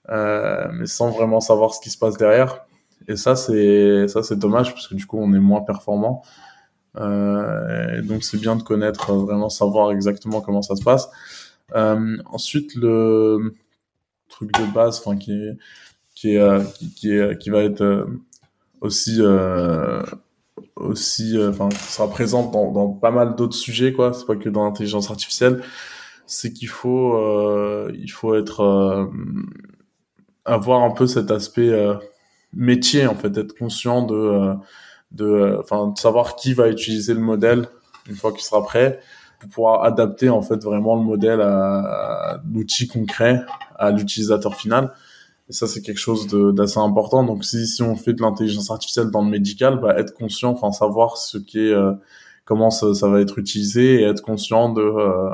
mais 0.09 0.87
sans 0.87 1.11
vraiment 1.11 1.41
savoir 1.41 1.75
ce 1.75 1.81
qui 1.81 1.91
se 1.91 1.99
passe 1.99 2.17
derrière. 2.17 2.67
Et 3.09 3.17
ça, 3.17 3.37
c'est 3.37 4.09
ça, 4.09 4.23
c'est 4.23 4.39
dommage 4.39 4.73
parce 4.73 4.89
que 4.89 4.95
du 4.95 5.07
coup, 5.07 5.19
on 5.19 5.33
est 5.33 5.41
moins 5.41 5.63
performant. 5.63 6.23
Euh, 6.99 8.03
donc 8.03 8.25
c'est 8.25 8.39
bien 8.39 8.57
de 8.57 8.63
connaître, 8.63 9.11
euh, 9.11 9.19
vraiment 9.25 9.51
savoir 9.51 9.93
exactement 9.93 10.41
comment 10.41 10.63
ça 10.63 10.77
se 10.77 10.83
passe. 10.83 11.09
Euh, 11.75 12.17
ensuite, 12.27 12.75
le 12.75 13.55
truc 14.29 14.53
de 14.53 14.73
base, 14.73 15.01
enfin 15.05 15.17
qui 15.17 15.33
est 15.33 15.57
qui 16.17 16.35
est 16.35 16.79
qui, 16.97 17.13
est, 17.13 17.39
qui 17.39 17.51
va 17.51 17.63
être 17.63 18.09
aussi 18.81 19.23
aussi 20.77 21.37
enfin 21.49 21.69
qui 21.69 21.77
sera 21.79 22.09
présente 22.09 22.53
dans, 22.53 22.71
dans 22.71 22.89
pas 22.89 23.11
mal 23.11 23.35
d'autres 23.35 23.57
sujets 23.57 23.93
quoi. 23.93 24.13
C'est 24.13 24.27
pas 24.27 24.37
que 24.37 24.49
dans 24.49 24.65
l'intelligence 24.65 25.11
artificielle. 25.11 25.63
C'est 26.27 26.53
qu'il 26.53 26.69
faut 26.69 27.15
euh, 27.15 27.93
il 27.95 28.11
faut 28.11 28.35
être 28.35 28.61
euh, 28.61 29.07
avoir 30.45 30.83
un 30.83 30.91
peu 30.91 31.07
cet 31.07 31.31
aspect 31.31 31.71
euh, 31.71 31.95
métier 32.53 33.07
en 33.07 33.15
fait. 33.15 33.37
Être 33.39 33.57
conscient 33.57 34.03
de 34.03 34.55
de, 35.13 35.57
enfin, 35.61 35.89
de 35.89 35.99
savoir 35.99 36.37
qui 36.37 36.53
va 36.53 36.69
utiliser 36.69 37.15
le 37.15 37.21
modèle 37.21 37.69
une 38.09 38.17
fois 38.17 38.33
qu'il 38.33 38.43
sera 38.43 38.63
prêt 38.63 39.01
pour 39.39 39.49
pouvoir 39.51 39.85
adapter 39.85 40.31
en 40.31 40.43
fait 40.43 40.63
vraiment 40.65 40.97
le 40.97 41.03
modèle 41.03 41.41
à, 41.41 42.41
l'outil 42.53 42.89
concret 42.89 43.45
à 43.77 43.91
l'utilisateur 43.91 44.55
final. 44.57 44.93
Et 45.49 45.53
ça, 45.53 45.67
c'est 45.67 45.81
quelque 45.81 45.99
chose 45.99 46.27
d'assez 46.55 46.79
important. 46.79 47.25
Donc, 47.25 47.45
si, 47.45 47.67
si 47.67 47.83
on 47.83 47.97
fait 47.97 48.13
de 48.13 48.23
l'intelligence 48.23 48.71
artificielle 48.71 49.11
dans 49.11 49.23
le 49.23 49.31
médical, 49.31 49.79
bah, 49.81 49.99
être 49.99 50.13
conscient, 50.15 50.51
enfin, 50.51 50.73
savoir 50.73 51.17
ce 51.17 51.39
qui 51.39 51.61
est, 51.61 51.73
euh, 51.73 51.93
comment 52.45 52.71
ça, 52.71 52.95
ça, 52.95 53.09
va 53.09 53.21
être 53.21 53.39
utilisé 53.39 54.01
et 54.01 54.05
être 54.05 54.23
conscient 54.23 54.73
de, 54.73 54.83
euh, 54.83 55.31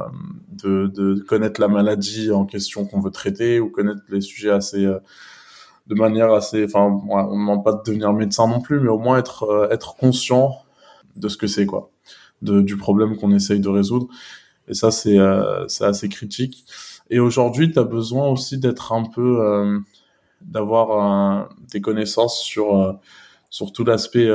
de, 0.65 0.87
de, 0.89 1.21
connaître 1.23 1.61
la 1.61 1.69
maladie 1.69 2.31
en 2.31 2.45
question 2.45 2.85
qu'on 2.85 3.01
veut 3.01 3.11
traiter 3.11 3.59
ou 3.59 3.71
connaître 3.71 4.03
les 4.11 4.21
sujets 4.21 4.51
assez, 4.51 4.85
euh, 4.85 4.99
de 5.87 5.95
manière 5.95 6.33
assez, 6.33 6.65
enfin, 6.65 7.01
on 7.09 7.27
ne 7.27 7.33
demande 7.33 7.65
pas 7.65 7.73
de 7.73 7.83
devenir 7.85 8.13
médecin 8.13 8.47
non 8.47 8.61
plus, 8.61 8.81
mais 8.81 8.89
au 8.89 8.99
moins 8.99 9.19
être 9.19 9.45
euh, 9.45 9.69
être 9.71 9.97
conscient 9.97 10.57
de 11.17 11.29
ce 11.29 11.37
que 11.37 11.47
c'est 11.47 11.67
quoi, 11.67 11.91
de, 12.43 12.61
du 12.61 12.77
problème 12.77 13.17
qu'on 13.17 13.33
essaye 13.33 13.61
de 13.61 13.69
résoudre. 13.69 14.09
Et 14.69 14.75
ça, 14.75 14.91
c'est 14.91 15.19
euh, 15.19 15.67
assez 15.81 16.09
critique. 16.09 16.65
Et 17.11 17.19
aujourd'hui, 17.19 17.73
tu 17.73 17.79
as 17.79 17.85
besoin 17.85 18.29
aussi 18.29 18.59
d'être 18.59 18.93
un 18.93 19.05
peu, 19.05 19.41
euh, 19.43 19.79
d'avoir 20.45 21.49
des 21.71 21.81
connaissances 21.81 22.41
sur 22.41 22.99
sur 23.51 23.73
tout 23.73 23.85
l'aspect 23.85 24.31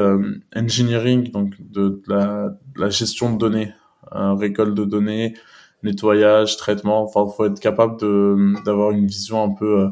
engineering, 0.56 1.32
donc 1.32 1.56
de, 1.60 2.02
la, 2.08 2.50
la, 2.76 2.90
gestion 2.90 3.34
de 3.34 3.40
données, 3.40 3.74
récolte 4.12 4.76
de 4.76 4.86
données, 4.86 5.34
nettoyage, 5.82 6.58
traitement. 6.58 7.04
Enfin, 7.04 7.26
faut 7.36 7.46
être 7.46 7.60
capable 7.60 8.00
de 8.00 8.54
d'avoir 8.64 8.92
une 8.92 9.08
vision 9.08 9.44
un 9.44 9.50
peu 9.50 9.92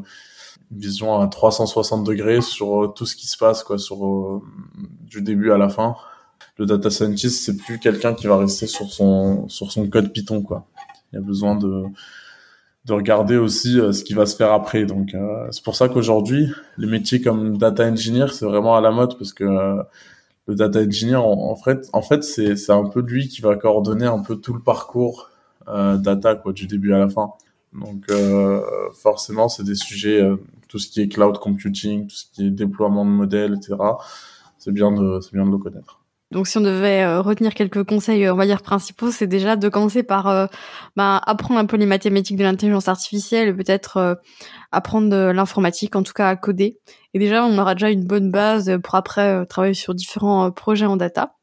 vision 0.70 1.20
à 1.20 1.26
360 1.26 2.04
degrés 2.04 2.40
sur 2.40 2.84
euh, 2.84 2.88
tout 2.88 3.06
ce 3.06 3.16
qui 3.16 3.26
se 3.26 3.36
passe, 3.36 3.62
quoi, 3.62 3.78
sur 3.78 4.04
euh, 4.04 4.42
du 5.02 5.22
début 5.22 5.52
à 5.52 5.58
la 5.58 5.68
fin. 5.68 5.94
Le 6.58 6.66
data 6.66 6.90
scientist, 6.90 7.44
c'est 7.44 7.56
plus 7.56 7.78
quelqu'un 7.78 8.14
qui 8.14 8.26
va 8.26 8.38
rester 8.38 8.66
sur 8.66 8.90
son 8.90 9.48
sur 9.48 9.70
son 9.70 9.88
code 9.88 10.12
Python, 10.12 10.42
quoi. 10.42 10.66
Il 11.12 11.16
y 11.16 11.18
a 11.18 11.22
besoin 11.22 11.54
de 11.54 11.84
de 12.86 12.92
regarder 12.92 13.36
aussi 13.36 13.78
euh, 13.80 13.92
ce 13.92 14.04
qui 14.04 14.14
va 14.14 14.26
se 14.26 14.36
faire 14.36 14.52
après. 14.52 14.84
Donc 14.86 15.14
c'est 15.50 15.62
pour 15.62 15.76
ça 15.76 15.88
qu'aujourd'hui, 15.88 16.48
les 16.78 16.86
métiers 16.86 17.20
comme 17.20 17.58
data 17.58 17.84
engineer, 17.86 18.28
c'est 18.32 18.46
vraiment 18.46 18.76
à 18.76 18.80
la 18.80 18.90
mode 18.90 19.18
parce 19.18 19.32
que 19.32 19.44
le 20.46 20.54
data 20.54 20.80
engineer, 20.80 21.16
en, 21.16 21.50
en 21.50 21.56
fait, 21.56 21.88
en 21.92 22.02
fait, 22.02 22.22
c'est 22.22 22.70
un 22.70 22.88
peu 22.88 23.00
lui 23.00 23.28
qui 23.28 23.42
va 23.42 23.56
coordonner 23.56 24.06
un 24.06 24.22
peu 24.22 24.36
tout 24.36 24.54
le 24.54 24.60
parcours 24.60 25.30
data, 25.66 26.36
quoi, 26.36 26.52
du 26.52 26.66
début 26.66 26.92
à 26.92 26.98
la 26.98 27.08
fin. 27.08 27.32
Donc 27.72 28.04
euh, 28.10 28.62
forcément, 28.92 29.48
c'est 29.48 29.64
des 29.64 29.74
sujets, 29.74 30.22
euh, 30.22 30.36
tout 30.68 30.78
ce 30.78 30.88
qui 30.88 31.00
est 31.02 31.08
cloud 31.08 31.38
computing, 31.38 32.06
tout 32.06 32.16
ce 32.16 32.24
qui 32.32 32.46
est 32.46 32.50
déploiement 32.50 33.04
de 33.04 33.10
modèles, 33.10 33.54
etc. 33.54 33.76
C'est 34.58 34.72
bien 34.72 34.92
de, 34.92 35.20
c'est 35.20 35.32
bien 35.32 35.44
de 35.44 35.50
le 35.50 35.58
connaître. 35.58 36.00
Donc, 36.32 36.48
si 36.48 36.58
on 36.58 36.60
devait 36.60 37.02
euh, 37.02 37.20
retenir 37.20 37.54
quelques 37.54 37.84
conseils, 37.84 38.28
on 38.28 38.36
va 38.36 38.46
dire 38.46 38.62
principaux, 38.62 39.10
c'est 39.10 39.26
déjà 39.26 39.56
de 39.56 39.68
commencer 39.68 40.02
par 40.02 40.48
bah, 40.96 41.20
apprendre 41.24 41.60
un 41.60 41.66
peu 41.66 41.76
les 41.76 41.86
mathématiques 41.86 42.36
de 42.36 42.42
l'intelligence 42.42 42.88
artificielle, 42.88 43.56
peut-être 43.56 44.18
apprendre 44.72 45.08
de 45.08 45.30
l'informatique, 45.30 45.94
en 45.96 46.02
tout 46.02 46.12
cas 46.12 46.28
à 46.28 46.36
coder. 46.36 46.78
Et 47.14 47.18
déjà, 47.18 47.44
on 47.44 47.56
aura 47.58 47.74
déjà 47.74 47.90
une 47.90 48.06
bonne 48.06 48.30
base 48.30 48.78
pour 48.82 48.96
après 48.96 49.46
travailler 49.46 49.74
sur 49.74 49.94
différents 49.94 50.50
projets 50.50 50.86
en 50.86 50.96
data. 50.96 51.36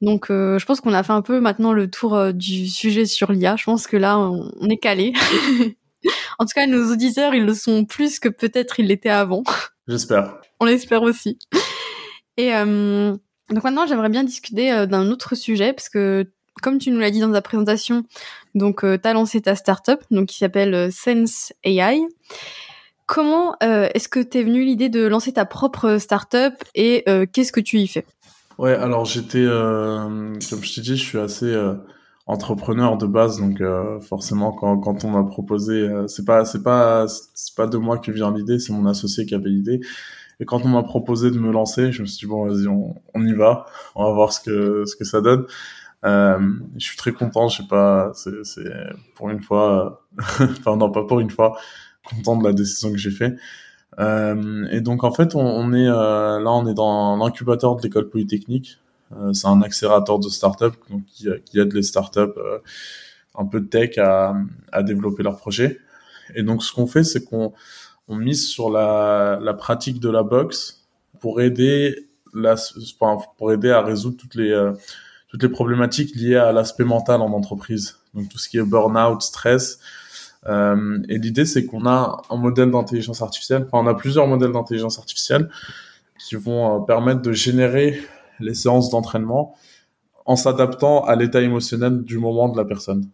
Donc, 0.00 0.30
euh, 0.30 0.58
je 0.58 0.64
pense 0.64 0.80
qu'on 0.80 0.94
a 0.94 1.02
fait 1.02 1.12
un 1.12 1.22
peu 1.22 1.40
maintenant 1.40 1.72
le 1.72 1.90
tour 1.90 2.14
euh, 2.14 2.32
du 2.32 2.68
sujet 2.68 3.04
sur 3.04 3.32
l'IA. 3.32 3.56
Je 3.56 3.64
pense 3.64 3.86
que 3.86 3.96
là, 3.96 4.18
on, 4.18 4.68
est 4.68 4.78
calé. 4.78 5.12
en 6.38 6.46
tout 6.46 6.52
cas, 6.54 6.66
nos 6.66 6.90
auditeurs, 6.90 7.34
ils 7.34 7.44
le 7.44 7.54
sont 7.54 7.84
plus 7.84 8.18
que 8.18 8.28
peut-être 8.28 8.80
ils 8.80 8.86
l'étaient 8.86 9.10
avant. 9.10 9.42
J'espère. 9.86 10.40
On 10.58 10.64
l'espère 10.64 11.02
aussi. 11.02 11.38
Et 12.38 12.54
euh, 12.54 13.14
donc 13.50 13.64
maintenant, 13.64 13.86
j'aimerais 13.86 14.08
bien 14.08 14.24
discuter 14.24 14.86
d'un 14.86 15.10
autre 15.10 15.34
sujet 15.34 15.72
parce 15.72 15.88
que, 15.88 16.26
comme 16.62 16.78
tu 16.78 16.90
nous 16.90 16.98
l'as 16.98 17.10
dit 17.10 17.20
dans 17.20 17.32
ta 17.32 17.42
présentation, 17.42 18.04
donc 18.54 18.80
tu 18.80 19.08
as 19.08 19.12
lancé 19.12 19.40
ta 19.40 19.54
startup, 19.54 20.00
donc 20.10 20.28
qui 20.28 20.38
s'appelle 20.38 20.92
Sense 20.92 21.52
AI. 21.64 22.00
Comment 23.06 23.56
est-ce 23.60 24.08
que 24.08 24.20
t'es 24.20 24.42
venu 24.42 24.64
l'idée 24.64 24.88
de 24.88 25.06
lancer 25.06 25.32
ta 25.32 25.44
propre 25.44 25.98
startup 25.98 26.54
et 26.74 27.04
qu'est-ce 27.32 27.52
que 27.52 27.60
tu 27.60 27.78
y 27.78 27.88
fais? 27.88 28.04
Ouais, 28.60 28.74
alors 28.74 29.06
j'étais, 29.06 29.38
euh, 29.38 30.34
comme 30.50 30.62
je 30.62 30.74
t'ai 30.74 30.82
dit, 30.82 30.94
je 30.94 31.02
suis 31.02 31.18
assez 31.18 31.46
euh, 31.46 31.76
entrepreneur 32.26 32.98
de 32.98 33.06
base, 33.06 33.40
donc 33.40 33.58
euh, 33.62 33.98
forcément 34.00 34.52
quand, 34.52 34.76
quand 34.78 35.02
on 35.06 35.08
m'a 35.08 35.24
proposé, 35.24 35.88
c'est 36.08 36.26
pas 36.26 36.44
c'est 36.44 36.62
pas 36.62 37.06
c'est 37.08 37.54
pas 37.56 37.66
de 37.66 37.78
moi 37.78 37.96
que 37.96 38.12
vient 38.12 38.30
l'idée, 38.30 38.58
c'est 38.58 38.74
mon 38.74 38.84
associé 38.84 39.24
qui 39.24 39.34
avait 39.34 39.48
l'idée. 39.48 39.80
Et 40.40 40.44
quand 40.46 40.64
on 40.64 40.68
m'a 40.68 40.82
proposé 40.82 41.30
de 41.30 41.38
me 41.38 41.52
lancer, 41.52 41.92
je 41.92 42.02
me 42.02 42.06
suis 42.06 42.26
dit 42.26 42.26
bon, 42.26 42.46
vas-y, 42.46 42.66
on, 42.66 42.94
on, 43.14 43.26
y 43.26 43.34
va, 43.34 43.66
on 43.94 44.04
va 44.04 44.12
voir 44.12 44.32
ce 44.32 44.40
que 44.40 44.84
ce 44.86 44.96
que 44.96 45.04
ça 45.04 45.20
donne. 45.20 45.44
Euh, 46.04 46.38
je 46.78 46.84
suis 46.84 46.96
très 46.96 47.12
content, 47.12 47.48
je 47.48 47.58
sais 47.58 47.68
pas, 47.68 48.10
c'est 48.14 48.62
pour 49.14 49.30
une 49.30 49.42
fois, 49.42 50.02
enfin 50.18 50.76
non 50.76 50.90
pas 50.90 51.04
pour 51.04 51.20
une 51.20 51.30
fois, 51.30 51.58
content 52.08 52.36
de 52.38 52.44
la 52.44 52.52
décision 52.52 52.90
que 52.90 52.98
j'ai 52.98 53.10
fait. 53.10 53.36
Euh, 53.98 54.66
et 54.70 54.80
donc 54.80 55.04
en 55.04 55.12
fait, 55.12 55.34
on, 55.34 55.40
on 55.40 55.72
est 55.72 55.88
euh, 55.88 56.40
là, 56.40 56.50
on 56.52 56.66
est 56.66 56.74
dans 56.74 57.16
l'incubateur 57.16 57.76
de 57.76 57.82
l'école 57.82 58.08
polytechnique. 58.08 58.78
Euh, 59.16 59.32
c'est 59.32 59.48
un 59.48 59.60
accélérateur 59.62 60.18
de 60.18 60.28
start-up 60.28 60.74
qui 61.06 61.58
aide 61.58 61.72
les 61.72 61.82
start-up 61.82 62.34
euh, 62.38 62.58
un 63.36 63.44
peu 63.44 63.60
de 63.60 63.66
tech 63.66 63.98
à, 63.98 64.36
à 64.72 64.82
développer 64.82 65.22
leurs 65.22 65.36
projets. 65.36 65.78
Et 66.34 66.42
donc 66.42 66.62
ce 66.62 66.72
qu'on 66.72 66.86
fait, 66.86 67.04
c'est 67.04 67.24
qu'on 67.24 67.52
on 68.08 68.16
mise 68.16 68.48
sur 68.48 68.70
la, 68.70 69.38
la 69.40 69.54
pratique 69.54 70.00
de 70.00 70.10
la 70.10 70.22
boxe 70.22 70.86
pour 71.20 71.40
aider 71.40 72.08
la, 72.34 72.56
pour 73.38 73.52
aider 73.52 73.70
à 73.70 73.82
résoudre 73.82 74.16
toutes 74.16 74.34
les 74.34 74.50
euh, 74.50 74.72
toutes 75.28 75.42
les 75.42 75.48
problématiques 75.48 76.14
liées 76.16 76.36
à 76.36 76.52
l'aspect 76.52 76.84
mental 76.84 77.20
en 77.20 77.32
entreprise. 77.32 77.98
Donc 78.14 78.28
tout 78.28 78.38
ce 78.38 78.48
qui 78.48 78.58
est 78.58 78.62
burn-out, 78.62 79.22
stress. 79.22 79.78
Euh, 80.46 80.98
et 81.08 81.18
l'idée, 81.18 81.44
c'est 81.44 81.66
qu'on 81.66 81.86
a 81.86 82.22
un 82.30 82.36
modèle 82.36 82.70
d'intelligence 82.72 83.22
artificielle. 83.22 83.66
Enfin, 83.70 83.84
on 83.84 83.86
a 83.86 83.94
plusieurs 83.94 84.26
modèles 84.26 84.52
d'intelligence 84.52 84.98
artificielle 84.98 85.48
qui 86.18 86.34
vont 86.34 86.76
euh, 86.76 86.84
permettre 86.84 87.22
de 87.22 87.32
générer 87.32 88.00
les 88.40 88.54
séances 88.54 88.90
d'entraînement 88.90 89.54
en 90.26 90.34
s'adaptant 90.34 91.04
à 91.04 91.14
l'état 91.14 91.40
émotionnel 91.42 92.02
du 92.02 92.18
moment 92.18 92.48
de 92.48 92.56
la 92.56 92.64
personne. 92.64 93.08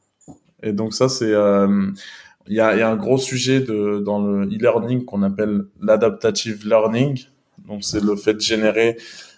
Et 0.63 0.73
donc 0.73 0.95
ça, 0.95 1.09
c'est 1.09 1.35
il 2.49 2.55
y, 2.55 2.61
a, 2.61 2.77
y, 2.77 2.83
a, 2.83 2.89
un 2.89 2.97
gros 2.97 3.19
sujet 3.19 3.61
de, 3.61 3.99
dans 3.99 4.21
le 4.21 4.47
e-learning 4.47 5.05
qu'on 5.05 5.23
appelle 5.23 5.67
l'adaptative 5.81 6.67
learning. 6.67 7.25
Donc 7.67 7.85
c'est 7.85 8.03
le 8.03 8.17
fait 8.17 8.35
de 8.35 8.41
générer 8.41 8.97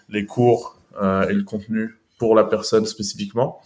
les 0.09 0.25
cours 0.25 0.77
euh, 1.01 1.27
et 1.27 1.33
le 1.33 1.43
contenu 1.43 1.97
pour 2.17 2.35
la 2.35 2.43
personne 2.43 2.85
spécifiquement. 2.85 3.61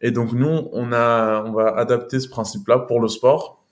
Et 0.00 0.10
donc 0.10 0.32
nous, 0.32 0.68
on 0.72 0.92
a, 0.92 1.44
on 1.44 1.52
va 1.52 1.76
adapter 1.76 2.20
ce 2.20 2.28
principe-là 2.28 2.80
pour 2.80 3.00
le 3.00 3.08
sport. 3.08 3.62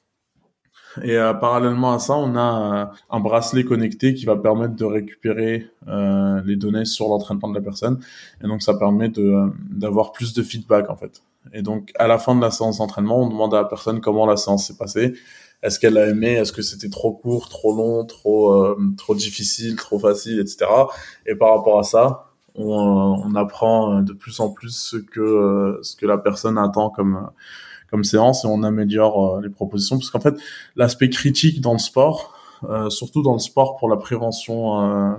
Et 1.03 1.17
euh, 1.17 1.33
parallèlement 1.35 1.93
à 1.93 1.99
ça, 1.99 2.17
on 2.17 2.35
a 2.37 2.91
euh, 2.91 2.95
un 3.11 3.21
bracelet 3.21 3.65
connecté 3.65 4.15
qui 4.15 4.25
va 4.25 4.37
permettre 4.37 4.75
de 4.75 4.85
récupérer 4.85 5.69
euh, 5.89 6.41
les 6.45 6.57
données 6.57 6.85
sur 6.85 7.09
l'entraînement 7.09 7.49
de 7.49 7.55
la 7.55 7.61
personne. 7.61 8.01
Et 8.43 8.49
donc 8.49 8.63
ça 8.63 8.75
permet 8.75 9.09
de 9.09 9.53
d'avoir 9.71 10.13
plus 10.13 10.35
de 10.35 10.43
feedback 10.43 10.91
en 10.91 10.97
fait. 10.97 11.23
Et 11.53 11.63
donc 11.63 11.93
à 11.99 12.07
la 12.07 12.19
fin 12.19 12.35
de 12.35 12.41
la 12.41 12.51
séance 12.51 12.79
d'entraînement, 12.79 13.23
on 13.23 13.29
demande 13.29 13.55
à 13.55 13.63
la 13.63 13.65
personne 13.65 14.01
comment 14.01 14.27
la 14.27 14.37
séance 14.37 14.67
s'est 14.67 14.77
passée. 14.77 15.15
Est-ce 15.63 15.79
qu'elle 15.79 15.99
a 15.99 16.09
aimé? 16.09 16.33
Est-ce 16.33 16.53
que 16.53 16.63
c'était 16.63 16.89
trop 16.89 17.13
court, 17.13 17.49
trop 17.49 17.75
long, 17.75 18.05
trop 18.07 18.53
euh, 18.53 18.79
trop 18.97 19.15
difficile, 19.15 19.77
trop 19.77 19.99
facile, 19.99 20.41
etc. 20.41 20.67
Et 21.27 21.35
par 21.35 21.57
rapport 21.57 21.79
à 21.79 21.83
ça, 21.83 22.31
on, 22.55 22.65
on, 22.67 23.35
apprend 23.35 24.01
de 24.03 24.13
plus 24.13 24.41
en 24.41 24.51
plus 24.51 24.75
ce 24.75 24.97
que 24.97 25.79
ce 25.83 25.97
que 25.97 26.07
la 26.07 26.19
personne 26.19 26.59
attend 26.59 26.91
comme 26.91 27.31
comme 27.91 28.05
séance 28.05 28.45
et 28.45 28.49
on 28.49 28.63
améliore 28.63 29.37
euh, 29.37 29.41
les 29.43 29.51
propositions 29.51 29.99
parce 29.99 30.11
qu'en 30.11 30.21
fait 30.21 30.35
l'aspect 30.77 31.11
critique 31.11 31.61
dans 31.61 31.73
le 31.73 31.79
sport 31.79 32.35
euh, 32.69 32.89
surtout 32.91 33.23
dans 33.23 33.33
le 33.33 33.39
sport 33.39 33.77
pour 33.77 33.89
la 33.89 33.97
prévention 33.97 34.81
euh, 34.83 35.13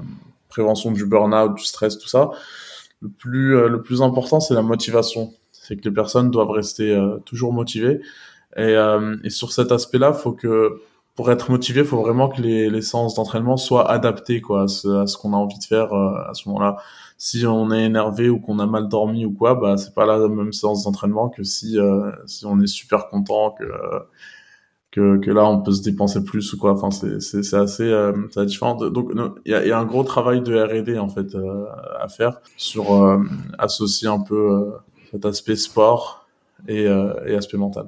prévention 0.48 0.92
du 0.92 1.06
burn-out 1.06 1.56
du 1.56 1.64
stress 1.64 1.98
tout 1.98 2.08
ça 2.08 2.32
le 3.02 3.10
plus 3.10 3.68
le 3.68 3.82
plus 3.82 4.02
important 4.02 4.40
c'est 4.40 4.54
la 4.54 4.62
motivation 4.62 5.34
c'est 5.62 5.78
que 5.78 5.84
les 5.88 5.94
personnes 5.94 6.32
doivent 6.32 6.52
rester 6.52 7.00
toujours 7.26 7.54
motivées 7.54 8.02
et, 8.58 8.76
et 9.24 9.30
sur 9.30 9.52
cet 9.54 9.72
aspect 9.72 10.00
là 10.00 10.14
faut 10.14 10.34
que 10.34 10.82
pour 11.16 11.30
être 11.30 11.52
motivé, 11.52 11.84
faut 11.84 12.02
vraiment 12.02 12.30
que 12.30 12.42
les, 12.42 12.70
les 12.70 12.82
séances 12.82 13.16
d'entraînement 13.16 13.58
soient 13.58 13.90
adaptées 13.92 14.42
quoi, 14.42 14.64
à 14.64 14.68
ce, 14.68 15.06
ce 15.06 15.18
qu'on 15.18 15.34
a 15.34 15.38
envie 15.38 15.60
de 15.60 15.64
faire 15.64 15.94
à 15.94 16.34
ce 16.34 16.48
moment-là 16.50 16.78
si 17.24 17.46
on 17.46 17.70
est 17.70 17.84
énervé 17.86 18.30
ou 18.30 18.40
qu'on 18.40 18.58
a 18.58 18.66
mal 18.66 18.88
dormi 18.88 19.26
ou 19.26 19.32
quoi, 19.32 19.54
bah 19.54 19.78
c'est 19.78 19.94
pas 19.94 20.08
la 20.08 20.28
même 20.28 20.52
séance 20.54 20.86
d'entraînement 20.86 21.30
que 21.30 21.44
si 21.44 21.78
euh, 21.78 22.12
si 22.26 22.48
on 22.48 22.60
est 22.60 22.66
super 22.66 23.10
content 23.10 23.52
que 23.52 23.64
que, 24.90 25.18
que 25.20 25.30
là 25.30 25.46
on 25.48 25.62
peut 25.62 25.72
se 25.72 25.84
dépenser 25.84 26.24
plus 26.24 26.52
ou 26.54 26.58
quoi. 26.58 26.72
Enfin 26.72 26.90
c'est 26.90 27.22
c'est 27.22 27.44
c'est 27.44 27.58
assez 27.58 27.84
euh, 27.84 28.12
c'est 28.32 28.44
différent. 28.48 28.74
Donc 28.74 29.12
il 29.46 29.52
y 29.52 29.54
a, 29.54 29.64
y 29.68 29.72
a 29.72 29.78
un 29.78 29.86
gros 29.86 30.04
travail 30.04 30.42
de 30.42 30.58
R&D 30.58 30.98
en 30.98 31.10
fait 31.10 31.36
euh, 31.36 31.66
à 32.00 32.08
faire 32.08 32.42
sur 32.58 32.96
euh, 32.96 33.20
associer 33.60 34.08
un 34.08 34.20
peu 34.20 34.72
cet 35.12 35.26
aspect 35.26 35.56
sport 35.56 36.26
et 36.68 36.84
et 36.84 37.36
aspect 37.36 37.58
mental. 37.58 37.88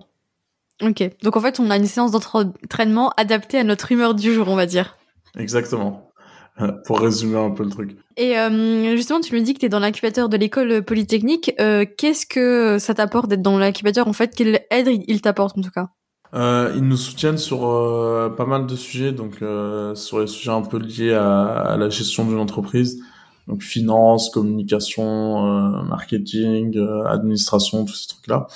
Ok, 0.82 1.04
donc 1.22 1.38
en 1.38 1.40
fait 1.40 1.60
on 1.60 1.70
a 1.70 1.78
une 1.78 1.86
séance 1.86 2.12
d'entraînement 2.12 3.12
adaptée 3.18 3.60
à 3.60 3.64
notre 3.64 3.92
humeur 3.92 4.16
du 4.16 4.34
jour, 4.34 4.48
on 4.48 4.56
va 4.56 4.66
dire. 4.66 4.98
Exactement. 5.38 6.10
pour 6.86 7.00
résumer 7.00 7.38
un 7.38 7.52
peu 7.52 7.64
le 7.64 7.70
truc. 7.70 7.98
Et 8.18 8.38
euh, 8.38 8.96
justement, 8.96 9.20
tu 9.22 9.34
me 9.36 9.42
dis 9.42 9.54
que 9.54 9.60
tu 9.60 9.66
es 9.66 9.70
dans 9.70 9.80
l'incubateur 9.80 10.30
de 10.30 10.38
l'école 10.38 10.84
polytechnique. 10.84 11.54
Euh, 11.60 11.86
Qu'est-ce 11.98 12.26
que 12.26 12.78
ça 12.80 12.94
t'apporte 12.94 13.28
d'être 13.28 13.42
dans 13.42 13.58
l'incubateur? 13.58 14.08
En 14.08 14.14
fait, 14.14 14.36
quelle 14.36 14.62
aide 14.70 14.90
il 15.08 15.22
t'apporte 15.22 15.58
en 15.58 15.62
tout 15.62 15.72
cas? 15.72 15.90
Euh, 16.34 16.74
Ils 16.76 16.84
nous 16.84 16.98
soutiennent 16.98 17.38
sur 17.38 17.68
euh, 17.68 18.30
pas 18.30 18.46
mal 18.46 18.66
de 18.66 18.76
sujets, 18.76 19.12
donc 19.12 19.42
euh, 19.42 19.94
sur 19.96 20.20
les 20.20 20.28
sujets 20.28 20.52
un 20.52 20.62
peu 20.62 20.78
liés 20.80 21.14
à, 21.14 21.48
à 21.48 21.78
la 21.78 21.90
gestion 21.90 22.26
d'une 22.26 22.40
entreprise, 22.40 23.04
donc 23.48 23.62
finance, 23.62 24.30
communication, 24.30 25.46
euh, 25.46 25.84
marketing, 25.84 26.78
administration, 27.06 27.86
tous 27.86 27.96
ces 27.96 28.08
trucs-là. 28.08 28.48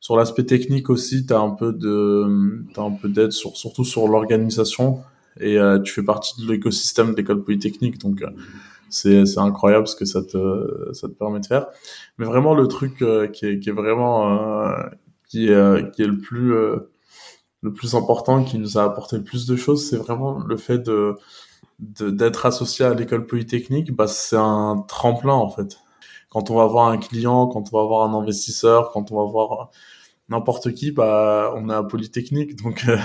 Sur 0.00 0.16
l'aspect 0.16 0.44
technique 0.44 0.88
aussi, 0.88 1.26
tu 1.26 1.34
as 1.34 1.40
un 1.40 1.50
peu 1.50 1.72
de, 1.72 2.64
as 2.76 2.80
un 2.80 2.92
peu 2.92 3.08
d'aide 3.08 3.32
sur, 3.32 3.56
surtout 3.56 3.84
sur 3.84 4.08
l'organisation 4.08 5.02
et 5.38 5.58
euh, 5.58 5.78
tu 5.78 5.92
fais 5.92 6.02
partie 6.02 6.40
de 6.40 6.50
l'écosystème 6.50 7.12
de 7.12 7.16
l'école 7.16 7.44
polytechnique, 7.44 7.98
donc 7.98 8.22
euh, 8.22 8.30
c'est 8.88 9.26
c'est 9.26 9.38
incroyable 9.38 9.86
ce 9.86 9.94
que 9.94 10.04
ça 10.04 10.22
te 10.22 10.92
ça 10.92 11.08
te 11.08 11.12
permet 11.12 11.40
de 11.40 11.46
faire. 11.46 11.66
Mais 12.18 12.26
vraiment 12.26 12.54
le 12.54 12.66
truc 12.66 13.02
euh, 13.02 13.28
qui 13.28 13.46
est 13.46 13.58
qui 13.60 13.68
est 13.68 13.72
vraiment 13.72 14.74
qui 15.28 15.48
est 15.48 15.92
qui 15.92 16.02
est 16.02 16.06
le 16.06 16.18
plus 16.18 16.52
le 17.62 17.72
plus 17.74 17.94
important, 17.94 18.42
qui 18.42 18.58
nous 18.58 18.78
a 18.78 18.84
apporté 18.84 19.16
le 19.16 19.22
plus 19.22 19.46
de 19.46 19.56
choses, 19.56 19.88
c'est 19.88 19.98
vraiment 19.98 20.38
le 20.38 20.56
fait 20.56 20.78
de 20.78 21.14
d'être 21.80 22.46
associé 22.46 22.84
à 22.84 22.94
l'école 22.94 23.26
polytechnique, 23.26 23.92
bah 23.92 24.06
c'est 24.06 24.36
un 24.36 24.84
tremplin 24.86 25.34
en 25.34 25.48
fait. 25.48 25.78
Quand 26.28 26.50
on 26.50 26.56
va 26.56 26.66
voir 26.66 26.88
un 26.88 26.98
client, 26.98 27.46
quand 27.48 27.72
on 27.72 27.78
va 27.78 27.84
voir 27.84 28.08
un 28.08 28.14
investisseur, 28.18 28.92
quand 28.92 29.10
on 29.12 29.24
va 29.24 29.30
voir 29.30 29.70
n'importe 30.28 30.72
qui, 30.74 30.92
bah, 30.92 31.52
on 31.56 31.68
à 31.70 31.82
Polytechnique, 31.82 32.62
donc 32.62 32.84
euh, 32.88 32.96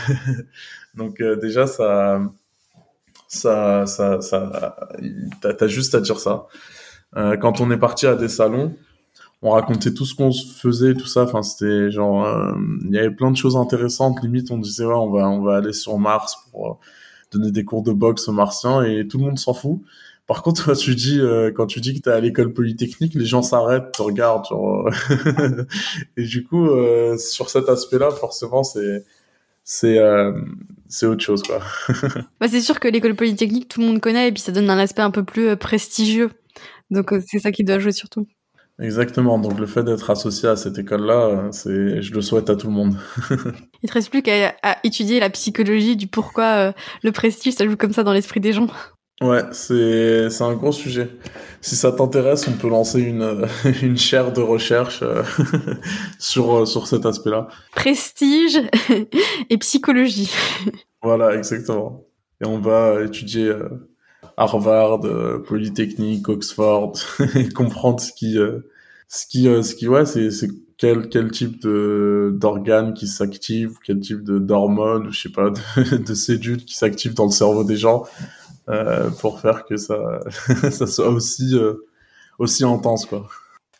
donc 0.95 1.21
euh, 1.21 1.35
déjà 1.37 1.67
ça 1.67 2.21
ça 3.27 3.85
ça 3.87 4.21
ça 4.21 4.77
t'as 5.41 5.67
juste 5.67 5.95
à 5.95 6.01
dire 6.01 6.19
ça. 6.19 6.47
Euh, 7.17 7.37
quand 7.37 7.61
on 7.61 7.71
est 7.71 7.77
parti 7.77 8.07
à 8.07 8.15
des 8.15 8.29
salons, 8.29 8.75
on 9.41 9.51
racontait 9.51 9.93
tout 9.93 10.05
ce 10.05 10.15
qu'on 10.15 10.31
faisait, 10.33 10.95
tout 10.95 11.07
ça. 11.07 11.23
Enfin, 11.23 11.43
c'était 11.43 11.91
genre, 11.91 12.27
il 12.83 12.91
y 12.93 12.99
avait 12.99 13.11
plein 13.11 13.31
de 13.31 13.37
choses 13.37 13.57
intéressantes. 13.57 14.21
Limite, 14.23 14.51
on 14.51 14.57
disait 14.57 14.85
ouais, 14.85 14.93
on 14.93 15.11
va 15.11 15.29
on 15.29 15.41
va 15.43 15.57
aller 15.57 15.73
sur 15.73 15.97
Mars 15.97 16.37
pour 16.51 16.79
donner 17.37 17.51
des 17.51 17.63
cours 17.63 17.83
de 17.83 17.91
boxe 17.91 18.27
aux 18.27 18.33
Martiens 18.33 18.83
et 18.83 19.07
tout 19.07 19.17
le 19.17 19.25
monde 19.25 19.39
s'en 19.39 19.53
fout. 19.53 19.81
Par 20.27 20.41
contre, 20.41 20.65
quand 20.65 20.75
tu 20.75 20.95
dis 20.95 21.19
euh, 21.19 21.51
quand 21.51 21.67
tu 21.67 21.79
dis 21.81 21.93
que 21.93 21.99
t'es 21.99 22.09
à 22.09 22.19
l'école 22.19 22.51
polytechnique, 22.51 23.13
les 23.13 23.25
gens 23.25 23.43
s'arrêtent, 23.43 23.91
te 23.91 24.01
regardent, 24.01 24.45
genre. 24.45 24.87
Euh, 24.87 25.65
et 26.17 26.23
du 26.23 26.43
coup, 26.43 26.67
euh, 26.67 27.17
sur 27.17 27.49
cet 27.49 27.69
aspect-là, 27.69 28.09
forcément, 28.09 28.63
c'est 28.63 29.05
c'est 29.63 29.99
euh, 29.99 30.33
c'est 30.87 31.05
autre 31.05 31.23
chose, 31.23 31.43
quoi. 31.43 31.59
bah, 32.39 32.47
c'est 32.47 32.61
sûr 32.61 32.79
que 32.79 32.87
l'école 32.87 33.15
polytechnique, 33.15 33.67
tout 33.67 33.81
le 33.81 33.87
monde 33.87 34.01
connaît, 34.01 34.29
et 34.29 34.31
puis 34.31 34.41
ça 34.41 34.51
donne 34.51 34.69
un 34.69 34.79
aspect 34.79 35.03
un 35.03 35.11
peu 35.11 35.23
plus 35.23 35.55
prestigieux. 35.57 36.31
Donc 36.89 37.13
c'est 37.27 37.39
ça 37.39 37.51
qui 37.51 37.63
doit 37.63 37.79
jouer 37.79 37.91
surtout. 37.91 38.27
Exactement. 38.79 39.39
Donc 39.39 39.59
le 39.59 39.67
fait 39.67 39.83
d'être 39.83 40.09
associé 40.09 40.49
à 40.49 40.55
cette 40.55 40.77
école-là, 40.77 41.49
c'est, 41.51 42.01
je 42.01 42.13
le 42.13 42.21
souhaite 42.21 42.49
à 42.49 42.55
tout 42.55 42.67
le 42.67 42.73
monde. 42.73 42.95
Il 43.85 43.87
te 43.87 43.93
reste 43.93 44.09
plus 44.09 44.23
qu'à 44.23 44.55
étudier 44.83 45.19
la 45.19 45.29
psychologie 45.29 45.95
du 45.95 46.07
pourquoi 46.07 46.73
le 47.03 47.11
prestige 47.11 47.53
ça 47.53 47.65
joue 47.65 47.77
comme 47.77 47.93
ça 47.93 48.03
dans 48.03 48.13
l'esprit 48.13 48.39
des 48.39 48.51
gens. 48.51 48.67
Ouais, 49.21 49.43
c'est 49.53 50.29
c'est 50.29 50.43
un 50.43 50.55
gros 50.55 50.73
sujet. 50.73 51.09
Si 51.61 51.77
ça 51.77 51.93
t'intéresse, 51.93 52.49
on 52.49 52.51
peut 52.51 52.67
lancer 52.67 52.99
une 52.99 53.47
une 53.81 53.97
chaire 53.97 54.33
de 54.33 54.41
recherche 54.41 54.99
euh, 55.03 55.23
sur 56.19 56.53
euh, 56.53 56.65
sur 56.65 56.85
cet 56.87 57.05
aspect-là. 57.05 57.47
Prestige 57.73 58.59
et 59.49 59.57
psychologie. 59.57 60.33
Voilà, 61.01 61.33
exactement. 61.33 62.03
Et 62.41 62.45
on 62.45 62.59
va 62.59 63.03
étudier 63.05 63.45
euh, 63.45 63.69
Harvard, 64.35 64.99
Polytechnique, 65.47 66.27
Oxford, 66.27 66.93
et 67.35 67.47
comprendre 67.47 68.01
ce 68.01 68.11
qui 68.11 68.37
ce 69.07 69.25
qui 69.25 69.43
ce 69.45 69.75
qui 69.75 69.87
ouais, 69.87 70.05
c'est 70.05 70.29
c'est 70.29 70.49
quel 70.77 71.09
quel 71.09 71.31
type 71.31 71.65
d'organes 71.65 72.93
qui 72.93 73.07
s'activent, 73.07 73.77
quel 73.83 73.99
type 73.99 74.23
d'hormones, 74.23 75.11
je 75.11 75.21
sais 75.21 75.29
pas, 75.29 75.49
de, 75.49 75.97
de 75.97 76.13
cellules 76.13 76.63
qui 76.65 76.75
s'activent 76.75 77.13
dans 77.13 77.25
le 77.25 77.31
cerveau 77.31 77.63
des 77.63 77.77
gens 77.77 78.03
euh, 78.67 79.11
pour 79.11 79.39
faire 79.39 79.65
que 79.65 79.77
ça, 79.77 80.21
ça 80.71 80.87
soit 80.87 81.09
aussi, 81.09 81.55
euh, 81.55 81.85
aussi 82.39 82.63
intense, 82.63 83.05
quoi. 83.05 83.27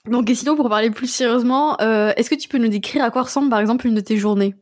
Donc, 0.09 0.29
et 0.29 0.35
sinon, 0.35 0.55
pour 0.55 0.69
parler 0.69 0.91
plus 0.91 1.07
sérieusement, 1.07 1.81
euh, 1.81 2.13
est-ce 2.15 2.29
que 2.29 2.35
tu 2.35 2.47
peux 2.47 2.59
nous 2.59 2.67
décrire 2.67 3.03
à 3.03 3.09
quoi 3.09 3.23
ressemble, 3.23 3.49
par 3.49 3.59
exemple, 3.59 3.87
une 3.87 3.95
de 3.95 4.01
tes 4.01 4.17
journées? 4.17 4.53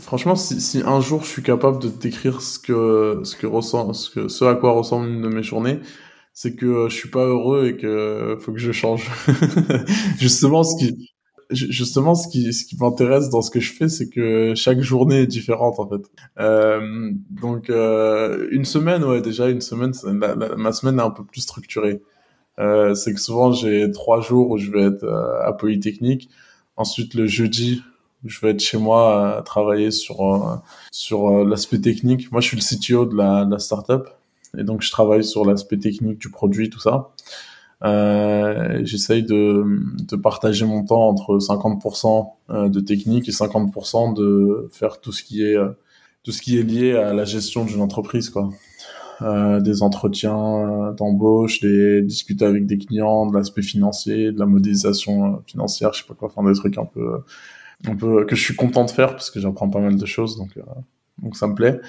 Franchement, 0.00 0.34
si, 0.34 0.60
si, 0.60 0.82
un 0.84 1.00
jour 1.00 1.24
je 1.24 1.28
suis 1.28 1.42
capable 1.42 1.80
de 1.80 1.88
décrire 1.88 2.40
ce 2.40 2.58
que 2.58 3.20
ce 3.24 3.34
que 3.34 3.48
ressent 3.48 3.92
ce 3.94 4.08
que 4.08 4.28
ce 4.28 4.44
à 4.44 4.54
quoi 4.54 4.70
ressemble 4.70 5.08
une 5.08 5.22
de 5.22 5.28
mes 5.28 5.42
journées, 5.42 5.80
c'est 6.32 6.54
que 6.54 6.88
je 6.88 6.94
suis 6.94 7.10
pas 7.10 7.24
heureux 7.24 7.66
et 7.66 7.76
que 7.76 8.36
faut 8.40 8.52
que 8.52 8.60
je 8.60 8.70
change. 8.70 9.10
justement, 10.18 10.62
ce 10.62 10.76
qui 10.78 11.10
justement 11.50 12.14
ce 12.14 12.28
qui 12.28 12.52
ce 12.52 12.64
qui 12.64 12.76
m'intéresse 12.76 13.28
dans 13.30 13.42
ce 13.42 13.50
que 13.50 13.60
je 13.60 13.72
fais, 13.72 13.88
c'est 13.88 14.08
que 14.08 14.54
chaque 14.54 14.80
journée 14.80 15.22
est 15.22 15.26
différente 15.26 15.78
en 15.78 15.88
fait. 15.88 16.02
Euh, 16.38 17.10
donc 17.30 17.70
euh, 17.70 18.48
une 18.50 18.64
semaine, 18.64 19.04
ouais, 19.04 19.20
déjà 19.20 19.48
une 19.48 19.60
semaine, 19.60 19.92
ma 20.04 20.72
semaine 20.72 20.98
est 20.98 21.02
un 21.02 21.10
peu 21.10 21.24
plus 21.24 21.40
structurée. 21.42 22.02
Euh, 22.58 22.94
c'est 22.94 23.14
que 23.14 23.20
souvent 23.20 23.52
j'ai 23.52 23.90
trois 23.90 24.20
jours 24.20 24.50
où 24.50 24.58
je 24.58 24.70
vais 24.70 24.82
être 24.82 25.04
euh, 25.04 25.42
à 25.42 25.52
Polytechnique. 25.52 26.28
Ensuite 26.76 27.14
le 27.14 27.26
jeudi, 27.26 27.82
je 28.24 28.40
vais 28.40 28.50
être 28.50 28.60
chez 28.60 28.78
moi 28.78 29.38
à 29.38 29.42
travailler 29.42 29.90
sur 29.90 30.20
euh, 30.20 30.56
sur 30.90 31.28
euh, 31.28 31.44
l'aspect 31.44 31.80
technique. 31.80 32.30
Moi, 32.32 32.40
je 32.40 32.48
suis 32.48 32.56
le 32.56 32.62
CTO 32.62 33.06
de 33.06 33.16
la 33.16 33.58
startup 33.58 34.08
et 34.58 34.64
donc 34.64 34.82
je 34.82 34.90
travaille 34.90 35.24
sur 35.24 35.44
l'aspect 35.44 35.78
technique 35.78 36.18
du 36.18 36.30
produit, 36.30 36.70
tout 36.70 36.80
ça. 36.80 37.10
Euh, 37.82 38.80
J'essaye 38.84 39.22
de, 39.22 39.64
de 40.08 40.16
partager 40.16 40.66
mon 40.66 40.84
temps 40.84 41.08
entre 41.08 41.38
50% 41.38 42.68
de 42.68 42.80
technique 42.80 43.28
et 43.28 43.32
50% 43.32 44.14
de 44.14 44.68
faire 44.72 45.00
tout 45.00 45.12
ce 45.12 45.22
qui 45.22 45.42
est 45.44 45.56
tout 46.22 46.32
ce 46.32 46.42
qui 46.42 46.58
est 46.58 46.62
lié 46.62 46.94
à 46.96 47.14
la 47.14 47.24
gestion 47.24 47.64
d'une 47.64 47.80
entreprise, 47.80 48.28
quoi. 48.30 48.50
Euh, 49.22 49.60
des 49.60 49.82
entretiens 49.82 50.94
d'embauche, 50.96 51.60
des 51.60 52.02
discuter 52.02 52.44
avec 52.46 52.66
des 52.66 52.78
clients, 52.78 53.26
de 53.26 53.36
l'aspect 53.36 53.62
financier, 53.62 54.32
de 54.32 54.38
la 54.38 54.46
modélisation 54.46 55.42
financière, 55.46 55.92
je 55.92 56.00
sais 56.00 56.08
pas 56.08 56.14
quoi, 56.14 56.30
faire 56.30 56.42
des 56.44 56.54
trucs 56.54 56.78
un 56.78 56.86
peu 56.86 57.20
un 57.86 57.96
peu 57.96 58.24
que 58.26 58.36
je 58.36 58.42
suis 58.42 58.56
content 58.56 58.84
de 58.84 58.90
faire 58.90 59.10
parce 59.10 59.30
que 59.30 59.40
j'apprends 59.40 59.68
pas 59.68 59.80
mal 59.80 59.96
de 59.96 60.06
choses, 60.06 60.36
donc 60.36 60.56
euh, 60.56 60.62
donc 61.22 61.36
ça 61.36 61.46
me 61.46 61.54
plaît. 61.54 61.80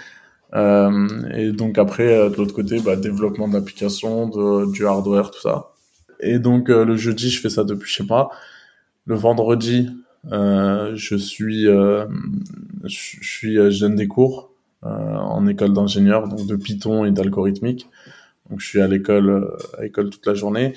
Euh, 0.54 1.08
et 1.34 1.52
donc 1.52 1.78
après, 1.78 2.08
euh, 2.08 2.30
de 2.30 2.36
l'autre 2.36 2.54
côté, 2.54 2.80
bah, 2.82 2.96
développement 2.96 3.48
d'applications, 3.48 4.28
de, 4.28 4.72
du 4.72 4.86
hardware, 4.86 5.32
tout 5.32 5.42
ça. 5.42 5.71
Et 6.22 6.40
donc 6.40 6.70
le 6.70 6.96
jeudi, 6.96 7.30
je 7.30 7.40
fais 7.42 7.50
ça 7.50 7.64
depuis 7.64 7.90
chez 7.90 8.04
moi. 8.04 8.32
Le 9.06 9.16
vendredi, 9.16 9.90
euh, 10.32 10.92
je 10.96 11.16
suis, 11.16 11.68
euh, 11.68 12.06
je 12.84 12.96
suis, 12.96 13.56
je 13.56 13.80
donne 13.80 13.96
des 13.96 14.08
cours 14.08 14.52
en 14.84 15.46
école 15.48 15.74
d'ingénieur, 15.74 16.28
donc 16.28 16.48
de 16.48 16.56
Python 16.56 17.06
et 17.06 17.12
d'algorithmique. 17.12 17.88
Donc 18.50 18.60
je 18.60 18.68
suis 18.68 18.82
à 18.82 18.88
l'école, 18.88 19.56
à 19.78 19.84
l'école 19.84 20.10
toute 20.10 20.26
la 20.26 20.34
journée. 20.34 20.74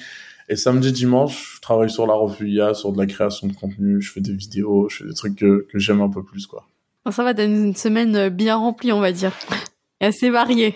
Et 0.49 0.57
samedi, 0.57 0.93
dimanche, 0.93 1.55
je 1.57 1.61
travaille 1.61 1.91
sur 1.91 2.07
la 2.07 2.15
revue 2.15 2.51
IA, 2.51 2.75
sur 2.75 2.93
de 2.93 2.99
la 2.99 3.07
création 3.07 3.47
de 3.47 3.55
contenu, 3.55 4.03
je 4.03 4.13
fais 4.13 4.21
des 4.21 4.35
vidéos, 4.35 4.89
je 4.91 4.99
fais 4.99 5.05
des 5.05 5.15
trucs 5.15 5.37
que, 5.37 5.67
que 5.71 5.79
j'aime 5.79 6.03
un 6.03 6.11
peu 6.11 6.23
plus, 6.23 6.47
quoi. 6.47 6.67
Ça 7.11 7.23
va, 7.23 7.35
t'as 7.35 7.45
une 7.45 7.75
semaine 7.75 8.17
euh, 8.17 8.31
bien 8.31 8.57
remplie, 8.57 8.93
on 8.93 9.01
va 9.01 9.13
dire. 9.13 9.33
Assez 10.01 10.31
variée. 10.31 10.75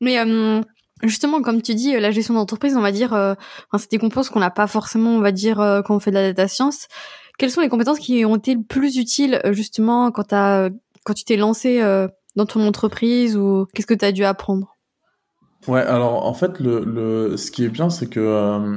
Mais 0.00 0.18
euh, 0.18 0.60
justement, 1.02 1.42
comme 1.42 1.62
tu 1.62 1.74
dis, 1.74 1.98
la 1.98 2.10
gestion 2.10 2.34
d'entreprise, 2.34 2.76
on 2.76 2.80
va 2.80 2.92
dire, 2.92 3.12
euh, 3.14 3.34
c'est 3.78 3.90
des 3.90 3.98
compétences 3.98 4.30
qu'on 4.30 4.40
n'a 4.40 4.50
pas 4.50 4.66
forcément, 4.66 5.10
on 5.10 5.20
va 5.20 5.32
dire, 5.32 5.60
euh, 5.60 5.82
quand 5.82 5.94
on 5.94 6.00
fait 6.00 6.10
de 6.10 6.16
la 6.16 6.32
data 6.32 6.48
science. 6.48 6.88
Quelles 7.38 7.50
sont 7.50 7.60
les 7.60 7.68
compétences 7.68 7.98
qui 7.98 8.24
ont 8.24 8.36
été 8.36 8.54
le 8.54 8.62
plus 8.62 8.96
utiles, 8.96 9.40
justement, 9.50 10.10
quand, 10.10 10.32
as, 10.32 10.70
quand 11.04 11.12
tu 11.12 11.24
t'es 11.24 11.36
lancé 11.36 11.82
dans 12.34 12.46
ton 12.46 12.66
entreprise 12.66 13.36
ou 13.36 13.66
qu'est-ce 13.74 13.86
que 13.86 13.94
tu 13.94 14.04
as 14.04 14.12
dû 14.12 14.24
apprendre? 14.24 14.76
Ouais, 15.66 15.80
alors 15.80 16.24
en 16.24 16.34
fait, 16.34 16.60
le, 16.60 16.84
le, 16.84 17.36
ce 17.36 17.50
qui 17.50 17.64
est 17.64 17.68
bien, 17.68 17.90
c'est 17.90 18.08
que, 18.08 18.20
euh, 18.20 18.76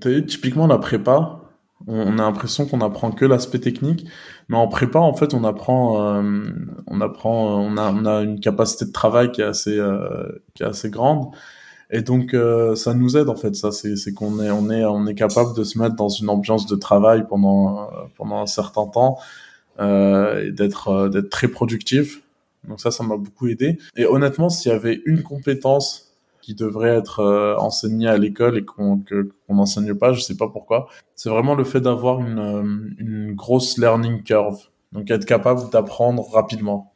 tu 0.00 0.16
as 0.16 0.22
typiquement 0.22 0.66
la 0.66 0.78
prépa, 0.78 1.41
on, 1.86 2.18
a 2.18 2.22
l'impression 2.22 2.66
qu'on 2.66 2.80
apprend 2.80 3.10
que 3.10 3.24
l'aspect 3.24 3.58
technique, 3.58 4.06
mais 4.48 4.56
en 4.56 4.68
prépa, 4.68 4.98
en 4.98 5.14
fait, 5.14 5.34
on 5.34 5.44
apprend, 5.44 6.16
euh, 6.16 6.50
on 6.86 7.00
apprend, 7.00 7.60
on 7.60 7.76
a, 7.76 7.92
on 7.92 8.04
a 8.04 8.22
une 8.22 8.40
capacité 8.40 8.84
de 8.84 8.92
travail 8.92 9.32
qui 9.32 9.40
est 9.40 9.44
assez, 9.44 9.78
euh, 9.78 10.42
qui 10.54 10.62
est 10.62 10.66
assez 10.66 10.90
grande, 10.90 11.34
et 11.90 12.02
donc 12.02 12.34
euh, 12.34 12.74
ça 12.74 12.94
nous 12.94 13.16
aide 13.16 13.28
en 13.28 13.36
fait. 13.36 13.54
Ça, 13.54 13.72
c'est, 13.72 13.96
c'est 13.96 14.12
qu'on 14.12 14.40
est, 14.40 14.50
on 14.50 14.70
est, 14.70 14.84
on 14.84 15.06
est 15.06 15.14
capable 15.14 15.54
de 15.56 15.64
se 15.64 15.78
mettre 15.78 15.96
dans 15.96 16.08
une 16.08 16.28
ambiance 16.28 16.66
de 16.66 16.76
travail 16.76 17.26
pendant, 17.28 17.90
pendant 18.16 18.40
un 18.40 18.46
certain 18.46 18.86
temps 18.86 19.18
et 19.78 20.50
d'être, 20.52 21.08
d'être 21.08 21.30
très 21.30 21.48
productif. 21.48 22.22
Donc 22.68 22.80
ça, 22.80 22.90
ça 22.90 23.02
m'a 23.02 23.16
beaucoup 23.16 23.48
aidé. 23.48 23.78
Et 23.96 24.06
honnêtement, 24.06 24.48
s'il 24.48 24.70
y 24.70 24.74
avait 24.74 25.00
une 25.04 25.22
compétence 25.22 26.11
qui 26.42 26.54
devrait 26.54 26.90
être 26.90 27.20
euh, 27.20 27.56
enseigné 27.56 28.08
à 28.08 28.18
l'école 28.18 28.58
et 28.58 28.64
qu'on 28.64 28.98
qu'on 28.98 29.54
n'enseigne 29.54 29.94
pas, 29.94 30.12
je 30.12 30.20
sais 30.20 30.36
pas 30.36 30.48
pourquoi. 30.48 30.88
C'est 31.14 31.30
vraiment 31.30 31.54
le 31.54 31.64
fait 31.64 31.80
d'avoir 31.80 32.20
une, 32.20 32.38
euh, 32.38 32.90
une 32.98 33.34
grosse 33.34 33.78
learning 33.78 34.22
curve, 34.24 34.58
donc 34.92 35.10
être 35.10 35.24
capable 35.24 35.70
d'apprendre 35.70 36.28
rapidement. 36.30 36.94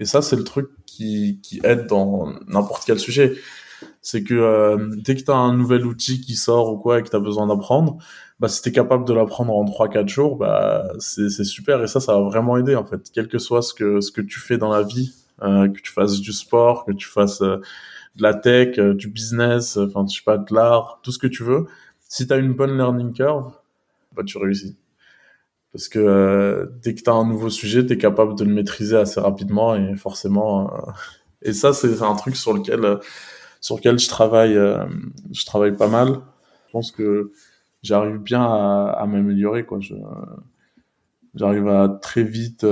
Et 0.00 0.04
ça, 0.04 0.20
c'est 0.20 0.36
le 0.36 0.44
truc 0.44 0.68
qui, 0.84 1.40
qui 1.42 1.60
aide 1.64 1.86
dans 1.86 2.32
n'importe 2.48 2.84
quel 2.84 2.98
sujet. 2.98 3.34
C'est 4.02 4.24
que 4.24 4.34
euh, 4.34 4.90
dès 4.96 5.14
que 5.14 5.22
tu 5.22 5.30
as 5.30 5.36
un 5.36 5.54
nouvel 5.54 5.86
outil 5.86 6.20
qui 6.20 6.34
sort 6.34 6.72
ou 6.72 6.78
quoi 6.78 6.98
et 6.98 7.02
que 7.02 7.08
tu 7.08 7.16
as 7.16 7.20
besoin 7.20 7.46
d'apprendre, 7.46 7.98
bah, 8.40 8.48
si 8.48 8.62
tu 8.62 8.68
es 8.68 8.72
capable 8.72 9.04
de 9.04 9.12
l'apprendre 9.12 9.52
en 9.54 9.64
3-4 9.64 10.08
jours, 10.08 10.36
bah, 10.36 10.84
c'est, 10.98 11.30
super. 11.44 11.82
Et 11.82 11.86
ça, 11.86 12.00
ça 12.00 12.14
va 12.14 12.22
vraiment 12.22 12.56
aider, 12.56 12.74
en 12.74 12.84
fait. 12.84 13.10
Quel 13.12 13.28
que 13.28 13.38
soit 13.38 13.62
ce 13.62 13.74
que, 13.74 14.00
ce 14.00 14.10
que 14.10 14.20
tu 14.20 14.40
fais 14.40 14.58
dans 14.58 14.70
la 14.70 14.82
vie, 14.82 15.14
euh, 15.42 15.68
que 15.68 15.80
tu 15.80 15.92
fasses 15.92 16.20
du 16.20 16.32
sport, 16.32 16.84
que 16.84 16.92
tu 16.92 17.06
fasses 17.06 17.42
de 18.18 18.22
la 18.24 18.34
tech, 18.34 18.78
euh, 18.78 18.94
du 18.94 19.08
business, 19.08 19.76
euh, 19.76 19.86
enfin, 19.86 20.04
je 20.08 20.16
sais 20.16 20.24
pas, 20.24 20.38
de 20.38 20.54
l'art, 20.54 21.00
tout 21.02 21.12
ce 21.12 21.18
que 21.18 21.28
tu 21.28 21.44
veux. 21.44 21.66
Si 22.00 22.26
tu 22.26 22.32
as 22.32 22.36
une 22.36 22.52
bonne 22.52 22.76
learning 22.76 23.12
curve, 23.12 23.52
bah, 24.14 24.24
tu 24.24 24.38
réussis. 24.38 24.76
Parce 25.72 25.88
que 25.88 25.98
euh, 26.00 26.66
dès 26.82 26.94
que 26.94 27.02
tu 27.02 27.10
as 27.10 27.14
un 27.14 27.26
nouveau 27.26 27.50
sujet, 27.50 27.86
tu 27.86 27.92
es 27.92 27.98
capable 27.98 28.36
de 28.36 28.44
le 28.44 28.52
maîtriser 28.52 28.96
assez 28.96 29.20
rapidement 29.20 29.76
et 29.76 29.96
forcément. 29.96 30.70
et 31.42 31.52
ça, 31.52 31.72
c'est 31.72 32.02
un 32.02 32.14
truc 32.16 32.36
sur 32.36 32.52
lequel, 32.52 32.98
sur 33.60 33.76
lequel 33.76 33.98
je 33.98 34.08
travaille, 34.08 34.54
je 34.54 35.46
travaille 35.46 35.76
pas 35.76 35.88
mal. 35.88 36.20
Je 36.66 36.72
pense 36.72 36.90
que 36.90 37.32
j'arrive 37.82 38.18
bien 38.18 38.42
à, 38.42 39.04
m'améliorer, 39.06 39.64
quoi. 39.64 39.78
J'arrive 41.34 41.68
à 41.68 41.88
très 41.88 42.24
vite, 42.24 42.66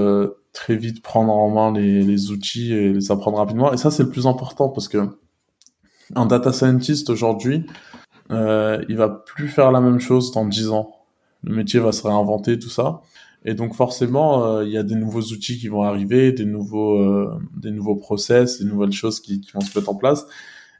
très 0.53 0.77
vite 0.77 1.03
prendre 1.03 1.33
en 1.33 1.51
main 1.51 1.79
les, 1.79 2.03
les 2.03 2.31
outils 2.31 2.73
et 2.73 2.93
les 2.95 3.13
apprendre 3.13 3.39
rapidement. 3.39 3.73
Et 3.73 3.77
ça, 3.77 3.91
c'est 3.91 4.05
le 4.05 4.11
plus 4.11 4.27
important 4.27 4.71
parce 4.71 4.89
que 4.89 5.07
un 6.15 6.27
data 6.27 6.53
scientist 6.53 7.11
aujourd'hui, 7.11 7.67
euh, 8.31 8.85
il 8.89 8.97
va 8.97 9.09
plus 9.09 9.49
faire 9.49 9.73
la 9.73 9.81
même 9.81 10.01
chose 10.01 10.33
dans 10.33 10.47
10 10.47 10.71
ans. 10.71 10.93
Le 11.45 11.55
métier 11.55 11.81
va 11.81 11.93
se 11.93 12.07
réinventer, 12.07 12.59
tout 12.59 12.69
ça. 12.69 13.03
Et 13.45 13.55
donc 13.55 13.75
forcément, 13.75 14.45
euh, 14.45 14.65
il 14.65 14.73
y 14.73 14.77
a 14.77 14.83
des 14.83 14.97
nouveaux 14.97 15.23
outils 15.23 15.57
qui 15.57 15.69
vont 15.69 15.83
arriver, 15.83 16.33
des 16.33 16.45
nouveaux, 16.45 16.99
euh, 16.99 17.39
des 17.57 17.73
process, 18.01 18.61
des 18.61 18.69
nouvelles 18.69 18.93
choses 18.93 19.21
qui, 19.21 19.41
vont 19.55 19.61
se 19.61 19.79
mettre 19.79 19.89
en 19.89 19.95
place. 19.95 20.27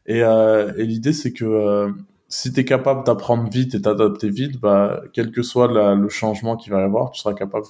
Et, 0.07 0.23
euh, 0.23 0.73
l'idée, 0.77 1.13
c'est 1.13 1.33
que 1.33 1.95
si 2.29 2.53
tu 2.53 2.61
es 2.61 2.65
capable 2.65 3.05
d'apprendre 3.07 3.49
vite 3.49 3.75
et 3.77 3.83
t'adapter 3.83 4.31
vite, 4.31 4.61
bah, 4.61 5.03
quel 5.13 5.31
que 5.31 5.43
soit 5.43 5.69
le 5.95 6.09
changement 6.09 6.57
qu'il 6.57 6.73
va 6.73 6.81
y 6.81 6.85
avoir, 6.85 7.13
tu 7.13 7.21
seras 7.21 7.35
capable 7.35 7.67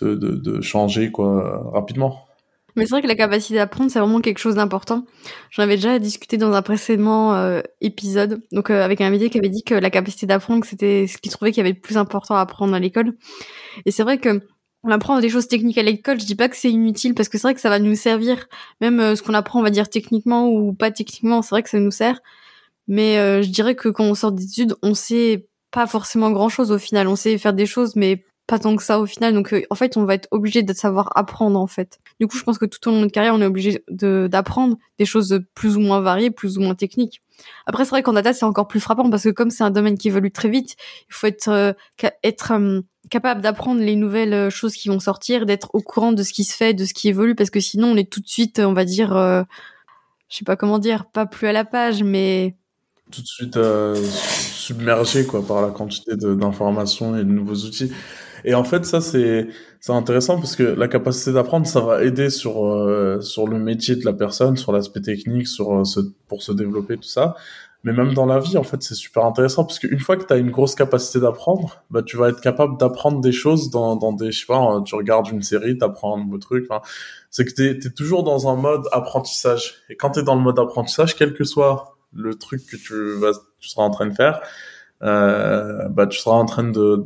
de, 0.00 0.14
de 0.14 0.60
changer 0.62 1.10
quoi, 1.12 1.70
rapidement. 1.72 2.16
Mais 2.76 2.84
c'est 2.84 2.90
vrai 2.90 3.02
que 3.02 3.06
la 3.06 3.14
capacité 3.14 3.54
d'apprendre, 3.54 3.90
c'est 3.90 3.98
vraiment 3.98 4.20
quelque 4.20 4.38
chose 4.38 4.54
d'important. 4.54 5.04
J'en 5.50 5.62
avais 5.62 5.76
déjà 5.76 5.98
discuté 5.98 6.38
dans 6.38 6.52
un 6.52 6.62
précédent 6.62 7.34
euh, 7.34 7.60
épisode, 7.80 8.40
donc 8.50 8.70
euh, 8.70 8.82
avec 8.82 9.00
un 9.00 9.06
invité 9.06 9.28
qui 9.28 9.38
avait 9.38 9.50
dit 9.50 9.62
que 9.62 9.74
la 9.74 9.90
capacité 9.90 10.26
d'apprendre, 10.26 10.64
c'était 10.64 11.06
ce 11.06 11.18
qu'il 11.18 11.30
trouvait 11.30 11.52
qu'il 11.52 11.58
y 11.58 11.66
avait 11.66 11.74
le 11.74 11.80
plus 11.80 11.98
important 11.98 12.34
à 12.34 12.40
apprendre 12.40 12.74
à 12.74 12.78
l'école. 12.78 13.14
Et 13.84 13.90
c'est 13.90 14.02
vrai 14.02 14.18
que 14.18 14.40
on 14.84 14.90
apprend 14.90 15.20
des 15.20 15.28
choses 15.28 15.46
techniques 15.46 15.78
à 15.78 15.82
l'école, 15.82 16.18
je 16.18 16.26
dis 16.26 16.34
pas 16.34 16.48
que 16.48 16.56
c'est 16.56 16.70
inutile 16.70 17.14
parce 17.14 17.28
que 17.28 17.38
c'est 17.38 17.46
vrai 17.46 17.54
que 17.54 17.60
ça 17.60 17.68
va 17.68 17.78
nous 17.78 17.94
servir, 17.94 18.48
même 18.80 18.98
euh, 19.00 19.14
ce 19.14 19.22
qu'on 19.22 19.34
apprend, 19.34 19.60
on 19.60 19.62
va 19.62 19.70
dire 19.70 19.88
techniquement 19.88 20.48
ou 20.48 20.72
pas 20.72 20.90
techniquement, 20.90 21.42
c'est 21.42 21.50
vrai 21.50 21.62
que 21.62 21.70
ça 21.70 21.78
nous 21.78 21.90
sert. 21.90 22.20
Mais 22.88 23.42
je 23.42 23.48
dirais 23.48 23.76
que 23.76 23.88
quand 23.88 24.04
on 24.04 24.14
sort 24.14 24.32
d'études, 24.32 24.74
on 24.82 24.92
sait 24.92 25.46
pas 25.70 25.86
forcément 25.86 26.32
grand 26.32 26.48
chose 26.48 26.72
au 26.72 26.78
final. 26.78 27.06
On 27.06 27.14
sait 27.14 27.38
faire 27.38 27.54
des 27.54 27.64
choses, 27.64 27.94
mais 27.94 28.24
pas 28.46 28.58
tant 28.58 28.76
que 28.76 28.82
ça 28.82 28.98
au 28.98 29.06
final. 29.06 29.34
Donc 29.34 29.52
euh, 29.52 29.62
en 29.70 29.74
fait, 29.74 29.96
on 29.96 30.04
va 30.04 30.14
être 30.14 30.28
obligé 30.30 30.62
de 30.62 30.72
savoir 30.72 31.10
apprendre 31.16 31.58
en 31.58 31.66
fait. 31.66 32.00
Du 32.20 32.26
coup, 32.26 32.36
je 32.36 32.42
pense 32.42 32.58
que 32.58 32.66
tout 32.66 32.86
au 32.86 32.90
long 32.90 32.98
de 32.98 33.02
notre 33.02 33.12
carrière, 33.12 33.34
on 33.34 33.40
est 33.40 33.46
obligé 33.46 33.84
d'apprendre 33.88 34.76
des 34.98 35.04
choses 35.04 35.40
plus 35.54 35.76
ou 35.76 35.80
moins 35.80 36.00
variées, 36.00 36.30
plus 36.30 36.58
ou 36.58 36.60
moins 36.60 36.74
techniques. 36.74 37.22
Après, 37.66 37.84
c'est 37.84 37.90
vrai 37.90 38.02
qu'en 38.02 38.12
data, 38.12 38.32
c'est 38.32 38.44
encore 38.44 38.68
plus 38.68 38.80
frappant 38.80 39.08
parce 39.10 39.24
que 39.24 39.30
comme 39.30 39.50
c'est 39.50 39.64
un 39.64 39.70
domaine 39.70 39.96
qui 39.96 40.08
évolue 40.08 40.30
très 40.30 40.48
vite, 40.48 40.76
il 41.08 41.14
faut 41.14 41.26
être 41.26 41.48
euh, 41.48 41.72
être 42.22 42.52
euh, 42.52 42.80
capable 43.10 43.40
d'apprendre 43.40 43.80
les 43.80 43.96
nouvelles 43.96 44.50
choses 44.50 44.74
qui 44.74 44.88
vont 44.88 45.00
sortir, 45.00 45.46
d'être 45.46 45.70
au 45.72 45.80
courant 45.80 46.12
de 46.12 46.22
ce 46.22 46.32
qui 46.32 46.44
se 46.44 46.54
fait, 46.54 46.74
de 46.74 46.84
ce 46.84 46.94
qui 46.94 47.08
évolue, 47.08 47.34
parce 47.34 47.50
que 47.50 47.60
sinon, 47.60 47.88
on 47.88 47.96
est 47.96 48.10
tout 48.10 48.20
de 48.20 48.28
suite, 48.28 48.58
on 48.60 48.72
va 48.72 48.84
dire, 48.84 49.10
je 50.28 50.36
sais 50.36 50.44
pas 50.44 50.56
comment 50.56 50.78
dire, 50.78 51.06
pas 51.06 51.26
plus 51.26 51.46
à 51.46 51.52
la 51.52 51.64
page, 51.64 52.02
mais 52.02 52.56
tout 53.10 53.20
de 53.20 53.26
suite 53.26 53.58
submergé 54.62 55.26
quoi 55.26 55.44
par 55.44 55.60
la 55.60 55.68
quantité 55.68 56.16
d'informations 56.16 57.16
et 57.16 57.24
de 57.24 57.30
nouveaux 57.30 57.66
outils. 57.66 57.92
Et 58.44 58.54
en 58.54 58.64
fait, 58.64 58.84
ça, 58.84 59.00
c'est 59.00 59.48
c'est 59.80 59.92
intéressant 59.92 60.36
parce 60.36 60.56
que 60.56 60.62
la 60.62 60.88
capacité 60.88 61.32
d'apprendre, 61.32 61.66
ça 61.66 61.80
va 61.80 62.04
aider 62.04 62.30
sur 62.30 62.64
euh, 62.66 63.20
sur 63.20 63.46
le 63.48 63.58
métier 63.58 63.96
de 63.96 64.04
la 64.04 64.12
personne, 64.12 64.56
sur 64.56 64.72
l'aspect 64.72 65.00
technique, 65.00 65.48
sur 65.48 65.72
euh, 65.74 65.84
ce, 65.84 66.00
pour 66.28 66.42
se 66.42 66.52
développer 66.52 66.96
tout 66.96 67.02
ça. 67.02 67.36
mais 67.84 67.92
même 67.92 68.14
dans 68.14 68.26
la 68.26 68.38
vie, 68.38 68.56
en 68.58 68.62
fait, 68.62 68.82
c'est 68.82 68.94
super 68.94 69.24
intéressant 69.24 69.64
parce 69.64 69.78
qu'une 69.78 69.98
fois 70.00 70.16
que 70.16 70.24
tu 70.24 70.32
as 70.32 70.36
une 70.36 70.50
grosse 70.50 70.74
capacité 70.74 71.20
d'apprendre, 71.20 71.82
bah, 71.90 72.02
tu 72.02 72.16
vas 72.16 72.28
être 72.28 72.40
capable 72.40 72.78
d'apprendre 72.78 73.20
des 73.20 73.32
choses 73.32 73.70
dans, 73.70 73.96
dans 73.96 74.12
des, 74.12 74.30
je 74.32 74.40
sais 74.40 74.46
pas, 74.46 74.80
tu 74.84 74.94
regardes 74.94 75.28
une 75.28 75.42
série, 75.42 75.76
tu 75.78 75.84
apprends 75.84 76.16
un 76.16 76.24
nouveau 76.24 76.38
truc. 76.38 76.68
c'est 77.30 77.44
que 77.44 77.52
tu 77.52 77.86
es, 77.86 77.90
toujours 77.90 78.22
dans 78.22 78.48
un 78.48 78.56
mode 78.56 78.84
apprentissage. 78.92 79.82
Et 79.88 79.96
quand 79.96 80.10
tu 80.12 80.20
es 80.20 80.22
dans 80.22 80.36
le 80.36 80.42
mode 80.42 80.58
apprentissage, 80.58 81.16
quel 81.16 81.34
que 81.34 81.44
soit 81.44 81.96
le 82.14 82.34
truc 82.34 82.66
que 82.66 82.76
tu, 82.76 83.18
vas, 83.18 83.32
tu 83.58 83.68
seras 83.68 83.82
en 83.82 83.90
train 83.90 84.06
de 84.06 84.14
faire, 84.14 84.40
euh, 85.02 85.88
bah, 85.88 86.06
tu 86.06 86.18
seras 86.18 86.36
en 86.36 86.44
train 86.44 86.64
de, 86.64 86.96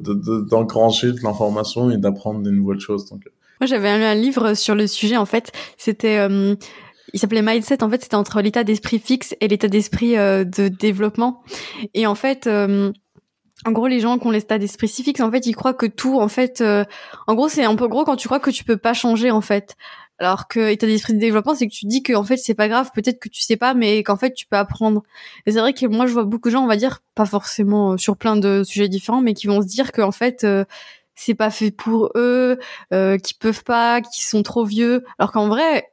d'engranger 0.49 1.09
de, 1.09 1.19
de 1.19 1.23
l'information 1.23 1.91
et 1.91 1.97
d'apprendre 1.97 2.43
des 2.43 2.51
nouvelles 2.51 2.81
choses. 2.81 3.09
Donc, 3.09 3.23
moi, 3.61 3.67
j'avais 3.67 3.97
lu 3.97 4.05
un 4.05 4.15
livre 4.15 4.55
sur 4.55 4.75
le 4.75 4.87
sujet, 4.87 5.17
en 5.17 5.25
fait. 5.25 5.51
C'était, 5.79 6.19
euh, 6.19 6.55
il 7.13 7.19
s'appelait 7.19 7.43
Mindset. 7.43 7.83
En 7.83 7.91
fait, 7.91 8.03
c'était 8.03 8.17
entre 8.17 8.41
l'état 8.43 8.65
d'esprit 8.65 8.99
fixe 8.99 9.35
et 9.41 9.49
l'état 9.49 9.69
d'esprit 9.69 10.17
euh, 10.17 10.45
de 10.45 10.69
développement. 10.69 11.43
Et 11.95 12.07
en 12.07 12.15
fait, 12.15 12.47
euh, 12.47 12.93
en 13.65 13.73
gros, 13.73 13.87
les 13.87 14.01
gens 14.01 14.19
qui 14.19 14.27
ont 14.27 14.31
l'état 14.31 14.59
d'esprit 14.59 14.89
si 14.89 15.03
fixe, 15.03 15.21
en 15.21 15.31
fait, 15.31 15.47
ils 15.47 15.57
croient 15.57 15.75
que 15.75 15.87
tout, 15.87 16.21
en 16.21 16.29
fait, 16.29 16.63
en 17.27 17.35
gros, 17.35 17.49
c'est 17.49 17.65
un 17.65 17.77
peu 17.77 17.89
gros 17.89 18.05
quand 18.05 18.17
tu 18.17 18.29
crois 18.29 18.41
que 18.41 18.51
tu 18.51 18.65
peux 18.65 18.77
pas 18.77 18.93
changer, 18.93 19.31
en 19.31 19.41
fait. 19.41 19.77
Alors 20.19 20.49
que 20.49 20.71
état 20.71 20.87
d'esprit 20.87 21.15
de 21.15 21.19
développement, 21.19 21.55
c'est 21.55 21.67
que 21.67 21.75
tu 21.75 21.87
dis 21.87 22.03
que 22.03 22.15
en 22.15 22.25
fait 22.25 22.37
c'est 22.39 22.55
pas 22.55 22.69
grave, 22.69 22.91
peut-être 22.95 23.19
que 23.21 23.29
tu 23.29 23.43
sais 23.43 23.57
pas, 23.57 23.75
mais 23.75 24.03
qu'en 24.03 24.17
fait 24.17 24.33
tu 24.33 24.47
peux 24.47 24.57
apprendre. 24.57 25.03
Et 25.47 25.53
c'est 25.53 25.61
vrai 25.61 25.75
que 25.75 25.87
moi 25.87 26.07
je 26.07 26.13
vois 26.13 26.25
beaucoup 26.25 26.49
de 26.49 26.53
gens, 26.53 26.65
on 26.65 26.67
va 26.67 26.77
dire, 26.77 27.01
pas 27.15 27.27
forcément 27.27 27.99
sur 27.99 28.17
plein 28.17 28.37
de 28.37 28.63
sujets 28.65 28.89
différents, 28.89 29.21
mais 29.21 29.35
qui 29.35 29.47
vont 29.47 29.61
se 29.61 29.67
dire 29.67 29.93
qu'en 29.93 30.13
fait 30.13 30.47
c'est 31.17 31.35
pas 31.35 31.51
fait 31.51 31.71
pour 31.71 32.11
eux, 32.15 32.59
euh, 32.93 33.19
qui 33.19 33.35
peuvent 33.35 33.65
pas, 33.65 34.01
qui 34.03 34.23
sont 34.23 34.43
trop 34.43 34.65
vieux. 34.65 35.03
Alors 35.19 35.33
qu'en 35.33 35.49
vrai, 35.49 35.91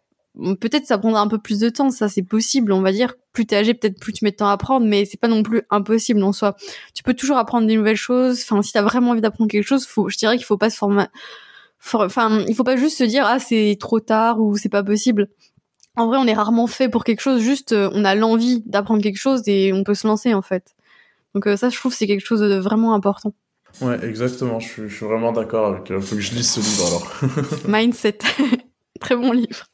peut-être 0.60 0.86
ça 0.86 0.98
prendra 0.98 1.22
un 1.22 1.28
peu 1.28 1.40
plus 1.40 1.60
de 1.60 1.70
temps, 1.70 1.90
ça 1.90 2.10
c'est 2.10 2.24
possible, 2.24 2.72
on 2.72 2.82
va 2.82 2.92
dire. 2.92 3.16
Plus 3.32 3.46
t'es 3.46 3.56
âgé, 3.56 3.74
peut-être 3.74 4.00
plus 4.00 4.14
tu 4.14 4.26
mets 4.26 4.32
de 4.32 4.36
temps 4.36 4.50
à 4.50 4.54
apprendre, 4.54 4.86
mais 4.86 5.06
c'est 5.06 5.20
pas 5.20 5.28
non 5.28 5.42
plus 5.42 5.64
impossible 5.70 6.22
en 6.24 6.34
soi. 6.34 6.56
Tu 6.94 7.04
peux 7.04 7.14
toujours 7.14 7.38
apprendre 7.38 7.68
des 7.68 7.76
nouvelles 7.76 7.96
choses. 7.96 8.42
Enfin, 8.44 8.62
si 8.62 8.74
t'as 8.74 8.82
vraiment 8.84 9.12
envie 9.12 9.22
d'apprendre 9.22 9.50
quelque 9.50 9.66
chose, 9.66 9.88
faut, 9.88 10.10
je 10.10 10.18
dirais 10.18 10.38
qu'il 10.38 10.46
faut 10.46 10.58
pas 10.58 10.70
se 10.70 10.78
former. 10.78 11.06
Enfin, 11.92 12.44
il 12.48 12.56
faut 12.56 12.64
pas 12.64 12.78
juste 12.78 12.98
se 12.98 13.04
dire 13.04 13.26
ah 13.26 13.40
c'est 13.40 13.78
trop 13.80 14.00
tard 14.00 14.40
ou 14.40 14.58
c'est 14.58 14.70
pas 14.70 14.84
possible. 14.84 15.28
En 15.96 16.08
vrai, 16.08 16.18
on 16.18 16.26
est 16.26 16.34
rarement 16.34 16.66
fait 16.66 16.90
pour 16.90 17.04
quelque 17.04 17.22
chose. 17.22 17.42
Juste, 17.42 17.72
euh, 17.74 17.90
on 17.94 18.04
a 18.04 18.16
l'envie 18.16 18.64
d'apprendre 18.66 19.04
quelque 19.04 19.20
chose 19.20 19.44
et 19.48 19.74
on 19.74 19.84
peut 19.84 19.94
se 19.94 20.08
lancer 20.08 20.34
en 20.34 20.42
fait. 20.42 20.76
Donc 21.34 21.48
euh, 21.48 21.58
ça, 21.58 21.70
je 21.70 21.78
trouve 21.78 21.94
c'est 21.94 22.08
quelque 22.08 22.26
chose 22.26 22.42
de 22.42 22.56
vraiment 22.56 22.94
important. 22.94 23.34
Ouais, 23.82 24.04
exactement. 24.06 24.60
Je 24.60 24.68
suis, 24.68 24.90
je 24.90 24.96
suis 24.96 25.06
vraiment 25.06 25.32
d'accord 25.32 25.68
avec. 25.68 25.90
Il 25.90 25.96
euh, 25.96 26.02
faut 26.02 26.16
que 26.16 26.22
je 26.22 26.34
lise 26.34 26.50
ce 26.50 26.60
livre 26.60 26.88
alors. 26.88 27.68
Mindset, 27.68 28.20
très 29.00 29.16
bon 29.16 29.32
livre. 29.32 29.66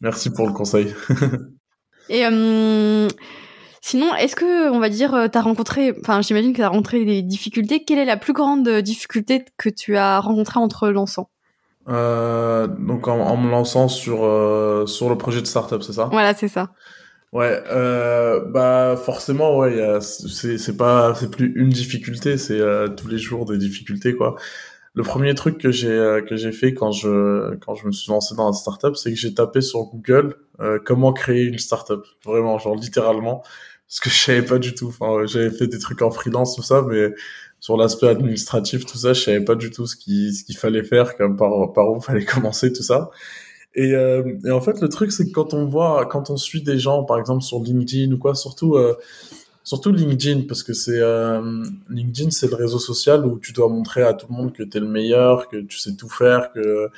Merci 0.00 0.30
pour 0.30 0.46
le 0.46 0.52
conseil. 0.52 0.94
Et 2.08 2.26
euh, 2.26 3.08
sinon, 3.80 4.14
est-ce 4.14 4.34
que 4.34 4.70
on 4.70 4.80
va 4.80 4.88
dire, 4.88 5.28
t'as 5.30 5.40
rencontré, 5.40 5.94
enfin, 6.00 6.20
j'imagine 6.22 6.52
que 6.52 6.58
t'as 6.58 6.68
rencontré 6.68 7.04
des 7.04 7.22
difficultés. 7.22 7.84
Quelle 7.84 7.98
est 7.98 8.04
la 8.04 8.16
plus 8.16 8.32
grande 8.32 8.68
difficulté 8.68 9.44
que 9.56 9.68
tu 9.68 9.96
as 9.96 10.18
rencontrée 10.18 10.58
entre 10.58 10.88
lançant 10.88 11.30
euh, 11.88 12.66
Donc 12.66 13.08
en, 13.08 13.18
en, 13.20 13.36
me 13.36 13.50
lançant 13.50 13.88
sur 13.88 14.18
sur 14.88 15.08
le 15.08 15.16
projet 15.16 15.40
de 15.40 15.46
startup, 15.46 15.82
c'est 15.82 15.92
ça? 15.92 16.08
Voilà, 16.12 16.34
c'est 16.34 16.48
ça. 16.48 16.70
Ouais, 17.32 17.62
euh, 17.70 18.40
bah 18.50 18.94
forcément, 18.96 19.56
ouais, 19.56 20.00
c'est 20.02 20.58
c'est 20.58 20.76
pas 20.76 21.14
c'est 21.14 21.30
plus 21.30 21.50
une 21.56 21.70
difficulté, 21.70 22.36
c'est 22.36 22.60
euh, 22.60 22.88
tous 22.88 23.08
les 23.08 23.16
jours 23.16 23.46
des 23.46 23.56
difficultés 23.56 24.14
quoi. 24.14 24.36
Le 24.94 25.02
premier 25.02 25.34
truc 25.34 25.56
que 25.58 25.70
j'ai 25.70 25.88
euh, 25.90 26.20
que 26.20 26.36
j'ai 26.36 26.52
fait 26.52 26.74
quand 26.74 26.92
je 26.92 27.54
quand 27.56 27.74
je 27.74 27.86
me 27.86 27.92
suis 27.92 28.10
lancé 28.12 28.34
dans 28.34 28.46
la 28.48 28.52
startup, 28.52 28.96
c'est 28.96 29.10
que 29.12 29.18
j'ai 29.18 29.32
tapé 29.32 29.62
sur 29.62 29.84
Google 29.84 30.36
euh, 30.60 30.78
comment 30.84 31.14
créer 31.14 31.44
une 31.44 31.58
startup, 31.58 32.04
vraiment 32.24 32.58
genre 32.58 32.76
littéralement, 32.76 33.42
parce 33.88 34.00
que 34.00 34.10
je 34.10 34.16
savais 34.16 34.42
pas 34.42 34.58
du 34.58 34.74
tout. 34.74 34.88
Enfin, 34.88 35.24
j'avais 35.26 35.50
fait 35.50 35.66
des 35.68 35.78
trucs 35.78 36.02
en 36.02 36.10
freelance 36.10 36.54
tout 36.56 36.62
ça, 36.62 36.82
mais 36.82 37.14
sur 37.62 37.76
l'aspect 37.76 38.08
administratif 38.08 38.84
tout 38.84 38.98
ça, 38.98 39.12
je 39.12 39.22
savais 39.22 39.40
pas 39.40 39.54
du 39.54 39.70
tout 39.70 39.86
ce 39.86 39.94
qui 39.94 40.34
ce 40.34 40.42
qu'il 40.42 40.56
fallait 40.56 40.82
faire, 40.82 41.16
comme 41.16 41.36
par 41.36 41.72
par 41.72 41.90
où 41.92 42.00
fallait 42.00 42.24
commencer 42.34 42.72
tout 42.72 42.82
ça. 42.82 43.10
Et, 43.74 43.94
euh, 43.94 44.36
et, 44.44 44.50
en 44.50 44.60
fait, 44.60 44.80
le 44.82 44.88
truc, 44.88 45.12
c'est 45.12 45.26
que 45.26 45.30
quand 45.30 45.54
on 45.54 45.64
voit, 45.66 46.04
quand 46.06 46.28
on 46.28 46.36
suit 46.36 46.62
des 46.62 46.78
gens, 46.78 47.04
par 47.04 47.18
exemple 47.18 47.42
sur 47.42 47.60
LinkedIn 47.60 48.12
ou 48.12 48.18
quoi, 48.18 48.34
surtout, 48.34 48.74
euh, 48.74 48.94
surtout 49.62 49.92
LinkedIn, 49.92 50.42
parce 50.48 50.62
que 50.64 50.72
c'est 50.74 51.00
euh, 51.00 51.64
LinkedIn, 51.88 52.30
c'est 52.30 52.48
le 52.48 52.56
réseau 52.56 52.80
social 52.80 53.24
où 53.24 53.38
tu 53.38 53.52
dois 53.52 53.68
montrer 53.68 54.02
à 54.02 54.12
tout 54.12 54.26
le 54.28 54.34
monde 54.34 54.52
que 54.52 54.64
tu 54.64 54.76
es 54.76 54.80
le 54.80 54.88
meilleur, 54.88 55.48
que 55.48 55.58
tu 55.58 55.78
sais 55.78 55.94
tout 55.94 56.08
faire, 56.08 56.52
que 56.52 56.88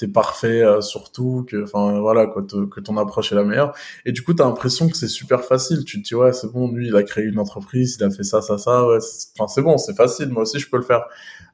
t'es 0.00 0.08
parfait 0.08 0.62
euh, 0.62 0.80
surtout 0.80 1.44
que 1.46 1.62
enfin 1.62 2.00
voilà 2.00 2.26
quoi 2.26 2.42
que 2.42 2.80
ton 2.80 2.96
approche 2.96 3.32
est 3.32 3.34
la 3.34 3.44
meilleure. 3.44 3.74
Et 4.06 4.12
du 4.12 4.22
coup 4.22 4.32
t'as 4.32 4.44
l'impression 4.44 4.88
que 4.88 4.96
c'est 4.96 5.08
super 5.08 5.44
facile. 5.44 5.84
Tu 5.84 6.02
te 6.02 6.08
dis 6.08 6.14
ouais 6.14 6.32
c'est 6.32 6.50
bon 6.50 6.72
lui 6.72 6.88
il 6.88 6.96
a 6.96 7.02
créé 7.02 7.24
une 7.24 7.38
entreprise 7.38 7.96
il 8.00 8.04
a 8.04 8.10
fait 8.10 8.22
ça 8.22 8.40
ça 8.40 8.56
ça 8.56 8.86
ouais 8.86 8.98
enfin 9.38 9.46
c'est 9.46 9.60
bon 9.62 9.76
c'est 9.76 9.94
facile 9.94 10.30
moi 10.30 10.42
aussi 10.42 10.58
je 10.58 10.70
peux 10.70 10.78
le 10.78 10.82
faire. 10.82 11.04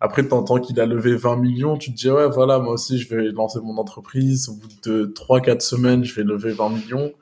Après 0.01 0.27
t'entends 0.27 0.61
qu'il 0.61 0.79
a 0.81 0.87
levé 0.87 1.17
20 1.17 1.37
millions 1.37 1.77
tu 1.77 1.91
te 1.93 1.97
dis 1.97 2.09
ouais 2.09 2.29
voilà 2.29 2.61
moi 2.61 2.75
aussi 2.75 2.99
je 2.99 3.15
vais 3.15 3.25
lancer 3.33 3.59
mon 3.61 3.77
entreprise. 3.79 4.49
Au 4.49 4.55
bout 4.55 4.69
de 4.85 5.07
3 5.07 5.41
4 5.41 5.61
semaines 5.61 6.05
je 6.05 6.15
vais 6.15 6.23
lever 6.23 6.53
20 6.53 6.69
millions. 6.71 7.13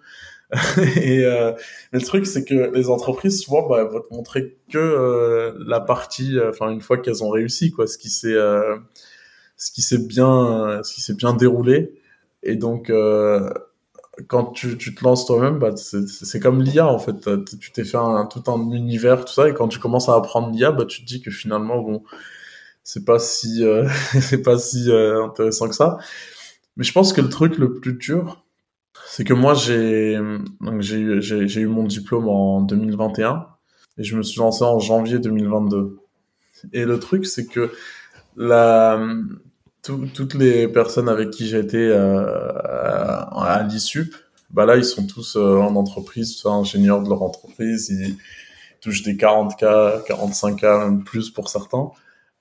Et 0.96 1.24
euh, 1.24 1.52
le 1.92 2.00
truc 2.02 2.26
c'est 2.26 2.44
que 2.44 2.70
les 2.74 2.90
entreprises 2.90 3.40
souvent 3.40 3.66
bah, 3.66 3.84
vont 3.84 4.00
te 4.00 4.14
montrer 4.14 4.56
que 4.70 4.78
euh, 4.78 5.54
la 5.66 5.80
partie 5.80 6.38
euh, 6.38 6.50
enfin 6.50 6.70
une 6.70 6.82
fois 6.82 6.98
qu'elles 6.98 7.24
ont 7.24 7.30
réussi 7.30 7.70
quoi 7.70 7.86
ce 7.86 7.96
qui 7.96 8.10
s'est 8.10 8.34
euh, 8.34 8.76
ce 9.56 9.70
qui 9.72 9.82
s'est 9.82 10.06
bien, 10.06 10.80
ce 10.82 10.94
qui 10.94 11.00
s'est 11.00 11.14
bien 11.14 11.34
déroulé. 11.34 12.00
Et 12.42 12.56
donc, 12.56 12.90
euh, 12.90 13.50
quand 14.28 14.46
tu, 14.52 14.76
tu, 14.78 14.94
te 14.94 15.04
lances 15.04 15.26
toi-même, 15.26 15.58
bah, 15.58 15.72
c'est 15.76 16.40
comme 16.40 16.62
l'IA 16.62 16.86
en 16.86 16.98
fait. 16.98 17.28
Tu 17.60 17.72
t'es 17.72 17.84
fait 17.84 17.96
un, 17.96 18.26
tout 18.26 18.42
un 18.50 18.70
univers, 18.70 19.24
tout 19.24 19.32
ça, 19.32 19.48
et 19.48 19.54
quand 19.54 19.68
tu 19.68 19.78
commences 19.78 20.08
à 20.08 20.14
apprendre 20.14 20.50
l'IA, 20.50 20.72
bah, 20.72 20.84
tu 20.86 21.02
te 21.02 21.06
dis 21.06 21.20
que 21.20 21.30
finalement, 21.30 21.78
bon, 21.80 22.02
c'est 22.84 23.04
pas 23.04 23.18
si, 23.18 23.64
euh, 23.64 23.88
pas 24.44 24.58
si 24.58 24.90
euh, 24.90 25.24
intéressant 25.24 25.68
que 25.68 25.74
ça. 25.74 25.98
Mais 26.76 26.84
je 26.84 26.92
pense 26.92 27.12
que 27.12 27.20
le 27.20 27.28
truc 27.28 27.58
le 27.58 27.74
plus 27.74 27.94
dur, 27.94 28.44
c'est 29.06 29.24
que 29.24 29.34
moi 29.34 29.54
j'ai 29.54 30.18
j'ai 30.80 31.20
j'ai 31.20 31.60
eu 31.60 31.66
mon 31.66 31.84
diplôme 31.84 32.28
en 32.28 32.62
2021 32.62 33.46
et 33.98 34.04
je 34.04 34.16
me 34.16 34.22
suis 34.22 34.40
lancé 34.40 34.64
en 34.64 34.78
janvier 34.80 35.18
2022. 35.18 35.98
Et 36.72 36.84
le 36.84 36.98
truc 36.98 37.26
c'est 37.26 37.46
que 37.46 37.70
la 38.36 39.00
toutes 39.84 40.34
les 40.34 40.68
personnes 40.68 41.08
avec 41.08 41.30
qui 41.30 41.46
j'étais 41.46 41.76
euh, 41.76 42.24
à 42.26 43.66
l'ISUP, 43.68 44.14
bah 44.54 44.66
là, 44.66 44.76
ils 44.76 44.84
sont 44.84 45.06
tous 45.06 45.36
euh, 45.36 45.56
en 45.56 45.74
entreprise, 45.74 46.36
soit 46.36 46.52
ingénieurs 46.52 47.02
de 47.02 47.08
leur 47.08 47.22
entreprise, 47.22 47.88
ils 47.90 48.16
touchent 48.80 49.02
des 49.02 49.14
40K, 49.14 50.06
45K, 50.06 50.84
même 50.84 51.04
plus 51.04 51.30
pour 51.30 51.48
certains. 51.48 51.90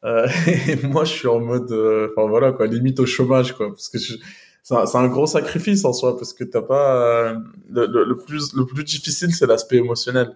Euh, 0.05 0.27
et 0.67 0.75
moi, 0.85 1.05
je 1.05 1.11
suis 1.11 1.27
en 1.27 1.39
mode, 1.39 1.71
euh, 1.71 2.09
enfin 2.15 2.27
voilà, 2.29 2.51
quoi, 2.51 2.67
limite 2.67 2.99
au 2.99 3.07
chômage, 3.07 3.53
quoi, 3.53 3.69
parce 3.69 3.89
que 3.89 3.97
c'est 3.97 4.75
un, 4.95 5.07
gros 5.07 5.25
sacrifice 5.25 5.83
en 5.85 5.93
soi, 5.93 6.15
parce 6.15 6.33
que 6.33 6.43
t'as 6.43 6.61
pas, 6.61 7.33
le, 7.69 7.87
le, 7.87 8.17
plus, 8.17 8.53
le 8.53 8.65
plus 8.65 8.83
difficile, 8.83 9.33
c'est 9.33 9.47
l'aspect 9.47 9.77
émotionnel. 9.77 10.35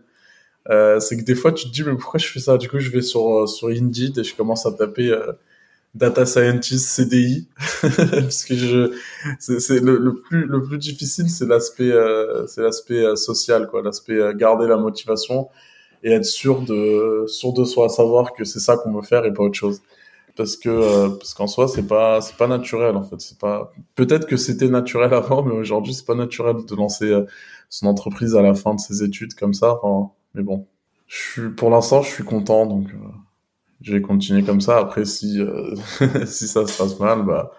c'est 0.99 1.17
que 1.17 1.23
des 1.23 1.35
fois, 1.35 1.51
tu 1.51 1.67
te 1.67 1.71
dis, 1.71 1.83
mais 1.83 1.95
pourquoi 1.95 2.19
je 2.19 2.27
fais 2.27 2.39
ça? 2.39 2.57
Du 2.57 2.67
coup, 2.69 2.79
je 2.79 2.89
vais 2.89 3.03
sur, 3.03 3.47
sur 3.47 3.67
Indeed 3.67 4.17
et 4.17 4.23
je 4.23 4.35
commence 4.35 4.65
à 4.65 4.71
taper, 4.71 5.15
data 5.97 6.25
scientist 6.25 6.87
CDI 6.87 7.47
parce 7.81 8.45
que 8.45 8.55
je 8.55 8.93
c'est 9.39 9.79
le, 9.79 9.97
le, 9.97 10.21
plus 10.21 10.45
le 10.45 10.61
plus 10.61 10.77
difficile 10.77 11.29
c'est 11.29 11.47
l'aspect 11.47 11.91
euh, 11.91 12.45
c'est 12.47 12.61
l'aspect 12.61 13.03
euh, 13.03 13.15
social 13.15 13.67
quoi. 13.67 13.81
L'aspect 13.81 14.13
euh, 14.13 14.33
garder 14.33 14.67
la 14.67 14.77
motivation 14.77 15.49
et 16.03 16.11
être 16.11 16.25
sûr 16.25 16.61
de 16.61 17.25
sûr 17.27 17.53
de 17.53 17.63
soi 17.63 17.89
savoir 17.89 18.33
que 18.33 18.43
c'est 18.43 18.59
ça 18.59 18.77
qu'on 18.77 18.93
veut 18.93 19.01
faire 19.01 19.25
et 19.25 19.33
pas 19.33 19.43
autre 19.43 19.57
chose. 19.57 19.81
Parce 20.35 20.55
que 20.55 21.09
parce 21.17 21.33
qu'en 21.33 21.47
soi 21.47 21.67
c'est 21.67 21.87
pas 21.87 22.21
c'est 22.21 22.37
pas 22.37 22.47
naturel 22.47 22.95
en 22.95 23.03
fait. 23.03 23.19
C'est 23.19 23.39
pas 23.39 23.73
peut-être 23.95 24.27
que 24.27 24.37
c'était 24.37 24.69
naturel 24.69 25.13
avant 25.13 25.43
mais 25.43 25.55
aujourd'hui 25.55 25.93
c'est 25.95 26.05
pas 26.05 26.15
naturel 26.15 26.57
de 26.67 26.75
lancer 26.75 27.11
son 27.69 27.87
entreprise 27.87 28.35
à 28.35 28.43
la 28.43 28.53
fin 28.53 28.75
de 28.75 28.79
ses 28.79 29.03
études 29.03 29.33
comme 29.33 29.53
ça 29.53 29.79
enfin, 29.81 30.11
mais 30.35 30.43
bon. 30.43 30.67
Je 31.07 31.17
suis 31.17 31.49
pour 31.49 31.69
l'instant 31.71 32.01
je 32.03 32.09
suis 32.09 32.23
content 32.23 32.67
donc 32.67 32.87
je 33.81 33.93
vais 33.93 34.01
continuer 34.01 34.43
comme 34.43 34.61
ça. 34.61 34.79
Après, 34.79 35.05
si, 35.05 35.39
euh, 35.41 35.75
si 36.25 36.47
ça 36.47 36.65
se 36.67 36.77
passe 36.77 36.99
mal, 36.99 37.23
bah, 37.25 37.51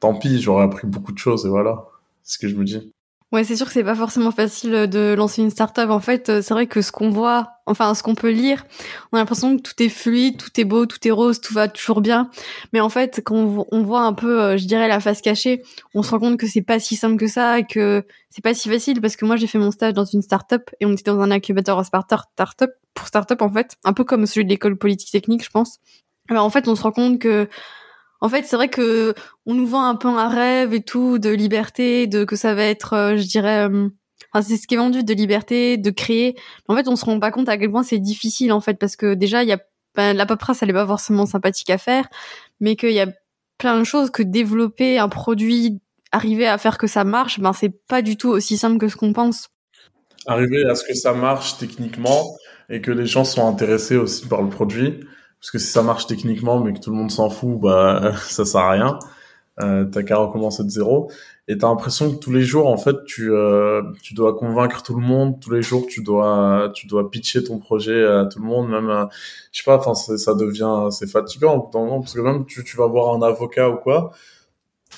tant 0.00 0.14
pis, 0.14 0.40
j'aurais 0.40 0.64
appris 0.64 0.86
beaucoup 0.88 1.12
de 1.12 1.18
choses 1.18 1.46
et 1.46 1.50
voilà. 1.50 1.86
C'est 2.22 2.34
ce 2.36 2.38
que 2.40 2.48
je 2.48 2.56
me 2.56 2.64
dis. 2.64 2.92
Ouais, 3.32 3.44
c'est 3.44 3.56
sûr 3.56 3.64
que 3.66 3.72
c'est 3.72 3.82
pas 3.82 3.94
forcément 3.94 4.30
facile 4.30 4.86
de 4.90 5.14
lancer 5.14 5.40
une 5.40 5.48
startup. 5.48 5.88
En 5.88 6.00
fait, 6.00 6.28
euh, 6.28 6.42
c'est 6.42 6.52
vrai 6.52 6.66
que 6.66 6.82
ce 6.82 6.92
qu'on 6.92 7.08
voit, 7.08 7.54
enfin, 7.64 7.94
ce 7.94 8.02
qu'on 8.02 8.14
peut 8.14 8.30
lire, 8.30 8.66
on 9.10 9.16
a 9.16 9.20
l'impression 9.20 9.56
que 9.56 9.62
tout 9.62 9.82
est 9.82 9.88
fluide, 9.88 10.36
tout 10.36 10.50
est 10.60 10.64
beau, 10.64 10.84
tout 10.84 10.98
est 11.08 11.10
rose, 11.10 11.40
tout 11.40 11.54
va 11.54 11.66
toujours 11.68 12.02
bien. 12.02 12.28
Mais 12.74 12.80
en 12.80 12.90
fait, 12.90 13.22
quand 13.24 13.66
on 13.72 13.82
voit 13.82 14.02
un 14.02 14.12
peu, 14.12 14.42
euh, 14.42 14.56
je 14.58 14.66
dirais, 14.66 14.86
la 14.86 15.00
face 15.00 15.22
cachée, 15.22 15.62
on 15.94 16.02
se 16.02 16.10
rend 16.10 16.18
compte 16.18 16.38
que 16.38 16.46
c'est 16.46 16.60
pas 16.60 16.78
si 16.78 16.94
simple 16.94 17.16
que 17.16 17.26
ça 17.26 17.60
et 17.60 17.64
que 17.64 18.04
c'est 18.28 18.44
pas 18.44 18.52
si 18.52 18.68
facile 18.68 19.00
parce 19.00 19.16
que 19.16 19.24
moi, 19.24 19.36
j'ai 19.36 19.46
fait 19.46 19.58
mon 19.58 19.70
stage 19.70 19.94
dans 19.94 20.04
une 20.04 20.20
startup 20.20 20.68
et 20.80 20.84
on 20.84 20.92
était 20.92 21.04
dans 21.04 21.20
un 21.20 21.30
incubateur 21.30 21.82
startup 21.86 22.70
pour 22.92 23.06
startup, 23.06 23.40
en 23.40 23.50
fait. 23.50 23.76
Un 23.84 23.94
peu 23.94 24.04
comme 24.04 24.26
celui 24.26 24.44
de 24.44 24.50
l'école 24.50 24.76
politique 24.76 25.10
technique, 25.10 25.42
je 25.42 25.50
pense. 25.50 25.78
Mais 26.30 26.36
en 26.36 26.50
fait, 26.50 26.68
on 26.68 26.76
se 26.76 26.82
rend 26.82 26.92
compte 26.92 27.18
que 27.18 27.48
en 28.22 28.28
fait, 28.28 28.44
c'est 28.44 28.56
vrai 28.56 28.68
que 28.68 29.14
on 29.44 29.54
nous 29.54 29.66
vend 29.66 29.84
un 29.84 29.96
peu 29.96 30.08
un 30.08 30.28
rêve 30.28 30.72
et 30.72 30.82
tout 30.82 31.18
de 31.18 31.28
liberté, 31.28 32.06
de 32.06 32.24
que 32.24 32.36
ça 32.36 32.54
va 32.54 32.62
être, 32.62 32.94
euh, 32.94 33.16
je 33.16 33.26
dirais, 33.26 33.68
euh, 33.68 33.88
Enfin, 34.32 34.46
c'est 34.48 34.56
ce 34.56 34.66
qui 34.66 34.74
est 34.74 34.78
vendu 34.78 35.04
de 35.04 35.12
liberté, 35.12 35.76
de 35.76 35.90
créer. 35.90 36.36
En 36.66 36.74
fait, 36.74 36.88
on 36.88 36.96
se 36.96 37.04
rend 37.04 37.20
pas 37.20 37.30
compte 37.30 37.50
à 37.50 37.58
quel 37.58 37.70
point 37.70 37.82
c'est 37.82 37.98
difficile 37.98 38.52
en 38.52 38.60
fait 38.60 38.78
parce 38.78 38.96
que 38.96 39.12
déjà 39.12 39.42
il 39.42 39.48
y 39.50 39.52
a 39.52 39.58
ben, 39.94 40.16
la 40.16 40.24
paperasse, 40.24 40.62
elle 40.62 40.70
est 40.70 40.74
pas 40.74 40.86
forcément 40.86 41.26
sympathique 41.26 41.68
à 41.68 41.76
faire, 41.76 42.08
mais 42.60 42.76
qu'il 42.76 42.92
y 42.92 43.00
a 43.00 43.08
plein 43.58 43.78
de 43.78 43.84
choses 43.84 44.10
que 44.10 44.22
développer 44.22 44.98
un 44.98 45.10
produit, 45.10 45.80
arriver 46.12 46.46
à 46.46 46.56
faire 46.56 46.78
que 46.78 46.86
ça 46.86 47.04
marche, 47.04 47.40
ben 47.40 47.52
c'est 47.52 47.72
pas 47.88 48.00
du 48.00 48.16
tout 48.16 48.30
aussi 48.30 48.56
simple 48.56 48.78
que 48.78 48.88
ce 48.88 48.96
qu'on 48.96 49.12
pense. 49.12 49.50
Arriver 50.26 50.64
à 50.64 50.74
ce 50.76 50.84
que 50.84 50.94
ça 50.94 51.12
marche 51.12 51.58
techniquement 51.58 52.34
et 52.70 52.80
que 52.80 52.90
les 52.90 53.04
gens 53.04 53.24
soient 53.24 53.44
intéressés 53.44 53.96
aussi 53.96 54.26
par 54.26 54.40
le 54.40 54.48
produit, 54.48 55.00
parce 55.42 55.50
que 55.50 55.58
si 55.58 55.66
ça 55.66 55.82
marche 55.82 56.06
techniquement 56.06 56.60
mais 56.60 56.72
que 56.72 56.78
tout 56.78 56.90
le 56.90 56.96
monde 56.96 57.10
s'en 57.10 57.28
fout, 57.28 57.58
bah 57.60 58.12
ça 58.22 58.44
sert 58.44 58.60
à 58.60 58.70
rien. 58.70 58.98
Euh, 59.60 59.84
t'as 59.84 60.02
qu'à 60.04 60.16
recommencer 60.16 60.62
de 60.64 60.68
zéro. 60.70 61.10
Et 61.48 61.58
t'as 61.58 61.68
l'impression 61.68 62.10
que 62.12 62.18
tous 62.18 62.30
les 62.32 62.42
jours 62.42 62.68
en 62.68 62.76
fait 62.76 62.96
tu 63.06 63.32
euh, 63.32 63.82
tu 64.02 64.14
dois 64.14 64.34
convaincre 64.34 64.82
tout 64.84 64.94
le 64.94 65.04
monde. 65.04 65.40
Tous 65.40 65.50
les 65.50 65.60
jours 65.60 65.86
tu 65.88 66.02
dois 66.02 66.70
tu 66.74 66.86
dois 66.86 67.10
pitcher 67.10 67.42
ton 67.42 67.58
projet 67.58 68.04
à 68.04 68.26
tout 68.26 68.38
le 68.38 68.44
monde. 68.46 68.70
Même 68.70 68.88
euh, 68.88 69.04
je 69.50 69.62
sais 69.62 69.64
pas 69.64 69.78
enfin 69.78 69.94
ça 69.94 70.34
devient 70.34 70.88
c'est 70.92 71.10
fatigant 71.10 71.58
parce 71.60 72.14
que 72.14 72.20
même 72.20 72.46
tu 72.46 72.62
tu 72.62 72.76
vas 72.76 72.86
voir 72.86 73.12
un 73.14 73.22
avocat 73.22 73.68
ou 73.68 73.76
quoi 73.76 74.12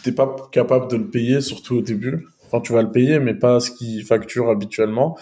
t'es 0.02 0.12
pas 0.12 0.36
capable 0.52 0.88
de 0.90 0.96
le 0.96 1.06
payer 1.08 1.40
surtout 1.40 1.76
au 1.76 1.82
début. 1.82 2.28
Enfin 2.46 2.60
tu 2.60 2.74
vas 2.74 2.82
le 2.82 2.92
payer 2.92 3.18
mais 3.18 3.34
pas 3.34 3.60
ce 3.60 3.70
qu'il 3.70 4.04
facture 4.04 4.50
habituellement 4.50 5.16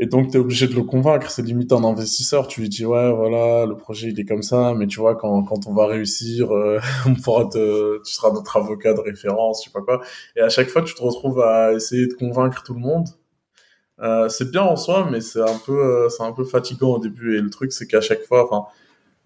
et 0.00 0.06
donc, 0.06 0.30
tu 0.30 0.36
es 0.36 0.40
obligé 0.40 0.68
de 0.68 0.74
le 0.74 0.84
convaincre. 0.84 1.30
C'est 1.30 1.42
limite 1.42 1.72
un 1.72 1.82
investisseur. 1.82 2.46
Tu 2.46 2.60
lui 2.60 2.68
dis, 2.68 2.86
ouais, 2.86 3.12
voilà, 3.12 3.66
le 3.66 3.76
projet, 3.76 4.08
il 4.08 4.20
est 4.20 4.24
comme 4.24 4.42
ça. 4.42 4.72
Mais 4.74 4.86
tu 4.86 5.00
vois, 5.00 5.16
quand, 5.16 5.42
quand 5.42 5.66
on 5.66 5.74
va 5.74 5.86
réussir, 5.86 6.54
euh, 6.54 6.78
on 7.06 7.14
pourra 7.16 7.46
te, 7.46 8.00
tu 8.04 8.12
seras 8.12 8.32
notre 8.32 8.56
avocat 8.56 8.94
de 8.94 9.00
référence, 9.00 9.62
je 9.64 9.70
sais 9.70 9.72
pas 9.72 9.82
quoi. 9.82 10.00
Et 10.36 10.40
à 10.40 10.48
chaque 10.48 10.68
fois, 10.68 10.82
tu 10.82 10.94
te 10.94 11.02
retrouves 11.02 11.40
à 11.40 11.72
essayer 11.72 12.06
de 12.06 12.14
convaincre 12.14 12.62
tout 12.62 12.74
le 12.74 12.80
monde. 12.80 13.08
Euh, 14.00 14.28
c'est 14.28 14.50
bien 14.50 14.62
en 14.62 14.76
soi, 14.76 15.08
mais 15.10 15.20
c'est 15.20 15.40
un 15.42 15.58
peu, 15.66 15.72
euh, 15.72 16.08
c'est 16.08 16.22
un 16.22 16.32
peu 16.32 16.44
fatigant 16.44 16.90
au 16.94 16.98
début. 17.00 17.36
Et 17.36 17.40
le 17.40 17.50
truc, 17.50 17.72
c'est 17.72 17.88
qu'à 17.88 18.00
chaque 18.00 18.22
fois, 18.22 18.44
enfin, 18.44 18.66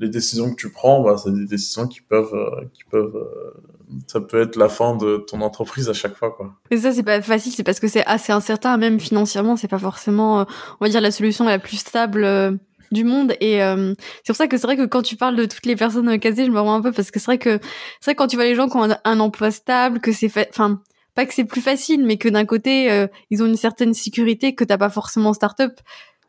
les 0.03 0.09
décisions 0.09 0.51
que 0.51 0.57
tu 0.57 0.71
prends, 0.71 1.03
bah, 1.03 1.17
c'est 1.17 1.33
des 1.33 1.47
décisions 1.47 1.87
qui 1.87 2.01
peuvent, 2.01 2.35
euh, 2.35 2.65
qui 2.75 2.83
peuvent, 2.91 3.17
euh, 3.17 3.61
ça 4.09 4.21
peut 4.21 4.43
être 4.43 4.57
la 4.57 4.69
fin 4.69 4.97
de 4.97 5.25
ton 5.29 5.41
entreprise 5.41 5.89
à 5.89 5.93
chaque 5.93 6.17
fois, 6.17 6.33
quoi. 6.33 6.53
Et 6.71 6.77
ça, 6.77 6.93
c'est 6.93 7.05
pas 7.05 7.23
facile, 7.23 7.53
c'est 7.53 7.63
parce 7.63 7.81
que 7.81 7.89
c'est 7.89 8.05
assez 8.05 8.33
incertain, 8.33 8.77
même 8.77 8.99
financièrement, 8.99 9.57
c'est 9.57 9.69
pas 9.69 9.79
forcément, 9.79 10.41
euh, 10.41 10.45
on 10.81 10.85
va 10.85 10.91
dire, 10.91 11.01
la 11.01 11.13
solution 11.13 11.45
la 11.45 11.59
plus 11.59 11.79
stable 11.79 12.59
du 12.91 13.05
monde 13.05 13.33
et 13.41 13.61
c'est 13.61 14.27
pour 14.27 14.37
ça 14.37 14.47
que 14.49 14.59
c'est 14.59 14.67
vrai 14.67 14.77
que 14.77 14.85
quand 14.85 15.01
tu 15.01 15.17
parles 15.17 15.35
de 15.35 15.47
toutes 15.47 15.65
les 15.65 15.77
personnes 15.77 16.19
casées 16.19 16.45
je 16.45 16.51
me 16.51 16.61
rends 16.61 16.75
un 16.75 16.83
peu 16.83 16.93
parce 16.93 17.11
que 17.11 17.19
c'est 17.19 17.25
vrai 17.25 17.39
que 17.39 17.59
c'est 18.01 18.05
vrai 18.05 18.15
que 18.15 18.19
quand 18.19 18.27
tu 18.27 18.37
vois 18.37 18.45
les 18.45 18.55
gens 18.55 18.69
qui 18.69 18.77
ont 18.77 18.87
un, 19.03 19.21
emploi 19.21 19.51
stable 19.51 19.99
que 19.99 20.13
c'est 20.13 20.29
fait 20.29 20.47
enfin 20.51 20.83
pas 21.15 21.25
que 21.25 21.33
c'est 21.33 21.47
plus 21.47 21.63
facile 21.63 22.05
mais 22.05 22.19
que 22.19 22.29
d'un 22.29 22.45
côté 22.45 23.07
ils 23.31 23.43
ont 23.43 23.47
une 23.47 23.57
certaine 23.57 23.95
sécurité 23.95 24.55
que 24.55 24.63
t'as 24.63 24.77
pas 24.77 24.91
forcément 24.91 25.31
en 25.31 25.33
start-up 25.33 25.73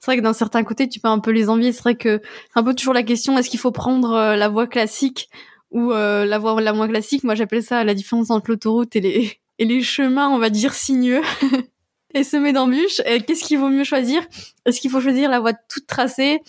c'est 0.03 0.11
vrai 0.11 0.17
que 0.17 0.21
d'un 0.21 0.33
certain 0.33 0.65
côté, 0.65 0.89
tu 0.89 0.99
peux 0.99 1.07
un 1.07 1.19
peu 1.19 1.31
les 1.31 1.47
envier. 1.47 1.71
C'est 1.71 1.81
vrai 1.81 1.95
que 1.95 2.19
c'est 2.21 2.59
un 2.59 2.63
peu 2.63 2.73
toujours 2.73 2.93
la 2.93 3.03
question 3.03 3.37
est-ce 3.37 3.49
qu'il 3.49 3.59
faut 3.59 3.71
prendre 3.71 4.11
euh, 4.11 4.35
la 4.35 4.49
voie 4.49 4.67
classique 4.67 5.29
ou 5.71 5.93
euh, 5.93 6.25
la 6.25 6.39
voie 6.39 6.59
la 6.59 6.73
moins 6.73 6.89
classique? 6.89 7.23
Moi, 7.23 7.35
j'appelle 7.35 7.63
ça 7.63 7.85
la 7.85 7.93
différence 7.93 8.29
entre 8.29 8.51
l'autoroute 8.51 8.97
et 8.97 8.99
les 8.99 9.39
et 9.59 9.65
les 9.65 9.81
chemins, 9.81 10.27
on 10.27 10.39
va 10.39 10.49
dire 10.49 10.73
sinueux. 10.73 11.21
et 12.13 12.25
semés 12.25 12.51
d'embûches. 12.51 13.01
Qu'est-ce 13.25 13.45
qu'il 13.45 13.57
vaut 13.59 13.69
mieux 13.69 13.85
choisir? 13.85 14.21
Est-ce 14.65 14.81
qu'il 14.81 14.91
faut 14.91 14.99
choisir 14.99 15.29
la 15.29 15.39
voie 15.39 15.53
toute 15.53 15.87
tracée? 15.87 16.41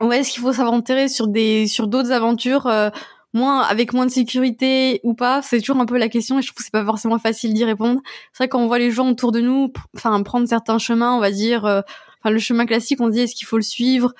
Ou 0.00 0.12
est-ce 0.12 0.30
qu'il 0.30 0.42
faut 0.42 0.52
s'aventurer 0.52 1.08
sur 1.08 1.26
des 1.26 1.66
sur 1.66 1.88
d'autres 1.88 2.12
aventures 2.12 2.68
euh, 2.68 2.90
moins 3.32 3.62
avec 3.62 3.92
moins 3.92 4.06
de 4.06 4.12
sécurité 4.12 5.00
ou 5.02 5.14
pas? 5.14 5.42
C'est 5.42 5.58
toujours 5.58 5.80
un 5.80 5.86
peu 5.86 5.98
la 5.98 6.08
question 6.08 6.38
et 6.38 6.42
je 6.42 6.46
trouve 6.46 6.58
que 6.58 6.62
c'est 6.62 6.70
pas 6.70 6.84
forcément 6.84 7.18
facile 7.18 7.54
d'y 7.54 7.64
répondre. 7.64 8.02
C'est 8.32 8.44
vrai 8.44 8.48
quand 8.48 8.60
on 8.60 8.68
voit 8.68 8.78
les 8.78 8.92
gens 8.92 9.10
autour 9.10 9.32
de 9.32 9.40
nous, 9.40 9.72
enfin 9.96 10.22
prendre 10.22 10.46
certains 10.46 10.78
chemins, 10.78 11.16
on 11.16 11.20
va 11.20 11.32
dire 11.32 11.82
le 12.30 12.38
chemin 12.38 12.66
classique, 12.66 13.00
on 13.00 13.08
dit 13.08 13.20
est-ce 13.20 13.34
qu'il 13.34 13.46
faut 13.46 13.56
le 13.56 13.62
suivre 13.62 14.14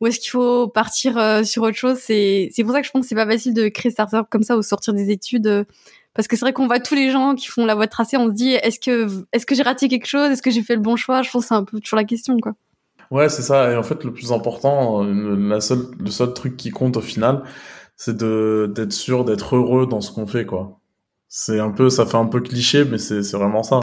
ou 0.00 0.06
est-ce 0.06 0.20
qu'il 0.20 0.30
faut 0.30 0.68
partir 0.68 1.18
euh, 1.18 1.42
sur 1.42 1.62
autre 1.62 1.76
chose? 1.76 1.98
C'est 1.98 2.50
c'est 2.52 2.62
pour 2.62 2.72
ça 2.72 2.80
que 2.80 2.86
je 2.86 2.92
pense 2.92 3.02
que 3.02 3.08
c'est 3.08 3.14
pas 3.14 3.26
facile 3.26 3.54
de 3.54 3.68
créer 3.68 3.90
startup 3.90 4.26
comme 4.30 4.42
ça 4.42 4.56
ou 4.56 4.62
sortir 4.62 4.94
des 4.94 5.10
études. 5.10 5.46
Euh, 5.46 5.64
parce 6.14 6.26
que 6.26 6.36
c'est 6.36 6.44
vrai 6.44 6.52
qu'on 6.52 6.66
voit 6.66 6.80
tous 6.80 6.94
les 6.94 7.10
gens 7.10 7.34
qui 7.34 7.46
font 7.46 7.64
la 7.64 7.74
voie 7.74 7.86
tracée, 7.86 8.16
on 8.16 8.28
se 8.28 8.32
dit 8.32 8.52
est-ce 8.52 8.80
que 8.80 9.08
est-ce 9.32 9.46
que 9.46 9.54
j'ai 9.54 9.62
raté 9.62 9.88
quelque 9.88 10.06
chose? 10.06 10.30
Est-ce 10.30 10.42
que 10.42 10.50
j'ai 10.50 10.62
fait 10.62 10.74
le 10.74 10.80
bon 10.80 10.96
choix? 10.96 11.22
Je 11.22 11.30
pense 11.30 11.42
que 11.42 11.48
c'est 11.48 11.54
un 11.54 11.64
peu 11.64 11.80
toujours 11.80 11.96
la 11.96 12.04
question 12.04 12.36
quoi. 12.38 12.54
Ouais, 13.10 13.28
c'est 13.28 13.42
ça. 13.42 13.72
Et 13.72 13.76
en 13.76 13.82
fait, 13.82 14.04
le 14.04 14.12
plus 14.12 14.32
important, 14.32 15.02
euh, 15.04 15.36
la 15.36 15.60
seule, 15.60 15.86
le 15.98 16.10
seul 16.10 16.34
truc 16.34 16.56
qui 16.56 16.70
compte 16.70 16.96
au 16.96 17.00
final, 17.00 17.42
c'est 17.96 18.16
de 18.16 18.70
d'être 18.74 18.92
sûr 18.92 19.24
d'être 19.24 19.56
heureux 19.56 19.86
dans 19.86 20.00
ce 20.00 20.12
qu'on 20.12 20.26
fait 20.26 20.44
quoi. 20.44 20.80
C'est 21.28 21.60
un 21.60 21.70
peu, 21.70 21.90
ça 21.90 22.06
fait 22.06 22.16
un 22.16 22.26
peu 22.26 22.40
cliché, 22.40 22.84
mais 22.84 22.98
c'est 22.98 23.22
c'est 23.22 23.36
vraiment 23.36 23.62
ça 23.62 23.80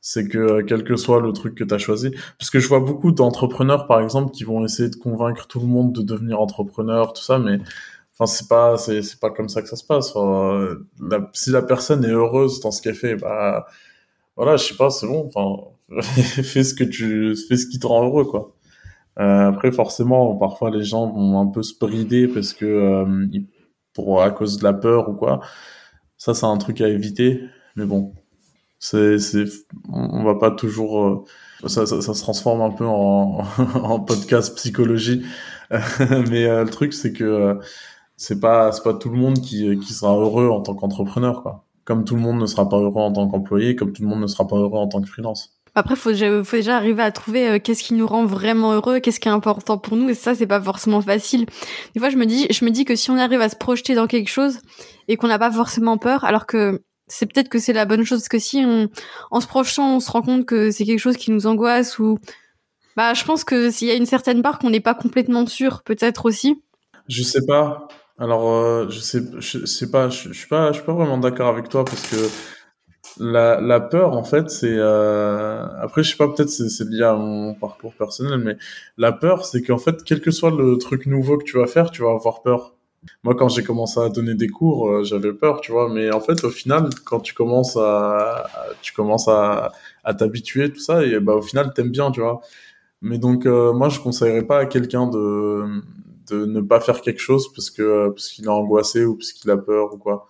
c'est 0.00 0.28
que 0.28 0.38
euh, 0.38 0.64
quel 0.66 0.84
que 0.84 0.96
soit 0.96 1.20
le 1.20 1.32
truc 1.32 1.54
que 1.54 1.64
tu 1.64 1.74
as 1.74 1.78
choisi. 1.78 2.10
Parce 2.38 2.50
que 2.50 2.60
je 2.60 2.68
vois 2.68 2.80
beaucoup 2.80 3.12
d'entrepreneurs 3.12 3.86
par 3.86 4.00
exemple 4.00 4.32
qui 4.32 4.44
vont 4.44 4.64
essayer 4.64 4.88
de 4.88 4.96
convaincre 4.96 5.46
tout 5.46 5.60
le 5.60 5.66
monde 5.66 5.92
de 5.92 6.02
devenir 6.02 6.40
entrepreneur 6.40 7.12
tout 7.12 7.22
ça 7.22 7.38
mais 7.38 7.58
enfin 8.14 8.26
c'est 8.26 8.48
pas 8.48 8.76
c'est 8.78 9.02
c'est 9.02 9.20
pas 9.20 9.30
comme 9.30 9.48
ça 9.48 9.62
que 9.62 9.68
ça 9.68 9.76
se 9.76 9.84
passe. 9.84 10.12
Si 11.32 11.50
la 11.50 11.62
personne 11.62 12.04
est 12.04 12.10
heureuse 12.10 12.60
dans 12.60 12.70
ce 12.70 12.82
qu'elle 12.82 12.94
fait 12.94 13.16
bah 13.16 13.66
voilà 14.36 14.56
je 14.56 14.64
sais 14.64 14.76
pas 14.76 14.90
c'est 14.90 15.06
bon. 15.06 15.30
Enfin 15.34 15.70
fais 16.02 16.64
ce 16.64 16.74
que 16.74 16.84
tu 16.84 17.34
fais 17.48 17.56
ce 17.56 17.66
qui 17.66 17.78
te 17.78 17.86
rend 17.86 18.04
heureux 18.04 18.24
quoi. 18.24 18.54
Euh, 19.20 19.48
après 19.48 19.72
forcément 19.72 20.36
parfois 20.36 20.70
les 20.70 20.84
gens 20.84 21.10
vont 21.10 21.40
un 21.40 21.48
peu 21.48 21.62
se 21.62 21.74
brider 21.78 22.28
parce 22.28 22.52
que 22.54 22.64
euh, 22.66 23.26
pour 23.94 24.22
à 24.22 24.30
cause 24.30 24.58
de 24.58 24.64
la 24.64 24.72
peur 24.74 25.08
ou 25.08 25.14
quoi 25.14 25.40
ça 26.18 26.34
c'est 26.34 26.46
un 26.46 26.58
truc 26.58 26.80
à 26.80 26.88
éviter. 26.88 27.42
Mais 27.76 27.86
bon 27.86 28.12
c'est, 28.78 29.18
c'est, 29.18 29.44
on 29.92 30.22
va 30.22 30.36
pas 30.36 30.50
toujours, 30.50 31.04
euh, 31.04 31.24
ça, 31.66 31.86
ça, 31.86 32.00
ça, 32.00 32.14
se 32.14 32.20
transforme 32.20 32.60
un 32.60 32.70
peu 32.70 32.86
en, 32.86 34.00
podcast 34.06 34.54
psychologie, 34.56 35.24
mais 35.70 36.46
euh, 36.46 36.64
le 36.64 36.70
truc 36.70 36.92
c'est 36.92 37.12
que 37.12 37.24
euh, 37.24 37.54
c'est 38.16 38.40
pas, 38.40 38.72
c'est 38.72 38.84
pas 38.84 38.94
tout 38.94 39.10
le 39.10 39.16
monde 39.16 39.40
qui, 39.40 39.78
qui 39.78 39.92
sera 39.92 40.16
heureux 40.16 40.48
en 40.48 40.60
tant 40.60 40.74
qu'entrepreneur, 40.74 41.42
quoi. 41.42 41.64
Comme 41.84 42.04
tout 42.04 42.16
le 42.16 42.20
monde 42.20 42.38
ne 42.38 42.46
sera 42.46 42.68
pas 42.68 42.76
heureux 42.76 43.00
en 43.00 43.12
tant 43.12 43.26
qu'employé, 43.28 43.74
comme 43.74 43.92
tout 43.92 44.02
le 44.02 44.08
monde 44.08 44.20
ne 44.20 44.26
sera 44.26 44.46
pas 44.46 44.56
heureux 44.56 44.78
en 44.78 44.88
tant 44.88 45.00
que 45.00 45.08
freelance. 45.08 45.54
Après, 45.74 45.96
faut, 45.96 46.10
faut 46.44 46.56
déjà 46.56 46.76
arriver 46.76 47.02
à 47.02 47.10
trouver 47.10 47.60
qu'est-ce 47.60 47.82
qui 47.82 47.94
nous 47.94 48.06
rend 48.06 48.26
vraiment 48.26 48.74
heureux, 48.74 49.00
qu'est-ce 49.00 49.20
qui 49.20 49.28
est 49.28 49.32
important 49.32 49.78
pour 49.78 49.96
nous, 49.96 50.08
et 50.10 50.14
ça, 50.14 50.34
c'est 50.34 50.46
pas 50.46 50.60
forcément 50.60 51.00
facile. 51.00 51.46
Des 51.94 52.00
fois, 52.00 52.10
je 52.10 52.16
me 52.16 52.26
dis, 52.26 52.46
je 52.50 52.64
me 52.64 52.70
dis 52.70 52.84
que 52.84 52.94
si 52.94 53.10
on 53.10 53.16
arrive 53.16 53.40
à 53.40 53.48
se 53.48 53.56
projeter 53.56 53.94
dans 53.94 54.06
quelque 54.06 54.28
chose 54.28 54.58
et 55.06 55.16
qu'on 55.16 55.28
n'a 55.28 55.38
pas 55.38 55.50
forcément 55.50 55.96
peur, 55.96 56.24
alors 56.24 56.44
que 56.44 56.82
c'est 57.08 57.26
peut-être 57.26 57.48
que 57.48 57.58
c'est 57.58 57.72
la 57.72 57.84
bonne 57.84 58.04
chose 58.04 58.20
parce 58.20 58.28
que 58.28 58.38
si 58.38 58.64
en 59.30 59.40
se 59.40 59.46
projetant, 59.46 59.96
on 59.96 60.00
se 60.00 60.10
rend 60.10 60.22
compte 60.22 60.46
que 60.46 60.70
c'est 60.70 60.84
quelque 60.84 60.98
chose 60.98 61.16
qui 61.16 61.30
nous 61.30 61.46
angoisse 61.46 61.98
ou 61.98 62.18
bah 62.96 63.14
je 63.14 63.24
pense 63.24 63.44
que 63.44 63.70
s'il 63.70 63.88
y 63.88 63.90
a 63.90 63.94
une 63.94 64.06
certaine 64.06 64.42
part 64.42 64.58
qu'on 64.58 64.70
n'est 64.70 64.80
pas 64.80 64.94
complètement 64.94 65.46
sûr, 65.46 65.82
peut-être 65.84 66.26
aussi. 66.26 66.62
Je 67.08 67.22
sais 67.22 67.46
pas. 67.46 67.88
Alors 68.18 68.50
euh, 68.50 68.88
je 68.88 68.98
sais 68.98 69.22
je 69.38 69.64
sais 69.64 69.90
pas 69.90 70.08
je, 70.08 70.32
suis 70.32 70.48
pas 70.48 70.72
je 70.72 70.78
suis 70.78 70.84
pas 70.84 70.92
vraiment 70.92 71.18
d'accord 71.18 71.46
avec 71.48 71.68
toi 71.68 71.84
parce 71.84 72.02
que 72.08 72.16
la, 73.20 73.60
la 73.60 73.78
peur 73.78 74.16
en 74.16 74.24
fait 74.24 74.50
c'est 74.50 74.74
euh... 74.76 75.64
après 75.80 76.02
je 76.02 76.10
sais 76.10 76.16
pas 76.16 76.26
peut-être 76.28 76.48
c'est, 76.48 76.68
c'est 76.68 76.88
lié 76.88 77.04
à 77.04 77.14
mon 77.14 77.54
parcours 77.54 77.94
personnel 77.94 78.38
mais 78.38 78.56
la 78.96 79.12
peur 79.12 79.44
c'est 79.44 79.62
qu'en 79.62 79.78
fait 79.78 80.02
quel 80.04 80.20
que 80.20 80.32
soit 80.32 80.50
le 80.50 80.76
truc 80.78 81.06
nouveau 81.06 81.38
que 81.38 81.44
tu 81.44 81.58
vas 81.58 81.68
faire 81.68 81.92
tu 81.92 82.02
vas 82.02 82.10
avoir 82.10 82.42
peur 82.42 82.74
moi, 83.22 83.34
quand 83.34 83.48
j'ai 83.48 83.62
commencé 83.62 84.00
à 84.00 84.08
donner 84.08 84.34
des 84.34 84.48
cours, 84.48 84.88
euh, 84.88 85.04
j'avais 85.04 85.32
peur, 85.32 85.60
tu 85.60 85.72
vois. 85.72 85.88
Mais 85.88 86.10
en 86.12 86.20
fait, 86.20 86.44
au 86.44 86.50
final, 86.50 86.90
quand 87.04 87.20
tu 87.20 87.34
commences 87.34 87.76
à, 87.76 88.48
tu 88.82 88.92
commences 88.92 89.28
à, 89.28 89.72
t'habituer, 90.18 90.72
tout 90.72 90.80
ça, 90.80 91.04
et 91.04 91.20
bah, 91.20 91.34
au 91.34 91.42
final, 91.42 91.72
t'aimes 91.74 91.90
bien, 91.90 92.10
tu 92.10 92.20
vois. 92.20 92.40
Mais 93.02 93.18
donc, 93.18 93.46
euh, 93.46 93.72
moi, 93.72 93.88
je 93.88 94.00
conseillerais 94.00 94.46
pas 94.46 94.60
à 94.60 94.66
quelqu'un 94.66 95.06
de, 95.06 95.82
de 96.30 96.46
ne 96.46 96.60
pas 96.60 96.80
faire 96.80 97.00
quelque 97.02 97.20
chose 97.20 97.52
parce 97.54 97.70
que, 97.70 98.08
parce 98.10 98.28
qu'il 98.30 98.46
est 98.46 98.48
angoissé 98.48 99.04
ou 99.04 99.16
parce 99.16 99.32
qu'il 99.32 99.50
a 99.50 99.56
peur 99.56 99.94
ou 99.94 99.98
quoi. 99.98 100.28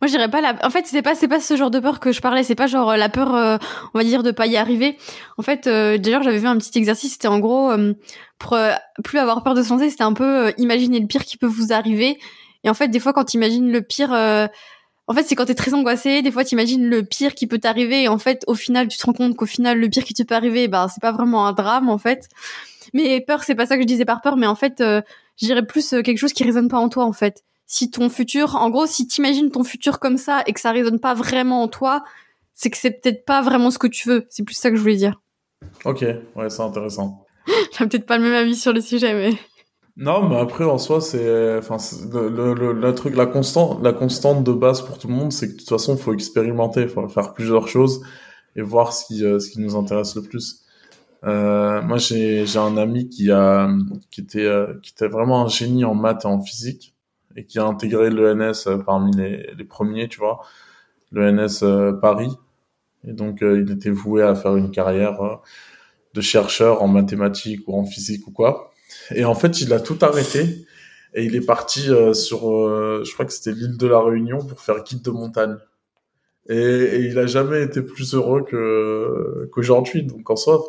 Moi, 0.00 0.06
je 0.06 0.12
dirais 0.12 0.30
pas 0.30 0.40
la. 0.40 0.54
En 0.64 0.70
fait, 0.70 0.86
c'est 0.86 1.02
pas 1.02 1.16
c'est 1.16 1.26
pas 1.26 1.40
ce 1.40 1.56
genre 1.56 1.72
de 1.72 1.80
peur 1.80 1.98
que 1.98 2.12
je 2.12 2.20
parlais. 2.20 2.44
C'est 2.44 2.54
pas 2.54 2.68
genre 2.68 2.96
la 2.96 3.08
peur, 3.08 3.34
euh, 3.34 3.58
on 3.94 3.98
va 3.98 4.04
dire, 4.04 4.22
de 4.22 4.30
pas 4.30 4.46
y 4.46 4.56
arriver. 4.56 4.96
En 5.38 5.42
fait, 5.42 5.66
euh, 5.66 5.98
d'ailleurs, 5.98 6.22
j'avais 6.22 6.38
fait 6.38 6.46
un 6.46 6.56
petit 6.56 6.78
exercice. 6.78 7.12
C'était 7.14 7.26
en 7.28 7.40
gros 7.40 7.70
euh, 7.72 7.94
pour 8.38 8.56
plus 9.02 9.18
avoir 9.18 9.42
peur 9.42 9.54
de 9.54 9.62
se. 9.62 9.88
C'était 9.90 10.02
un 10.04 10.12
peu 10.12 10.52
imaginer 10.56 11.00
le 11.00 11.06
pire 11.08 11.24
qui 11.24 11.36
peut 11.36 11.46
vous 11.46 11.72
arriver. 11.72 12.18
Et 12.62 12.70
en 12.70 12.74
fait, 12.74 12.88
des 12.88 13.00
fois, 13.00 13.12
quand 13.12 13.24
tu 13.24 13.38
imagines 13.38 13.72
le 13.72 13.82
pire, 13.82 14.12
en 14.12 15.14
fait, 15.14 15.24
c'est 15.24 15.34
quand 15.34 15.46
t'es 15.46 15.54
très 15.54 15.74
angoissé. 15.74 16.22
Des 16.22 16.30
fois, 16.30 16.44
tu 16.44 16.54
imagines 16.54 16.88
le 16.88 17.02
pire 17.02 17.34
qui 17.34 17.48
peut 17.48 17.58
t'arriver. 17.58 18.04
Et 18.04 18.08
en 18.08 18.18
fait, 18.18 18.44
au 18.46 18.54
final, 18.54 18.86
tu 18.86 18.98
te 18.98 19.06
rends 19.06 19.12
compte 19.12 19.34
qu'au 19.34 19.46
final, 19.46 19.80
le 19.80 19.88
pire 19.88 20.04
qui 20.04 20.14
te 20.14 20.22
peut 20.22 20.34
arriver, 20.36 20.68
ben, 20.68 20.86
c'est 20.86 21.00
pas 21.00 21.12
vraiment 21.12 21.46
un 21.46 21.52
drame, 21.52 21.88
en 21.88 21.98
fait. 21.98 22.28
Mais 22.94 23.20
peur, 23.20 23.42
c'est 23.42 23.56
pas 23.56 23.66
ça 23.66 23.74
que 23.74 23.82
je 23.82 23.86
disais 23.88 24.04
par 24.04 24.20
peur. 24.20 24.36
Mais 24.36 24.46
en 24.46 24.54
fait, 24.54 24.76
je 24.78 25.02
dirais 25.38 25.66
plus 25.66 25.90
quelque 25.90 26.18
chose 26.18 26.32
qui 26.32 26.44
résonne 26.44 26.68
pas 26.68 26.78
en 26.78 26.88
toi, 26.88 27.04
en 27.04 27.12
fait 27.12 27.42
si 27.68 27.90
ton 27.90 28.08
futur, 28.08 28.56
en 28.56 28.70
gros, 28.70 28.86
si 28.86 29.06
t'imagines 29.06 29.50
ton 29.50 29.62
futur 29.62 30.00
comme 30.00 30.16
ça 30.16 30.42
et 30.46 30.52
que 30.54 30.60
ça 30.60 30.72
résonne 30.72 30.98
pas 30.98 31.14
vraiment 31.14 31.62
en 31.62 31.68
toi, 31.68 32.02
c'est 32.54 32.70
que 32.70 32.78
c'est 32.78 32.90
peut-être 32.90 33.24
pas 33.26 33.42
vraiment 33.42 33.70
ce 33.70 33.78
que 33.78 33.86
tu 33.86 34.08
veux. 34.08 34.26
C'est 34.30 34.42
plus 34.42 34.54
ça 34.54 34.70
que 34.70 34.76
je 34.76 34.80
voulais 34.80 34.96
dire. 34.96 35.20
Ok, 35.84 36.00
ouais, 36.34 36.50
c'est 36.50 36.62
intéressant. 36.62 37.26
J'ai 37.78 37.86
peut-être 37.86 38.06
pas 38.06 38.16
le 38.16 38.24
même 38.24 38.32
avis 38.32 38.56
sur 38.56 38.72
le 38.72 38.80
sujet, 38.80 39.12
mais. 39.12 39.38
Non, 39.98 40.28
mais 40.28 40.38
après 40.38 40.64
en 40.64 40.78
soi, 40.78 41.00
c'est, 41.00 41.58
enfin, 41.58 41.76
le, 42.10 42.54
le, 42.54 42.94
truc, 42.94 43.14
la 43.16 43.26
constante, 43.26 43.82
la 43.82 43.92
constante 43.92 44.44
de 44.44 44.52
base 44.52 44.80
pour 44.80 44.96
tout 44.96 45.08
le 45.08 45.14
monde, 45.14 45.32
c'est 45.32 45.48
que 45.48 45.52
de 45.52 45.58
toute 45.58 45.68
façon, 45.68 45.94
il 45.94 46.00
faut 46.00 46.14
expérimenter, 46.14 46.88
faut 46.88 47.06
faire 47.08 47.34
plusieurs 47.34 47.68
choses 47.68 48.02
et 48.56 48.62
voir 48.62 48.92
ce 48.92 49.04
qui, 49.06 49.24
euh, 49.24 49.40
ce 49.40 49.50
qui 49.50 49.60
nous 49.60 49.76
intéresse 49.76 50.14
le 50.14 50.22
plus. 50.22 50.62
Euh, 51.24 51.82
moi, 51.82 51.98
j'ai 51.98 52.46
j'ai 52.46 52.58
un 52.60 52.76
ami 52.76 53.08
qui 53.08 53.30
a 53.30 53.68
qui 54.10 54.20
était 54.20 54.46
euh, 54.46 54.74
qui 54.82 54.92
était 54.92 55.08
vraiment 55.08 55.44
un 55.44 55.48
génie 55.48 55.84
en 55.84 55.94
maths 55.94 56.24
et 56.24 56.28
en 56.28 56.40
physique 56.40 56.94
et 57.38 57.44
qui 57.44 57.60
a 57.60 57.64
intégré 57.64 58.10
l'ENS 58.10 58.66
euh, 58.66 58.78
parmi 58.78 59.16
les 59.16 59.64
premiers, 59.64 60.08
tu 60.08 60.18
vois, 60.18 60.40
l'ENS 61.12 61.62
euh, 61.62 61.92
Paris. 61.92 62.32
Et 63.06 63.12
donc, 63.12 63.42
euh, 63.42 63.62
il 63.64 63.70
était 63.70 63.90
voué 63.90 64.22
à 64.22 64.34
faire 64.34 64.56
une 64.56 64.72
carrière 64.72 65.40
de 66.14 66.20
chercheur 66.20 66.82
en 66.82 66.88
mathématiques 66.88 67.62
ou 67.68 67.78
en 67.78 67.84
physique 67.84 68.26
ou 68.26 68.32
quoi. 68.32 68.72
Et 69.14 69.24
en 69.24 69.36
fait, 69.36 69.60
il 69.60 69.72
a 69.72 69.78
tout 69.78 69.98
arrêté 70.00 70.66
et 71.14 71.24
il 71.24 71.36
est 71.36 71.46
parti 71.46 71.82
sur, 72.12 72.40
je 73.04 73.12
crois 73.12 73.24
que 73.24 73.32
c'était 73.32 73.52
l'île 73.52 73.76
de 73.76 73.86
la 73.86 74.00
Réunion 74.00 74.38
pour 74.38 74.60
faire 74.60 74.82
guide 74.82 75.02
de 75.02 75.10
montagne. 75.10 75.56
Et, 76.48 77.04
il 77.04 77.18
a 77.18 77.26
jamais 77.26 77.62
été 77.62 77.82
plus 77.82 78.14
heureux 78.14 78.44
qu'aujourd'hui. 79.52 80.02
Donc 80.02 80.28
en 80.28 80.36
soi, 80.36 80.64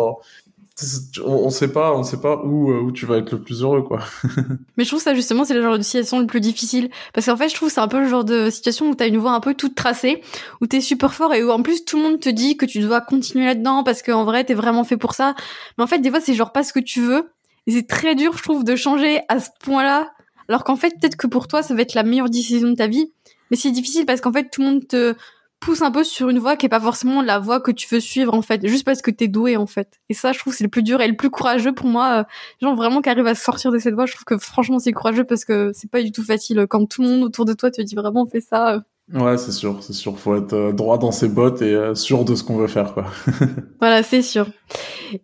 on, 1.26 1.50
sait 1.50 1.72
pas, 1.72 1.94
on 1.94 2.04
sait 2.04 2.20
pas 2.20 2.42
où 2.44 2.72
euh, 2.72 2.80
où 2.80 2.92
tu 2.92 3.06
vas 3.06 3.18
être 3.18 3.32
le 3.32 3.42
plus 3.42 3.62
heureux, 3.62 3.82
quoi. 3.82 4.00
Mais 4.78 4.84
je 4.84 4.90
trouve 4.90 5.02
ça 5.02 5.14
justement, 5.14 5.46
c'est 5.46 5.54
le 5.54 5.62
genre 5.62 5.78
de 5.78 5.84
situation 5.84 6.20
le 6.20 6.26
plus 6.26 6.42
difficile. 6.42 6.90
Parce 7.14 7.26
qu'en 7.26 7.38
fait, 7.38 7.50
je 7.50 7.56
trouve 7.56 7.70
c'est 7.70 7.80
un 7.80 7.88
peu 7.88 8.00
le 8.00 8.08
genre 8.08 8.24
de 8.24 8.50
situation 8.50 8.90
où 8.90 8.96
t'as 8.96 9.08
une 9.08 9.18
voie 9.18 9.32
un 9.32 9.40
peu 9.40 9.54
toute 9.54 9.76
tracée, 9.76 10.22
où 10.62 10.68
t'es 10.68 10.82
super 10.82 11.14
fort 11.14 11.34
et 11.34 11.44
où 11.44 11.52
en 11.52 11.62
plus 11.62 11.86
tout 11.86 11.98
le 11.98 12.04
monde 12.04 12.20
te 12.20 12.30
dit 12.30 12.58
que 12.58 12.66
tu 12.66 12.80
dois 12.80 13.02
continuer 13.02 13.46
là-dedans 13.46 13.84
parce 13.84 14.02
qu'en 14.02 14.26
vrai, 14.26 14.44
t'es 14.44 14.54
vraiment 14.54 14.84
fait 14.84 14.98
pour 14.98 15.14
ça. 15.14 15.36
Mais 15.78 15.84
en 15.84 15.88
fait, 15.88 16.00
des 16.00 16.10
fois, 16.10 16.22
c'est 16.22 16.34
genre 16.34 16.52
pas 16.52 16.64
ce 16.64 16.74
que 16.74 16.80
tu 16.80 17.02
veux. 17.02 17.30
Et 17.68 17.72
c'est 17.72 17.88
très 17.88 18.16
dur, 18.16 18.38
je 18.38 18.44
trouve, 18.44 18.64
de 18.64 18.76
changer 18.76 19.22
à 19.28 19.40
ce 19.40 19.50
point-là. 19.62 20.12
Alors 20.48 20.64
qu'en 20.64 20.76
fait, 20.76 20.96
peut-être 21.00 21.16
que 21.16 21.28
pour 21.28 21.48
toi, 21.48 21.62
ça 21.62 21.76
va 21.76 21.82
être 21.82 21.94
la 21.94 22.04
meilleure 22.04 22.30
décision 22.30 22.70
de 22.70 22.76
ta 22.76 22.88
vie. 22.88 23.12
Mais 23.52 23.58
c'est 23.58 23.72
difficile 23.72 24.06
parce 24.06 24.22
qu'en 24.22 24.32
fait, 24.32 24.50
tout 24.52 24.62
le 24.62 24.68
monde 24.68 24.88
te 24.88 25.16
pousse 25.60 25.82
un 25.82 25.92
peu 25.92 26.04
sur 26.04 26.30
une 26.30 26.40
voie 26.40 26.56
qui 26.56 26.66
est 26.66 26.70
pas 26.70 26.80
forcément 26.80 27.22
la 27.22 27.40
voie 27.40 27.60
que 27.60 27.72
tu 27.72 27.88
veux 27.94 28.00
suivre, 28.00 28.34
en 28.34 28.42
fait. 28.42 28.66
Juste 28.68 28.86
parce 28.86 29.02
que 29.02 29.12
t'es 29.12 29.28
doué, 29.28 29.58
en 29.58 29.66
fait. 29.68 30.00
Et 30.10 30.14
ça, 30.14 30.32
je 30.32 30.40
trouve, 30.40 30.54
c'est 30.54 30.64
le 30.64 30.70
plus 30.70 30.84
dur 30.84 31.02
et 31.02 31.08
le 31.08 31.16
plus 31.16 31.30
courageux 31.30 31.74
pour 31.74 31.88
moi. 31.88 32.20
euh, 32.20 32.24
gens 32.62 32.76
vraiment 32.76 33.02
qui 33.02 33.10
arrivent 33.10 33.28
à 33.28 33.36
sortir 33.36 33.72
de 33.72 33.78
cette 33.80 33.94
voie, 33.94 34.06
je 34.06 34.14
trouve 34.14 34.26
que 34.26 34.38
franchement 34.38 34.80
c'est 34.80 34.92
courageux 34.92 35.24
parce 35.24 35.46
que 35.46 35.72
c'est 35.74 35.90
pas 35.92 36.02
du 36.02 36.12
tout 36.12 36.24
facile 36.24 36.66
quand 36.70 36.86
tout 36.86 37.02
le 37.02 37.10
monde 37.10 37.24
autour 37.24 37.46
de 37.46 37.54
toi 37.54 37.72
te 37.72 37.82
dit 37.82 37.96
vraiment 37.96 38.26
fais 38.26 38.42
ça. 38.42 38.74
euh. 38.76 38.80
Ouais, 39.12 39.38
c'est 39.40 39.52
sûr, 39.52 39.82
c'est 39.82 39.94
sûr. 39.94 40.20
Faut 40.20 40.36
être 40.36 40.54
euh, 40.54 40.72
droit 40.72 41.00
dans 41.00 41.12
ses 41.12 41.28
bottes 41.28 41.62
et 41.64 41.96
sûr 41.96 42.26
de 42.26 42.36
ce 42.36 42.44
qu'on 42.44 42.58
veut 42.58 42.68
faire, 42.68 42.94
quoi. 42.94 43.06
Voilà, 43.82 44.04
c'est 44.04 44.22
sûr. 44.22 44.46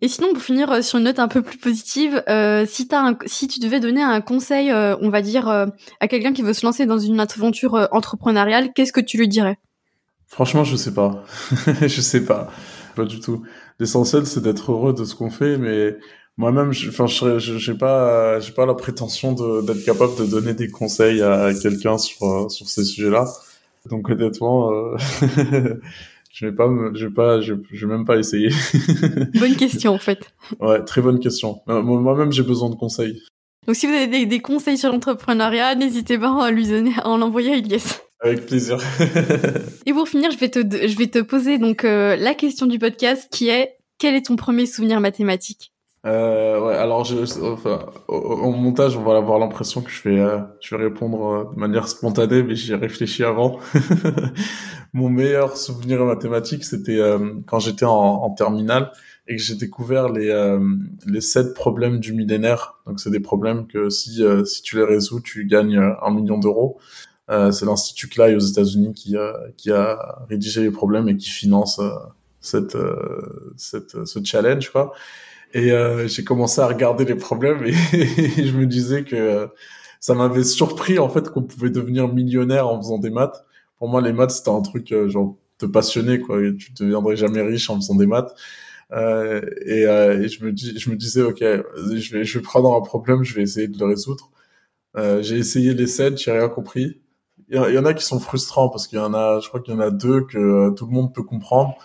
Et 0.00 0.08
sinon 0.08 0.32
pour 0.32 0.42
finir 0.42 0.82
sur 0.82 0.98
une 0.98 1.04
note 1.04 1.20
un 1.20 1.28
peu 1.28 1.42
plus 1.42 1.58
positive, 1.58 2.22
euh, 2.28 2.64
si 2.66 2.88
t'as 2.88 3.00
un, 3.10 3.16
si 3.26 3.46
tu 3.46 3.60
devais 3.60 3.78
donner 3.78 4.02
un 4.02 4.20
conseil, 4.20 4.70
euh, 4.72 4.96
on 5.00 5.10
va 5.10 5.22
dire 5.22 5.48
euh, 5.48 5.66
à 6.00 6.08
quelqu'un 6.08 6.32
qui 6.32 6.42
veut 6.42 6.52
se 6.54 6.66
lancer 6.66 6.84
dans 6.86 6.98
une 6.98 7.20
aventure 7.20 7.74
euh, 7.76 7.86
entrepreneuriale, 7.92 8.72
qu'est-ce 8.74 8.92
que 8.92 9.00
tu 9.00 9.18
lui 9.18 9.28
dirais? 9.28 9.58
Franchement, 10.28 10.64
je 10.64 10.76
sais 10.76 10.92
pas. 10.94 11.24
je 11.80 12.00
sais 12.00 12.24
pas. 12.24 12.50
Pas 12.94 13.04
du 13.04 13.20
tout. 13.20 13.42
L'essentiel, 13.78 14.26
c'est 14.26 14.40
d'être 14.42 14.72
heureux 14.72 14.92
de 14.94 15.04
ce 15.04 15.14
qu'on 15.14 15.30
fait, 15.30 15.56
mais 15.58 15.96
moi-même, 16.36 16.72
je- 16.72 16.88
enfin, 16.88 17.06
je 17.06 17.38
je- 17.38 17.58
j'ai 17.58 17.74
pas, 17.74 18.40
j'ai 18.40 18.52
pas 18.52 18.66
la 18.66 18.74
prétention 18.74 19.32
de- 19.32 19.62
d'être 19.66 19.84
capable 19.84 20.16
de 20.18 20.24
donner 20.24 20.54
des 20.54 20.68
conseils 20.68 21.22
à 21.22 21.52
quelqu'un 21.54 21.98
sur 21.98 22.22
euh, 22.24 22.48
sur 22.48 22.68
ces 22.68 22.84
sujets-là. 22.84 23.26
Donc 23.88 24.08
honnêtement, 24.10 24.72
euh, 24.72 24.96
je 26.32 26.46
vais 26.46 26.52
pas, 26.52 26.68
me, 26.68 26.94
je 26.94 27.06
vais 27.06 27.12
pas, 27.12 27.40
je, 27.40 27.54
je 27.72 27.86
vais 27.86 27.92
même 27.92 28.04
pas 28.04 28.16
essayer. 28.16 28.48
Bonne 29.38 29.56
question 29.56 29.92
en 29.94 29.98
fait. 29.98 30.32
ouais, 30.60 30.82
très 30.84 31.00
bonne 31.02 31.20
question. 31.20 31.60
Euh, 31.68 31.82
moi- 31.82 32.00
Moi-même, 32.00 32.32
j'ai 32.32 32.42
besoin 32.42 32.68
de 32.70 32.74
conseils. 32.76 33.22
Donc 33.66 33.76
si 33.76 33.86
vous 33.86 33.92
avez 33.94 34.06
des, 34.06 34.26
des 34.26 34.40
conseils 34.40 34.78
sur 34.78 34.90
l'entrepreneuriat, 34.92 35.74
n'hésitez 35.74 36.18
pas 36.18 36.44
à 36.44 36.50
lui 36.50 36.66
donner, 36.66 36.92
à 36.98 37.08
en 37.08 37.20
envoyer 37.22 37.52
à 37.52 37.56
Ilyes. 37.56 37.82
Avec 38.20 38.46
plaisir. 38.46 38.78
Et 39.86 39.92
pour 39.92 40.08
finir, 40.08 40.30
je 40.30 40.38
vais 40.38 40.48
te, 40.48 40.60
je 40.60 40.96
vais 40.96 41.06
te 41.06 41.20
poser 41.20 41.58
donc 41.58 41.84
euh, 41.84 42.16
la 42.16 42.34
question 42.34 42.66
du 42.66 42.78
podcast 42.78 43.28
qui 43.30 43.48
est 43.48 43.76
quel 43.98 44.14
est 44.14 44.26
ton 44.26 44.36
premier 44.36 44.66
souvenir 44.66 45.00
mathématique? 45.00 45.72
Euh, 46.06 46.60
ouais, 46.64 46.76
alors 46.76 47.04
je, 47.04 47.16
enfin, 47.42 47.86
au, 48.06 48.14
au 48.14 48.52
montage, 48.52 48.96
on 48.96 49.02
va 49.02 49.16
avoir 49.16 49.40
l'impression 49.40 49.82
que 49.82 49.90
je 49.90 50.08
vais, 50.08 50.20
euh, 50.20 50.38
je 50.60 50.76
vais 50.76 50.84
répondre 50.84 51.26
euh, 51.26 51.44
de 51.52 51.58
manière 51.58 51.88
spontanée, 51.88 52.44
mais 52.44 52.54
j'y 52.54 52.72
ai 52.72 52.76
réfléchi 52.76 53.24
avant. 53.24 53.58
Mon 54.92 55.08
meilleur 55.08 55.56
souvenir 55.56 56.04
mathématique, 56.04 56.64
c'était 56.64 56.98
euh, 56.98 57.34
quand 57.46 57.58
j'étais 57.58 57.86
en, 57.86 57.92
en 57.92 58.30
terminale 58.30 58.92
et 59.26 59.34
que 59.36 59.42
j'ai 59.42 59.56
découvert 59.56 60.08
les, 60.08 60.30
euh, 60.30 60.60
les 61.06 61.20
sept 61.20 61.54
problèmes 61.54 61.98
du 61.98 62.12
millénaire. 62.12 62.78
Donc, 62.86 63.00
c'est 63.00 63.10
des 63.10 63.20
problèmes 63.20 63.66
que 63.66 63.90
si, 63.90 64.22
euh, 64.22 64.44
si 64.44 64.62
tu 64.62 64.76
les 64.76 64.84
résous, 64.84 65.20
tu 65.20 65.44
gagnes 65.46 65.80
un 66.00 66.10
million 66.12 66.38
d'euros. 66.38 66.78
Euh, 67.30 67.50
c'est 67.50 67.66
l'Institut 67.66 68.08
Clay 68.08 68.36
aux 68.36 68.40
États-Unis 68.40 68.94
qui, 68.94 69.16
euh, 69.16 69.32
qui 69.56 69.72
a 69.72 70.24
rédigé 70.28 70.62
les 70.62 70.70
problèmes 70.70 71.08
et 71.08 71.16
qui 71.16 71.30
finance 71.30 71.80
euh, 71.80 71.90
cette, 72.40 72.76
cette, 73.56 74.04
ce 74.04 74.24
challenge, 74.24 74.70
quoi. 74.70 74.92
Et 75.54 75.72
euh, 75.72 76.06
j'ai 76.08 76.24
commencé 76.24 76.60
à 76.60 76.66
regarder 76.66 77.04
les 77.04 77.14
problèmes 77.16 77.64
et, 77.64 77.72
je 78.46 78.56
me 78.56 78.66
disais 78.66 79.04
que 79.04 79.48
ça 80.00 80.14
m'avait 80.14 80.44
surpris 80.44 80.98
en 80.98 81.08
fait 81.08 81.30
qu'on 81.30 81.42
pouvait 81.42 81.70
devenir 81.70 82.08
millionnaire 82.08 82.68
en 82.68 82.80
faisant 82.80 82.98
des 82.98 83.10
maths. 83.10 83.44
Pour 83.78 83.88
moi, 83.88 84.00
les 84.02 84.12
maths 84.12 84.32
c'était 84.32 84.50
un 84.50 84.62
truc 84.62 84.94
genre 85.08 85.36
te 85.58 85.66
passionner 85.66 86.20
quoi. 86.20 86.42
Et 86.44 86.54
tu 86.56 86.72
deviendrais 86.72 87.16
jamais 87.16 87.42
riche 87.42 87.70
en 87.70 87.76
faisant 87.76 87.96
des 87.96 88.06
maths. 88.06 88.34
Euh, 88.92 89.40
et, 89.66 89.82
et 89.82 90.28
je 90.28 90.44
me 90.44 90.52
dis, 90.52 90.78
je 90.78 90.90
me 90.90 90.96
disais 90.96 91.22
ok, 91.22 91.40
je 91.40 92.12
vais, 92.12 92.24
je 92.24 92.38
vais 92.38 92.42
prendre 92.42 92.74
un 92.74 92.82
problème, 92.82 93.24
je 93.24 93.34
vais 93.34 93.42
essayer 93.42 93.68
de 93.68 93.78
le 93.78 93.86
résoudre. 93.86 94.30
J'ai 95.20 95.38
essayé 95.38 95.74
les 95.74 95.86
scènes, 95.86 96.16
j'ai 96.18 96.32
rien 96.32 96.48
compris. 96.48 97.00
Il 97.48 97.56
y, 97.56 97.78
en- 97.78 97.84
a 97.84 97.94
qui 97.94 98.04
sont 98.04 98.18
frustrants 98.18 98.68
parce 98.68 98.86
qu'il 98.88 98.98
y 98.98 99.00
en 99.00 99.14
a, 99.14 99.38
je 99.40 99.48
crois 99.48 99.60
qu'il 99.60 99.72
y 99.72 99.76
en 99.76 99.80
a 99.80 99.90
deux 99.90 100.22
que 100.22 100.36
euh, 100.38 100.70
tout 100.70 100.86
le 100.86 100.92
monde 100.92 101.14
peut 101.14 101.22
comprendre 101.22 101.76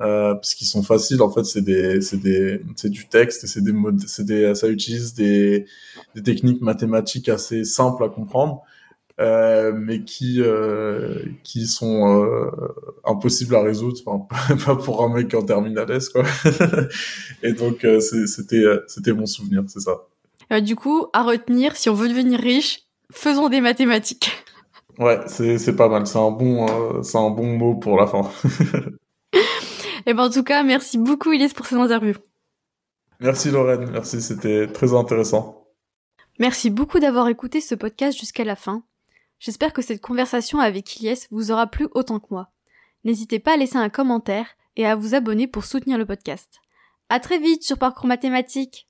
euh, 0.00 0.34
parce 0.34 0.54
qu'ils 0.54 0.66
sont 0.66 0.82
faciles. 0.82 1.20
En 1.20 1.30
fait, 1.30 1.44
c'est 1.44 1.60
des, 1.60 2.00
c'est 2.00 2.16
des, 2.16 2.62
c'est 2.76 2.88
du 2.88 3.08
texte 3.08 3.44
et 3.44 3.46
c'est 3.46 3.60
des 3.62 3.72
modes, 3.72 4.00
c'est 4.06 4.24
des, 4.24 4.54
ça 4.54 4.68
utilise 4.68 5.12
des, 5.14 5.66
des 6.14 6.22
techniques 6.22 6.62
mathématiques 6.62 7.28
assez 7.28 7.64
simples 7.64 8.04
à 8.04 8.08
comprendre, 8.08 8.62
euh, 9.20 9.72
mais 9.74 10.02
qui, 10.04 10.40
euh, 10.40 11.18
qui 11.44 11.66
sont 11.66 12.24
euh, 12.24 12.50
impossibles 13.04 13.54
à 13.54 13.62
résoudre. 13.62 13.98
Enfin, 14.06 14.56
pas 14.66 14.76
pour 14.76 15.04
un 15.04 15.12
mec 15.14 15.34
en 15.34 15.42
terminale 15.42 15.98
quoi. 16.10 16.24
et 17.42 17.52
donc, 17.52 17.84
euh, 17.84 18.00
c'était, 18.00 18.64
c'était 18.86 19.12
mon 19.12 19.26
souvenir, 19.26 19.62
c'est 19.66 19.80
ça. 19.80 20.06
Du 20.62 20.74
coup, 20.74 21.06
à 21.12 21.22
retenir, 21.22 21.76
si 21.76 21.88
on 21.90 21.94
veut 21.94 22.08
devenir 22.08 22.40
riche, 22.40 22.80
faisons 23.10 23.48
des 23.50 23.60
mathématiques. 23.60 24.41
Ouais, 24.98 25.20
c'est, 25.26 25.76
pas 25.76 25.88
mal. 25.88 26.06
C'est 26.06 26.18
un 26.18 26.30
bon, 26.30 26.66
euh, 26.68 27.02
c'est 27.02 27.18
un 27.18 27.30
bon 27.30 27.56
mot 27.56 27.74
pour 27.76 27.98
la 27.98 28.06
fin. 28.06 28.30
Et 30.06 30.14
ben 30.14 30.24
en 30.24 30.30
tout 30.30 30.42
cas, 30.42 30.62
merci 30.62 30.98
beaucoup 30.98 31.32
Ilyes 31.32 31.54
pour 31.54 31.66
cette 31.66 31.78
interview. 31.78 32.14
Merci 33.20 33.50
Lorraine, 33.52 33.88
merci, 33.90 34.20
c'était 34.20 34.66
très 34.66 34.94
intéressant. 34.94 35.68
Merci 36.40 36.70
beaucoup 36.70 36.98
d'avoir 36.98 37.28
écouté 37.28 37.60
ce 37.60 37.76
podcast 37.76 38.18
jusqu'à 38.18 38.42
la 38.42 38.56
fin. 38.56 38.82
J'espère 39.38 39.72
que 39.72 39.82
cette 39.82 40.00
conversation 40.00 40.58
avec 40.58 41.00
Ilyes 41.00 41.28
vous 41.30 41.52
aura 41.52 41.68
plu 41.68 41.86
autant 41.94 42.18
que 42.18 42.26
moi. 42.30 42.50
N'hésitez 43.04 43.38
pas 43.38 43.54
à 43.54 43.56
laisser 43.56 43.76
un 43.76 43.88
commentaire 43.88 44.46
et 44.76 44.86
à 44.86 44.96
vous 44.96 45.14
abonner 45.14 45.46
pour 45.46 45.64
soutenir 45.64 45.98
le 45.98 46.06
podcast. 46.06 46.60
À 47.08 47.20
très 47.20 47.38
vite 47.38 47.62
sur 47.62 47.78
Parcours 47.78 48.06
Mathématiques. 48.06 48.88